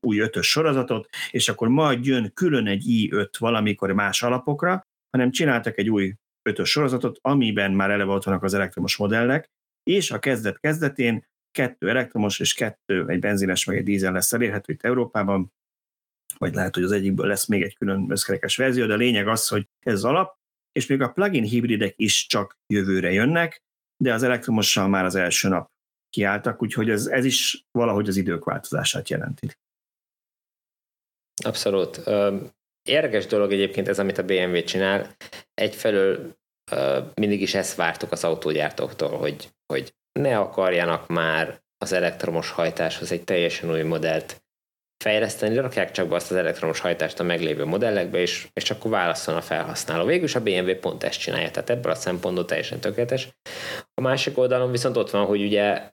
új 0.00 0.18
ötös 0.18 0.48
sorozatot, 0.48 1.08
és 1.30 1.48
akkor 1.48 1.68
majd 1.68 2.06
jön 2.06 2.30
külön 2.34 2.66
egy 2.66 2.84
i5 2.86 3.28
valamikor 3.38 3.92
más 3.92 4.22
alapokra, 4.22 4.86
hanem 5.10 5.30
csináltak 5.30 5.78
egy 5.78 5.90
új 5.90 6.14
ötös 6.42 6.70
sorozatot, 6.70 7.18
amiben 7.20 7.72
már 7.72 7.90
eleve 7.90 8.12
ott 8.12 8.24
vannak 8.24 8.42
az 8.42 8.54
elektromos 8.54 8.96
modellek, 8.96 9.46
és 9.82 10.10
a 10.10 10.18
kezdet 10.18 10.60
kezdetén 10.60 11.28
kettő 11.50 11.88
elektromos 11.88 12.40
és 12.40 12.54
kettő, 12.54 13.08
egy 13.08 13.18
benzines 13.18 13.64
meg 13.64 13.76
egy 13.76 13.84
dízel 13.84 14.12
lesz 14.12 14.32
elérhető 14.32 14.72
itt 14.72 14.82
Európában, 14.82 15.52
vagy 16.38 16.54
lehet, 16.54 16.74
hogy 16.74 16.84
az 16.84 16.92
egyikből 16.92 17.26
lesz 17.26 17.46
még 17.46 17.62
egy 17.62 17.76
külön 17.76 18.10
összkerekes 18.10 18.56
verzió, 18.56 18.86
de 18.86 18.92
a 18.92 18.96
lényeg 18.96 19.28
az, 19.28 19.48
hogy 19.48 19.66
ez 19.86 19.94
az 19.94 20.04
alap, 20.04 20.38
és 20.72 20.86
még 20.86 21.00
a 21.00 21.12
plug-in 21.12 21.44
hibridek 21.44 21.92
is 21.96 22.26
csak 22.26 22.58
jövőre 22.66 23.12
jönnek, 23.12 23.62
de 24.00 24.12
az 24.12 24.22
elektromossal 24.22 24.88
már 24.88 25.04
az 25.04 25.14
első 25.14 25.48
nap 25.48 25.70
kiálltak, 26.10 26.62
úgyhogy 26.62 26.90
ez, 26.90 27.06
ez 27.06 27.24
is 27.24 27.64
valahogy 27.70 28.08
az 28.08 28.16
idők 28.16 28.44
változását 28.44 29.08
jelenti. 29.08 29.48
Abszolút. 31.44 32.00
Érdekes 32.82 33.26
dolog 33.26 33.52
egyébként 33.52 33.88
ez, 33.88 33.98
amit 33.98 34.18
a 34.18 34.24
BMW 34.24 34.62
csinál. 34.62 35.16
Egyfelől 35.54 36.36
mindig 37.14 37.40
is 37.40 37.54
ezt 37.54 37.74
vártuk 37.74 38.12
az 38.12 38.24
autógyártóktól, 38.24 39.18
hogy, 39.18 39.52
hogy 39.66 39.94
ne 40.12 40.38
akarjanak 40.38 41.08
már 41.08 41.62
az 41.78 41.92
elektromos 41.92 42.50
hajtáshoz 42.50 43.12
egy 43.12 43.24
teljesen 43.24 43.70
új 43.70 43.82
modellt 43.82 44.42
fejleszteni, 45.04 45.56
rakják 45.56 45.90
csak 45.90 46.08
be 46.08 46.14
azt 46.14 46.30
az 46.30 46.36
elektromos 46.36 46.80
hajtást 46.80 47.20
a 47.20 47.22
meglévő 47.22 47.64
modellekbe, 47.64 48.18
és, 48.18 48.48
és 48.52 48.70
akkor 48.70 48.90
válaszol 48.90 49.34
a 49.34 49.40
felhasználó. 49.40 50.04
Végülis 50.04 50.34
a 50.34 50.42
BMW 50.42 50.74
pont 50.74 51.02
ezt 51.02 51.20
csinálja, 51.20 51.50
tehát 51.50 51.70
ebből 51.70 51.92
a 51.92 51.94
szempontból 51.94 52.44
teljesen 52.44 52.80
tökéletes. 52.80 53.28
A 53.94 54.00
másik 54.00 54.38
oldalon 54.38 54.70
viszont 54.70 54.96
ott 54.96 55.10
van, 55.10 55.24
hogy 55.24 55.42
ugye 55.42 55.90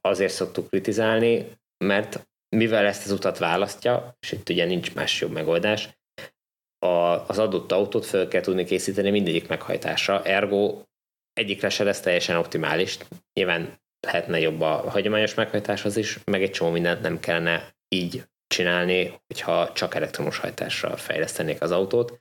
azért 0.00 0.32
szoktuk 0.32 0.68
kritizálni, 0.68 1.46
mert 1.84 2.28
mivel 2.56 2.86
ezt 2.86 3.04
az 3.04 3.12
utat 3.12 3.38
választja, 3.38 4.16
és 4.20 4.32
itt 4.32 4.48
ugye 4.48 4.64
nincs 4.64 4.94
más 4.94 5.20
jobb 5.20 5.32
megoldás, 5.32 5.88
a, 6.86 7.26
az 7.26 7.38
adott 7.38 7.72
autót 7.72 8.06
fel 8.06 8.28
kell 8.28 8.40
tudni 8.40 8.64
készíteni 8.64 9.10
mindegyik 9.10 9.48
meghajtásra, 9.48 10.22
ergo 10.24 10.82
egyikre 11.32 11.68
se 11.68 11.84
lesz 11.84 12.00
teljesen 12.00 12.36
optimális. 12.36 12.98
Nyilván 13.32 13.80
lehetne 14.06 14.40
jobb 14.40 14.60
a 14.60 14.90
hagyományos 14.90 15.34
meghajtáshoz 15.34 15.96
is, 15.96 16.18
meg 16.24 16.42
egy 16.42 16.50
csomó 16.50 16.70
mindent 16.70 17.00
nem 17.00 17.20
kellene 17.20 17.74
így 17.94 18.24
csinálni, 18.46 19.20
hogyha 19.26 19.72
csak 19.72 19.94
elektromos 19.94 20.38
hajtásra 20.38 20.96
fejlesztenék 20.96 21.62
az 21.62 21.70
autót. 21.70 22.16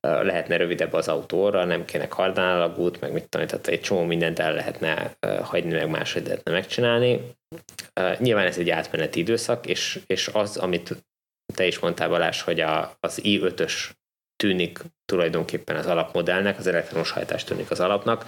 Lehetne 0.00 0.56
rövidebb 0.56 0.92
az 0.92 1.08
autóra, 1.08 1.64
nem 1.64 1.84
kéne 1.84 2.08
kardánalagút, 2.08 3.00
meg 3.00 3.12
mit 3.12 3.28
tudom, 3.28 3.46
tehát 3.46 3.66
egy 3.66 3.80
csomó 3.80 4.02
mindent 4.02 4.38
el 4.38 4.54
lehetne 4.54 5.16
hagyni, 5.42 5.72
meg 5.72 5.88
máshogy 5.88 6.24
lehetne 6.24 6.52
megcsinálni. 6.52 7.20
Nyilván 8.18 8.46
ez 8.46 8.58
egy 8.58 8.70
átmeneti 8.70 9.20
időszak, 9.20 9.66
és, 9.66 10.00
és 10.06 10.28
az, 10.32 10.56
amit 10.56 11.04
te 11.54 11.66
is 11.66 11.78
mondtál 11.78 12.08
Balázs, 12.08 12.40
hogy 12.40 12.60
a, 12.60 12.96
az 13.00 13.20
i5-ös 13.22 13.90
tűnik 14.36 14.78
tulajdonképpen 15.04 15.76
az 15.76 15.86
alapmodellnek, 15.86 16.58
az 16.58 16.66
elektromos 16.66 17.10
hajtás 17.10 17.44
tűnik 17.44 17.70
az 17.70 17.80
alapnak. 17.80 18.26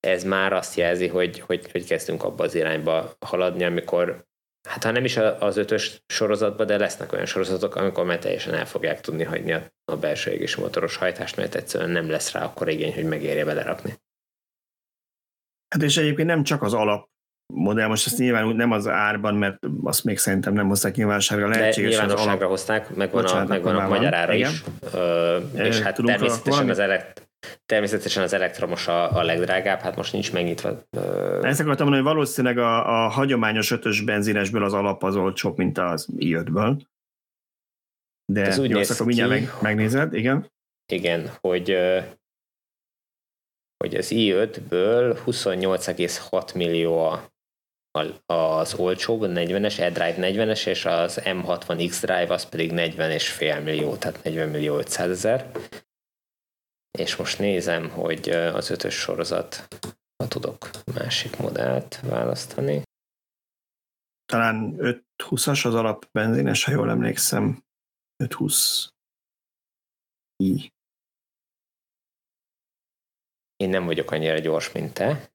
Ez 0.00 0.24
már 0.24 0.52
azt 0.52 0.76
jelzi, 0.76 1.06
hogy, 1.06 1.40
hogy, 1.40 1.70
hogy 1.70 1.84
kezdünk 1.84 2.24
abba 2.24 2.44
az 2.44 2.54
irányba 2.54 3.16
haladni, 3.26 3.64
amikor 3.64 4.28
hát 4.68 4.84
ha 4.84 4.90
nem 4.90 5.04
is 5.04 5.16
az 5.16 5.56
ötös 5.56 6.02
sorozatban, 6.06 6.66
de 6.66 6.76
lesznek 6.76 7.12
olyan 7.12 7.26
sorozatok, 7.26 7.74
amikor 7.74 8.04
már 8.04 8.18
teljesen 8.18 8.54
el 8.54 8.66
fogják 8.66 9.00
tudni 9.00 9.24
hagyni 9.24 9.52
a, 9.52 9.62
a 9.84 9.96
belső 9.96 10.30
égés 10.30 10.56
motoros 10.56 10.96
hajtást, 10.96 11.36
mert 11.36 11.54
egyszerűen 11.54 11.90
nem 11.90 12.10
lesz 12.10 12.32
rá 12.32 12.44
akkor 12.44 12.68
igény, 12.68 12.94
hogy 12.94 13.04
megérje 13.04 13.44
belerakni. 13.44 13.98
Hát 15.74 15.82
és 15.82 15.96
egyébként 15.96 16.28
nem 16.28 16.42
csak 16.42 16.62
az 16.62 16.74
alap 16.74 17.08
modell, 17.52 17.86
most 17.86 18.06
ezt 18.06 18.18
nyilván 18.18 18.56
nem 18.56 18.70
az 18.70 18.86
árban, 18.86 19.34
mert 19.34 19.58
azt 19.82 20.04
még 20.04 20.18
szerintem 20.18 20.52
nem 20.52 20.68
hozták 20.68 20.94
nyilvánosságra. 20.94 21.48
Lehetséges, 21.48 21.90
De 21.90 21.96
nyilvánosságra 21.96 22.36
alap... 22.38 22.50
hozták, 22.50 22.94
megvan 22.94 23.24
a, 23.24 23.44
megvan 23.44 23.76
a 23.76 23.88
magyar 23.88 24.14
ára 24.14 24.32
is. 24.32 24.62
Ö, 24.92 25.36
és 25.54 25.80
hát 25.80 25.96
természetesen 26.04 26.68
az, 26.68 26.78
elekt, 26.78 27.29
Természetesen 27.66 28.22
az 28.22 28.32
elektromos 28.32 28.88
a, 28.88 29.16
a 29.16 29.22
legdrágább, 29.22 29.80
hát 29.80 29.96
most 29.96 30.12
nincs 30.12 30.32
megnyitva. 30.32 30.68
Ezt 31.42 31.60
akartam 31.60 31.64
mondani, 31.64 31.96
hogy 31.96 32.02
valószínűleg 32.02 32.58
a, 32.58 33.04
a 33.04 33.08
hagyományos 33.08 33.70
ötös 33.70 34.00
benzinesből 34.00 34.64
az 34.64 34.72
alap 34.72 35.02
az 35.02 35.16
olcsóbb, 35.16 35.56
mint 35.56 35.78
az 35.78 36.08
i5-ből. 36.16 36.80
De 38.32 38.46
Ez 38.46 38.58
úgy 38.58 38.70
jó, 38.70 38.78
azt 38.78 38.90
akkor 38.90 39.06
mindjárt 39.06 39.30
meg, 39.30 39.48
megnézed, 39.60 40.14
igen. 40.14 40.50
Igen, 40.92 41.30
hogy, 41.40 41.76
hogy 43.76 43.94
az 43.94 44.10
i5-ből 44.14 45.18
28,6 45.26 46.54
millió 46.54 47.04
a, 47.04 47.30
a, 47.98 48.32
az 48.32 48.74
olcsóbb, 48.74 49.20
a 49.20 49.26
40-es, 49.26 49.78
eDrive 49.78 50.16
40-es, 50.18 50.66
és 50.66 50.84
az 50.84 51.20
M60 51.24 51.86
X-Drive 51.88 52.34
az 52.34 52.48
pedig 52.48 52.72
40,5 52.72 53.64
millió, 53.64 53.96
tehát 53.96 54.24
40 54.24 54.48
millió 54.48 54.76
500 54.76 55.10
ezer. 55.10 55.50
És 56.98 57.16
most 57.16 57.38
nézem, 57.38 57.90
hogy 57.90 58.28
az 58.30 58.70
ötös 58.70 58.94
sorozat, 58.94 59.68
ha 60.16 60.28
tudok 60.28 60.70
másik 60.94 61.36
modellt 61.36 62.00
választani. 62.00 62.82
Talán 64.24 64.74
520-as 64.78 65.66
az 65.66 65.74
alap 65.74 66.06
benzines, 66.12 66.64
ha 66.64 66.72
jól 66.72 66.90
emlékszem. 66.90 67.64
520 68.16 68.88
i. 70.36 70.72
Én 73.56 73.68
nem 73.68 73.84
vagyok 73.84 74.10
annyira 74.10 74.38
gyors, 74.38 74.72
mint 74.72 74.94
te. 74.94 75.32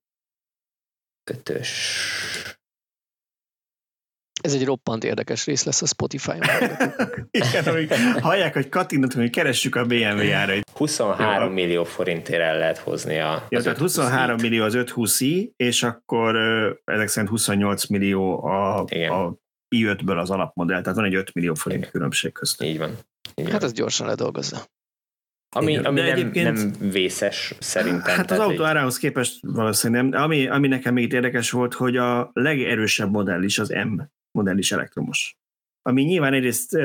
Ötös. 1.32 2.35
Ez 4.46 4.54
egy 4.54 4.66
roppant 4.66 5.04
érdekes 5.04 5.46
rész 5.46 5.64
lesz 5.64 5.82
a 5.82 5.86
Spotify-on. 5.86 6.40
Igen, 7.32 7.64
amik 7.66 7.94
hallják, 8.20 8.54
hogy 8.54 8.70
kattintatunk, 8.70 9.22
hogy 9.22 9.30
keressük 9.34 9.76
a 9.76 9.86
BMW 9.86 10.34
árait. 10.34 10.70
23 10.74 11.48
Jó. 11.48 11.54
millió 11.54 11.84
forintért 11.84 12.42
el 12.42 12.58
lehet 12.58 12.78
hozni 12.78 13.20
a 13.20 13.48
Ja, 13.50 13.58
az 13.58 13.64
tehát 13.64 13.80
520 13.82 13.96
23 13.96 14.36
i-t. 14.36 14.42
millió 14.42 14.64
az 14.64 14.74
520i, 14.78 15.50
és 15.56 15.84
akkor 15.84 16.36
ezek 16.86 17.08
szerint 17.08 17.32
28 17.32 17.86
millió 17.86 18.44
a, 18.46 18.86
Igen. 18.90 19.12
a 19.12 19.36
i5-ből 19.76 20.18
az 20.20 20.30
alapmodell, 20.30 20.82
tehát 20.82 20.98
van 20.98 21.06
egy 21.08 21.16
5 21.16 21.34
millió 21.34 21.54
forint 21.54 21.82
Igen. 21.82 21.94
különbség 21.94 22.32
köztük. 22.32 22.68
Így 22.68 22.78
van. 22.78 22.90
Így 23.36 23.50
Hát 23.52 23.60
van. 23.62 23.64
ez 23.70 23.74
gyorsan 23.74 24.08
ledolgozza. 24.08 24.58
Ami, 25.56 25.72
Igen. 25.72 25.86
ami 25.86 26.00
De 26.00 26.06
nem, 26.06 26.16
egyébként- 26.18 26.54
nem 26.80 26.90
vészes 26.92 27.54
szerintem. 27.60 28.16
Hát 28.16 28.32
az 28.32 28.40
autó 28.40 28.56
hogy- 28.56 28.66
árához 28.66 28.98
képest 28.98 29.38
valószínűleg 29.42 30.10
nem. 30.10 30.22
Ami, 30.22 30.48
ami 30.48 30.68
nekem 30.68 30.94
még 30.94 31.04
itt 31.04 31.14
érdekes 31.14 31.52
volt, 31.52 31.74
hogy 31.74 31.98
a 31.98 32.30
legerősebb 32.34 33.12
modell 33.12 33.44
is, 33.44 33.60
az 33.60 33.70
M 33.70 34.02
modell 34.36 34.57
is 34.57 34.72
elektromos. 34.72 35.36
Ami 35.82 36.03
nyilván 36.03 36.34
egyrészt 36.34 36.78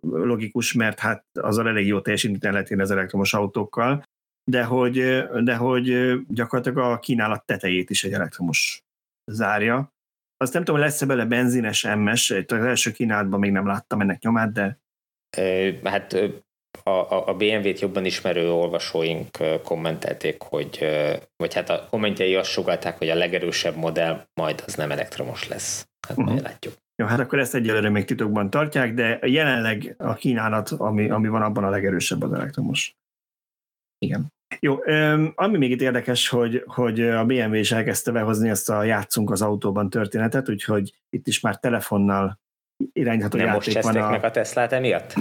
logikus, 0.00 0.72
mert 0.72 0.98
hát 0.98 1.24
azzal 1.32 1.68
elég 1.68 1.86
jó 1.86 2.00
teljesítményt 2.00 2.42
lehet 2.42 2.70
érni 2.70 2.82
az 2.82 2.90
elektromos 2.90 3.34
autókkal, 3.34 4.04
de 4.50 4.64
hogy, 4.64 5.24
de 5.44 5.56
hogy 5.56 6.16
gyakorlatilag 6.28 6.78
a 6.78 6.98
kínálat 6.98 7.46
tetejét 7.46 7.90
is 7.90 8.04
egy 8.04 8.12
elektromos 8.12 8.82
zárja. 9.30 9.92
Azt 10.36 10.52
nem 10.52 10.64
tudom, 10.64 10.80
hogy 10.80 10.90
lesz-e 10.90 11.06
bele 11.06 11.24
benzines 11.24 11.82
MS, 11.82 12.30
az 12.30 12.52
első 12.52 12.90
kínálatban 12.90 13.40
még 13.40 13.50
nem 13.50 13.66
láttam 13.66 14.00
ennek 14.00 14.22
nyomát, 14.22 14.52
de 14.52 14.80
Hát 15.84 16.12
a, 16.82 17.28
a, 17.28 17.34
BMW-t 17.34 17.80
jobban 17.80 18.04
ismerő 18.04 18.50
olvasóink 18.50 19.38
kommentelték, 19.62 20.42
hogy, 20.42 20.78
vagy 21.36 21.54
hát 21.54 21.70
a 21.70 21.86
kommentjei 21.90 22.34
azt 22.34 22.50
sugalták, 22.50 22.98
hogy 22.98 23.08
a 23.08 23.14
legerősebb 23.14 23.76
modell 23.76 24.26
majd 24.40 24.62
az 24.66 24.74
nem 24.74 24.90
elektromos 24.90 25.48
lesz. 25.48 25.88
Hát 26.08 26.16
Mhm. 26.16 26.28
majd 26.28 26.42
látjuk. 26.42 26.74
Jó, 27.02 27.08
hát 27.08 27.20
akkor 27.20 27.38
ezt 27.38 27.54
egyelőre 27.54 27.88
még 27.88 28.04
titokban 28.04 28.50
tartják, 28.50 28.94
de 28.94 29.18
jelenleg 29.22 29.94
a 29.98 30.14
kínálat, 30.14 30.70
ami, 30.70 31.10
ami 31.10 31.28
van 31.28 31.42
abban 31.42 31.64
a 31.64 31.70
legerősebb 31.70 32.22
az 32.22 32.32
elektromos. 32.32 32.96
Igen. 33.98 34.26
Jó, 34.60 34.78
ami 35.34 35.58
még 35.58 35.70
itt 35.70 35.80
érdekes, 35.80 36.28
hogy, 36.28 36.62
hogy 36.66 37.00
a 37.00 37.24
BMW 37.24 37.54
is 37.54 37.72
elkezdte 37.72 38.12
behozni 38.12 38.48
ezt 38.48 38.70
a 38.70 38.82
játszunk 38.82 39.30
az 39.30 39.42
autóban 39.42 39.90
történetet, 39.90 40.48
úgyhogy 40.48 40.94
itt 41.10 41.26
is 41.26 41.40
már 41.40 41.58
telefonnal 41.58 42.40
irányítható 42.92 43.38
Nem 43.38 43.50
most 43.52 43.66
játék 43.66 43.82
van. 43.82 43.92
cseszték 43.92 44.08
A... 44.08 44.10
meg 44.10 44.24
a 44.24 44.30
Teslát 44.30 44.72
emiatt? 44.72 45.14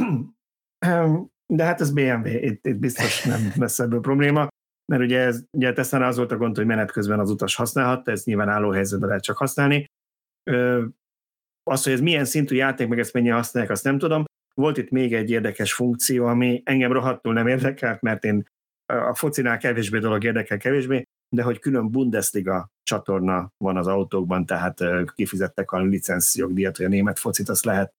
De 1.53 1.63
hát 1.63 1.81
ez 1.81 1.91
BMW, 1.91 2.27
itt, 2.27 2.65
itt 2.65 2.77
biztos 2.77 3.23
nem 3.23 3.51
lesz 3.63 3.79
ebből 3.79 4.01
probléma, 4.01 4.47
mert 4.91 5.03
ugye, 5.03 5.19
ez, 5.19 5.43
ugye 5.51 5.73
Tesla 5.73 6.07
az 6.07 6.17
volt 6.17 6.31
a 6.31 6.37
gond, 6.37 6.55
hogy 6.55 6.65
menet 6.65 6.91
közben 6.91 7.19
az 7.19 7.29
utas 7.29 7.55
használhatta, 7.55 8.11
ezt 8.11 8.25
nyilván 8.25 8.49
álló 8.49 8.71
helyzetben 8.71 9.07
lehet 9.07 9.23
csak 9.23 9.37
használni. 9.37 9.85
Az, 11.71 11.83
hogy 11.83 11.93
ez 11.93 12.01
milyen 12.01 12.25
szintű 12.25 12.55
játék, 12.55 12.87
meg 12.87 12.99
ezt 12.99 13.13
mennyien 13.13 13.35
használják, 13.35 13.71
azt 13.71 13.83
nem 13.83 13.97
tudom. 13.97 14.23
Volt 14.53 14.77
itt 14.77 14.89
még 14.89 15.13
egy 15.13 15.29
érdekes 15.29 15.73
funkció, 15.73 16.25
ami 16.25 16.61
engem 16.65 16.91
rohadtul 16.91 17.33
nem 17.33 17.47
érdekelt, 17.47 18.01
mert 18.01 18.23
én 18.23 18.45
a 18.85 19.15
focinál 19.15 19.57
kevésbé 19.57 19.99
dolog 19.99 20.23
érdekel 20.23 20.57
kevésbé, 20.57 21.03
de 21.35 21.43
hogy 21.43 21.59
külön 21.59 21.91
Bundesliga 21.91 22.69
csatorna 22.83 23.51
van 23.57 23.77
az 23.77 23.87
autókban, 23.87 24.45
tehát 24.45 24.79
kifizettek 25.15 25.71
a 25.71 25.79
licenszjogdíjat, 25.79 26.77
hogy 26.77 26.85
a 26.85 26.89
német 26.89 27.19
focit 27.19 27.49
azt 27.49 27.65
lehet 27.65 27.93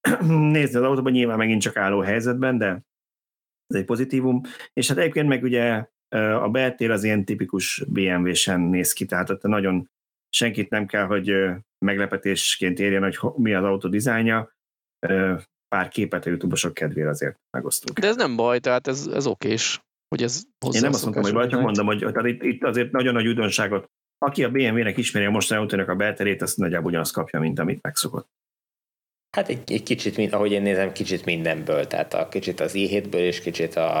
nézni 0.26 0.78
az 0.78 0.84
autóban, 0.84 1.12
nyilván 1.12 1.38
megint 1.38 1.60
csak 1.60 1.76
álló 1.76 2.00
helyzetben, 2.00 2.58
de 2.58 2.82
ez 3.66 3.76
egy 3.76 3.84
pozitívum. 3.84 4.40
És 4.72 4.88
hát 4.88 4.98
egyébként 4.98 5.28
meg 5.28 5.42
ugye 5.42 5.86
a 6.42 6.48
beltér 6.48 6.90
az 6.90 7.04
ilyen 7.04 7.24
tipikus 7.24 7.84
BMW-sen 7.88 8.60
néz 8.60 8.92
ki, 8.92 9.04
tehát 9.04 9.30
ott 9.30 9.42
nagyon 9.42 9.90
senkit 10.28 10.70
nem 10.70 10.86
kell, 10.86 11.04
hogy 11.04 11.32
meglepetésként 11.82 12.78
érjen, 12.78 13.02
hogy 13.02 13.16
ho- 13.16 13.36
mi 13.36 13.54
az 13.54 13.64
autó 13.64 13.88
dizájnja. 13.88 14.52
Pár 15.68 15.88
képet 15.88 16.26
a 16.26 16.28
youtube 16.28 16.56
kedvére 16.72 17.08
azért 17.08 17.36
megosztunk. 17.50 17.98
De 17.98 18.06
ez 18.06 18.16
nem 18.16 18.36
baj, 18.36 18.58
tehát 18.58 18.86
ez, 18.86 19.06
ez 19.06 19.26
okés, 19.26 19.80
hogy 20.08 20.22
ez 20.22 20.42
hozzá 20.64 20.76
Én 20.76 20.82
nem 20.82 20.92
azt 20.92 21.02
mondtam, 21.02 21.22
hogy 21.22 21.32
baj, 21.32 21.48
csak 21.48 21.60
mondom, 21.60 21.86
hogy 21.86 21.98
tehát 21.98 22.26
itt, 22.26 22.42
itt 22.42 22.62
azért 22.62 22.90
nagyon 22.90 23.12
nagy 23.12 23.26
újdonságot. 23.26 23.90
Aki 24.18 24.44
a 24.44 24.50
BMW-nek 24.50 24.96
ismeri 24.96 25.24
a 25.24 25.30
mostani 25.30 25.60
autónak 25.60 25.88
a 25.88 25.94
belterét, 25.94 26.42
azt 26.42 26.56
nagyjából 26.56 26.90
ugyanazt 26.90 27.12
kapja, 27.12 27.40
mint 27.40 27.58
amit 27.58 27.82
megszokott. 27.82 28.28
Hát 29.36 29.48
egy, 29.48 29.72
egy 29.72 29.82
kicsit, 29.82 30.16
min- 30.16 30.32
ahogy 30.32 30.52
én 30.52 30.62
nézem, 30.62 30.92
kicsit 30.92 31.24
mindenből, 31.24 31.86
tehát 31.86 32.14
a 32.14 32.28
kicsit 32.28 32.60
az 32.60 32.72
i7-ből 32.74 33.14
és 33.14 33.40
kicsit 33.40 33.74
a, 33.74 33.98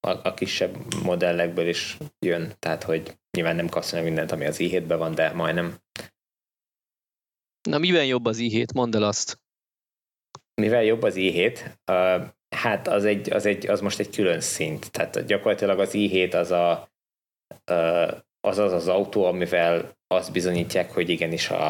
a, 0.00 0.10
a 0.22 0.34
kisebb 0.34 0.76
modellekből 1.02 1.68
is 1.68 1.96
jön, 2.26 2.52
tehát 2.58 2.82
hogy 2.82 3.18
nyilván 3.36 3.56
nem 3.56 3.68
kapsz 3.68 3.92
meg 3.92 4.02
mindent, 4.02 4.32
ami 4.32 4.44
az 4.46 4.56
i7-ben 4.58 4.98
van, 4.98 5.14
de 5.14 5.32
majdnem. 5.32 5.76
Na 7.68 7.78
miben 7.78 8.04
jobb 8.04 8.24
az 8.24 8.38
i7? 8.40 8.74
Mondd 8.74 8.96
el 8.96 9.02
azt. 9.02 9.40
Mivel 10.54 10.82
jobb 10.82 11.02
az 11.02 11.14
i7, 11.16 11.58
uh, 11.90 12.26
hát 12.56 12.88
az, 12.88 13.04
egy, 13.04 13.32
az, 13.32 13.46
egy, 13.46 13.66
az 13.66 13.80
most 13.80 13.98
egy 13.98 14.10
külön 14.10 14.40
szint, 14.40 14.90
tehát 14.90 15.24
gyakorlatilag 15.26 15.78
az 15.78 15.90
i7 15.92 16.34
az 16.34 16.50
a, 16.50 16.92
uh, 17.70 18.12
az, 18.40 18.58
az 18.58 18.72
az 18.72 18.88
autó, 18.88 19.24
amivel 19.24 19.96
azt 20.06 20.32
bizonyítják, 20.32 20.92
hogy 20.92 21.08
igenis 21.08 21.50
a, 21.50 21.68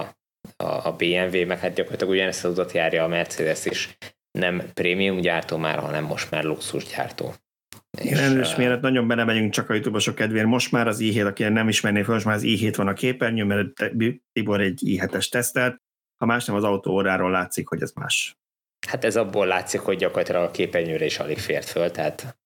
a, 0.57 0.65
a 0.65 0.97
BMW, 0.97 1.47
meg 1.47 1.59
hát 1.59 1.75
gyakorlatilag 1.75 2.13
ugyanezt 2.13 2.45
az 2.45 2.51
utat 2.51 2.73
járja 2.73 3.05
a 3.05 3.09
Mercedes 3.09 3.65
is, 3.65 3.97
nem 4.39 4.73
prémium 4.75 5.21
gyártó 5.21 5.57
már, 5.57 5.79
hanem 5.79 6.05
most 6.05 6.31
már 6.31 6.45
luxus 6.45 6.85
gyártó. 6.85 7.35
Igen, 8.01 8.39
és 8.39 8.51
eh, 8.51 8.59
mielőtt 8.59 8.81
nagyon 8.81 9.07
belemegyünk 9.07 9.53
csak 9.53 9.71
a 9.71 9.75
youtube 9.75 10.13
kedvéért, 10.15 10.47
most 10.47 10.73
már 10.73 10.87
az 10.87 10.99
i7, 11.01 11.27
aki 11.27 11.45
nem 11.45 11.69
ismerné 11.69 12.03
fel, 12.03 12.15
most 12.15 12.27
már 12.27 12.35
az 12.35 12.43
i7 12.45 12.73
van 12.77 12.89
a 12.89 12.93
képernyőn, 12.93 13.47
mert 13.47 13.93
Tibor 14.33 14.61
egy 14.61 14.81
i7-es 14.85 15.29
tesztelt, 15.29 15.82
ha 16.23 16.29
más 16.29 16.45
nem 16.45 16.57
az 16.57 16.65
autó 16.65 16.93
óráról 16.93 17.31
látszik, 17.31 17.69
hogy 17.69 17.83
ez 17.83 17.93
más. 17.93 18.37
Hát 18.89 19.05
ez 19.05 19.17
abból 19.17 19.47
látszik, 19.47 19.81
hogy 19.81 19.97
gyakorlatilag 19.97 20.43
a 20.43 20.51
képernyőre 20.51 21.05
is 21.05 21.19
alig 21.19 21.39
fért 21.39 21.69
föl, 21.69 21.91
tehát 21.91 22.37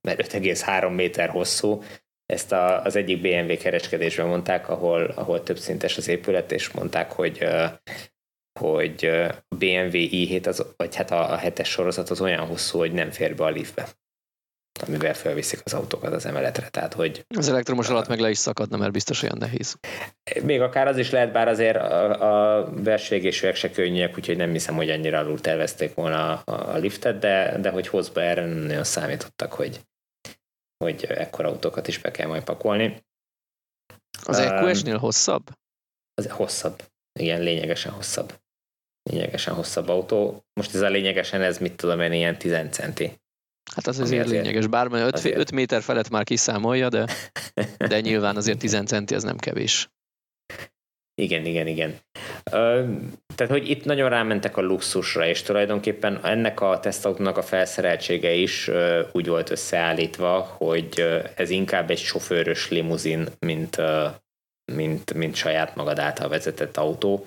mert 0.00 0.32
5,3 0.32 0.94
méter 0.94 1.28
hosszú, 1.28 1.82
ezt 2.26 2.52
a, 2.52 2.82
az 2.82 2.96
egyik 2.96 3.20
BMW 3.20 3.56
kereskedésben 3.56 4.26
mondták, 4.26 4.68
ahol, 4.68 5.04
ahol 5.04 5.42
több 5.42 5.58
szintes 5.58 5.96
az 5.96 6.08
épület, 6.08 6.52
és 6.52 6.70
mondták, 6.70 7.12
hogy 7.12 7.46
hogy 8.60 9.10
BMW 9.48 9.90
i7, 9.92 10.46
az, 10.46 10.74
vagy 10.76 10.94
hát 10.94 11.10
a, 11.10 11.32
a 11.32 11.36
hetes 11.36 11.68
sorozat 11.68 12.10
az 12.10 12.20
olyan 12.20 12.46
hosszú, 12.46 12.78
hogy 12.78 12.92
nem 12.92 13.10
fér 13.10 13.34
be 13.34 13.44
a 13.44 13.48
liftbe, 13.48 13.88
amivel 14.82 15.14
felviszik 15.14 15.60
az 15.64 15.74
autókat 15.74 16.12
az 16.12 16.26
emeletre, 16.26 16.68
tehát 16.68 16.94
hogy 16.94 17.24
Az 17.36 17.48
elektromos 17.48 17.88
alatt 17.88 18.08
meg 18.08 18.18
le 18.18 18.30
is 18.30 18.38
szakadna, 18.38 18.76
mert 18.76 18.92
biztos 18.92 19.22
olyan 19.22 19.38
nehéz. 19.38 19.78
még 20.42 20.60
akár 20.60 20.86
az 20.86 20.96
is 20.98 21.10
lehet, 21.10 21.32
bár 21.32 21.48
azért 21.48 21.76
a, 21.76 22.60
a 22.60 22.68
versvégésűek 22.70 23.54
se 23.54 23.70
könnyűek, 23.70 24.16
úgyhogy 24.16 24.36
nem 24.36 24.50
hiszem, 24.50 24.74
hogy 24.74 24.90
annyira 24.90 25.18
alul 25.18 25.40
tervezték 25.40 25.94
volna 25.94 26.40
a, 26.40 26.74
a 26.74 26.76
liftet, 26.76 27.18
de, 27.18 27.58
de 27.60 27.70
hogy 27.70 27.86
hozba 27.88 28.22
erre 28.22 28.46
nem 28.46 28.58
nagyon 28.58 28.84
számítottak, 28.84 29.52
hogy, 29.52 29.80
hogy 30.84 31.04
ekkor 31.04 31.44
autókat 31.44 31.88
is 31.88 31.98
be 31.98 32.10
kell 32.10 32.26
majd 32.26 32.44
pakolni. 32.44 33.02
Az 34.24 34.38
Um, 34.38 34.44
EQS-nél 34.44 34.98
hosszabb? 34.98 35.50
Az 36.14 36.30
hosszabb. 36.30 36.82
Igen, 37.20 37.40
lényegesen 37.40 37.92
hosszabb. 37.92 38.32
Lényegesen 39.10 39.54
hosszabb 39.54 39.88
autó. 39.88 40.44
Most 40.52 40.74
ez 40.74 40.80
a 40.80 40.88
lényegesen, 40.88 41.42
ez 41.42 41.58
mit 41.58 41.76
tudom 41.76 42.00
én, 42.00 42.12
ilyen 42.12 42.38
10 42.38 42.56
centi. 42.70 43.22
Hát 43.74 43.86
az 43.86 43.98
azért 44.00 44.24
azért- 44.24 44.42
lényeges. 44.42 44.66
Bár 44.66 44.88
5, 44.92 45.14
azért- 45.14 45.36
5 45.36 45.52
méter 45.52 45.82
felett 45.82 46.10
már 46.10 46.24
kiszámolja, 46.24 46.88
de, 46.88 47.06
de 47.88 48.00
nyilván 48.00 48.36
azért 48.36 48.58
10 48.58 48.78
centi 48.86 49.14
az 49.14 49.22
nem 49.22 49.36
kevés. 49.36 49.88
Igen, 51.22 51.44
igen, 51.44 51.66
igen. 51.66 51.94
Ö, 52.52 52.84
tehát, 53.34 53.52
hogy 53.52 53.70
itt 53.70 53.84
nagyon 53.84 54.08
rámentek 54.08 54.56
a 54.56 54.60
luxusra, 54.62 55.26
és 55.26 55.42
tulajdonképpen 55.42 56.24
ennek 56.24 56.60
a 56.60 56.80
tesztautónak 56.80 57.36
a 57.36 57.42
felszereltsége 57.42 58.32
is 58.32 58.68
ö, 58.68 59.02
úgy 59.12 59.26
volt 59.26 59.50
összeállítva, 59.50 60.40
hogy 60.40 60.88
ö, 60.96 61.24
ez 61.36 61.50
inkább 61.50 61.90
egy 61.90 61.98
sofőrös 61.98 62.68
limuzin, 62.68 63.28
mint, 63.38 63.78
ö, 63.78 64.06
mint, 64.72 65.14
mint 65.14 65.34
saját 65.34 65.74
magad 65.74 65.98
által 65.98 66.28
vezetett 66.28 66.76
autó. 66.76 67.26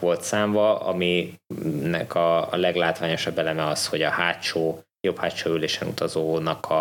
volt 0.00 0.22
számva, 0.22 0.80
aminek 0.80 2.14
a, 2.14 2.52
a 2.52 2.56
leglátványosabb 2.56 3.38
eleme 3.38 3.66
az, 3.66 3.86
hogy 3.86 4.02
a 4.02 4.08
hátsó, 4.08 4.82
jobb 5.06 5.18
hátsó 5.18 5.50
ülésen 5.50 5.88
utazónak 5.88 6.66
a, 6.66 6.80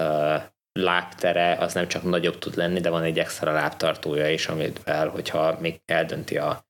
a 0.00 0.54
lábtere 0.72 1.56
az 1.56 1.74
nem 1.74 1.88
csak 1.88 2.02
nagyobb 2.02 2.38
tud 2.38 2.56
lenni, 2.56 2.80
de 2.80 2.90
van 2.90 3.02
egy 3.02 3.18
extra 3.18 3.52
lábtartója 3.52 4.30
is, 4.30 4.48
amivel, 4.48 5.08
hogyha 5.08 5.60
még 5.60 5.80
eldönti 5.84 6.38
a, 6.38 6.66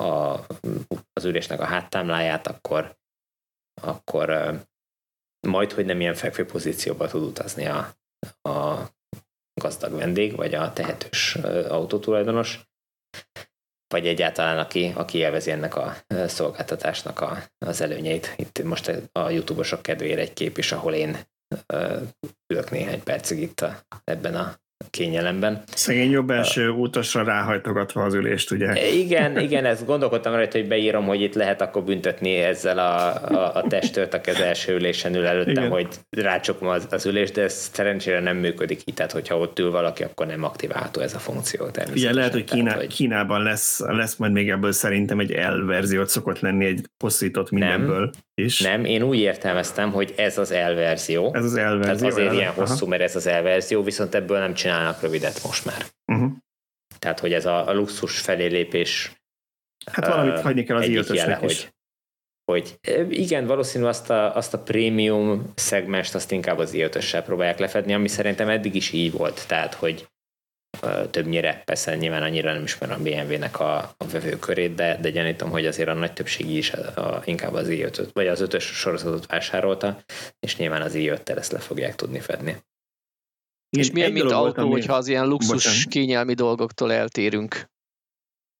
a, 0.00 0.40
az 1.12 1.24
ülésnek 1.24 1.60
a 1.60 1.64
háttámláját, 1.64 2.46
akkor, 2.46 2.96
akkor 3.82 4.52
majd, 5.46 5.72
hogy 5.72 5.84
nem 5.84 6.00
ilyen 6.00 6.14
fekvő 6.14 6.46
pozícióba 6.46 7.08
tud 7.08 7.22
utazni 7.22 7.66
a, 7.66 7.94
a 8.48 8.86
gazdag 9.60 9.92
vendég, 9.92 10.36
vagy 10.36 10.54
a 10.54 10.72
tehetős 10.72 11.34
autótulajdonos, 11.68 12.68
vagy 13.88 14.06
egyáltalán 14.06 14.58
aki, 14.58 14.92
aki 14.94 15.18
élvezi 15.18 15.50
ennek 15.50 15.76
a 15.76 15.96
szolgáltatásnak 16.26 17.20
a, 17.20 17.42
az 17.58 17.80
előnyeit. 17.80 18.34
Itt 18.36 18.62
most 18.62 18.92
a 19.12 19.30
YouTube-osok 19.30 19.82
kedvére 19.82 20.20
egy 20.20 20.32
kép 20.32 20.58
is, 20.58 20.72
ahol 20.72 20.94
én 20.94 21.16
ülök 22.52 22.70
néhány 22.70 23.02
percig 23.02 23.40
itt 23.42 23.60
a, 23.60 23.82
ebben 24.04 24.34
a 24.34 24.56
kényelemben. 24.90 25.62
Szegény 25.74 26.10
jobb 26.10 26.30
első 26.30 26.68
utasra 26.68 27.22
ráhajtogatva 27.22 28.02
az 28.02 28.14
ülést, 28.14 28.50
ugye? 28.50 28.66
E, 28.66 28.88
igen, 28.88 29.38
igen, 29.38 29.64
ezt 29.64 29.86
gondolkodtam 29.86 30.34
rajta, 30.34 30.58
hogy 30.58 30.68
beírom, 30.68 31.04
hogy 31.04 31.20
itt 31.20 31.34
lehet 31.34 31.60
akkor 31.60 31.82
büntetni 31.82 32.36
ezzel 32.36 32.78
a, 32.78 33.14
a, 33.34 33.54
a 33.54 33.64
testőrt, 33.68 34.14
aki 34.14 34.30
az 34.30 34.40
első 34.40 34.74
ülésen 34.74 35.14
ül 35.14 35.26
előttem, 35.26 35.52
igen. 35.52 35.70
hogy 35.70 35.88
rácsokom 36.10 36.68
az, 36.68 36.86
az 36.90 37.06
ülést, 37.06 37.34
de 37.34 37.42
ez 37.42 37.70
szerencsére 37.72 38.20
nem 38.20 38.36
működik 38.36 38.80
így, 38.84 38.94
tehát 38.94 39.12
hogyha 39.12 39.38
ott 39.38 39.58
ül 39.58 39.70
valaki, 39.70 40.02
akkor 40.02 40.26
nem 40.26 40.44
aktiválható 40.44 41.00
ez 41.00 41.14
a 41.14 41.18
funkció. 41.18 41.66
Ugye 41.92 42.12
lehet, 42.12 42.32
hogy, 42.32 42.44
Kína, 42.44 42.64
tehát, 42.64 42.78
hogy 42.78 42.94
Kínában 42.94 43.42
lesz, 43.42 43.80
lesz 43.86 44.16
majd 44.16 44.32
még 44.32 44.50
ebből 44.50 44.72
szerintem 44.72 45.18
egy 45.18 45.30
L 45.30 45.64
verziót 45.64 46.08
szokott 46.08 46.40
lenni, 46.40 46.64
egy 46.64 46.80
posztított 46.96 47.50
mindenből 47.50 48.00
nem, 48.00 48.10
is. 48.34 48.60
Nem, 48.60 48.84
én 48.84 49.02
úgy 49.02 49.18
értelmeztem, 49.18 49.92
hogy 49.92 50.14
ez 50.16 50.38
az 50.38 50.50
L 50.50 50.74
verzió. 50.74 51.34
Ez 51.34 51.44
az 51.44 51.54
L 51.54 51.58
verzió. 51.58 51.80
Tehát 51.80 52.02
azért 52.02 52.32
ilyen 52.32 52.52
hosszú, 52.52 52.86
mert 52.86 53.02
ez 53.02 53.16
az 53.16 53.26
L 53.26 53.42
verzió, 53.42 53.82
viszont 53.82 54.14
ebből 54.14 54.38
nem 54.38 54.54
csinál 54.54 54.77
csinálnak 54.78 55.02
rövidet 55.02 55.42
most 55.44 55.64
már. 55.64 55.84
Uh-huh. 56.12 56.32
Tehát, 56.98 57.20
hogy 57.20 57.32
ez 57.32 57.46
a, 57.46 57.68
a 57.68 57.74
luxus 57.74 58.18
felé 58.18 58.46
lépés 58.46 59.12
Hát 59.92 60.06
valamit 60.06 60.40
hagyni 60.40 60.64
kell 60.64 60.76
az 60.76 60.88
i 60.88 61.14
jele, 61.14 61.34
hogy, 61.34 61.72
hogy 62.44 62.78
igen, 63.08 63.46
valószínű 63.46 63.84
azt 63.84 64.10
a, 64.10 64.36
azt 64.36 64.54
a 64.54 64.62
prémium 64.62 65.52
szegmest 65.54 66.14
azt 66.14 66.32
inkább 66.32 66.58
az 66.58 66.72
i 66.72 66.88
próbálják 67.24 67.58
lefedni, 67.58 67.94
ami 67.94 68.08
szerintem 68.08 68.48
eddig 68.48 68.74
is 68.74 68.92
így 68.92 69.12
volt, 69.12 69.46
tehát 69.48 69.74
hogy 69.74 70.08
többnyire, 71.10 71.62
persze 71.64 71.96
nyilván 71.96 72.22
annyira 72.22 72.52
nem 72.52 72.62
ismerem 72.62 73.00
a 73.00 73.02
BMW-nek 73.02 73.60
a, 73.60 73.76
a 73.76 74.06
vevőkörét, 74.12 74.74
de, 74.74 74.98
de 75.00 75.10
gyanítom, 75.10 75.50
hogy 75.50 75.66
azért 75.66 75.88
a 75.88 75.94
nagy 75.94 76.12
többség 76.12 76.50
is 76.50 76.72
a, 76.72 77.00
a, 77.00 77.22
inkább 77.24 77.52
az 77.52 77.68
i 77.68 77.86
vagy 78.12 78.26
az 78.26 78.40
ötös 78.40 78.64
sorozatot 78.64 79.26
vásárolta, 79.26 80.02
és 80.40 80.56
nyilván 80.56 80.82
az 80.82 80.94
i 80.94 81.10
ezt 81.24 81.52
le 81.52 81.58
fogják 81.58 81.94
tudni 81.94 82.20
fedni. 82.20 82.56
És 83.70 83.90
milyen, 83.90 84.12
mint 84.12 84.24
autó, 84.24 84.38
voltam, 84.38 84.68
hogyha 84.68 84.94
az 84.94 85.08
ilyen 85.08 85.26
luxus 85.26 85.50
bocsánat. 85.50 85.88
kényelmi 85.88 86.34
dolgoktól 86.34 86.92
eltérünk? 86.92 87.68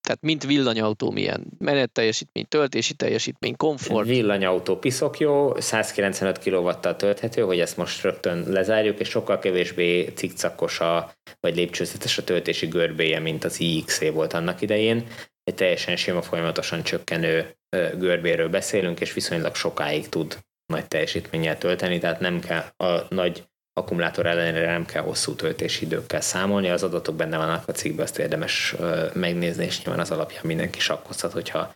Tehát 0.08 0.22
mint 0.22 0.44
villanyautó 0.44 1.10
milyen? 1.10 1.46
Menet 1.58 1.92
teljesítmény, 1.92 2.46
töltési 2.48 2.94
teljesítmény, 2.94 3.56
komfort? 3.56 4.08
Villanyautó 4.08 4.76
piszok 4.76 5.18
jó, 5.18 5.60
195 5.60 6.38
kw 6.38 6.70
tölthető, 6.96 7.42
hogy 7.42 7.60
ezt 7.60 7.76
most 7.76 8.02
rögtön 8.02 8.44
lezárjuk, 8.46 8.98
és 9.00 9.08
sokkal 9.08 9.38
kevésbé 9.38 10.04
cikcakos 10.04 10.80
a, 10.80 11.12
vagy 11.40 11.56
lépcsőzetes 11.56 12.18
a 12.18 12.24
töltési 12.24 12.66
görbéje, 12.66 13.18
mint 13.18 13.44
az 13.44 13.60
iX 13.60 14.10
volt 14.10 14.32
annak 14.32 14.60
idején. 14.60 15.06
Egy 15.42 15.54
teljesen 15.54 15.96
sima, 15.96 16.22
folyamatosan 16.22 16.82
csökkenő 16.82 17.56
görbéről 17.98 18.48
beszélünk, 18.48 19.00
és 19.00 19.12
viszonylag 19.12 19.54
sokáig 19.54 20.08
tud 20.08 20.38
nagy 20.66 20.88
teljesítménnyel 20.88 21.58
tölteni, 21.58 21.98
tehát 21.98 22.20
nem 22.20 22.40
kell 22.40 22.64
a 22.76 23.14
nagy 23.14 23.44
akkumulátor 23.78 24.26
ellenére 24.26 24.70
nem 24.70 24.84
kell 24.84 25.02
hosszú 25.02 25.34
töltési 25.34 25.84
időkkel 25.84 26.20
számolni, 26.20 26.70
az 26.70 26.82
adatok 26.82 27.14
benne 27.14 27.36
vannak 27.36 27.68
a 27.68 27.72
cikkben, 27.72 28.04
azt 28.04 28.18
érdemes 28.18 28.74
megnézni, 29.12 29.64
és 29.64 29.82
nyilván 29.82 30.00
az 30.00 30.10
alapján 30.10 30.42
mindenki 30.44 30.80
sakkozhat, 30.80 31.32
hogyha 31.32 31.74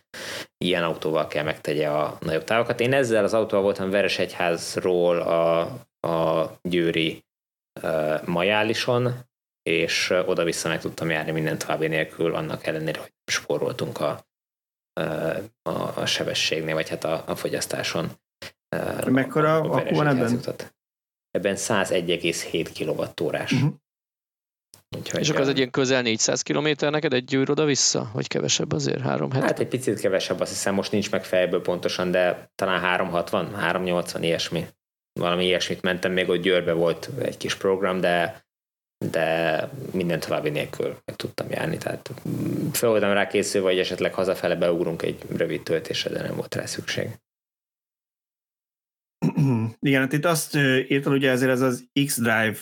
ilyen 0.57 0.83
autóval 0.83 1.27
kell 1.27 1.43
megtegye 1.43 1.87
a 1.89 2.17
nagyobb 2.19 2.43
távokat. 2.43 2.79
Én 2.79 2.93
ezzel 2.93 3.23
az 3.23 3.33
autóval 3.33 3.63
voltam 3.63 3.89
Veresegyházról 3.89 5.21
a, 5.21 5.59
a 6.07 6.51
Győri 6.61 7.25
uh, 7.81 8.27
Majálison, 8.27 9.13
és 9.69 10.13
oda-vissza 10.25 10.69
meg 10.69 10.79
tudtam 10.79 11.09
járni 11.09 11.31
minden 11.31 11.57
további 11.57 11.87
nélkül, 11.87 12.35
annak 12.35 12.65
ellenére, 12.65 12.99
hogy 12.99 13.13
spóroltunk 13.31 13.99
a, 13.99 14.25
a, 15.61 15.99
a 16.01 16.05
sebességnél, 16.05 16.73
vagy 16.73 16.89
hát 16.89 17.03
a, 17.03 17.23
a 17.25 17.35
fogyasztáson. 17.35 18.11
Mekkora 19.05 19.55
akkor 19.55 19.83
van 19.91 20.07
ebben? 20.07 20.31
Jutott 20.31 20.73
ebben 21.33 21.55
101,7 21.57 22.69
kWh-órás. 22.79 23.51
Uh-huh. 23.51 23.73
Úgyhogy, 24.97 25.19
és 25.19 25.29
akkor 25.29 25.41
ez 25.41 25.47
egy 25.47 25.57
ilyen 25.57 25.69
közel 25.69 26.01
400 26.01 26.41
km 26.41 26.67
neked 26.79 27.13
egy 27.13 27.23
gyűr 27.23 27.49
oda-vissza? 27.49 28.09
Vagy 28.13 28.27
kevesebb 28.27 28.71
azért? 28.71 29.01
370? 29.01 29.41
Hát 29.41 29.59
egy 29.59 29.67
picit 29.67 29.99
kevesebb, 29.99 30.39
azt 30.39 30.51
hiszem 30.51 30.73
most 30.73 30.91
nincs 30.91 31.11
meg 31.11 31.23
fejből 31.25 31.61
pontosan, 31.61 32.11
de 32.11 32.51
talán 32.55 32.79
360, 32.79 33.55
380, 33.55 34.23
ilyesmi. 34.23 34.65
Valami 35.19 35.45
ilyesmit 35.45 35.81
mentem, 35.81 36.11
még 36.11 36.29
ott 36.29 36.41
Győrbe 36.41 36.73
volt 36.73 37.09
egy 37.21 37.37
kis 37.37 37.55
program, 37.55 37.99
de 37.99 38.43
de 39.11 39.69
minden 39.91 40.19
további 40.19 40.49
nélkül 40.49 40.97
meg 41.05 41.15
tudtam 41.15 41.49
járni, 41.49 41.77
tehát 41.77 42.11
fel 42.71 42.89
voltam 42.89 43.11
rá 43.11 43.27
készülve, 43.27 43.67
hogy 43.69 43.79
esetleg 43.79 44.13
hazafele 44.13 44.55
beugrunk 44.55 45.01
egy 45.01 45.21
rövid 45.35 45.63
töltésre, 45.63 46.09
de 46.09 46.21
nem 46.21 46.35
volt 46.35 46.55
rá 46.55 46.65
szükség. 46.65 47.09
Igen, 49.79 50.01
hát 50.01 50.13
itt 50.13 50.25
azt 50.25 50.55
írtam, 50.87 51.13
ugye 51.13 51.31
ezért 51.31 51.51
ez 51.51 51.61
az 51.61 51.85
X-Drive 52.05 52.57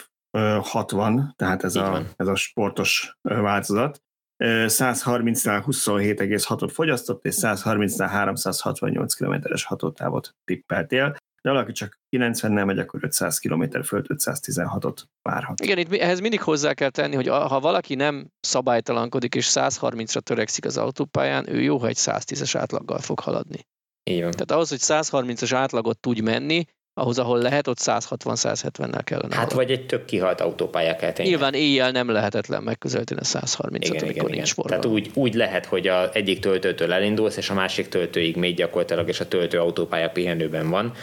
60, 0.61 1.33
tehát 1.35 1.63
ez, 1.63 1.75
a, 1.75 2.05
ez 2.15 2.27
a 2.27 2.35
sportos 2.35 3.17
változat, 3.21 4.01
130-nál 4.43 5.63
27,6-ot 5.67 6.69
fogyasztott, 6.73 7.25
és 7.25 7.35
130-nál 7.37 8.07
368 8.11 9.13
km-es 9.13 9.63
hatótávot 9.63 10.35
tippeltél. 10.43 11.15
De 11.41 11.49
valaki 11.49 11.71
csak 11.71 11.99
90-nel 12.17 12.65
megy, 12.65 12.79
akkor 12.79 13.03
500 13.03 13.39
km 13.39 13.63
fölött 13.83 14.05
516-ot 14.07 14.97
várhat. 15.21 15.59
Igen, 15.59 15.77
itt 15.77 15.93
ehhez 15.93 16.19
mindig 16.19 16.41
hozzá 16.41 16.73
kell 16.73 16.89
tenni, 16.89 17.15
hogy 17.15 17.27
ha 17.27 17.59
valaki 17.59 17.95
nem 17.95 18.27
szabálytalankodik 18.39 19.35
és 19.35 19.49
130-ra 19.53 20.19
törekszik 20.19 20.65
az 20.65 20.77
autópályán, 20.77 21.49
ő 21.49 21.61
jó, 21.61 21.77
ha 21.77 21.87
egy 21.87 21.97
110-es 21.99 22.55
átlaggal 22.57 22.99
fog 22.99 23.19
haladni. 23.19 23.65
Igen. 24.03 24.31
Tehát 24.31 24.51
ahhoz, 24.51 24.69
hogy 24.69 24.79
130-as 24.81 25.51
átlagot 25.53 25.99
tudj 25.99 26.21
menni, 26.21 26.65
ahhoz, 26.93 27.19
ahol 27.19 27.37
lehet, 27.37 27.67
ott 27.67 27.77
160-170-nel 27.79 29.01
kellene. 29.03 29.35
Hát 29.35 29.53
vagy 29.53 29.71
egy 29.71 29.85
tök 29.85 30.05
kihalt 30.05 30.41
autópálya 30.41 30.95
kell 30.95 31.11
tenni. 31.11 31.29
Nyilván 31.29 31.53
éjjel 31.53 31.91
nem 31.91 32.09
lehetetlen 32.09 32.63
megközelíteni 32.63 33.19
a 33.19 33.23
130 33.23 33.87
igen, 33.87 34.03
igen, 34.03 34.15
igen. 34.15 34.29
nincs 34.29 34.53
forgalom. 34.53 34.81
Tehát 34.81 34.97
úgy, 34.97 35.11
úgy 35.13 35.33
lehet, 35.33 35.65
hogy 35.65 35.87
a 35.87 36.13
egyik 36.13 36.39
töltőtől 36.39 36.93
elindulsz, 36.93 37.37
és 37.37 37.49
a 37.49 37.53
másik 37.53 37.87
töltőig 37.87 38.35
még 38.35 38.55
gyakorlatilag, 38.55 39.07
és 39.07 39.19
a 39.19 39.27
töltő 39.27 39.59
autópálya 39.59 40.09
pihenőben 40.09 40.69
van, 40.69 40.93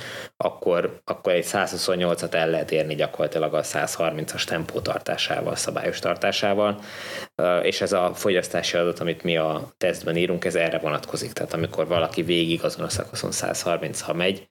akkor, 0.45 1.01
akkor 1.05 1.33
egy 1.33 1.45
128-at 1.47 2.35
el 2.35 2.49
lehet 2.51 2.71
érni 2.71 2.95
gyakorlatilag 2.95 3.55
a 3.55 3.63
130-as 3.63 4.45
tempótartásával, 4.45 5.57
szabályos 5.57 5.99
tartásával, 5.99 6.81
és 7.63 7.81
ez 7.81 7.93
a 7.93 8.15
fogyasztási 8.15 8.77
adat, 8.77 8.99
amit 8.99 9.23
mi 9.23 9.37
a 9.37 9.73
tesztben 9.77 10.17
írunk, 10.17 10.45
ez 10.45 10.55
erre 10.55 10.79
vonatkozik. 10.79 11.33
Tehát 11.33 11.53
amikor 11.53 11.87
valaki 11.87 12.23
végig 12.23 12.65
azon 12.65 12.85
a 12.85 12.89
szakaszon 12.89 13.33
130 13.33 14.01
ha 14.01 14.13
megy, 14.13 14.51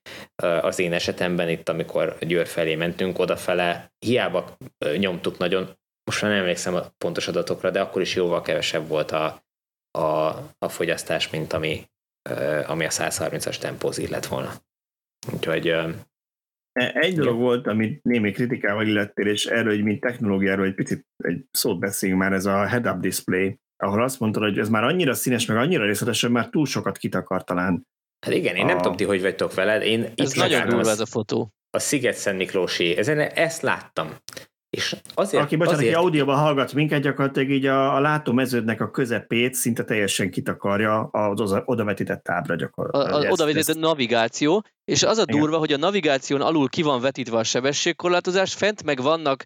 az 0.62 0.80
én 0.80 0.94
esetemben 0.94 1.50
itt, 1.50 1.70
amikor 1.70 2.18
Győr 2.20 2.48
felé 2.48 2.76
mentünk, 2.76 3.20
odafele 3.20 3.92
hiába 4.06 4.58
nyomtuk 4.98 5.38
nagyon, 5.38 5.78
most 6.04 6.22
már 6.22 6.32
nem 6.32 6.40
emlékszem 6.40 6.76
a 6.76 6.92
pontos 6.98 7.28
adatokra, 7.28 7.70
de 7.70 7.82
akkor 7.82 8.02
is 8.02 8.16
jóval 8.16 8.42
kevesebb 8.42 8.88
volt 8.88 9.12
a, 9.12 9.44
a, 9.92 10.28
a 10.58 10.70
fogyasztás, 10.70 11.30
mint 11.30 11.54
ami, 11.54 11.90
ami 12.66 12.86
a 12.86 12.90
130-as 12.90 13.58
tempóz 13.58 13.98
illet 13.98 14.26
volna. 14.26 14.54
Úgyhogy 15.34 15.68
e, 15.68 15.96
egy 16.94 17.16
dolog 17.16 17.38
volt, 17.38 17.68
amit 17.68 18.04
némi 18.04 18.32
kritikával 18.32 18.88
illettél, 18.88 19.28
és 19.28 19.46
erről, 19.46 19.74
hogy 19.74 19.84
mint 19.84 20.00
technológiáról 20.00 20.66
egy 20.66 20.76
picit 20.76 21.06
egy 21.18 21.46
szót 21.52 21.80
beszéljünk 21.80 22.22
már, 22.22 22.34
ez 22.34 22.46
a 22.46 22.66
head-up 22.66 23.00
display, 23.00 23.60
ahol 23.84 24.04
azt 24.04 24.20
mondtad, 24.20 24.44
hogy 24.44 24.60
ez 24.60 24.70
már 24.70 24.84
annyira 24.84 25.14
színes, 25.14 25.46
meg 25.46 25.58
annyira 25.58 25.86
részletes, 25.86 26.22
hogy 26.22 26.32
már 26.32 26.50
túl 26.50 26.66
sokat 26.66 26.98
kitakar 26.98 27.44
talán. 27.44 27.88
Hát 28.26 28.36
igen, 28.36 28.56
én 28.56 28.64
a... 28.64 28.68
nem 28.68 28.78
tudom 28.78 28.96
ti, 28.96 29.04
hogy 29.04 29.22
vagytok 29.22 29.54
veled. 29.54 29.82
Én 29.82 30.12
ez 30.16 30.34
nagyon 30.34 30.68
durva 30.68 30.90
ez 30.90 31.00
a 31.00 31.06
fotó. 31.06 31.52
A 31.70 31.80
Sziget 31.80 32.16
Szent 32.16 32.38
Miklósi, 32.38 32.98
ezen 32.98 33.20
ezt 33.20 33.62
láttam. 33.62 34.16
És 34.78 34.96
azért, 35.14 35.44
Aki, 35.44 35.56
bocsánat, 35.56 35.80
azért... 35.80 35.96
aki 35.96 36.04
audióban 36.04 36.38
hallgat 36.38 36.74
minket, 36.74 37.02
gyakorlatilag 37.02 37.50
így 37.50 37.66
a, 37.66 37.96
a 37.96 38.00
látómeződnek 38.00 38.82
a 38.82 38.92
közepét 38.92 39.54
szinte 39.54 39.84
teljesen 39.84 40.32
kitakarja 40.32 41.02
az 41.02 41.62
odavetített 41.66 42.24
tábla 42.24 42.56
gyakorlatilag. 42.56 43.24
Az 43.24 43.32
odavetített 43.32 43.68
ezt... 43.68 43.80
navigáció, 43.80 44.64
és 44.84 45.04
az 45.04 45.18
a 45.18 45.26
durva, 45.26 45.48
Igen. 45.48 45.60
hogy 45.60 45.74
a 45.74 45.78
navigáción 45.78 46.42
alul 46.42 46.70
ki 46.70 46.82
van 46.82 47.02
vetítve 47.02 47.38
a 47.38 47.44
sebességkorlátozás, 47.44 48.54
fent 48.54 48.84
meg 48.84 49.02
vannak 49.02 49.46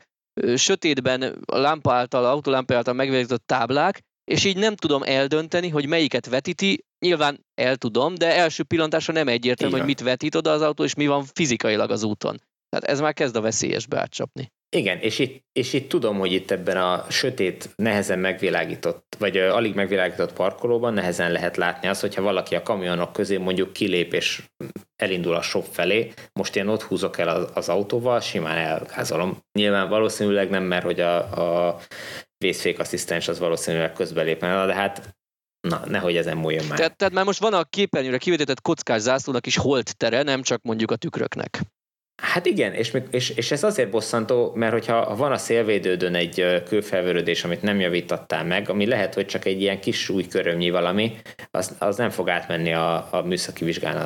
sötétben 0.56 1.22
a 1.46 1.58
lámpa 1.58 1.94
által, 1.94 2.26
autolámpa 2.26 2.76
által 2.76 2.94
megvezetett 2.94 3.44
táblák, 3.46 4.00
és 4.32 4.44
így 4.44 4.58
nem 4.58 4.76
tudom 4.76 5.04
eldönteni, 5.04 5.70
hogy 5.70 5.88
melyiket 5.88 6.30
vetíti. 6.30 6.86
Nyilván 7.00 7.46
el 7.62 7.76
tudom, 7.76 8.16
de 8.16 8.36
első 8.36 8.64
pillantásra 8.64 9.14
nem 9.14 9.28
egyértelmű, 9.28 9.78
hogy 9.78 9.86
mit 9.86 10.02
vetít 10.02 10.36
oda 10.36 10.52
az 10.52 10.62
autó, 10.62 10.84
és 10.84 10.96
mi 10.96 11.08
van 11.08 11.24
fizikailag 11.34 11.92
az 11.92 12.04
úton. 12.04 12.42
Tehát 12.70 12.86
ez 12.86 13.00
már 13.00 13.14
kezd 13.14 13.36
a 13.36 13.42
veszélyesbe 13.42 14.00
átcsapni. 14.00 14.52
Igen, 14.76 15.00
és 15.00 15.20
itt, 15.20 15.46
és 15.52 15.74
itt 15.74 15.90
tudom, 15.90 16.18
hogy 16.18 16.32
itt 16.32 16.52
ebben 16.52 16.78
a 16.78 17.06
sötét, 17.10 17.70
nehezen 17.76 18.20
megvilágított, 18.20 19.16
vagy 19.20 19.38
alig 19.38 19.76
megvilágított 19.76 20.34
parkolóban 20.34 20.94
nehezen 20.94 21.32
lehet 21.32 21.58
látni 21.58 21.88
azt, 21.88 22.02
hogyha 22.02 22.22
valaki 22.22 22.56
a 22.56 22.64
kamionok 22.64 23.14
közé 23.14 23.38
mondjuk 23.38 23.74
kilép 23.74 24.14
és 24.14 24.44
elindul 24.96 25.36
a 25.36 25.42
shop 25.42 25.66
felé, 25.72 26.14
most 26.34 26.56
én 26.56 26.68
ott 26.68 26.82
húzok 26.82 27.18
el 27.18 27.28
az, 27.28 27.50
az 27.54 27.70
autóval, 27.70 28.20
simán 28.20 28.58
elgázolom. 28.58 29.38
Nyilván 29.52 29.90
valószínűleg 29.90 30.50
nem, 30.50 30.64
mert 30.64 30.84
hogy 30.84 31.00
a, 31.00 31.18
a 31.68 31.80
vészfékasszisztens 32.38 33.28
az 33.28 33.40
valószínűleg 33.40 33.94
közbelépne, 33.94 34.66
de 34.66 34.74
hát 34.74 35.16
Na, 35.68 35.82
nehogy 35.86 36.18
ezen 36.18 36.38
múljon 36.38 36.66
már. 36.66 36.78
Tehát, 36.78 36.98
tehát 36.98 37.14
már 37.14 37.26
most 37.26 37.40
van 37.40 37.54
a 37.54 37.64
képernyőre 37.64 38.18
kivetített 38.18 38.62
kockás 38.62 39.02
zászlónak 39.02 39.46
is 39.46 39.58
holt 39.58 39.98
tere, 39.98 40.22
nem 40.22 40.42
csak 40.42 40.62
mondjuk 40.62 40.92
a 40.92 40.96
tükröknek. 40.96 41.62
Hát 42.16 42.46
igen, 42.46 42.74
és, 42.74 42.98
és, 43.12 43.30
és 43.30 43.52
ez 43.52 43.64
azért 43.64 43.90
bosszantó, 43.90 44.52
mert 44.56 44.72
hogyha 44.72 45.16
van 45.16 45.32
a 45.32 45.38
szélvédődön 45.38 46.16
egy 46.16 46.64
kőfelverődés, 46.66 47.44
amit 47.44 47.62
nem 47.62 47.80
javítottál 47.80 48.46
meg, 48.46 48.70
ami 48.70 48.86
lehet, 48.86 49.14
hogy 49.14 49.26
csak 49.26 49.46
egy 49.46 49.62
ilyen 49.62 49.80
kis 49.80 50.10
új 50.10 50.28
körömnyi 50.28 50.70
valami, 50.70 51.16
az, 51.52 51.76
az 51.80 51.98
nem 51.98 52.10
fog 52.10 52.30
átmenni 52.30 52.74
a, 52.74 53.14
a 53.14 53.22
műszaki 53.22 53.66
vizsgán, 53.66 53.98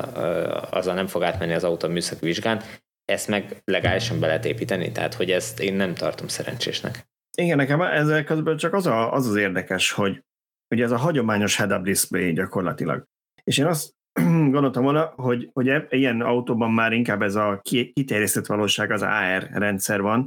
azzal 0.69 0.93
nem 0.93 1.07
fog 1.07 1.23
átmenni 1.23 1.53
az 1.53 1.63
autó 1.63 1.87
műszaki 1.87 2.25
vizsgán, 2.25 2.61
ezt 3.05 3.27
meg 3.27 3.61
legálisan 3.63 4.19
be 4.19 4.27
lehet 4.27 4.45
építeni, 4.45 4.91
tehát 4.91 5.13
hogy 5.13 5.31
ezt 5.31 5.59
én 5.59 5.73
nem 5.73 5.93
tartom 5.93 6.27
szerencsésnek. 6.27 7.07
Igen, 7.37 7.57
nekem 7.57 7.81
ezzel 7.81 8.23
közben 8.23 8.57
csak 8.57 8.73
az, 8.73 8.85
a, 8.85 9.13
az 9.13 9.27
az 9.27 9.35
érdekes, 9.35 9.91
hogy 9.91 10.23
ugye 10.69 10.83
ez 10.83 10.91
a 10.91 10.97
hagyományos 10.97 11.55
head-up 11.55 11.83
display 11.83 12.33
gyakorlatilag. 12.33 13.05
És 13.43 13.57
én 13.57 13.65
azt 13.65 13.93
gondoltam 14.51 14.83
volna, 14.83 15.13
hogy, 15.15 15.49
hogy 15.53 15.67
e, 15.67 15.87
ilyen 15.89 16.21
autóban 16.21 16.71
már 16.71 16.93
inkább 16.93 17.21
ez 17.21 17.35
a 17.35 17.59
kiterjesztett 17.93 18.45
valóság, 18.45 18.91
az 18.91 19.01
AR 19.01 19.49
rendszer 19.51 20.01
van, 20.01 20.25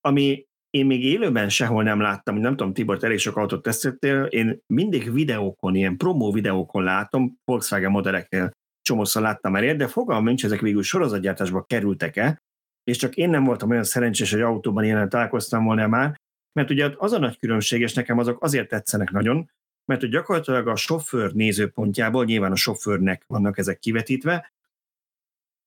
ami 0.00 0.44
én 0.70 0.86
még 0.86 1.04
élőben 1.04 1.48
sehol 1.48 1.82
nem 1.82 2.00
láttam, 2.00 2.36
nem 2.36 2.56
tudom, 2.56 2.72
Tibor, 2.72 2.98
elég 3.04 3.18
sok 3.18 3.36
autót 3.36 3.62
tesztettél, 3.62 4.24
én 4.24 4.58
mindig 4.66 5.12
videókon, 5.12 5.74
ilyen 5.74 5.96
promó 5.96 6.32
videókon 6.32 6.82
látom, 6.82 7.36
Volkswagen 7.44 7.90
modelleknél 7.90 8.50
csomószor 8.82 9.22
láttam 9.22 9.52
már 9.52 9.62
ilyet, 9.62 9.76
de 9.76 9.86
fogalmam 9.86 10.24
nincs, 10.24 10.44
ezek 10.44 10.60
végül 10.60 10.82
sorozatgyártásba 10.82 11.62
kerültek-e, 11.62 12.38
és 12.84 12.96
csak 12.96 13.14
én 13.14 13.30
nem 13.30 13.44
voltam 13.44 13.70
olyan 13.70 13.84
szerencsés, 13.84 14.32
hogy 14.32 14.40
autóban 14.40 14.84
ilyen 14.84 15.08
találkoztam 15.08 15.64
volna 15.64 15.86
már, 15.86 16.16
mert 16.52 16.70
ugye 16.70 16.90
az 16.96 17.12
a 17.12 17.18
nagy 17.18 17.38
különbség, 17.38 17.80
és 17.80 17.94
nekem 17.94 18.18
azok 18.18 18.42
azért 18.42 18.68
tetszenek 18.68 19.10
nagyon, 19.10 19.50
mert 19.86 20.00
hogy 20.00 20.10
gyakorlatilag 20.10 20.68
a 20.68 20.76
sofőr 20.76 21.32
nézőpontjából, 21.32 22.24
nyilván 22.24 22.52
a 22.52 22.56
sofőrnek 22.56 23.24
vannak 23.26 23.58
ezek 23.58 23.78
kivetítve, 23.78 24.52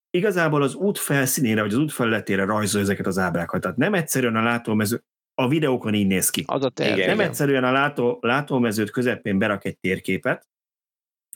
igazából 0.10 0.62
az 0.62 0.74
út 0.74 0.98
felszínére, 0.98 1.62
vagy 1.62 1.74
az 1.74 1.80
út 1.80 1.92
felületére 1.92 2.46
rajzol 2.46 2.82
ezeket 2.82 3.06
az 3.06 3.18
ábrákat. 3.18 3.62
Tehát 3.62 3.78
nem 3.78 3.94
egyszerűen 3.94 4.36
a 4.36 4.44
látómező, 4.44 5.04
a 5.34 5.48
videókon 5.48 5.94
így 5.94 6.08
néz 6.08 6.30
ki. 6.30 6.44
Az 6.48 6.64
a 6.64 6.70
terv, 6.70 7.00
nem 7.00 7.00
igen. 7.00 7.20
egyszerűen 7.20 7.64
a 7.64 7.72
látó, 7.72 8.18
látómezőt 8.22 8.90
közepén 8.90 9.38
berak 9.38 9.66
egy 9.66 9.78
térképet, 9.78 10.48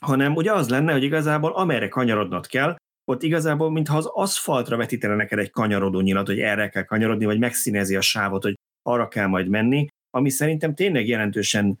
hanem 0.00 0.34
ugye 0.34 0.52
az 0.52 0.68
lenne, 0.68 0.92
hogy 0.92 1.02
igazából 1.02 1.52
amerre 1.52 1.88
kanyarodnod 1.88 2.46
kell, 2.46 2.76
ott 3.04 3.22
igazából, 3.22 3.70
mintha 3.70 3.96
az 3.96 4.06
aszfaltra 4.06 4.76
vetítene 4.76 5.14
neked 5.14 5.38
egy 5.38 5.50
kanyarodó 5.50 6.00
nyilat, 6.00 6.26
hogy 6.26 6.40
erre 6.40 6.68
kell 6.68 6.84
kanyarodni, 6.84 7.24
vagy 7.24 7.38
megszínezi 7.38 7.96
a 7.96 8.00
sávot, 8.00 8.42
hogy 8.42 8.58
arra 8.82 9.08
kell 9.08 9.26
majd 9.26 9.48
menni, 9.48 9.86
ami 10.10 10.30
szerintem 10.30 10.74
tényleg 10.74 11.08
jelentősen 11.08 11.78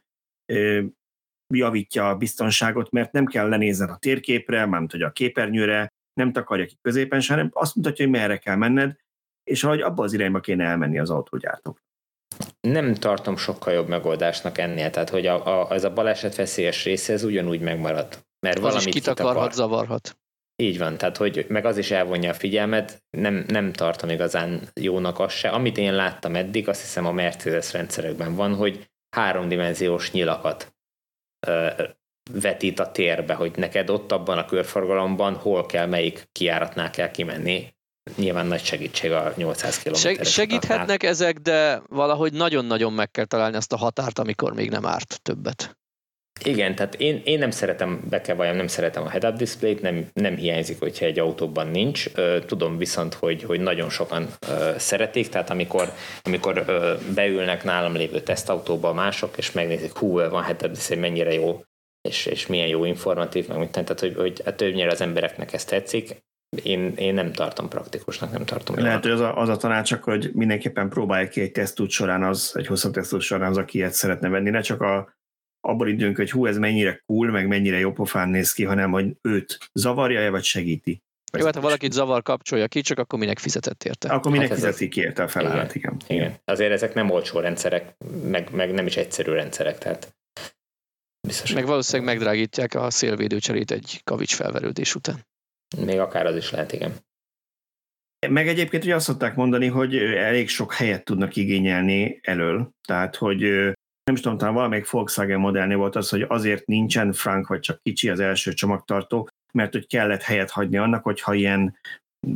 javítja 1.54 2.08
a 2.08 2.16
biztonságot, 2.16 2.90
mert 2.90 3.12
nem 3.12 3.26
kell 3.26 3.48
lenézned 3.48 3.90
a 3.90 3.96
térképre, 3.96 4.66
mármint 4.66 4.90
hogy 4.92 5.02
a 5.02 5.10
képernyőre, 5.10 5.88
nem 6.14 6.32
takarja 6.32 6.66
ki 6.66 6.76
középen, 6.82 7.22
hanem 7.26 7.50
azt 7.52 7.74
mutatja, 7.74 8.04
hogy 8.04 8.14
merre 8.14 8.36
kell 8.36 8.56
menned, 8.56 8.96
és 9.44 9.62
hogy 9.62 9.80
abba 9.80 10.02
az 10.02 10.12
irányba 10.12 10.40
kéne 10.40 10.64
elmenni 10.64 10.98
az 10.98 11.10
autógyártók. 11.10 11.82
Nem 12.60 12.94
tartom 12.94 13.36
sokkal 13.36 13.72
jobb 13.72 13.88
megoldásnak 13.88 14.58
ennél, 14.58 14.90
tehát 14.90 15.10
hogy 15.10 15.26
a, 15.26 15.60
a, 15.60 15.72
ez 15.72 15.84
a 15.84 15.92
baleset 15.92 16.34
veszélyes 16.34 16.84
része, 16.84 17.12
ez 17.12 17.24
ugyanúgy 17.24 17.60
megmarad. 17.60 18.24
Mert 18.40 18.56
az 18.56 18.62
valamit 18.62 18.86
is 18.86 18.92
kitakarhat, 18.94 19.32
kitakar. 19.34 19.52
zavarhat. 19.52 20.18
Így 20.56 20.78
van, 20.78 20.96
tehát 20.96 21.16
hogy 21.16 21.46
meg 21.48 21.64
az 21.64 21.78
is 21.78 21.90
elvonja 21.90 22.30
a 22.30 22.34
figyelmet, 22.34 23.02
nem, 23.10 23.44
nem 23.48 23.72
tartom 23.72 24.08
igazán 24.08 24.68
jónak 24.80 25.18
az 25.18 25.32
se. 25.32 25.48
Amit 25.48 25.78
én 25.78 25.94
láttam 25.94 26.34
eddig, 26.34 26.68
azt 26.68 26.80
hiszem 26.80 27.06
a 27.06 27.12
Mercedes 27.12 27.72
rendszerekben 27.72 28.34
van, 28.34 28.54
hogy 28.54 28.90
háromdimenziós 29.14 30.10
nyilakat 30.12 30.74
vetít 32.32 32.78
a 32.78 32.90
térbe, 32.90 33.34
hogy 33.34 33.52
neked 33.56 33.90
ott 33.90 34.12
abban 34.12 34.38
a 34.38 34.44
körforgalomban 34.44 35.34
hol 35.34 35.66
kell, 35.66 35.86
melyik 35.86 36.28
kiáratnál 36.32 36.90
kell 36.90 37.10
kimenni. 37.10 37.74
Nyilván 38.16 38.46
nagy 38.46 38.64
segítség 38.64 39.12
a 39.12 39.32
800 39.36 39.82
km. 39.82 39.94
Seg- 39.94 40.26
segíthetnek 40.26 40.80
utatnál. 40.80 41.10
ezek, 41.10 41.38
de 41.38 41.82
valahogy 41.88 42.32
nagyon-nagyon 42.32 42.92
meg 42.92 43.10
kell 43.10 43.24
találni 43.24 43.56
azt 43.56 43.72
a 43.72 43.76
határt, 43.76 44.18
amikor 44.18 44.54
még 44.54 44.70
nem 44.70 44.86
árt 44.86 45.22
többet. 45.22 45.76
Igen, 46.44 46.74
tehát 46.74 46.94
én, 46.94 47.22
én 47.24 47.38
nem 47.38 47.50
szeretem, 47.50 48.00
be 48.10 48.20
kell 48.20 48.36
valljam, 48.36 48.56
nem 48.56 48.66
szeretem 48.66 49.02
a 49.02 49.08
head-up 49.08 49.36
display-t, 49.36 49.80
nem, 49.80 50.06
nem 50.12 50.36
hiányzik, 50.36 50.78
hogyha 50.78 51.04
egy 51.04 51.18
autóban 51.18 51.66
nincs. 51.66 52.12
Tudom 52.46 52.78
viszont, 52.78 53.14
hogy, 53.14 53.42
hogy 53.42 53.60
nagyon 53.60 53.90
sokan 53.90 54.28
szeretik, 54.76 55.28
tehát 55.28 55.50
amikor, 55.50 55.92
amikor 56.22 56.64
beülnek 57.14 57.64
nálam 57.64 57.94
lévő 57.94 58.20
tesztautóba 58.20 58.92
mások, 58.92 59.36
és 59.36 59.52
megnézik, 59.52 59.96
hú, 59.96 60.12
van 60.12 60.42
head-up 60.42 60.70
display, 60.70 60.98
mennyire 60.98 61.32
jó, 61.32 61.62
és, 62.08 62.26
és 62.26 62.46
milyen 62.46 62.68
jó 62.68 62.84
informatív, 62.84 63.48
meg 63.48 63.58
mit 63.58 63.70
tehát 63.70 64.00
hogy, 64.00 64.14
hogy 64.16 64.42
a 64.44 64.54
többnyire 64.54 64.90
az 64.90 65.00
embereknek 65.00 65.52
ez 65.52 65.64
tetszik, 65.64 66.22
én, 66.62 66.92
én 66.96 67.14
nem 67.14 67.32
tartom 67.32 67.68
praktikusnak, 67.68 68.32
nem 68.32 68.44
tartom 68.44 68.78
Lehet, 68.78 69.02
hogy 69.02 69.12
az 69.12 69.20
a, 69.20 69.36
az 69.36 69.48
a 69.48 69.56
tanács, 69.56 69.94
hogy 69.94 70.30
mindenképpen 70.34 70.88
próbálj 70.88 71.28
ki 71.28 71.40
egy 71.40 71.52
tesztút 71.52 71.90
során 71.90 72.22
az, 72.22 72.52
egy 72.54 72.66
hosszabb 72.66 72.92
tesztút 72.92 73.20
során 73.20 73.50
az, 73.50 73.56
aki 73.56 73.78
ilyet 73.78 73.92
szeretne 73.92 74.28
venni, 74.28 74.50
ne 74.50 74.60
csak 74.60 74.80
a 74.80 75.14
abban 75.64 75.88
időnk, 75.88 76.16
hogy 76.16 76.30
hú, 76.30 76.46
ez 76.46 76.58
mennyire 76.58 77.02
cool, 77.06 77.30
meg 77.30 77.46
mennyire 77.46 77.78
jó 77.78 77.92
pofán 77.92 78.28
néz 78.28 78.52
ki, 78.52 78.64
hanem 78.64 78.90
hogy 78.90 79.16
őt 79.22 79.58
zavarja-e, 79.72 80.30
vagy 80.30 80.44
segíti. 80.44 81.02
Jó, 81.38 81.44
hát 81.44 81.54
ha 81.54 81.60
valakit 81.60 81.92
zavar, 81.92 82.22
kapcsolja 82.22 82.68
ki, 82.68 82.80
csak 82.80 82.98
akkor 82.98 83.18
minek 83.18 83.38
fizetett 83.38 83.84
érte? 83.84 84.08
Akkor 84.08 84.32
minek 84.32 84.48
hát 84.48 84.56
fizeti 84.56 84.88
ki 84.88 85.00
érte 85.00 85.22
a 85.22 85.28
felállat, 85.28 85.74
igen. 85.74 85.96
igen. 86.08 86.16
igen. 86.16 86.38
Azért 86.44 86.72
ezek 86.72 86.94
nem 86.94 87.10
olcsó 87.10 87.40
rendszerek, 87.40 87.94
meg, 88.24 88.50
meg 88.52 88.72
nem 88.72 88.86
is 88.86 88.96
egyszerű 88.96 89.32
rendszerek, 89.32 89.78
tehát 89.78 90.16
biztos. 91.26 91.52
Meg 91.52 91.66
valószínűleg 91.66 92.14
megdrágítják 92.14 92.74
a 92.74 92.90
szélvédőcserét 92.90 93.70
egy 93.70 94.00
kavics 94.04 94.34
felverődés 94.34 94.94
után. 94.94 95.26
Még 95.76 95.98
akár 95.98 96.26
az 96.26 96.36
is 96.36 96.50
lehet, 96.50 96.72
igen. 96.72 96.92
Meg 98.28 98.48
egyébként 98.48 98.84
ugye 98.84 98.94
azt 98.94 99.06
szokták 99.06 99.34
mondani, 99.34 99.66
hogy 99.66 99.96
elég 99.96 100.48
sok 100.48 100.72
helyet 100.72 101.04
tudnak 101.04 101.36
igényelni 101.36 102.20
elől, 102.22 102.70
tehát 102.86 103.16
hogy 103.16 103.72
nem 104.04 104.14
is 104.14 104.20
tudom, 104.20 104.38
talán 104.38 104.54
valamelyik 104.54 104.90
Volkswagen 104.90 105.40
modellnél 105.40 105.76
volt 105.76 105.96
az, 105.96 106.08
hogy 106.08 106.24
azért 106.28 106.66
nincsen 106.66 107.12
frank, 107.12 107.46
vagy 107.46 107.60
csak 107.60 107.82
kicsi 107.82 108.08
az 108.08 108.20
első 108.20 108.52
csomagtartó, 108.52 109.28
mert 109.52 109.72
hogy 109.72 109.86
kellett 109.86 110.22
helyet 110.22 110.50
hagyni 110.50 110.76
annak, 110.76 111.02
hogyha 111.02 111.34
ilyen, 111.34 111.78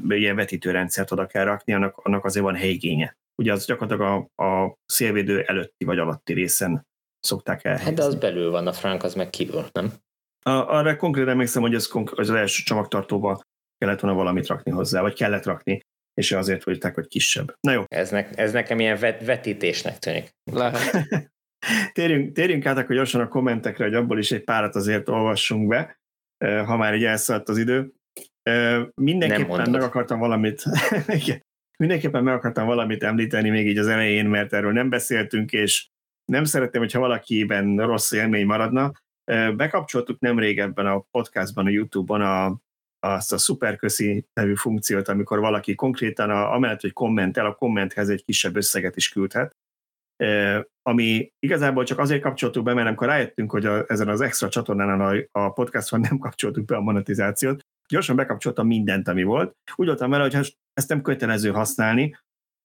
ilyen 0.09 0.37
vetítőrendszert 0.37 1.11
oda 1.11 1.27
kell 1.27 1.45
rakni, 1.45 1.73
annak, 1.73 1.97
annak 1.97 2.25
azért 2.25 2.45
van 2.45 2.55
helyigénye. 2.55 3.17
Ugye 3.43 3.53
az 3.53 3.67
gyakorlatilag 3.67 4.29
a, 4.37 4.45
a 4.45 4.75
szélvédő 4.87 5.43
előtti 5.43 5.85
vagy 5.85 5.99
alatti 5.99 6.33
részen 6.33 6.87
szokták 7.21 7.65
el. 7.65 7.77
Hát 7.77 7.95
de 7.95 8.03
az 8.03 8.15
belül 8.15 8.51
van, 8.51 8.67
a 8.67 8.73
frank 8.73 9.03
az 9.03 9.15
meg 9.15 9.31
kívül, 9.31 9.67
nem? 9.73 9.93
A, 10.45 10.51
arra 10.51 10.97
konkrétan 10.97 11.31
emlékszem, 11.31 11.63
hogy 11.63 11.75
ez 11.75 11.89
az 12.17 12.31
első 12.31 12.63
csomagtartóba 12.63 13.41
kellett 13.79 14.01
volna 14.01 14.17
valamit 14.17 14.47
rakni 14.47 14.71
hozzá, 14.71 15.01
vagy 15.01 15.15
kellett 15.15 15.45
rakni, 15.45 15.81
és 16.15 16.33
azért 16.33 16.65
voltak, 16.65 16.95
hogy 16.95 17.07
kisebb. 17.07 17.55
Na 17.61 17.73
jó. 17.73 17.85
Ez, 17.87 18.11
ne, 18.11 18.31
ez 18.31 18.53
nekem 18.53 18.81
ilyen 18.81 18.99
vet, 18.99 19.25
vetítésnek 19.25 19.99
tűnik. 19.99 20.31
Lehet. 20.53 21.09
térjünk, 21.93 22.33
térjünk 22.33 22.67
át 22.67 22.79
akkor 22.79 22.97
gyorsan 22.97 23.21
a 23.21 23.29
kommentekre, 23.29 23.85
hogy 23.85 23.95
abból 23.95 24.19
is 24.19 24.31
egy 24.31 24.45
párat 24.45 24.75
azért 24.75 25.09
olvassunk 25.09 25.69
be, 25.69 26.01
ha 26.39 26.77
már 26.77 26.95
így 26.95 27.05
elszállt 27.05 27.49
az 27.49 27.59
idő. 27.59 27.93
Mindenképpen 28.95 29.71
meg 29.71 29.83
akartam 29.83 30.19
valamit, 30.19 30.63
mindenképpen 31.79 32.25
meg 32.25 32.35
akartam 32.35 32.67
valamit 32.67 33.03
említeni 33.03 33.51
még 33.51 33.67
így 33.67 33.79
az 33.79 33.87
elején, 33.87 34.27
mert 34.27 34.53
erről 34.53 34.73
nem 34.73 34.89
beszéltünk, 34.89 35.53
és 35.53 35.89
nem 36.25 36.45
szeretném, 36.45 36.83
hogyha 36.83 37.01
valakiben 37.01 37.77
rossz 37.77 38.13
élmény 38.13 38.47
maradna. 38.47 38.93
Bekapcsoltuk 39.57 40.21
nem 40.21 40.39
régebben 40.39 40.87
a 40.87 41.05
podcastban, 41.11 41.67
a 41.67 41.71
YouTube-on 41.71 42.21
a, 42.21 42.61
azt 43.01 43.33
a 43.33 43.39
szuperköszi 43.39 44.27
nevű 44.33 44.55
funkciót, 44.55 45.09
amikor 45.09 45.41
valaki 45.41 45.75
konkrétan 45.75 46.31
a, 46.31 46.53
amellett, 46.55 46.81
hogy 46.81 46.93
kommentel, 46.93 47.47
a 47.47 47.55
kommenthez 47.55 48.09
egy 48.09 48.25
kisebb 48.25 48.57
összeget 48.57 48.97
is 48.97 49.09
küldhet 49.09 49.57
ami 50.83 51.33
igazából 51.39 51.85
csak 51.85 51.99
azért 51.99 52.23
kapcsoltuk 52.23 52.65
be, 52.65 52.75
mert 52.75 52.87
amikor 52.87 53.07
rájöttünk, 53.07 53.51
hogy 53.51 53.67
a, 53.67 53.85
ezen 53.89 54.09
az 54.09 54.21
extra 54.21 54.49
csatornán 54.49 55.01
a, 55.01 55.41
a 55.41 55.53
podcaston 55.53 56.01
nem 56.09 56.19
kapcsoltuk 56.19 56.65
be 56.65 56.77
a 56.77 56.81
monetizációt, 56.81 57.61
gyorsan 57.89 58.17
bekapcsoltam 58.17 58.67
mindent, 58.67 59.09
ami 59.09 59.23
volt. 59.23 59.57
Úgy 59.75 59.87
voltam 59.87 60.11
vele, 60.11 60.23
hogy 60.23 60.57
ezt 60.73 60.89
nem 60.89 61.03
kötelező 61.03 61.51
használni, 61.51 62.17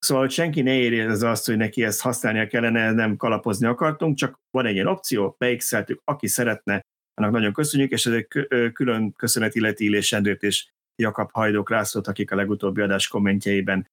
Szóval, 0.03 0.23
hogy 0.23 0.33
senki 0.33 0.61
ne 0.61 0.73
érje 0.73 1.29
azt, 1.29 1.45
hogy 1.45 1.57
neki 1.57 1.83
ezt 1.83 2.01
használnia 2.01 2.47
kellene, 2.47 2.91
nem 2.91 3.15
kalapozni 3.15 3.67
akartunk, 3.67 4.17
csak 4.17 4.39
van 4.51 4.65
egy 4.65 4.73
ilyen 4.73 4.87
opció, 4.87 5.35
beixeltük, 5.37 6.01
aki 6.03 6.27
szeretne, 6.27 6.81
annak 7.13 7.31
nagyon 7.31 7.53
köszönjük, 7.53 7.91
és 7.91 8.05
ez 8.05 8.13
egy 8.13 8.27
külön 8.73 9.11
köszönet 9.11 9.55
illeti 9.55 9.83
Illés 9.83 10.13
Endrét 10.13 10.43
és 10.43 10.67
Jakab 10.95 11.31
Hajdók 11.31 11.69
Lászlót, 11.69 12.07
akik 12.07 12.31
a 12.31 12.35
legutóbbi 12.35 12.81
adás 12.81 13.07
kommentjeiben 13.07 13.87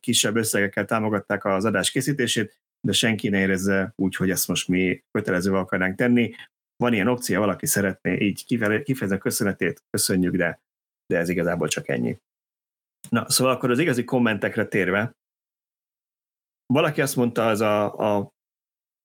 kisebb 0.00 0.36
összegekkel 0.36 0.84
támogatták 0.84 1.44
az 1.44 1.64
adás 1.64 1.90
készítését, 1.90 2.58
de 2.80 2.92
senki 2.92 3.28
ne 3.28 3.38
érezze 3.38 3.92
úgy, 3.96 4.16
hogy 4.16 4.30
ezt 4.30 4.48
most 4.48 4.68
mi 4.68 5.04
kötelezővel 5.10 5.60
akarnánk 5.60 5.96
tenni. 5.96 6.34
Van 6.76 6.92
ilyen 6.92 7.08
opció, 7.08 7.38
valaki 7.38 7.66
szeretné 7.66 8.16
így 8.16 8.44
kifejezni 8.44 9.14
a 9.14 9.18
köszönetét, 9.18 9.82
köszönjük, 9.90 10.36
de, 10.36 10.60
de 11.06 11.18
ez 11.18 11.28
igazából 11.28 11.68
csak 11.68 11.88
ennyi. 11.88 12.18
Na, 13.08 13.30
szóval 13.30 13.54
akkor 13.54 13.70
az 13.70 13.78
igazi 13.78 14.04
kommentekre 14.04 14.66
térve, 14.66 15.14
valaki 16.66 17.00
azt 17.00 17.16
mondta 17.16 17.46
az 17.46 17.60
a, 17.60 17.94
a 18.16 18.32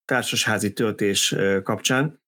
társasházi 0.06 0.74
töltés 0.74 1.36
kapcsán, 1.64 2.20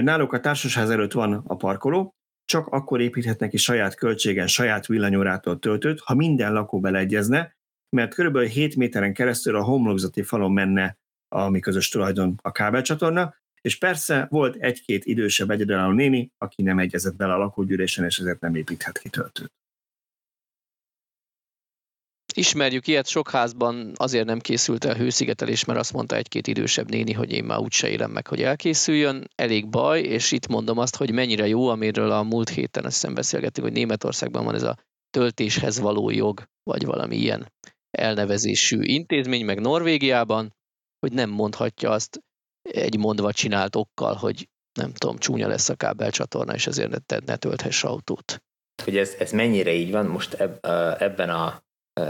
náluk 0.00 0.32
a 0.32 0.40
társasház 0.40 0.90
előtt 0.90 1.12
van 1.12 1.32
a 1.32 1.56
parkoló, 1.56 2.14
csak 2.44 2.66
akkor 2.66 3.00
építhetnek 3.00 3.50
ki 3.50 3.56
saját 3.56 3.94
költségen, 3.94 4.46
saját 4.46 4.86
villanyórától 4.86 5.58
töltőt, 5.58 6.00
ha 6.00 6.14
minden 6.14 6.52
lakó 6.52 6.80
beleegyezne, 6.80 7.56
mert 7.90 8.14
körülbelül 8.14 8.48
7 8.48 8.76
méteren 8.76 9.14
keresztül 9.14 9.56
a 9.56 9.62
homlokzati 9.62 10.22
falon 10.22 10.52
menne 10.52 10.98
a 11.28 11.48
mi 11.48 11.60
közös 11.60 11.88
tulajdon 11.88 12.38
a 12.42 12.52
kábelcsatorna, 12.52 13.34
és 13.60 13.78
persze 13.78 14.26
volt 14.30 14.56
egy-két 14.56 15.04
idősebb 15.04 15.50
egyedülálló 15.50 15.92
néni, 15.92 16.32
aki 16.38 16.62
nem 16.62 16.78
egyezett 16.78 17.16
bele 17.16 17.32
a 17.32 17.38
lakógyűlésen, 17.38 18.04
és 18.04 18.18
ezért 18.18 18.40
nem 18.40 18.54
építhet 18.54 18.98
ki 18.98 19.08
töltőt. 19.08 19.52
Ismerjük 22.34 22.86
ilyet, 22.86 23.06
sok 23.06 23.30
házban 23.30 23.92
azért 23.94 24.26
nem 24.26 24.38
készült 24.38 24.84
el 24.84 24.94
hőszigetelés, 24.94 25.64
mert 25.64 25.78
azt 25.78 25.92
mondta 25.92 26.16
egy-két 26.16 26.46
idősebb 26.46 26.90
néni, 26.90 27.12
hogy 27.12 27.32
én 27.32 27.44
már 27.44 27.58
úgyse 27.58 27.88
élem 27.88 28.10
meg, 28.10 28.26
hogy 28.26 28.42
elkészüljön. 28.42 29.28
Elég 29.34 29.68
baj, 29.68 30.00
és 30.00 30.32
itt 30.32 30.46
mondom 30.46 30.78
azt, 30.78 30.96
hogy 30.96 31.12
mennyire 31.12 31.46
jó, 31.46 31.68
amiről 31.68 32.10
a 32.10 32.22
múlt 32.22 32.48
héten 32.48 32.84
azt 32.84 32.94
hiszem 32.94 33.14
beszélgettünk, 33.14 33.66
hogy 33.66 33.76
Németországban 33.76 34.44
van 34.44 34.54
ez 34.54 34.62
a 34.62 34.76
töltéshez 35.10 35.80
való 35.80 36.10
jog, 36.10 36.42
vagy 36.62 36.84
valami 36.84 37.16
ilyen 37.16 37.52
elnevezésű 37.90 38.82
intézmény, 38.82 39.44
meg 39.44 39.60
Norvégiában, 39.60 40.54
hogy 40.98 41.12
nem 41.12 41.30
mondhatja 41.30 41.90
azt 41.90 42.22
egy 42.62 42.98
mondva 42.98 43.32
csinált 43.32 43.76
okkal, 43.76 44.14
hogy 44.14 44.48
nem 44.78 44.92
tudom, 44.92 45.18
csúnya 45.18 45.48
lesz 45.48 45.68
a 45.68 45.74
kábelcsatorna, 45.74 46.54
és 46.54 46.66
ezért 46.66 46.90
ne, 47.06 47.18
ne 47.24 47.36
tölthess 47.36 47.84
autót. 47.84 48.42
Hogy 48.82 48.96
ez, 48.96 49.14
ez 49.18 49.32
mennyire 49.32 49.72
így 49.72 49.90
van, 49.90 50.06
most 50.06 50.34
eb, 50.34 50.66
ebben 50.98 51.30
a 51.30 51.62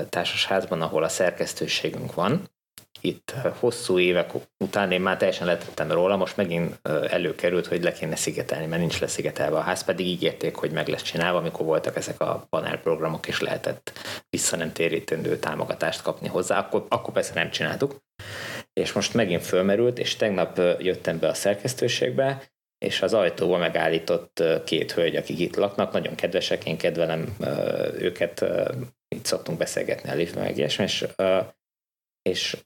társasházban, 0.09 0.83
ahol 0.83 1.03
a 1.03 1.09
szerkesztőségünk 1.09 2.15
van. 2.15 2.51
Itt 3.01 3.35
hosszú 3.59 3.99
évek 3.99 4.31
után 4.59 4.93
én 4.93 5.01
már 5.01 5.17
teljesen 5.17 5.47
letettem 5.47 5.93
róla, 5.93 6.17
most 6.17 6.37
megint 6.37 6.81
előkerült, 7.09 7.67
hogy 7.67 7.83
le 7.83 7.93
kéne 7.93 8.17
szigetelni, 8.17 8.67
mert 8.67 8.81
nincs 8.81 9.01
leszigetelve 9.01 9.57
a 9.57 9.61
ház, 9.61 9.85
pedig 9.85 10.07
ígérték, 10.07 10.55
hogy 10.55 10.71
meg 10.71 10.89
lesz 10.89 11.03
csinálva, 11.03 11.39
amikor 11.39 11.67
voltak 11.67 11.97
ezek 11.97 12.21
a 12.21 12.47
panelprogramok, 12.51 13.29
és 13.29 13.41
lehetett 13.41 13.93
vissza 14.31 14.57
nem 14.57 14.73
térítendő 14.73 15.39
támogatást 15.39 16.03
kapni 16.03 16.29
hozzá, 16.29 16.59
akkor, 16.59 16.87
akkor 16.89 17.13
persze 17.13 17.35
nem 17.35 17.51
csináltuk. 17.51 17.97
És 18.73 18.93
most 18.93 19.15
megint 19.15 19.45
fölmerült, 19.45 19.99
és 19.99 20.17
tegnap 20.17 20.61
jöttem 20.79 21.19
be 21.19 21.29
a 21.29 21.35
szerkesztőségbe, 21.35 22.43
és 22.79 23.03
az 23.03 23.15
ajtóba 23.15 23.57
megállított 23.57 24.43
két 24.65 24.93
hölgy, 24.93 25.17
akik 25.17 25.39
itt 25.39 25.57
laknak, 25.57 25.93
nagyon 25.93 26.15
kedvesek, 26.15 26.67
én 26.67 26.77
kedvelem 26.77 27.37
őket, 27.99 28.45
itt 29.09 29.25
szoktunk 29.25 29.59
beszélgetni 29.59 30.11
a 30.11 30.15
liftben, 30.15 30.45
meg 30.45 30.57
ilyesmi, 30.57 30.85
és, 30.85 31.07
és 32.23 32.57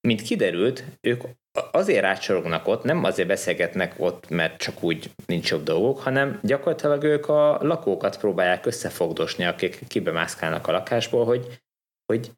mint 0.00 0.22
kiderült, 0.22 0.84
ők 1.00 1.22
azért 1.70 2.00
rácsorognak 2.00 2.66
ott, 2.66 2.82
nem 2.82 3.04
azért 3.04 3.28
beszélgetnek 3.28 3.94
ott, 3.96 4.28
mert 4.28 4.60
csak 4.60 4.82
úgy 4.82 5.10
nincs 5.26 5.50
jobb 5.50 5.62
dolgok, 5.62 5.98
hanem 5.98 6.40
gyakorlatilag 6.42 7.02
ők 7.02 7.28
a 7.28 7.58
lakókat 7.62 8.18
próbálják 8.18 8.66
összefogdosni, 8.66 9.44
akik 9.44 9.80
kibemászkálnak 9.88 10.66
a 10.66 10.72
lakásból, 10.72 11.24
hogy, 11.24 11.60
hogy 12.06 12.30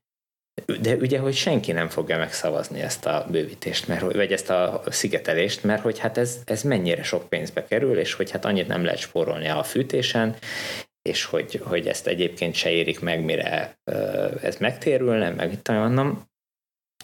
de 0.81 0.95
ugye, 0.95 1.19
hogy 1.19 1.35
senki 1.35 1.73
nem 1.73 1.89
fogja 1.89 2.19
megszavazni 2.19 2.81
ezt 2.81 3.07
a 3.07 3.27
bővítést, 3.31 3.89
mert, 3.89 4.01
vagy 4.01 4.33
ezt 4.33 4.51
a 4.51 4.83
szigetelést, 4.87 5.65
mert 5.65 5.83
hogy 5.83 5.99
hát 5.99 6.19
ez, 6.19 6.43
ez 6.45 6.63
mennyire 6.63 7.03
sok 7.03 7.29
pénzbe 7.29 7.65
kerül, 7.65 7.99
és 7.99 8.13
hogy 8.13 8.31
hát 8.31 8.45
annyit 8.45 8.69
nem 8.69 8.85
lehet 8.85 8.99
spórolni 8.99 9.49
a 9.49 9.63
fűtésen, 9.63 10.37
és 11.03 11.25
hogy, 11.25 11.61
hogy 11.65 11.87
ezt 11.87 12.07
egyébként 12.07 12.55
se 12.55 12.71
érik 12.71 13.01
meg, 13.01 13.25
mire 13.25 13.79
ez 14.43 14.57
megtérülne, 14.57 15.31
meg 15.31 15.53
itt 15.53 15.69
mondom, 15.69 16.30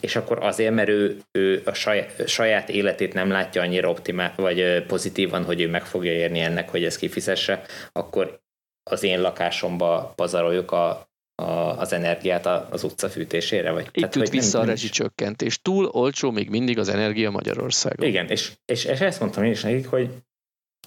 és 0.01 0.17
akkor 0.17 0.39
azért, 0.43 0.75
mert 0.75 0.89
ő, 0.89 1.21
ő 1.33 1.63
a 1.65 1.73
saját, 1.73 2.29
saját 2.29 2.69
életét 2.69 3.15
nem 3.15 3.31
látja 3.31 3.63
annyira 3.63 3.91
optimál, 3.91 4.33
vagy 4.37 4.85
pozitívan, 4.87 5.45
hogy 5.45 5.61
ő 5.61 5.69
meg 5.69 5.87
fogja 5.87 6.13
érni 6.13 6.41
ennek, 6.41 6.71
hogy 6.71 6.85
ezt 6.85 6.99
kifizesse, 6.99 7.63
akkor 7.93 8.41
az 8.91 9.03
én 9.03 9.21
lakásomba 9.21 10.13
pazaroljuk 10.17 10.73
a, 10.73 11.09
a, 11.35 11.51
az 11.79 11.93
energiát 11.93 12.47
az 12.47 12.85
utca 12.85 13.09
fűtésére? 13.09 13.71
Vagy, 13.71 13.85
Itt 13.85 13.93
tehát, 13.93 14.15
jut 14.15 14.29
vissza 14.29 14.59
nem, 14.59 14.67
a 14.67 14.71
rezsicsökkentés. 14.71 15.61
Túl 15.63 15.87
olcsó 15.87 16.31
még 16.31 16.51
mindig 16.51 16.79
az 16.79 16.89
energia 16.89 17.31
Magyarországon. 17.31 18.09
Igen, 18.09 18.29
és, 18.29 18.53
és, 18.65 18.85
és 18.85 19.01
ezt 19.01 19.21
mondtam 19.21 19.45
én 19.45 19.51
is 19.51 19.63
nekik, 19.63 19.87
hogy 19.87 20.11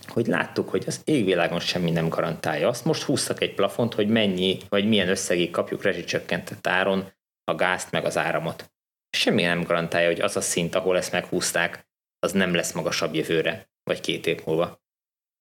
hogy 0.07 0.27
láttuk, 0.27 0.69
hogy 0.69 0.83
az 0.87 1.01
égvilágon 1.03 1.59
semmi 1.59 1.91
nem 1.91 2.09
garantálja. 2.09 2.67
Azt 2.67 2.85
most 2.85 3.03
húztak 3.03 3.41
egy 3.41 3.53
plafont, 3.53 3.93
hogy 3.93 4.07
mennyi, 4.07 4.57
vagy 4.69 4.87
milyen 4.87 5.09
összegig 5.09 5.51
kapjuk 5.51 5.83
rezsicsökkentett 5.83 6.67
áron 6.67 7.11
a 7.43 7.55
gázt 7.55 7.91
meg 7.91 8.05
az 8.05 8.17
áramot. 8.17 8.71
Semmi 9.17 9.41
nem 9.41 9.63
garantálja, 9.63 10.07
hogy 10.07 10.21
az 10.21 10.35
a 10.35 10.41
szint, 10.41 10.75
ahol 10.75 10.97
ezt 10.97 11.11
meghúzták, 11.11 11.87
az 12.19 12.31
nem 12.31 12.53
lesz 12.53 12.71
magasabb 12.71 13.13
jövőre, 13.13 13.69
vagy 13.83 13.99
két 14.01 14.27
év 14.27 14.41
múlva. 14.45 14.81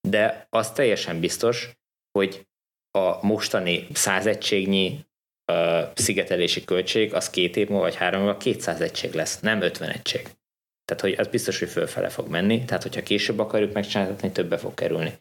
De 0.09 0.47
az 0.51 0.73
teljesen 0.73 1.21
biztos, 1.21 1.71
hogy 2.19 2.47
a 2.91 3.27
mostani 3.27 3.87
százegységnyi 3.93 5.07
uh, 5.53 5.93
szigetelési 5.95 6.65
költség 6.65 7.15
az 7.15 7.31
két 7.31 7.57
év 7.57 7.69
múlva, 7.69 7.85
vagy 7.85 7.95
három 7.95 8.21
múlva 8.21 8.37
200 8.37 8.81
egység 8.81 9.13
lesz, 9.13 9.41
nem 9.41 9.61
50 9.61 9.89
egység. 9.89 10.29
Tehát, 10.85 11.03
hogy 11.03 11.13
az 11.13 11.27
biztos, 11.27 11.59
hogy 11.59 11.69
fölfele 11.69 12.09
fog 12.09 12.29
menni, 12.29 12.65
tehát 12.65 12.83
hogyha 12.83 13.03
később 13.03 13.39
akarjuk 13.39 13.73
megcsinálni, 13.73 14.33
többe 14.33 14.59
fog 14.59 14.75
kerülni. 14.75 15.19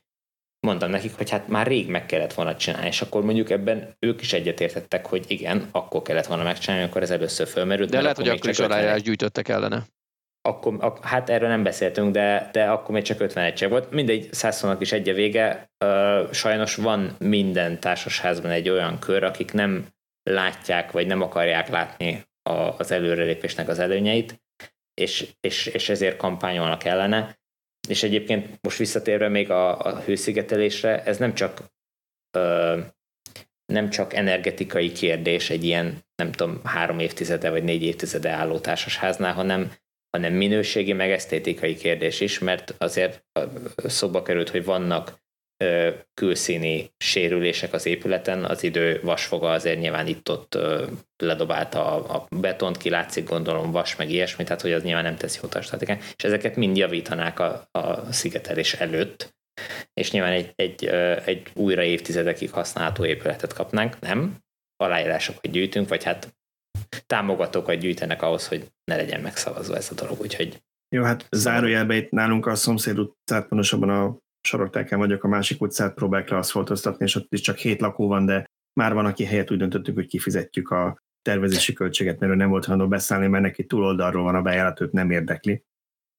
Mondtam 0.59 0.89
nekik, 0.89 1.15
hogy 1.15 1.29
hát 1.29 1.47
már 1.47 1.67
rég 1.67 1.89
meg 1.89 2.05
kellett 2.05 2.33
volna 2.33 2.55
csinálni, 2.55 2.87
és 2.87 3.01
akkor 3.01 3.23
mondjuk 3.23 3.49
ebben 3.49 3.95
ők 3.99 4.21
is 4.21 4.33
egyetértettek, 4.33 5.05
hogy 5.05 5.25
igen, 5.27 5.67
akkor 5.71 6.01
kellett 6.01 6.25
volna 6.25 6.43
megcsinálni, 6.43 6.85
akkor 6.85 7.01
ez 7.01 7.11
először 7.11 7.47
fölmerült. 7.47 7.89
De 7.89 8.01
lehet, 8.01 8.17
hogy 8.17 8.29
akkor 8.29 8.49
is 8.49 8.59
aláírás 8.59 9.01
gyűjtöttek 9.01 9.47
ellene. 9.47 9.85
Akkor, 10.41 10.77
ak- 10.79 11.03
hát 11.03 11.29
erről 11.29 11.49
nem 11.49 11.63
beszéltünk, 11.63 12.11
de, 12.11 12.49
de 12.51 12.69
akkor 12.69 12.93
még 12.93 13.03
csak 13.03 13.19
50 13.19 13.43
egység 13.43 13.69
volt. 13.69 13.91
Mindegy, 13.91 14.27
százszónak 14.31 14.81
is 14.81 14.91
egy 14.91 15.13
vége. 15.13 15.69
Uh, 15.85 16.31
sajnos 16.31 16.75
van 16.75 17.15
minden 17.19 17.79
társasházban 17.79 18.51
egy 18.51 18.69
olyan 18.69 18.99
kör, 18.99 19.23
akik 19.23 19.53
nem 19.53 19.87
látják, 20.29 20.91
vagy 20.91 21.07
nem 21.07 21.21
akarják 21.21 21.69
látni 21.69 22.25
a, 22.49 22.75
az 22.77 22.91
előrelépésnek 22.91 23.67
az 23.67 23.79
előnyeit, 23.79 24.41
és, 24.93 25.27
és, 25.39 25.65
és 25.65 25.89
ezért 25.89 26.17
kampányolnak 26.17 26.83
ellene. 26.83 27.36
És 27.87 28.03
egyébként 28.03 28.57
most 28.61 28.77
visszatérve 28.77 29.27
még 29.27 29.51
a, 29.51 29.79
a 29.79 29.99
hőszigetelésre, 29.99 31.03
ez 31.03 31.17
nem 31.17 31.33
csak 31.33 31.63
ö, 32.37 32.79
nem 33.73 33.89
csak 33.89 34.13
energetikai 34.13 34.91
kérdés 34.91 35.49
egy 35.49 35.63
ilyen, 35.63 36.05
nem 36.15 36.31
tudom, 36.31 36.61
három 36.63 36.99
évtizede 36.99 37.49
vagy 37.49 37.63
négy 37.63 37.83
évtizede 37.83 38.29
álló 38.29 38.59
társasháznál, 38.59 39.33
hanem, 39.33 39.71
hanem 40.09 40.33
minőségi, 40.33 40.93
meg 40.93 41.11
esztétikai 41.11 41.75
kérdés 41.75 42.21
is, 42.21 42.39
mert 42.39 42.75
azért 42.77 43.25
szóba 43.77 44.21
került, 44.21 44.49
hogy 44.49 44.65
vannak 44.65 45.19
külszíni 46.13 46.91
sérülések 46.97 47.73
az 47.73 47.85
épületen, 47.85 48.45
az 48.45 48.63
idő 48.63 48.99
vasfoga 49.03 49.51
azért 49.51 49.79
nyilván 49.79 50.07
itt-ott 50.07 50.57
ledobálta 51.17 52.03
a, 52.03 52.27
betont, 52.29 52.77
ki 52.77 52.89
látszik 52.89 53.29
gondolom 53.29 53.71
vas, 53.71 53.95
meg 53.95 54.09
ilyesmi, 54.09 54.43
tehát 54.43 54.61
hogy 54.61 54.71
az 54.71 54.83
nyilván 54.83 55.03
nem 55.03 55.17
teszi 55.17 55.39
jót 55.41 55.55
a 55.55 55.61
statikány, 55.61 55.99
és 56.15 56.23
ezeket 56.23 56.55
mind 56.55 56.77
javítanák 56.77 57.39
a, 57.39 57.67
a 57.71 58.11
szigetelés 58.11 58.73
előtt, 58.73 59.35
és 59.93 60.11
nyilván 60.11 60.31
egy, 60.31 60.51
egy, 60.55 60.85
egy 61.25 61.47
újra 61.53 61.83
évtizedekig 61.83 62.51
használható 62.51 63.05
épületet 63.05 63.53
kapnánk, 63.53 63.99
nem? 63.99 64.37
Aláírásokat 64.75 65.51
gyűjtünk, 65.51 65.89
vagy 65.89 66.03
hát 66.03 66.35
támogatókat 67.05 67.77
gyűjtenek 67.77 68.21
ahhoz, 68.21 68.47
hogy 68.47 68.71
ne 68.83 68.95
legyen 68.95 69.21
megszavazva 69.21 69.75
ez 69.75 69.91
a 69.91 69.93
dolog, 69.93 70.19
úgyhogy 70.19 70.61
jó, 70.95 71.03
hát 71.03 71.27
zárójelben 71.31 71.97
itt 71.97 72.09
nálunk 72.09 72.45
a 72.45 72.55
szomszéd 72.55 72.99
utcát, 72.99 73.47
pontosabban 73.47 73.89
a 73.89 74.17
saroktelken 74.47 74.99
vagyok, 74.99 75.23
a 75.23 75.27
másik 75.27 75.61
utcát 75.61 75.93
próbálják 75.93 76.29
leaszfaltoztatni, 76.29 77.05
és 77.05 77.15
ott 77.15 77.33
is 77.33 77.41
csak 77.41 77.57
hét 77.57 77.81
lakó 77.81 78.07
van, 78.07 78.25
de 78.25 78.45
már 78.73 78.93
van, 78.93 79.05
aki 79.05 79.25
helyett 79.25 79.51
úgy 79.51 79.57
döntöttük, 79.57 79.95
hogy 79.95 80.07
kifizetjük 80.07 80.69
a 80.69 80.97
tervezési 81.21 81.73
költséget, 81.73 82.19
mert 82.19 82.31
ő 82.31 82.35
nem 82.35 82.49
volt 82.49 82.65
hajlandó 82.65 82.89
beszállni, 82.89 83.27
mert 83.27 83.43
neki 83.43 83.65
túloldalról 83.65 84.23
van 84.23 84.35
a 84.35 84.41
bejárat, 84.41 84.81
őt 84.81 84.91
nem 84.91 85.11
érdekli. 85.11 85.63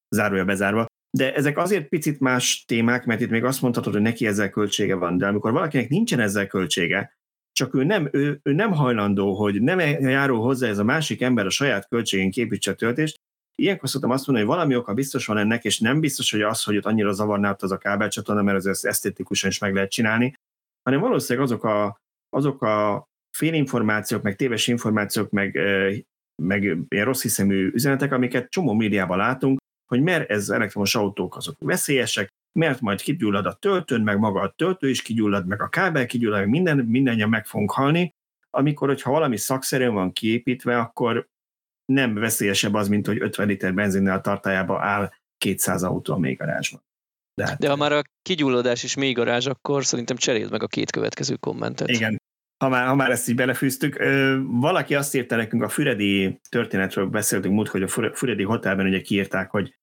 Zárója 0.08 0.44
bezárva. 0.44 0.86
De 1.10 1.34
ezek 1.34 1.58
azért 1.58 1.88
picit 1.88 2.20
más 2.20 2.64
témák, 2.66 3.06
mert 3.06 3.20
itt 3.20 3.30
még 3.30 3.44
azt 3.44 3.62
mondhatod, 3.62 3.92
hogy 3.92 4.02
neki 4.02 4.26
ezzel 4.26 4.50
költsége 4.50 4.94
van, 4.94 5.18
de 5.18 5.26
amikor 5.26 5.52
valakinek 5.52 5.88
nincsen 5.88 6.20
ezzel 6.20 6.46
költsége, 6.46 7.16
csak 7.52 7.74
ő 7.74 7.84
nem, 7.84 8.08
ő, 8.12 8.40
ő 8.42 8.52
nem 8.52 8.72
hajlandó, 8.72 9.34
hogy 9.34 9.62
nem 9.62 9.78
járul 10.00 10.40
hozzá 10.40 10.68
ez 10.68 10.78
a 10.78 10.84
másik 10.84 11.22
ember 11.22 11.46
a 11.46 11.50
saját 11.50 11.88
költségén 11.88 12.30
képítse 12.30 12.70
a 12.70 12.74
töltést. 12.74 13.20
Ilyenkor 13.62 13.88
szoktam 13.88 14.10
azt 14.10 14.26
mondani, 14.26 14.46
hogy 14.46 14.56
valami 14.56 14.76
oka 14.76 14.94
biztos 14.94 15.26
van 15.26 15.38
ennek, 15.38 15.64
és 15.64 15.78
nem 15.80 16.00
biztos, 16.00 16.30
hogy 16.30 16.42
az, 16.42 16.64
hogy 16.64 16.76
ott 16.76 16.84
annyira 16.84 17.12
zavarná 17.12 17.56
az 17.58 17.72
a 17.72 17.78
kábelcsatorna, 17.78 18.42
mert 18.42 18.66
ez 18.66 18.84
esztetikusan 18.84 19.50
is 19.50 19.58
meg 19.58 19.74
lehet 19.74 19.90
csinálni, 19.90 20.34
hanem 20.82 21.00
valószínűleg 21.00 21.48
azok 21.48 21.64
a, 21.64 22.00
azok 22.36 22.62
a 22.62 23.06
félinformációk, 23.36 24.22
meg 24.22 24.36
téves 24.36 24.66
információk, 24.66 25.30
meg, 25.30 25.58
meg 26.42 26.62
ilyen 26.88 27.04
rossz 27.04 27.22
hiszemű 27.22 27.70
üzenetek, 27.72 28.12
amiket 28.12 28.50
csomó 28.50 28.72
médiában 28.72 29.16
látunk, 29.16 29.58
hogy 29.86 30.02
mert 30.02 30.30
ez 30.30 30.50
elektromos 30.50 30.94
autók 30.94 31.36
azok 31.36 31.56
veszélyesek, 31.58 32.28
mert 32.58 32.80
majd 32.80 33.00
kigyullad 33.00 33.46
a 33.46 33.52
töltőn, 33.52 34.00
meg 34.00 34.18
maga 34.18 34.40
a 34.40 34.52
töltő 34.56 34.88
is 34.88 35.02
kigyullad, 35.02 35.46
meg 35.46 35.62
a 35.62 35.68
kábel 35.68 36.06
kigyullad, 36.06 36.38
meg 36.38 36.48
minden, 36.48 36.76
mindannyian 36.78 37.28
meg 37.28 37.46
fogunk 37.46 37.70
halni, 37.70 38.14
amikor, 38.50 38.88
hogyha 38.88 39.10
valami 39.10 39.36
szakszerűen 39.36 39.94
van 39.94 40.12
kiépítve, 40.12 40.78
akkor 40.78 41.28
nem 41.92 42.14
veszélyesebb 42.14 42.74
az, 42.74 42.88
mint 42.88 43.06
hogy 43.06 43.20
50 43.20 43.46
liter 43.46 43.74
benzinnel 43.74 44.16
a 44.16 44.20
tartályába 44.20 44.82
áll 44.82 45.12
200 45.38 45.82
autó 45.82 46.14
a 46.14 46.18
mélygarázsban. 46.18 46.82
De, 47.34 47.46
hát, 47.46 47.58
De 47.58 47.68
ha 47.68 47.76
már 47.76 47.92
a 47.92 48.02
kigyulladás 48.22 48.82
is 48.82 48.94
mélygarázs, 48.94 49.46
akkor 49.46 49.84
szerintem 49.84 50.16
cseréld 50.16 50.50
meg 50.50 50.62
a 50.62 50.66
két 50.66 50.90
következő 50.90 51.34
kommentet. 51.34 51.88
Igen, 51.88 52.22
ha 52.64 52.68
már, 52.68 52.86
ha 52.86 52.94
már 52.94 53.10
ezt 53.10 53.28
így 53.28 53.34
belefűztük, 53.34 54.02
valaki 54.46 54.94
azt 54.94 55.14
írta 55.14 55.36
nekünk, 55.36 55.62
a 55.62 55.68
Füredi 55.68 56.40
történetről 56.48 57.06
beszéltünk 57.06 57.54
múlt, 57.54 57.68
hogy 57.68 57.82
a 57.82 57.88
Füredi 57.88 58.42
hotelben 58.42 58.86
ugye 58.86 59.00
kiírták, 59.00 59.50
hogy 59.50 59.78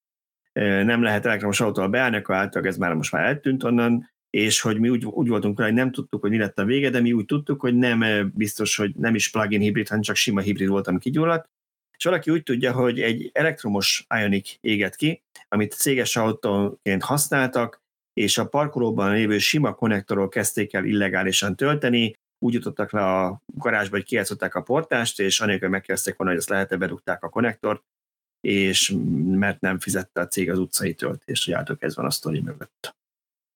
nem 0.83 1.01
lehet 1.01 1.25
elektromos 1.25 1.61
autóval 1.61 1.89
beállni, 1.89 2.15
akkor 2.15 2.35
általában 2.35 2.71
ez 2.71 2.77
már 2.77 2.93
most 2.93 3.11
már 3.11 3.25
eltűnt 3.25 3.63
onnan, 3.63 4.11
és 4.29 4.61
hogy 4.61 4.79
mi 4.79 4.89
úgy, 4.89 5.05
úgy 5.05 5.27
voltunk 5.27 5.59
rá, 5.59 5.65
hogy 5.65 5.73
nem 5.73 5.91
tudtuk, 5.91 6.21
hogy 6.21 6.29
mi 6.29 6.37
lett 6.37 6.59
a 6.59 6.65
vége, 6.65 6.89
de 6.89 7.01
mi 7.01 7.13
úgy 7.13 7.25
tudtuk, 7.25 7.61
hogy 7.61 7.75
nem 7.75 8.31
biztos, 8.35 8.75
hogy 8.75 8.95
nem 8.95 9.15
is 9.15 9.31
plug-in 9.31 9.61
hibrid, 9.61 9.87
hanem 9.87 10.03
csak 10.03 10.15
sima 10.15 10.41
hibrid 10.41 10.67
volt, 10.67 10.87
ami 10.87 10.99
kigyulladt. 10.99 11.49
És 11.97 12.03
valaki 12.03 12.31
úgy 12.31 12.43
tudja, 12.43 12.73
hogy 12.73 13.01
egy 13.01 13.29
elektromos 13.33 14.05
Ionic 14.19 14.57
éget 14.61 14.95
ki, 14.95 15.21
amit 15.47 15.73
céges 15.73 16.15
autóként 16.15 17.03
használtak, 17.03 17.83
és 18.13 18.37
a 18.37 18.47
parkolóban 18.47 19.11
lévő 19.11 19.37
sima 19.37 19.73
konnektorról 19.73 20.29
kezdték 20.29 20.73
el 20.73 20.85
illegálisan 20.85 21.55
tölteni, 21.55 22.15
úgy 22.39 22.53
jutottak 22.53 22.91
le 22.91 23.05
a 23.05 23.41
garázsba, 23.45 23.95
hogy 23.95 24.05
kijátszották 24.05 24.55
a 24.55 24.61
portást, 24.61 25.19
és 25.19 25.39
anélkül 25.39 25.69
megkérdezték 25.69 26.15
volna, 26.15 26.31
hogy 26.31 26.41
ezt 26.41 26.49
lehet-e, 26.49 26.77
berúgták 26.77 27.23
a 27.23 27.29
konnektort, 27.29 27.83
és 28.41 28.95
mert 29.25 29.61
nem 29.61 29.79
fizette 29.79 30.21
a 30.21 30.27
cég 30.27 30.51
az 30.51 30.59
utcai 30.59 30.93
töltést, 30.93 31.45
hogy 31.45 31.77
ez 31.79 31.95
van 31.95 32.05
a 32.05 32.09
sztori 32.09 32.41
mögött. 32.41 32.95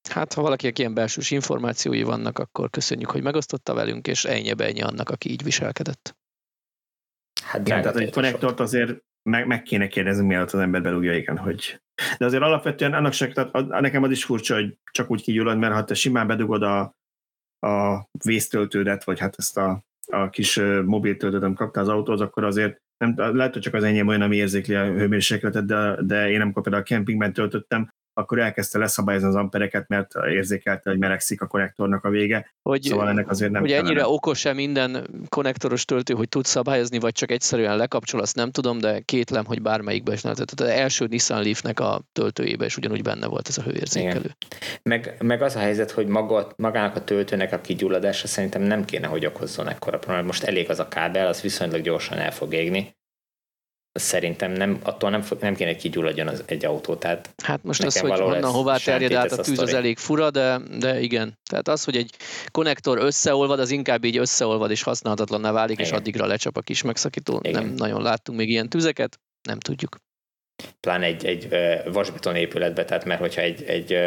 Hát, 0.10 0.34
ha 0.34 0.42
valakinek 0.42 0.80
ilyen 0.80 0.94
belsős 0.94 1.32
információi 1.32 2.04
vannak, 2.04 2.40
akkor 2.40 2.70
köszönjük, 2.70 3.10
hogy 3.10 3.24
megosztotta 3.24 3.74
velünk, 3.74 4.08
és 4.08 4.26
ennyi 4.26 4.54
ennyi 4.58 4.82
annak, 4.82 5.10
aki 5.10 5.30
így 5.30 5.44
viselkedett. 5.44 6.18
Hát 7.50 7.68
igen, 7.68 7.82
tehát 7.82 7.98
egy 7.98 8.12
konnektort 8.12 8.60
azért 8.60 8.98
meg, 9.30 9.48
meg 9.48 9.62
kéne 9.62 9.88
kérdezni, 9.88 10.26
mielőtt 10.26 10.52
az 10.52 10.60
ember 10.60 10.82
belúgja, 10.82 11.16
igen, 11.16 11.38
hogy... 11.38 11.82
De 12.18 12.26
azért 12.26 12.44
alapvetően 12.44 12.94
annak 12.94 13.14
se, 13.14 13.28
tehát 13.28 13.68
nekem 13.68 14.04
az 14.04 14.12
is 14.12 14.24
furcsa, 14.24 14.54
hogy 14.54 14.78
csak 14.92 15.12
úgy 15.12 15.22
kigyullad, 15.22 15.58
mert 15.58 15.74
ha 15.74 15.84
te 15.84 15.94
simán 15.94 16.28
bedugod 16.28 16.64
a, 16.64 16.80
a 17.68 18.06
vésztöltődet, 18.24 19.04
vagy 19.04 19.20
hát 19.20 19.36
ezt 19.38 19.58
a, 19.58 19.84
a 20.12 20.30
kis 20.30 20.60
mobiltöltőt, 20.86 21.44
amit 21.44 21.58
kaptál 21.58 21.84
az 21.84 21.90
autóhoz, 21.90 22.22
akkor 22.22 22.44
azért 22.44 22.82
nem, 22.98 23.14
lehet, 23.36 23.54
hogy 23.54 23.62
csak 23.62 23.74
az 23.74 23.84
enyém 23.84 24.08
olyan, 24.08 24.22
ami 24.22 24.36
érzékli 24.36 24.76
a 24.76 24.84
hőmérsékletet, 24.84 25.66
de, 25.66 25.98
de 26.02 26.30
én 26.30 26.42
amikor 26.42 26.64
például 26.64 26.84
a 26.84 26.88
kempingben 26.88 27.34
töltöttem, 27.34 27.90
akkor 28.20 28.40
elkezdte 28.40 28.78
leszabályozni 28.78 29.28
az 29.28 29.36
ampereket, 29.36 29.88
mert 29.88 30.14
érzékelte, 30.30 30.90
hogy 30.90 31.00
melegszik 31.00 31.42
a 31.42 31.48
konnektornak 31.48 32.04
a 32.04 32.10
vége. 32.10 32.54
Hogy, 32.62 32.82
szóval 32.82 33.10
ennek 33.10 33.30
azért 33.30 33.52
nem 33.52 33.62
Hogy 33.62 33.72
ennyire 33.72 34.08
okos-e 34.08 34.54
minden 34.54 35.08
konnektoros 35.30 35.86
töltő, 35.86 36.14
hogy 36.14 36.30
tud 36.30 36.46
szabályozni, 36.46 37.00
vagy 37.00 37.12
csak 37.12 37.32
egyszerűen 37.32 37.78
lekapcsol, 37.78 38.22
azt 38.22 38.36
nem 38.36 38.52
tudom, 38.52 38.80
de 38.80 39.00
kétlem, 39.00 39.46
hogy 39.46 39.62
bármelyikbe 39.62 40.14
is. 40.14 40.22
Tehát 40.22 40.52
az 40.56 40.68
első 40.68 41.06
Nissan 41.06 41.44
Leaf-nek 41.44 41.80
a 41.80 42.02
töltőjébe 42.14 42.66
is 42.66 42.78
ugyanúgy 42.78 43.02
benne 43.02 43.28
volt 43.28 43.48
ez 43.48 43.58
a 43.58 43.62
hőérzékelő. 43.62 44.36
Meg, 44.84 45.16
meg, 45.20 45.42
az 45.42 45.56
a 45.56 45.60
helyzet, 45.60 45.92
hogy 45.92 46.08
maga, 46.08 46.48
magának 46.56 46.96
a 46.96 47.04
töltőnek 47.04 47.54
a 47.54 47.62
kigyulladása 47.62 48.28
szerintem 48.28 48.62
nem 48.62 48.86
kéne, 48.86 49.08
hogy 49.08 49.26
okozzon 49.26 49.68
ekkora 49.68 49.98
problémát. 49.98 50.26
Most 50.26 50.44
elég 50.44 50.70
az 50.70 50.80
a 50.80 50.88
kábel, 50.88 51.28
az 51.28 51.42
viszonylag 51.42 51.82
gyorsan 51.82 52.18
el 52.18 52.32
fog 52.32 52.54
égni 52.54 52.98
szerintem 53.92 54.52
nem, 54.52 54.80
attól 54.84 55.10
nem, 55.10 55.24
nem 55.40 55.56
kéne 55.56 55.76
kigyulladjon 55.76 56.28
az 56.28 56.44
egy 56.46 56.66
autó. 56.66 56.96
Tehát 56.96 57.34
hát 57.44 57.64
most 57.64 57.84
az, 57.84 58.00
hogy 58.00 58.20
honnan 58.20 58.52
hová 58.52 58.78
terjed 58.78 59.14
át 59.14 59.32
a 59.32 59.42
tűz, 59.42 59.60
az 59.60 59.74
elég 59.74 59.98
fura, 59.98 60.32
de, 60.32 60.60
de 60.80 61.00
igen. 61.00 61.38
Tehát 61.50 61.68
az, 61.68 61.84
hogy 61.84 61.96
egy 61.96 62.16
konnektor 62.52 62.98
összeolvad, 62.98 63.60
az 63.60 63.72
inkább 63.72 64.04
így 64.04 64.18
összeolvad 64.18 64.72
és 64.72 64.82
használhatatlanná 64.82 65.52
válik, 65.52 65.80
igen. 65.80 65.86
és 65.86 65.92
addigra 65.98 66.26
lecsap 66.26 66.58
a 66.58 66.62
kis 66.62 66.82
megszakító. 66.82 67.40
Igen. 67.44 67.64
Nem 67.64 67.74
nagyon 67.74 68.02
láttunk 68.02 68.38
még 68.38 68.50
ilyen 68.50 68.70
tüzeket, 68.70 69.20
nem 69.48 69.60
tudjuk. 69.60 69.96
Pláne 70.80 71.06
egy, 71.06 71.26
egy 71.26 71.50
vasbeton 71.92 72.36
épületbe, 72.36 72.86
tehát 72.86 73.06
mert 73.06 73.20
hogyha 73.20 73.42
egy, 73.42 73.64
egy 73.64 73.98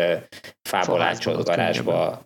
fából 0.68 1.02
ácsolt 1.02 1.44
garázsba 1.44 2.24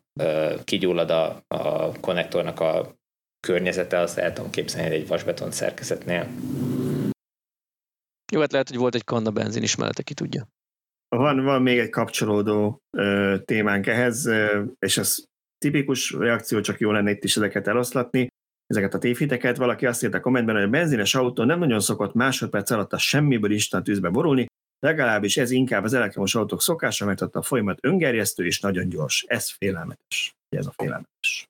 kigyullad 0.64 1.10
a, 1.10 1.42
a 1.48 1.92
konnektornak 2.00 2.60
a 2.60 2.94
környezete, 3.40 3.98
azt 3.98 4.18
el 4.18 4.32
tudom 4.32 4.50
képzelni 4.50 4.94
egy 4.94 5.06
vasbeton 5.06 5.50
szerkezetnél. 5.50 6.28
Jó, 8.32 8.40
hát 8.40 8.52
lehet, 8.52 8.68
hogy 8.68 8.78
volt 8.78 8.94
egy 8.94 9.04
kanna 9.04 9.30
benzin 9.30 9.62
is 9.62 9.76
mellette, 9.76 10.02
ki 10.02 10.14
tudja. 10.14 10.48
Van, 11.08 11.44
van 11.44 11.62
még 11.62 11.78
egy 11.78 11.90
kapcsolódó 11.90 12.82
ö, 12.96 13.36
témánk 13.44 13.86
ehhez, 13.86 14.26
ö, 14.26 14.64
és 14.78 14.98
ez 14.98 15.16
tipikus 15.58 16.10
reakció, 16.10 16.60
csak 16.60 16.80
jó 16.80 16.90
lenne 16.90 17.10
itt 17.10 17.24
is 17.24 17.36
ezeket 17.36 17.66
eloszlatni, 17.66 18.28
ezeket 18.66 18.94
a 18.94 18.98
tévhiteket. 18.98 19.56
Valaki 19.56 19.86
azt 19.86 20.02
írta 20.04 20.16
a 20.16 20.20
kommentben, 20.20 20.54
hogy 20.54 20.64
a 20.64 20.68
benzines 20.68 21.14
autó 21.14 21.44
nem 21.44 21.58
nagyon 21.58 21.80
szokott 21.80 22.14
másodperc 22.14 22.70
alatt 22.70 22.92
a 22.92 22.98
semmiből 22.98 23.50
Isten 23.50 23.82
tűzbe 23.82 24.08
borulni, 24.08 24.46
legalábbis 24.78 25.36
ez 25.36 25.50
inkább 25.50 25.84
az 25.84 25.94
elektromos 25.94 26.34
autók 26.34 26.62
szokása, 26.62 27.04
mert 27.04 27.20
ott 27.20 27.34
a 27.34 27.42
folyamat 27.42 27.78
öngerjesztő 27.82 28.46
és 28.46 28.60
nagyon 28.60 28.88
gyors. 28.88 29.24
Ez 29.28 29.50
félelmetes. 29.50 30.32
Ez 30.56 30.66
a 30.66 30.72
félelmetes. 30.76 31.44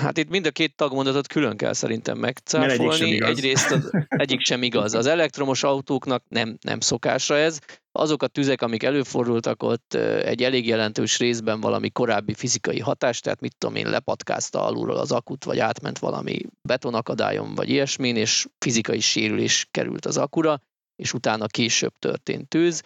Hát 0.00 0.18
itt 0.18 0.28
mind 0.28 0.46
a 0.46 0.50
két 0.50 0.76
tagmondatot 0.76 1.26
külön 1.26 1.56
kell 1.56 1.72
szerintem 1.72 2.18
megcáfolni. 2.18 3.04
Egyik 3.04 3.24
Egyrészt 3.24 3.70
az, 3.70 3.90
egyik 4.08 4.40
sem 4.40 4.62
igaz. 4.62 4.94
Az 4.94 5.06
elektromos 5.06 5.62
autóknak 5.62 6.24
nem, 6.28 6.56
nem 6.60 6.80
szokásra 6.80 7.36
ez. 7.36 7.58
Azok 7.92 8.22
a 8.22 8.26
tüzek, 8.26 8.62
amik 8.62 8.82
előfordultak, 8.82 9.62
ott 9.62 9.94
egy 10.24 10.42
elég 10.42 10.66
jelentős 10.66 11.18
részben 11.18 11.60
valami 11.60 11.90
korábbi 11.90 12.34
fizikai 12.34 12.80
hatás, 12.80 13.20
tehát 13.20 13.40
mit 13.40 13.56
tudom 13.58 13.76
én, 13.76 13.88
lepatkázta 13.88 14.66
alulról 14.66 14.96
az 14.96 15.12
akut, 15.12 15.44
vagy 15.44 15.58
átment 15.58 15.98
valami 15.98 16.38
betonakadályon, 16.68 17.54
vagy 17.54 17.68
ilyesmin, 17.68 18.16
és 18.16 18.46
fizikai 18.58 19.00
sérülés 19.00 19.68
került 19.70 20.06
az 20.06 20.16
akura, 20.16 20.60
és 21.02 21.12
utána 21.12 21.46
később 21.46 21.92
történt 21.98 22.48
tűz. 22.48 22.82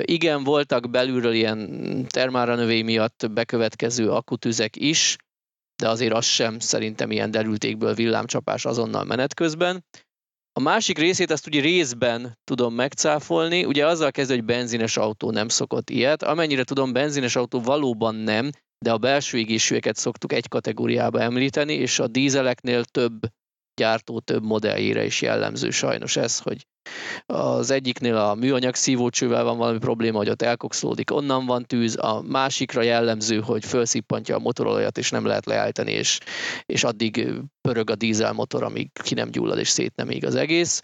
Igen, 0.00 0.44
voltak 0.44 0.90
belülről 0.90 1.32
ilyen 1.32 2.06
termára 2.08 2.54
növény 2.54 2.84
miatt 2.84 3.30
bekövetkező 3.30 4.10
akutüzek 4.10 4.76
is, 4.76 5.16
de 5.80 5.88
azért 5.88 6.12
az 6.12 6.24
sem 6.24 6.58
szerintem 6.58 7.10
ilyen 7.10 7.30
derültékből 7.30 7.94
villámcsapás 7.94 8.64
azonnal 8.64 9.04
menet 9.04 9.34
közben. 9.34 9.84
A 10.52 10.60
másik 10.60 10.98
részét 10.98 11.30
azt 11.30 11.46
ugye 11.46 11.60
részben 11.60 12.38
tudom 12.44 12.74
megcáfolni, 12.74 13.64
ugye 13.64 13.86
azzal 13.86 14.10
kezdve, 14.10 14.34
hogy 14.34 14.44
benzines 14.44 14.96
autó 14.96 15.30
nem 15.30 15.48
szokott 15.48 15.90
ilyet. 15.90 16.22
Amennyire 16.22 16.64
tudom, 16.64 16.92
benzines 16.92 17.36
autó 17.36 17.60
valóban 17.60 18.14
nem, 18.14 18.50
de 18.84 18.92
a 18.92 18.98
belső 18.98 19.38
égésűeket 19.38 19.96
szoktuk 19.96 20.32
egy 20.32 20.48
kategóriába 20.48 21.20
említeni, 21.20 21.72
és 21.72 21.98
a 21.98 22.06
dízeleknél 22.06 22.84
több 22.84 23.20
gyártó 23.74 24.20
több 24.20 24.44
modelljére 24.44 25.04
is 25.04 25.22
jellemző 25.22 25.70
sajnos 25.70 26.16
ez, 26.16 26.38
hogy 26.38 26.66
az 27.26 27.70
egyiknél 27.70 28.16
a 28.16 28.34
műanyag 28.34 28.74
szívócsővel 28.74 29.44
van 29.44 29.58
valami 29.58 29.78
probléma, 29.78 30.18
hogy 30.18 30.28
ott 30.28 30.42
elkokszolódik, 30.42 31.10
onnan 31.10 31.46
van 31.46 31.64
tűz, 31.64 31.96
a 31.96 32.22
másikra 32.22 32.82
jellemző, 32.82 33.40
hogy 33.40 33.64
felszippantja 33.64 34.36
a 34.36 34.38
motorolajat, 34.38 34.98
és 34.98 35.10
nem 35.10 35.26
lehet 35.26 35.46
leállítani, 35.46 35.92
és, 35.92 36.18
és 36.66 36.84
addig 36.84 37.28
pörög 37.60 37.90
a 37.90 37.94
dízelmotor, 37.94 38.62
amíg 38.62 38.90
ki 39.02 39.14
nem 39.14 39.30
gyullad, 39.30 39.58
és 39.58 39.68
szét 39.68 39.96
nem 39.96 40.10
ég 40.10 40.26
az 40.26 40.34
egész. 40.34 40.82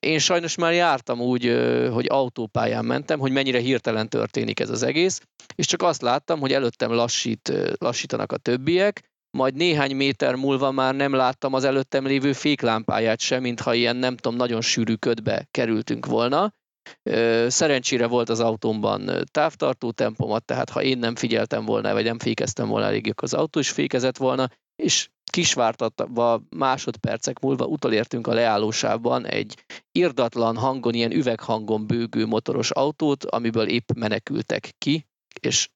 Én 0.00 0.18
sajnos 0.18 0.56
már 0.56 0.72
jártam 0.72 1.20
úgy, 1.20 1.44
hogy 1.92 2.06
autópályán 2.08 2.84
mentem, 2.84 3.18
hogy 3.18 3.32
mennyire 3.32 3.58
hirtelen 3.58 4.08
történik 4.08 4.60
ez 4.60 4.70
az 4.70 4.82
egész, 4.82 5.20
és 5.54 5.66
csak 5.66 5.82
azt 5.82 6.02
láttam, 6.02 6.40
hogy 6.40 6.52
előttem 6.52 6.92
lassít, 6.92 7.52
lassítanak 7.78 8.32
a 8.32 8.36
többiek, 8.36 9.09
majd 9.30 9.54
néhány 9.54 9.96
méter 9.96 10.34
múlva 10.34 10.70
már 10.70 10.94
nem 10.94 11.12
láttam 11.12 11.54
az 11.54 11.64
előttem 11.64 12.06
lévő 12.06 12.32
féklámpáját 12.32 13.20
sem, 13.20 13.42
mintha 13.42 13.74
ilyen 13.74 13.96
nem 13.96 14.16
tudom, 14.16 14.38
nagyon 14.38 14.60
sűrű 14.60 14.94
ködbe 14.94 15.48
kerültünk 15.50 16.06
volna. 16.06 16.52
Szerencsére 17.46 18.06
volt 18.06 18.28
az 18.28 18.40
autómban 18.40 19.10
távtartó 19.30 19.90
tempomat, 19.90 20.44
tehát 20.44 20.70
ha 20.70 20.82
én 20.82 20.98
nem 20.98 21.14
figyeltem 21.14 21.64
volna, 21.64 21.92
vagy 21.92 22.04
nem 22.04 22.18
fékeztem 22.18 22.68
volna 22.68 22.86
elég, 22.86 23.12
az 23.16 23.34
autó 23.34 23.58
is 23.58 23.70
fékezett 23.70 24.16
volna, 24.16 24.48
és 24.76 25.08
kisvártatva 25.30 26.42
másodpercek 26.56 27.38
múlva 27.38 27.64
utolértünk 27.64 28.26
a 28.26 28.32
leállósában 28.32 29.26
egy 29.26 29.64
irdatlan 29.92 30.56
hangon, 30.56 30.94
ilyen 30.94 31.12
üveghangon 31.12 31.86
bőgő 31.86 32.26
motoros 32.26 32.70
autót, 32.70 33.24
amiből 33.24 33.68
épp 33.68 33.90
menekültek 33.94 34.70
ki, 34.78 35.06
és 35.40 35.68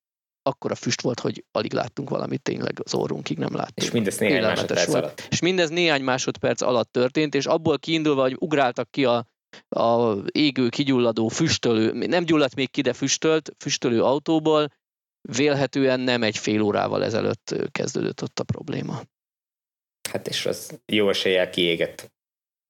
akkora 0.47 0.75
füst 0.75 1.01
volt, 1.01 1.21
hogy 1.21 1.45
alig 1.51 1.73
láttunk 1.73 2.11
valamit, 2.11 2.43
tényleg 2.43 2.81
az 2.85 2.95
orrunkig 2.95 3.39
nem 3.39 3.55
láttunk. 3.55 3.89
És 3.89 3.91
mindez 3.91 4.19
néhány 4.19 4.43
másodperc 4.43 4.87
volt. 4.87 5.03
alatt. 5.03 5.27
És 5.31 5.41
mindez 5.41 5.71
néhány 5.71 6.03
másodperc 6.03 6.61
alatt 6.61 6.93
történt, 6.93 7.35
és 7.35 7.47
abból 7.47 7.79
kiindulva, 7.79 8.23
hogy 8.23 8.37
ugráltak 8.39 8.91
ki 8.91 9.05
a, 9.05 9.27
a 9.69 10.17
égő, 10.33 10.69
kigyulladó, 10.69 11.29
füstölő, 11.29 12.07
nem 12.07 12.25
gyulladt 12.25 12.55
még 12.55 12.71
ki, 12.71 12.81
de 12.81 12.93
füstölt, 12.93 13.55
füstölő 13.59 14.03
autóból, 14.03 14.73
vélhetően 15.29 16.01
nem 16.01 16.23
egy 16.23 16.39
fél 16.39 16.61
órával 16.61 17.05
ezelőtt 17.05 17.55
kezdődött 17.71 18.23
ott 18.23 18.39
a 18.39 18.45
probléma. 18.45 19.03
Hát 20.11 20.29
és 20.29 20.47
az 20.47 20.81
jó 20.87 21.09
eséllyel 21.09 21.51
kiégett 21.51 22.13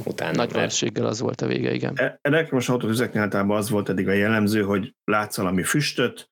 utána. 0.05 0.37
Nagy 0.37 0.53
valószínűséggel 0.53 1.07
az 1.07 1.21
volt 1.21 1.41
a 1.41 1.47
vége, 1.47 1.73
igen. 1.73 1.99
E, 1.99 2.19
elektromos 2.23 2.69
autótüzeknél 2.69 3.23
általában 3.23 3.57
az 3.57 3.71
volt 3.71 3.89
eddig 3.89 4.09
a 4.09 4.13
jellemző, 4.13 4.63
hogy 4.63 4.95
látsz 5.05 5.37
valami 5.37 5.63
füstöt, 5.63 6.31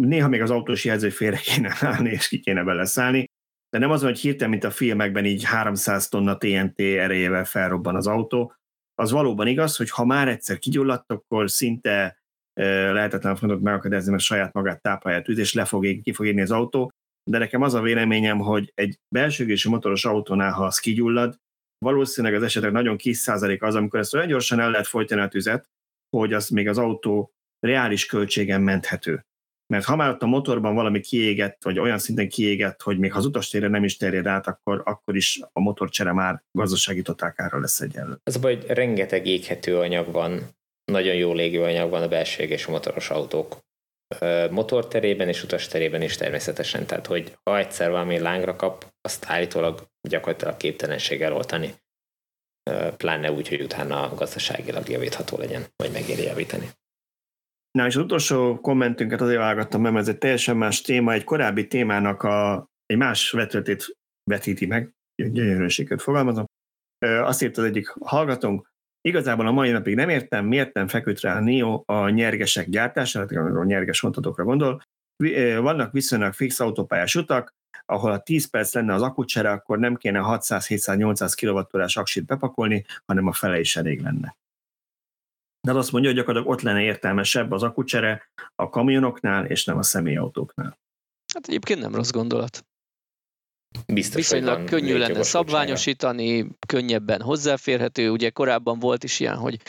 néha 0.00 0.28
még 0.28 0.42
az 0.42 0.50
autós 0.50 0.84
jelző 0.84 1.10
félre 1.10 1.36
kéne 1.36 1.76
állni, 1.80 2.10
és 2.10 2.28
ki 2.28 2.40
kéne 2.40 2.64
beleszállni, 2.64 3.24
de 3.70 3.78
nem 3.78 3.90
az, 3.90 4.02
hogy 4.02 4.18
hirtelen, 4.18 4.50
mint 4.50 4.64
a 4.64 4.70
filmekben 4.70 5.24
így 5.24 5.44
300 5.44 6.08
tonna 6.08 6.36
TNT 6.36 6.80
erejével 6.80 7.44
felrobban 7.44 7.96
az 7.96 8.06
autó. 8.06 8.54
Az 8.94 9.10
valóban 9.10 9.46
igaz, 9.46 9.76
hogy 9.76 9.90
ha 9.90 10.04
már 10.04 10.28
egyszer 10.28 10.58
kigyulladt, 10.58 11.10
akkor 11.10 11.50
szinte 11.50 12.18
lehetetlen 12.92 13.36
fontot 13.36 13.60
megakadályozni, 13.60 14.10
mert 14.10 14.22
saját 14.22 14.52
magát 14.52 14.82
táplálja 14.82 15.22
tűz, 15.22 15.38
és 15.38 15.54
le 15.54 15.64
fog 15.64 16.00
ki 16.02 16.12
fog 16.12 16.26
égni 16.26 16.40
az 16.40 16.50
autó. 16.50 16.92
De 17.30 17.38
nekem 17.38 17.62
az 17.62 17.74
a 17.74 17.80
véleményem, 17.80 18.38
hogy 18.38 18.72
egy 18.74 18.98
belsőgésű 19.14 19.68
motoros 19.68 20.04
autónál, 20.04 20.52
ha 20.52 20.64
az 20.64 20.78
kigyullad, 20.78 21.36
valószínűleg 21.78 22.36
az 22.36 22.42
esetek 22.42 22.72
nagyon 22.72 22.96
kis 22.96 23.16
százalék 23.16 23.62
az, 23.62 23.74
amikor 23.74 24.00
ezt 24.00 24.14
olyan 24.14 24.26
gyorsan 24.26 24.60
el 24.60 24.70
lehet 24.70 24.86
folytani 24.86 25.20
a 25.20 25.28
tüzet, 25.28 25.68
hogy 26.16 26.32
az 26.32 26.48
még 26.48 26.68
az 26.68 26.78
autó 26.78 27.32
reális 27.60 28.06
költségen 28.06 28.62
menthető. 28.62 29.24
Mert 29.66 29.84
ha 29.84 29.96
már 29.96 30.10
ott 30.10 30.22
a 30.22 30.26
motorban 30.26 30.74
valami 30.74 31.00
kiégett, 31.00 31.62
vagy 31.62 31.78
olyan 31.78 31.98
szinten 31.98 32.28
kiégett, 32.28 32.82
hogy 32.82 32.98
még 32.98 33.12
ha 33.12 33.18
az 33.18 33.26
utastérre 33.26 33.68
nem 33.68 33.84
is 33.84 33.96
terjed 33.96 34.26
át, 34.26 34.46
akkor, 34.46 34.82
akkor 34.84 35.16
is 35.16 35.40
a 35.52 35.60
motorcsere 35.60 36.12
már 36.12 36.42
gazdasági 36.52 37.02
totálkára 37.02 37.60
lesz 37.60 37.80
egyenlő. 37.80 38.20
Az 38.22 38.36
a 38.36 38.40
baj, 38.40 38.56
hogy 38.56 38.66
rengeteg 38.66 39.26
éghető 39.26 39.78
anyag 39.78 40.12
van, 40.12 40.40
nagyon 40.92 41.14
jó 41.14 41.32
légőanyag 41.32 41.90
van 41.90 42.02
a 42.02 42.08
belső 42.08 42.42
és 42.42 42.66
a 42.66 42.70
motoros 42.70 43.10
autók 43.10 43.64
motorterében 44.50 45.28
és 45.28 45.42
utasterében 45.42 46.02
is 46.02 46.16
természetesen. 46.16 46.86
Tehát, 46.86 47.06
hogy 47.06 47.36
ha 47.42 47.58
egyszer 47.58 47.90
valami 47.90 48.18
lángra 48.18 48.56
kap, 48.56 48.94
azt 49.00 49.24
állítólag 49.28 49.88
gyakorlatilag 50.08 50.56
képtelenség 50.56 51.22
eloltani. 51.22 51.74
Pláne 52.96 53.32
úgy, 53.32 53.48
hogy 53.48 53.60
utána 53.60 54.14
gazdaságilag 54.14 54.88
javítható 54.88 55.38
legyen, 55.38 55.64
vagy 55.76 55.92
megéri 55.92 56.22
javítani. 56.22 56.70
Na 57.76 57.86
és 57.86 57.96
az 57.96 58.02
utolsó 58.02 58.60
kommentünket 58.60 59.20
azért 59.20 59.38
válogattam 59.38 59.80
mert 59.80 59.96
ez 59.96 60.08
egy 60.08 60.18
teljesen 60.18 60.56
más 60.56 60.80
téma, 60.80 61.12
egy 61.12 61.24
korábbi 61.24 61.66
témának 61.66 62.22
a, 62.22 62.66
egy 62.86 62.96
más 62.96 63.30
vetületét 63.30 63.96
vetíti 64.30 64.66
meg, 64.66 64.92
gyönyörűséget 65.14 66.02
fogalmazom. 66.02 66.44
Azt 66.98 67.42
írt 67.42 67.58
az 67.58 67.64
egyik 67.64 67.88
hallgatónk, 68.00 68.66
igazából 69.00 69.46
a 69.46 69.52
mai 69.52 69.70
napig 69.70 69.94
nem 69.94 70.08
értem, 70.08 70.46
miért 70.46 70.74
nem 70.74 70.88
feküdt 70.88 71.20
rá 71.20 71.36
a 71.36 71.40
NIO 71.40 71.82
a 71.86 72.08
nyergesek 72.08 72.68
gyártására, 72.68 73.60
a 73.60 73.64
nyerges 73.64 74.00
vontatókra 74.00 74.44
gondol. 74.44 74.82
Vannak 75.60 75.92
viszonylag 75.92 76.32
fix 76.32 76.60
autópályás 76.60 77.14
utak, 77.14 77.50
ahol 77.84 78.12
a 78.12 78.20
10 78.20 78.50
perc 78.50 78.74
lenne 78.74 78.94
az 78.94 79.02
akucsere, 79.02 79.50
akkor 79.50 79.78
nem 79.78 79.94
kéne 79.94 80.20
600-700-800 80.24 81.32
kWh 81.40 81.86
aksit 81.94 82.26
bepakolni, 82.26 82.84
hanem 83.04 83.26
a 83.26 83.32
fele 83.32 83.60
is 83.60 83.76
elég 83.76 84.00
lenne 84.00 84.36
de 85.72 85.78
azt 85.78 85.92
mondja, 85.92 86.10
hogy 86.10 86.18
gyakorlatilag 86.18 86.56
ott 86.56 86.62
lenne 86.62 86.82
értelmesebb 86.82 87.50
az 87.50 87.62
akucsere 87.62 88.30
a 88.54 88.68
kamionoknál, 88.68 89.46
és 89.46 89.64
nem 89.64 89.78
a 89.78 89.82
személyautóknál. 89.82 90.78
Hát 91.34 91.46
egyébként 91.46 91.80
nem 91.80 91.94
rossz 91.94 92.10
gondolat. 92.10 92.66
Biztos, 93.86 94.14
Viszonylag 94.14 94.64
könnyű 94.64 94.96
lenne 94.96 95.22
szabványosítani, 95.22 96.46
könnyebben 96.66 97.20
hozzáférhető. 97.20 98.10
Ugye 98.10 98.30
korábban 98.30 98.78
volt 98.78 99.04
is 99.04 99.20
ilyen, 99.20 99.36
hogy 99.36 99.60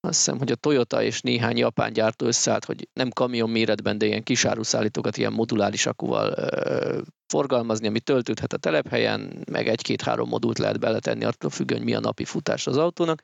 azt 0.00 0.16
hiszem, 0.16 0.38
hogy 0.38 0.50
a 0.50 0.54
Toyota 0.54 1.02
és 1.02 1.20
néhány 1.20 1.56
japán 1.56 1.92
gyártó 1.92 2.26
összeállt, 2.26 2.64
hogy 2.64 2.88
nem 2.92 3.10
kamion 3.10 3.50
méretben, 3.50 3.98
de 3.98 4.06
ilyen 4.06 4.22
kisáruszállítókat 4.22 5.16
ilyen 5.16 5.32
moduláris 5.32 5.86
akuval 5.86 6.32
ö, 6.36 7.00
forgalmazni, 7.32 7.86
ami 7.86 8.00
töltődhet 8.00 8.52
a 8.52 8.56
telephelyen, 8.56 9.44
meg 9.50 9.68
egy-két-három 9.68 10.28
modult 10.28 10.58
lehet 10.58 10.80
beletenni, 10.80 11.24
attól 11.24 11.50
függően, 11.50 11.80
hogy 11.80 11.90
mi 11.90 11.96
a 11.96 12.00
napi 12.00 12.24
futás 12.24 12.66
az 12.66 12.76
autónak. 12.76 13.22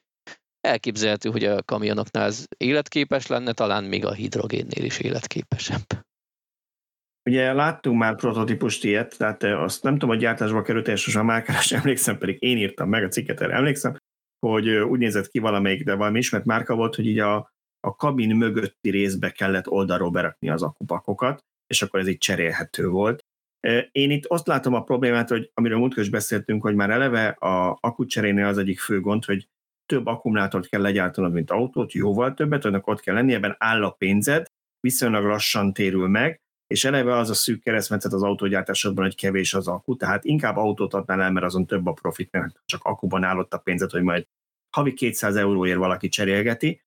Elképzelhető, 0.66 1.30
hogy 1.30 1.44
a 1.44 1.62
kamionoknál 1.62 2.26
ez 2.26 2.44
életképes 2.56 3.26
lenne, 3.26 3.52
talán 3.52 3.84
még 3.84 4.04
a 4.04 4.12
hidrogénnél 4.12 4.84
is 4.84 4.98
életképesebb. 4.98 5.84
Ugye 7.28 7.52
láttunk 7.52 7.98
már 7.98 8.16
prototípust 8.16 8.84
ilyet, 8.84 9.18
tehát 9.18 9.42
azt 9.42 9.82
nem 9.82 9.92
tudom, 9.92 10.08
hogy 10.08 10.18
gyártásba 10.18 10.62
került, 10.62 11.22
márkára 11.22 11.60
sem 11.60 11.78
emlékszem, 11.78 12.18
pedig 12.18 12.36
én 12.42 12.56
írtam 12.56 12.88
meg 12.88 13.04
a 13.04 13.08
cikket, 13.08 13.40
erre 13.40 13.54
emlékszem, 13.54 13.96
hogy 14.46 14.68
úgy 14.68 14.98
nézett 14.98 15.28
ki 15.28 15.38
valamelyik, 15.38 15.84
de 15.84 15.94
valami 15.94 16.18
ismert 16.18 16.44
márka 16.44 16.74
volt, 16.74 16.94
hogy 16.94 17.06
így 17.06 17.18
a, 17.18 17.36
a 17.80 17.96
kabin 17.96 18.36
mögötti 18.36 18.90
részbe 18.90 19.30
kellett 19.30 19.68
oldalról 19.68 20.10
berakni 20.10 20.48
az 20.50 20.62
akupakokat, 20.62 21.44
és 21.66 21.82
akkor 21.82 22.00
ez 22.00 22.08
így 22.08 22.18
cserélhető 22.18 22.88
volt. 22.88 23.24
Én 23.92 24.10
itt 24.10 24.26
azt 24.26 24.46
látom 24.46 24.74
a 24.74 24.82
problémát, 24.82 25.28
hogy 25.28 25.50
amiről 25.54 25.78
múltkor 25.78 26.02
is 26.02 26.10
beszéltünk, 26.10 26.62
hogy 26.62 26.74
már 26.74 26.90
eleve 26.90 27.28
a 27.28 27.78
akucserénél 27.80 28.46
az 28.46 28.58
egyik 28.58 28.80
fő 28.80 29.00
gond, 29.00 29.24
hogy 29.24 29.48
több 29.86 30.06
akkumulátort 30.06 30.68
kell 30.68 30.80
legyártanod, 30.80 31.32
mint 31.32 31.50
autót, 31.50 31.92
jóval 31.92 32.34
többet, 32.34 32.64
annak 32.64 32.86
ott 32.86 33.00
kell 33.00 33.14
lenni, 33.14 33.34
ebben 33.34 33.54
áll 33.58 33.84
a 33.84 33.90
pénzed, 33.90 34.46
viszonylag 34.80 35.24
lassan 35.24 35.72
térül 35.72 36.08
meg, 36.08 36.40
és 36.66 36.84
eleve 36.84 37.16
az 37.16 37.30
a 37.30 37.34
szűk 37.34 37.62
keresztmetszet 37.62 38.12
az 38.12 38.22
autógyártásodban, 38.22 39.04
hogy 39.04 39.16
kevés 39.16 39.54
az 39.54 39.68
akku, 39.68 39.96
tehát 39.96 40.24
inkább 40.24 40.56
autót 40.56 40.94
adnál 40.94 41.22
el, 41.22 41.32
mert 41.32 41.46
azon 41.46 41.66
több 41.66 41.86
a 41.86 41.92
profit, 41.92 42.30
mert 42.30 42.60
csak 42.64 42.84
akuban 42.84 43.24
állott 43.24 43.52
a 43.52 43.58
pénzed, 43.58 43.90
hogy 43.90 44.02
majd 44.02 44.26
havi 44.76 44.92
200 44.92 45.36
euróért 45.36 45.78
valaki 45.78 46.08
cserélgeti, 46.08 46.82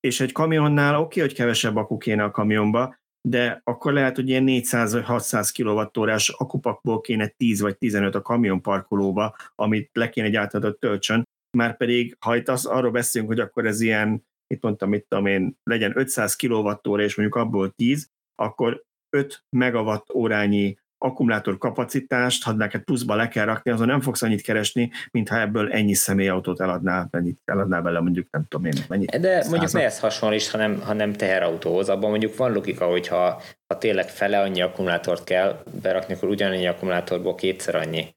és 0.00 0.20
egy 0.20 0.32
kamionnál 0.32 0.94
oké, 0.94 1.02
okay, 1.02 1.22
hogy 1.22 1.32
kevesebb 1.34 1.76
akku 1.76 1.96
kéne 1.96 2.24
a 2.24 2.30
kamionba, 2.30 3.00
de 3.28 3.60
akkor 3.64 3.92
lehet, 3.92 4.16
hogy 4.16 4.28
ilyen 4.28 4.44
400-600 4.46 5.92
kWh-s 5.94 6.28
akupakból 6.28 7.00
kéne 7.00 7.26
10 7.26 7.60
vagy 7.60 7.78
15 7.78 8.14
a 8.14 8.22
kamion 8.22 8.62
parkolóba, 8.62 9.36
amit 9.54 9.90
le 9.92 10.08
kéne 10.08 10.28
gyártatod 10.28 10.78
töltsön, 10.78 11.28
már 11.56 11.76
pedig, 11.76 12.16
ha 12.20 12.36
itt 12.36 12.48
az, 12.48 12.66
arról 12.66 12.90
beszélünk, 12.90 13.30
hogy 13.30 13.40
akkor 13.40 13.66
ez 13.66 13.80
ilyen, 13.80 14.26
itt 14.46 14.62
mondtam, 14.62 14.88
mit 14.88 15.06
tudom 15.08 15.26
én, 15.26 15.56
legyen 15.62 15.92
500 15.94 16.36
kWh 16.36 17.02
és 17.02 17.16
mondjuk 17.16 17.34
abból 17.34 17.70
10, 17.70 18.08
akkor 18.34 18.82
5 19.16 19.44
megawatt 19.56 20.14
órányi 20.14 20.80
akkumulátor 20.98 21.58
kapacitást, 21.58 22.44
ha 22.44 22.52
neked 22.52 22.82
pluszba 22.82 23.14
le 23.14 23.28
kell 23.28 23.44
rakni, 23.44 23.70
azon 23.70 23.86
nem 23.86 24.00
fogsz 24.00 24.22
annyit 24.22 24.42
keresni, 24.42 24.90
mintha 25.10 25.40
ebből 25.40 25.72
ennyi 25.72 25.94
személyautót 25.94 26.60
eladnál, 26.60 27.08
mennyit 27.10 27.40
eladnál 27.44 27.82
bele, 27.82 28.00
mondjuk 28.00 28.26
nem 28.30 28.44
tudom 28.48 28.66
én, 28.66 28.72
mennyit. 28.88 29.20
De 29.20 29.44
mondjuk 29.50 29.72
ne 29.72 29.84
ez 29.84 30.00
hasonlít, 30.00 30.48
hanem, 30.48 30.80
hanem 30.80 31.12
teherautóhoz. 31.12 31.88
Abban 31.88 32.10
mondjuk 32.10 32.36
van 32.36 32.52
logika, 32.52 32.86
hogyha 32.86 33.42
ha 33.66 33.78
tényleg 33.78 34.08
fele 34.08 34.40
annyi 34.40 34.62
akkumulátort 34.62 35.24
kell 35.24 35.62
berakni, 35.82 36.14
akkor 36.14 36.28
ugyanannyi 36.28 36.66
akkumulátorból 36.66 37.34
kétszer 37.34 37.74
annyi 37.74 38.14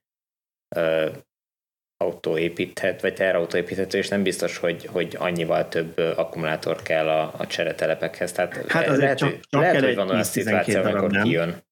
autó 1.96 2.38
építhet, 2.38 3.00
vagy 3.00 3.14
teherautó 3.14 3.56
építhető, 3.56 3.98
és 3.98 4.08
nem 4.08 4.22
biztos, 4.22 4.56
hogy, 4.56 4.86
hogy 4.86 5.16
annyival 5.18 5.68
több 5.68 5.98
akkumulátor 5.98 6.82
kell 6.82 7.08
a, 7.08 7.34
a 7.36 7.46
cseretelepekhez. 7.46 8.32
Tehát 8.32 8.64
hát 8.68 8.86
azért 8.86 9.00
lehet, 9.00 9.18
csak, 9.18 9.40
csak 9.48 9.60
lehet, 9.60 9.84
hogy 9.84 9.94
van 9.94 10.10
olyan 10.10 10.24
szituáció, 10.24 10.80
amikor 10.80 11.10
nem? 11.10 11.22
kijön. 11.22 11.64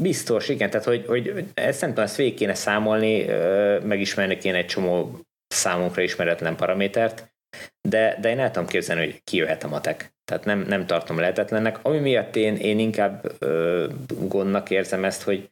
Biztos, 0.00 0.48
igen, 0.48 0.70
tehát 0.70 0.86
hogy, 0.86 1.06
hogy 1.06 1.44
ezt 1.54 1.80
nem 1.80 1.90
tudom, 1.90 2.04
ezt 2.04 2.16
végig 2.16 2.34
kéne 2.34 2.54
számolni, 2.54 3.24
megismerni 3.82 4.38
kéne 4.38 4.56
egy 4.56 4.66
csomó 4.66 5.20
számunkra 5.46 6.02
ismeretlen 6.02 6.56
paramétert, 6.56 7.32
de, 7.88 8.18
de 8.20 8.30
én 8.30 8.38
el 8.38 8.50
tudom 8.50 8.68
képzelni, 8.68 9.04
hogy 9.04 9.22
kijöhet 9.24 9.64
a 9.64 9.68
matek. 9.68 10.12
Tehát 10.24 10.44
nem, 10.44 10.64
nem 10.68 10.86
tartom 10.86 11.18
lehetetlennek. 11.18 11.78
Ami 11.82 11.98
miatt 11.98 12.36
én, 12.36 12.56
én 12.56 12.78
inkább 12.78 13.32
ö, 13.38 13.86
gondnak 14.08 14.70
érzem 14.70 15.04
ezt, 15.04 15.22
hogy 15.22 15.50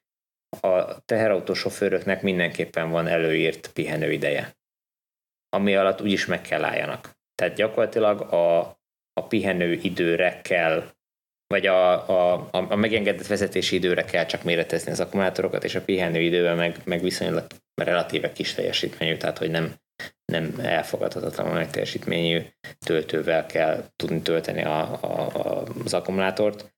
a 0.61 1.05
teherautósofőröknek 1.05 2.23
mindenképpen 2.23 2.91
van 2.91 3.07
előírt 3.07 3.73
pihenőideje, 3.73 4.57
ami 5.49 5.77
alatt 5.77 6.01
úgyis 6.01 6.27
meg 6.27 6.41
kell 6.41 6.65
álljanak. 6.65 7.11
Tehát 7.35 7.55
gyakorlatilag 7.55 8.21
a, 8.21 8.59
a 9.13 9.27
pihenő 9.29 9.73
időre 9.73 10.41
kell, 10.41 10.91
vagy 11.47 11.67
a, 11.67 12.09
a, 12.09 12.49
a 12.51 12.77
megengedett 12.77 13.27
vezetési 13.27 13.77
időre 13.77 14.05
kell 14.05 14.27
csak 14.27 14.43
méretezni 14.43 14.93
az 14.93 15.01
akkumulátorokat, 15.01 15.65
és 15.65 15.75
a 15.75 15.85
pihenő 15.85 16.21
idővel 16.21 16.55
meg, 16.55 16.77
meg 16.85 17.03
viszonylag 17.03 17.47
relatíve 17.75 18.33
kis 18.33 18.55
teljesítményű, 18.55 19.17
tehát 19.17 19.39
hogy 19.39 19.51
nem, 19.51 19.75
nem 20.33 20.55
elfogadhatatlan 20.59 21.53
nagy 21.53 21.71
teljesítményű 21.71 22.43
töltővel 22.87 23.47
kell 23.47 23.85
tudni 23.97 24.23
tölteni 24.23 24.63
a, 24.63 24.81
a, 24.81 25.63
az 25.85 25.95
akkumulátort 25.95 26.72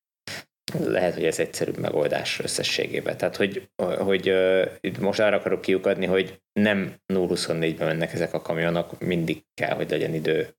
lehet, 0.79 1.15
hogy 1.15 1.25
ez 1.25 1.39
egyszerűbb 1.39 1.77
megoldás 1.77 2.41
összességében. 2.41 3.17
Tehát, 3.17 3.37
hogy, 3.37 3.69
hogy 3.99 4.31
uh, 4.31 4.99
most 5.01 5.21
arra 5.21 5.37
akarok 5.37 5.61
kiukadni, 5.61 6.07
hogy 6.07 6.41
nem 6.53 6.95
0-24-ben 7.13 7.87
mennek 7.87 8.13
ezek 8.13 8.35
a 8.35 8.43
kamionok, 8.43 9.01
mindig 9.01 9.43
kell, 9.55 9.75
hogy 9.75 9.91
legyen 9.91 10.15
idő 10.15 10.55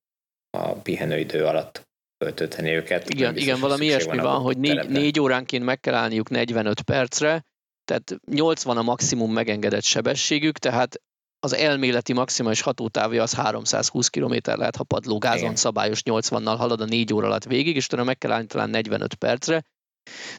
a 0.58 0.74
pihenő 0.74 1.20
idő 1.20 1.46
alatt 1.46 1.88
föltölteni 2.24 2.72
őket. 2.72 3.10
Igen, 3.10 3.38
igen 3.38 3.60
valami 3.60 3.86
ilyesmi 3.86 4.18
van, 4.18 4.26
van 4.26 4.42
hogy 4.42 4.58
négy, 4.58 4.90
négy 4.90 5.20
óránként 5.20 5.64
meg 5.64 5.80
kell 5.80 5.94
állniuk 5.94 6.30
45 6.30 6.82
percre, 6.82 7.46
tehát 7.86 8.18
80 8.32 8.78
a 8.78 8.82
maximum 8.82 9.34
megengedett 9.34 9.84
sebességük, 9.84 10.58
tehát 10.58 11.02
az 11.40 11.54
elméleti 11.54 12.14
maximális 12.14 12.62
hatótávja 12.62 13.22
az 13.22 13.34
320 13.34 14.08
km 14.08 14.36
lehet, 14.44 14.76
ha 14.76 14.84
padlógázon 14.84 15.40
Igen. 15.40 15.56
szabályos 15.56 16.02
80-nal 16.06 16.56
halad 16.58 16.82
a 16.82 16.86
4 16.86 17.14
óra 17.14 17.26
alatt 17.28 17.44
végig, 17.44 17.76
és 17.76 17.86
utána 17.86 18.04
meg 18.04 18.18
kell 18.18 18.32
állni 18.32 18.46
talán 18.46 18.70
45 18.70 19.14
percre. 19.14 19.64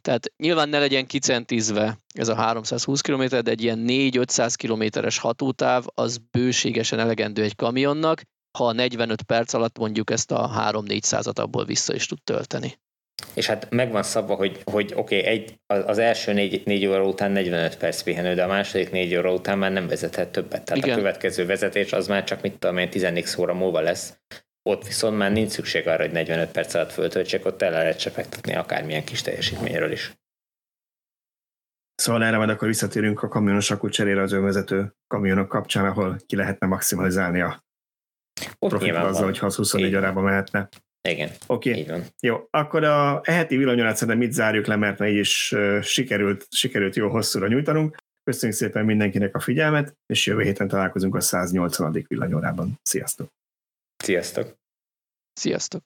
Tehát 0.01 0.33
nyilván 0.37 0.69
ne 0.69 0.79
legyen 0.79 1.07
kicentizve 1.07 1.99
ez 2.15 2.29
a 2.29 2.35
320 2.35 3.01
km, 3.01 3.25
de 3.29 3.51
egy 3.51 3.63
ilyen 3.63 3.85
4-500 3.87 4.55
kilométeres 4.57 5.19
hatótáv 5.19 5.85
az 5.95 6.19
bőségesen 6.31 6.99
elegendő 6.99 7.43
egy 7.43 7.57
kamionnak, 7.57 8.23
ha 8.59 8.73
45 8.73 9.23
perc 9.23 9.53
alatt 9.53 9.79
mondjuk 9.79 10.11
ezt 10.11 10.31
a 10.31 10.71
3-4 10.73 11.03
százat 11.03 11.39
abból 11.39 11.65
vissza 11.65 11.95
is 11.95 12.07
tud 12.07 12.19
tölteni 12.25 12.79
és 13.35 13.47
hát 13.47 13.67
megvan 13.71 14.03
szabva, 14.03 14.35
hogy, 14.35 14.61
hogy 14.65 14.93
oké, 14.95 15.19
okay, 15.19 15.31
egy, 15.31 15.61
az 15.67 15.99
első 15.99 16.33
négy, 16.33 16.63
négy 16.65 16.87
óra 16.87 17.05
után 17.05 17.31
45 17.31 17.77
perc 17.77 18.03
pihenő, 18.03 18.35
de 18.35 18.43
a 18.43 18.47
második 18.47 18.91
négy 18.91 19.17
óra 19.17 19.33
után 19.33 19.59
már 19.59 19.73
nem 19.73 19.89
vezethet 19.89 20.29
többet. 20.29 20.65
Tehát 20.65 20.85
Igen. 20.85 20.95
a 20.95 20.99
következő 20.99 21.47
vezetés 21.47 21.93
az 21.93 22.07
már 22.07 22.25
csak 22.25 22.43
mit 22.43 22.59
tudom 22.59 22.79
én, 22.79 22.91
14 22.91 23.35
óra 23.39 23.55
múlva 23.55 23.81
lesz. 23.81 24.19
Ott 24.69 24.87
viszont 24.87 25.17
már 25.17 25.33
nincs 25.33 25.51
szükség 25.51 25.89
arra, 25.89 26.03
hogy 26.03 26.13
45 26.13 26.51
perc 26.51 26.75
alatt 26.75 26.93
föltöltsék, 26.93 27.45
ott 27.45 27.63
el 27.63 27.71
lehet 27.71 27.99
csepegtetni 27.99 28.55
akármilyen 28.55 29.05
kis 29.05 29.23
teljesítményről 29.23 29.93
is. 29.93 30.13
Szóval 31.95 32.25
erre 32.25 32.37
majd 32.37 32.49
akkor 32.49 32.69
visszatérünk 32.69 33.23
a 33.23 33.29
kamionos 33.29 33.73
cserére 33.91 34.23
az 34.23 34.33
önvezető 34.33 34.95
kamionok 35.07 35.49
kapcsán, 35.49 35.85
ahol 35.85 36.17
ki 36.27 36.37
lehetne 36.37 36.67
maximalizálni 36.67 37.41
a 37.41 37.65
profit 38.59 38.95
azzal, 38.95 39.25
hogyha 39.25 39.47
az 39.47 39.57
24 39.57 39.97
órában 39.97 40.25
mehetne. 40.25 40.69
Igen. 41.09 41.31
Oké. 41.47 41.83
Okay. 41.83 42.03
Jó, 42.21 42.47
akkor 42.51 42.85
a 42.85 43.21
heti 43.25 43.57
villanyórát 43.57 43.97
szerintem 43.97 44.19
mit 44.19 44.33
zárjuk 44.33 44.67
le, 44.67 44.77
mert 44.77 45.01
így 45.01 45.17
is 45.17 45.55
sikerült, 45.83 46.47
sikerült 46.51 46.97
jó 46.97 47.09
hosszúra 47.09 47.47
nyújtanunk. 47.47 47.97
Köszönjük 48.25 48.59
szépen 48.59 48.85
mindenkinek 48.85 49.35
a 49.35 49.41
figyelmet, 49.41 49.97
és 50.07 50.27
jövő 50.27 50.43
héten 50.43 50.69
találkozunk 50.69 51.15
a 51.15 51.21
180. 51.21 52.05
villanyórában. 52.09 52.79
Sziasztok! 52.83 53.36
Sziasztok! 54.07 54.57
Sziasztok! 55.33 55.83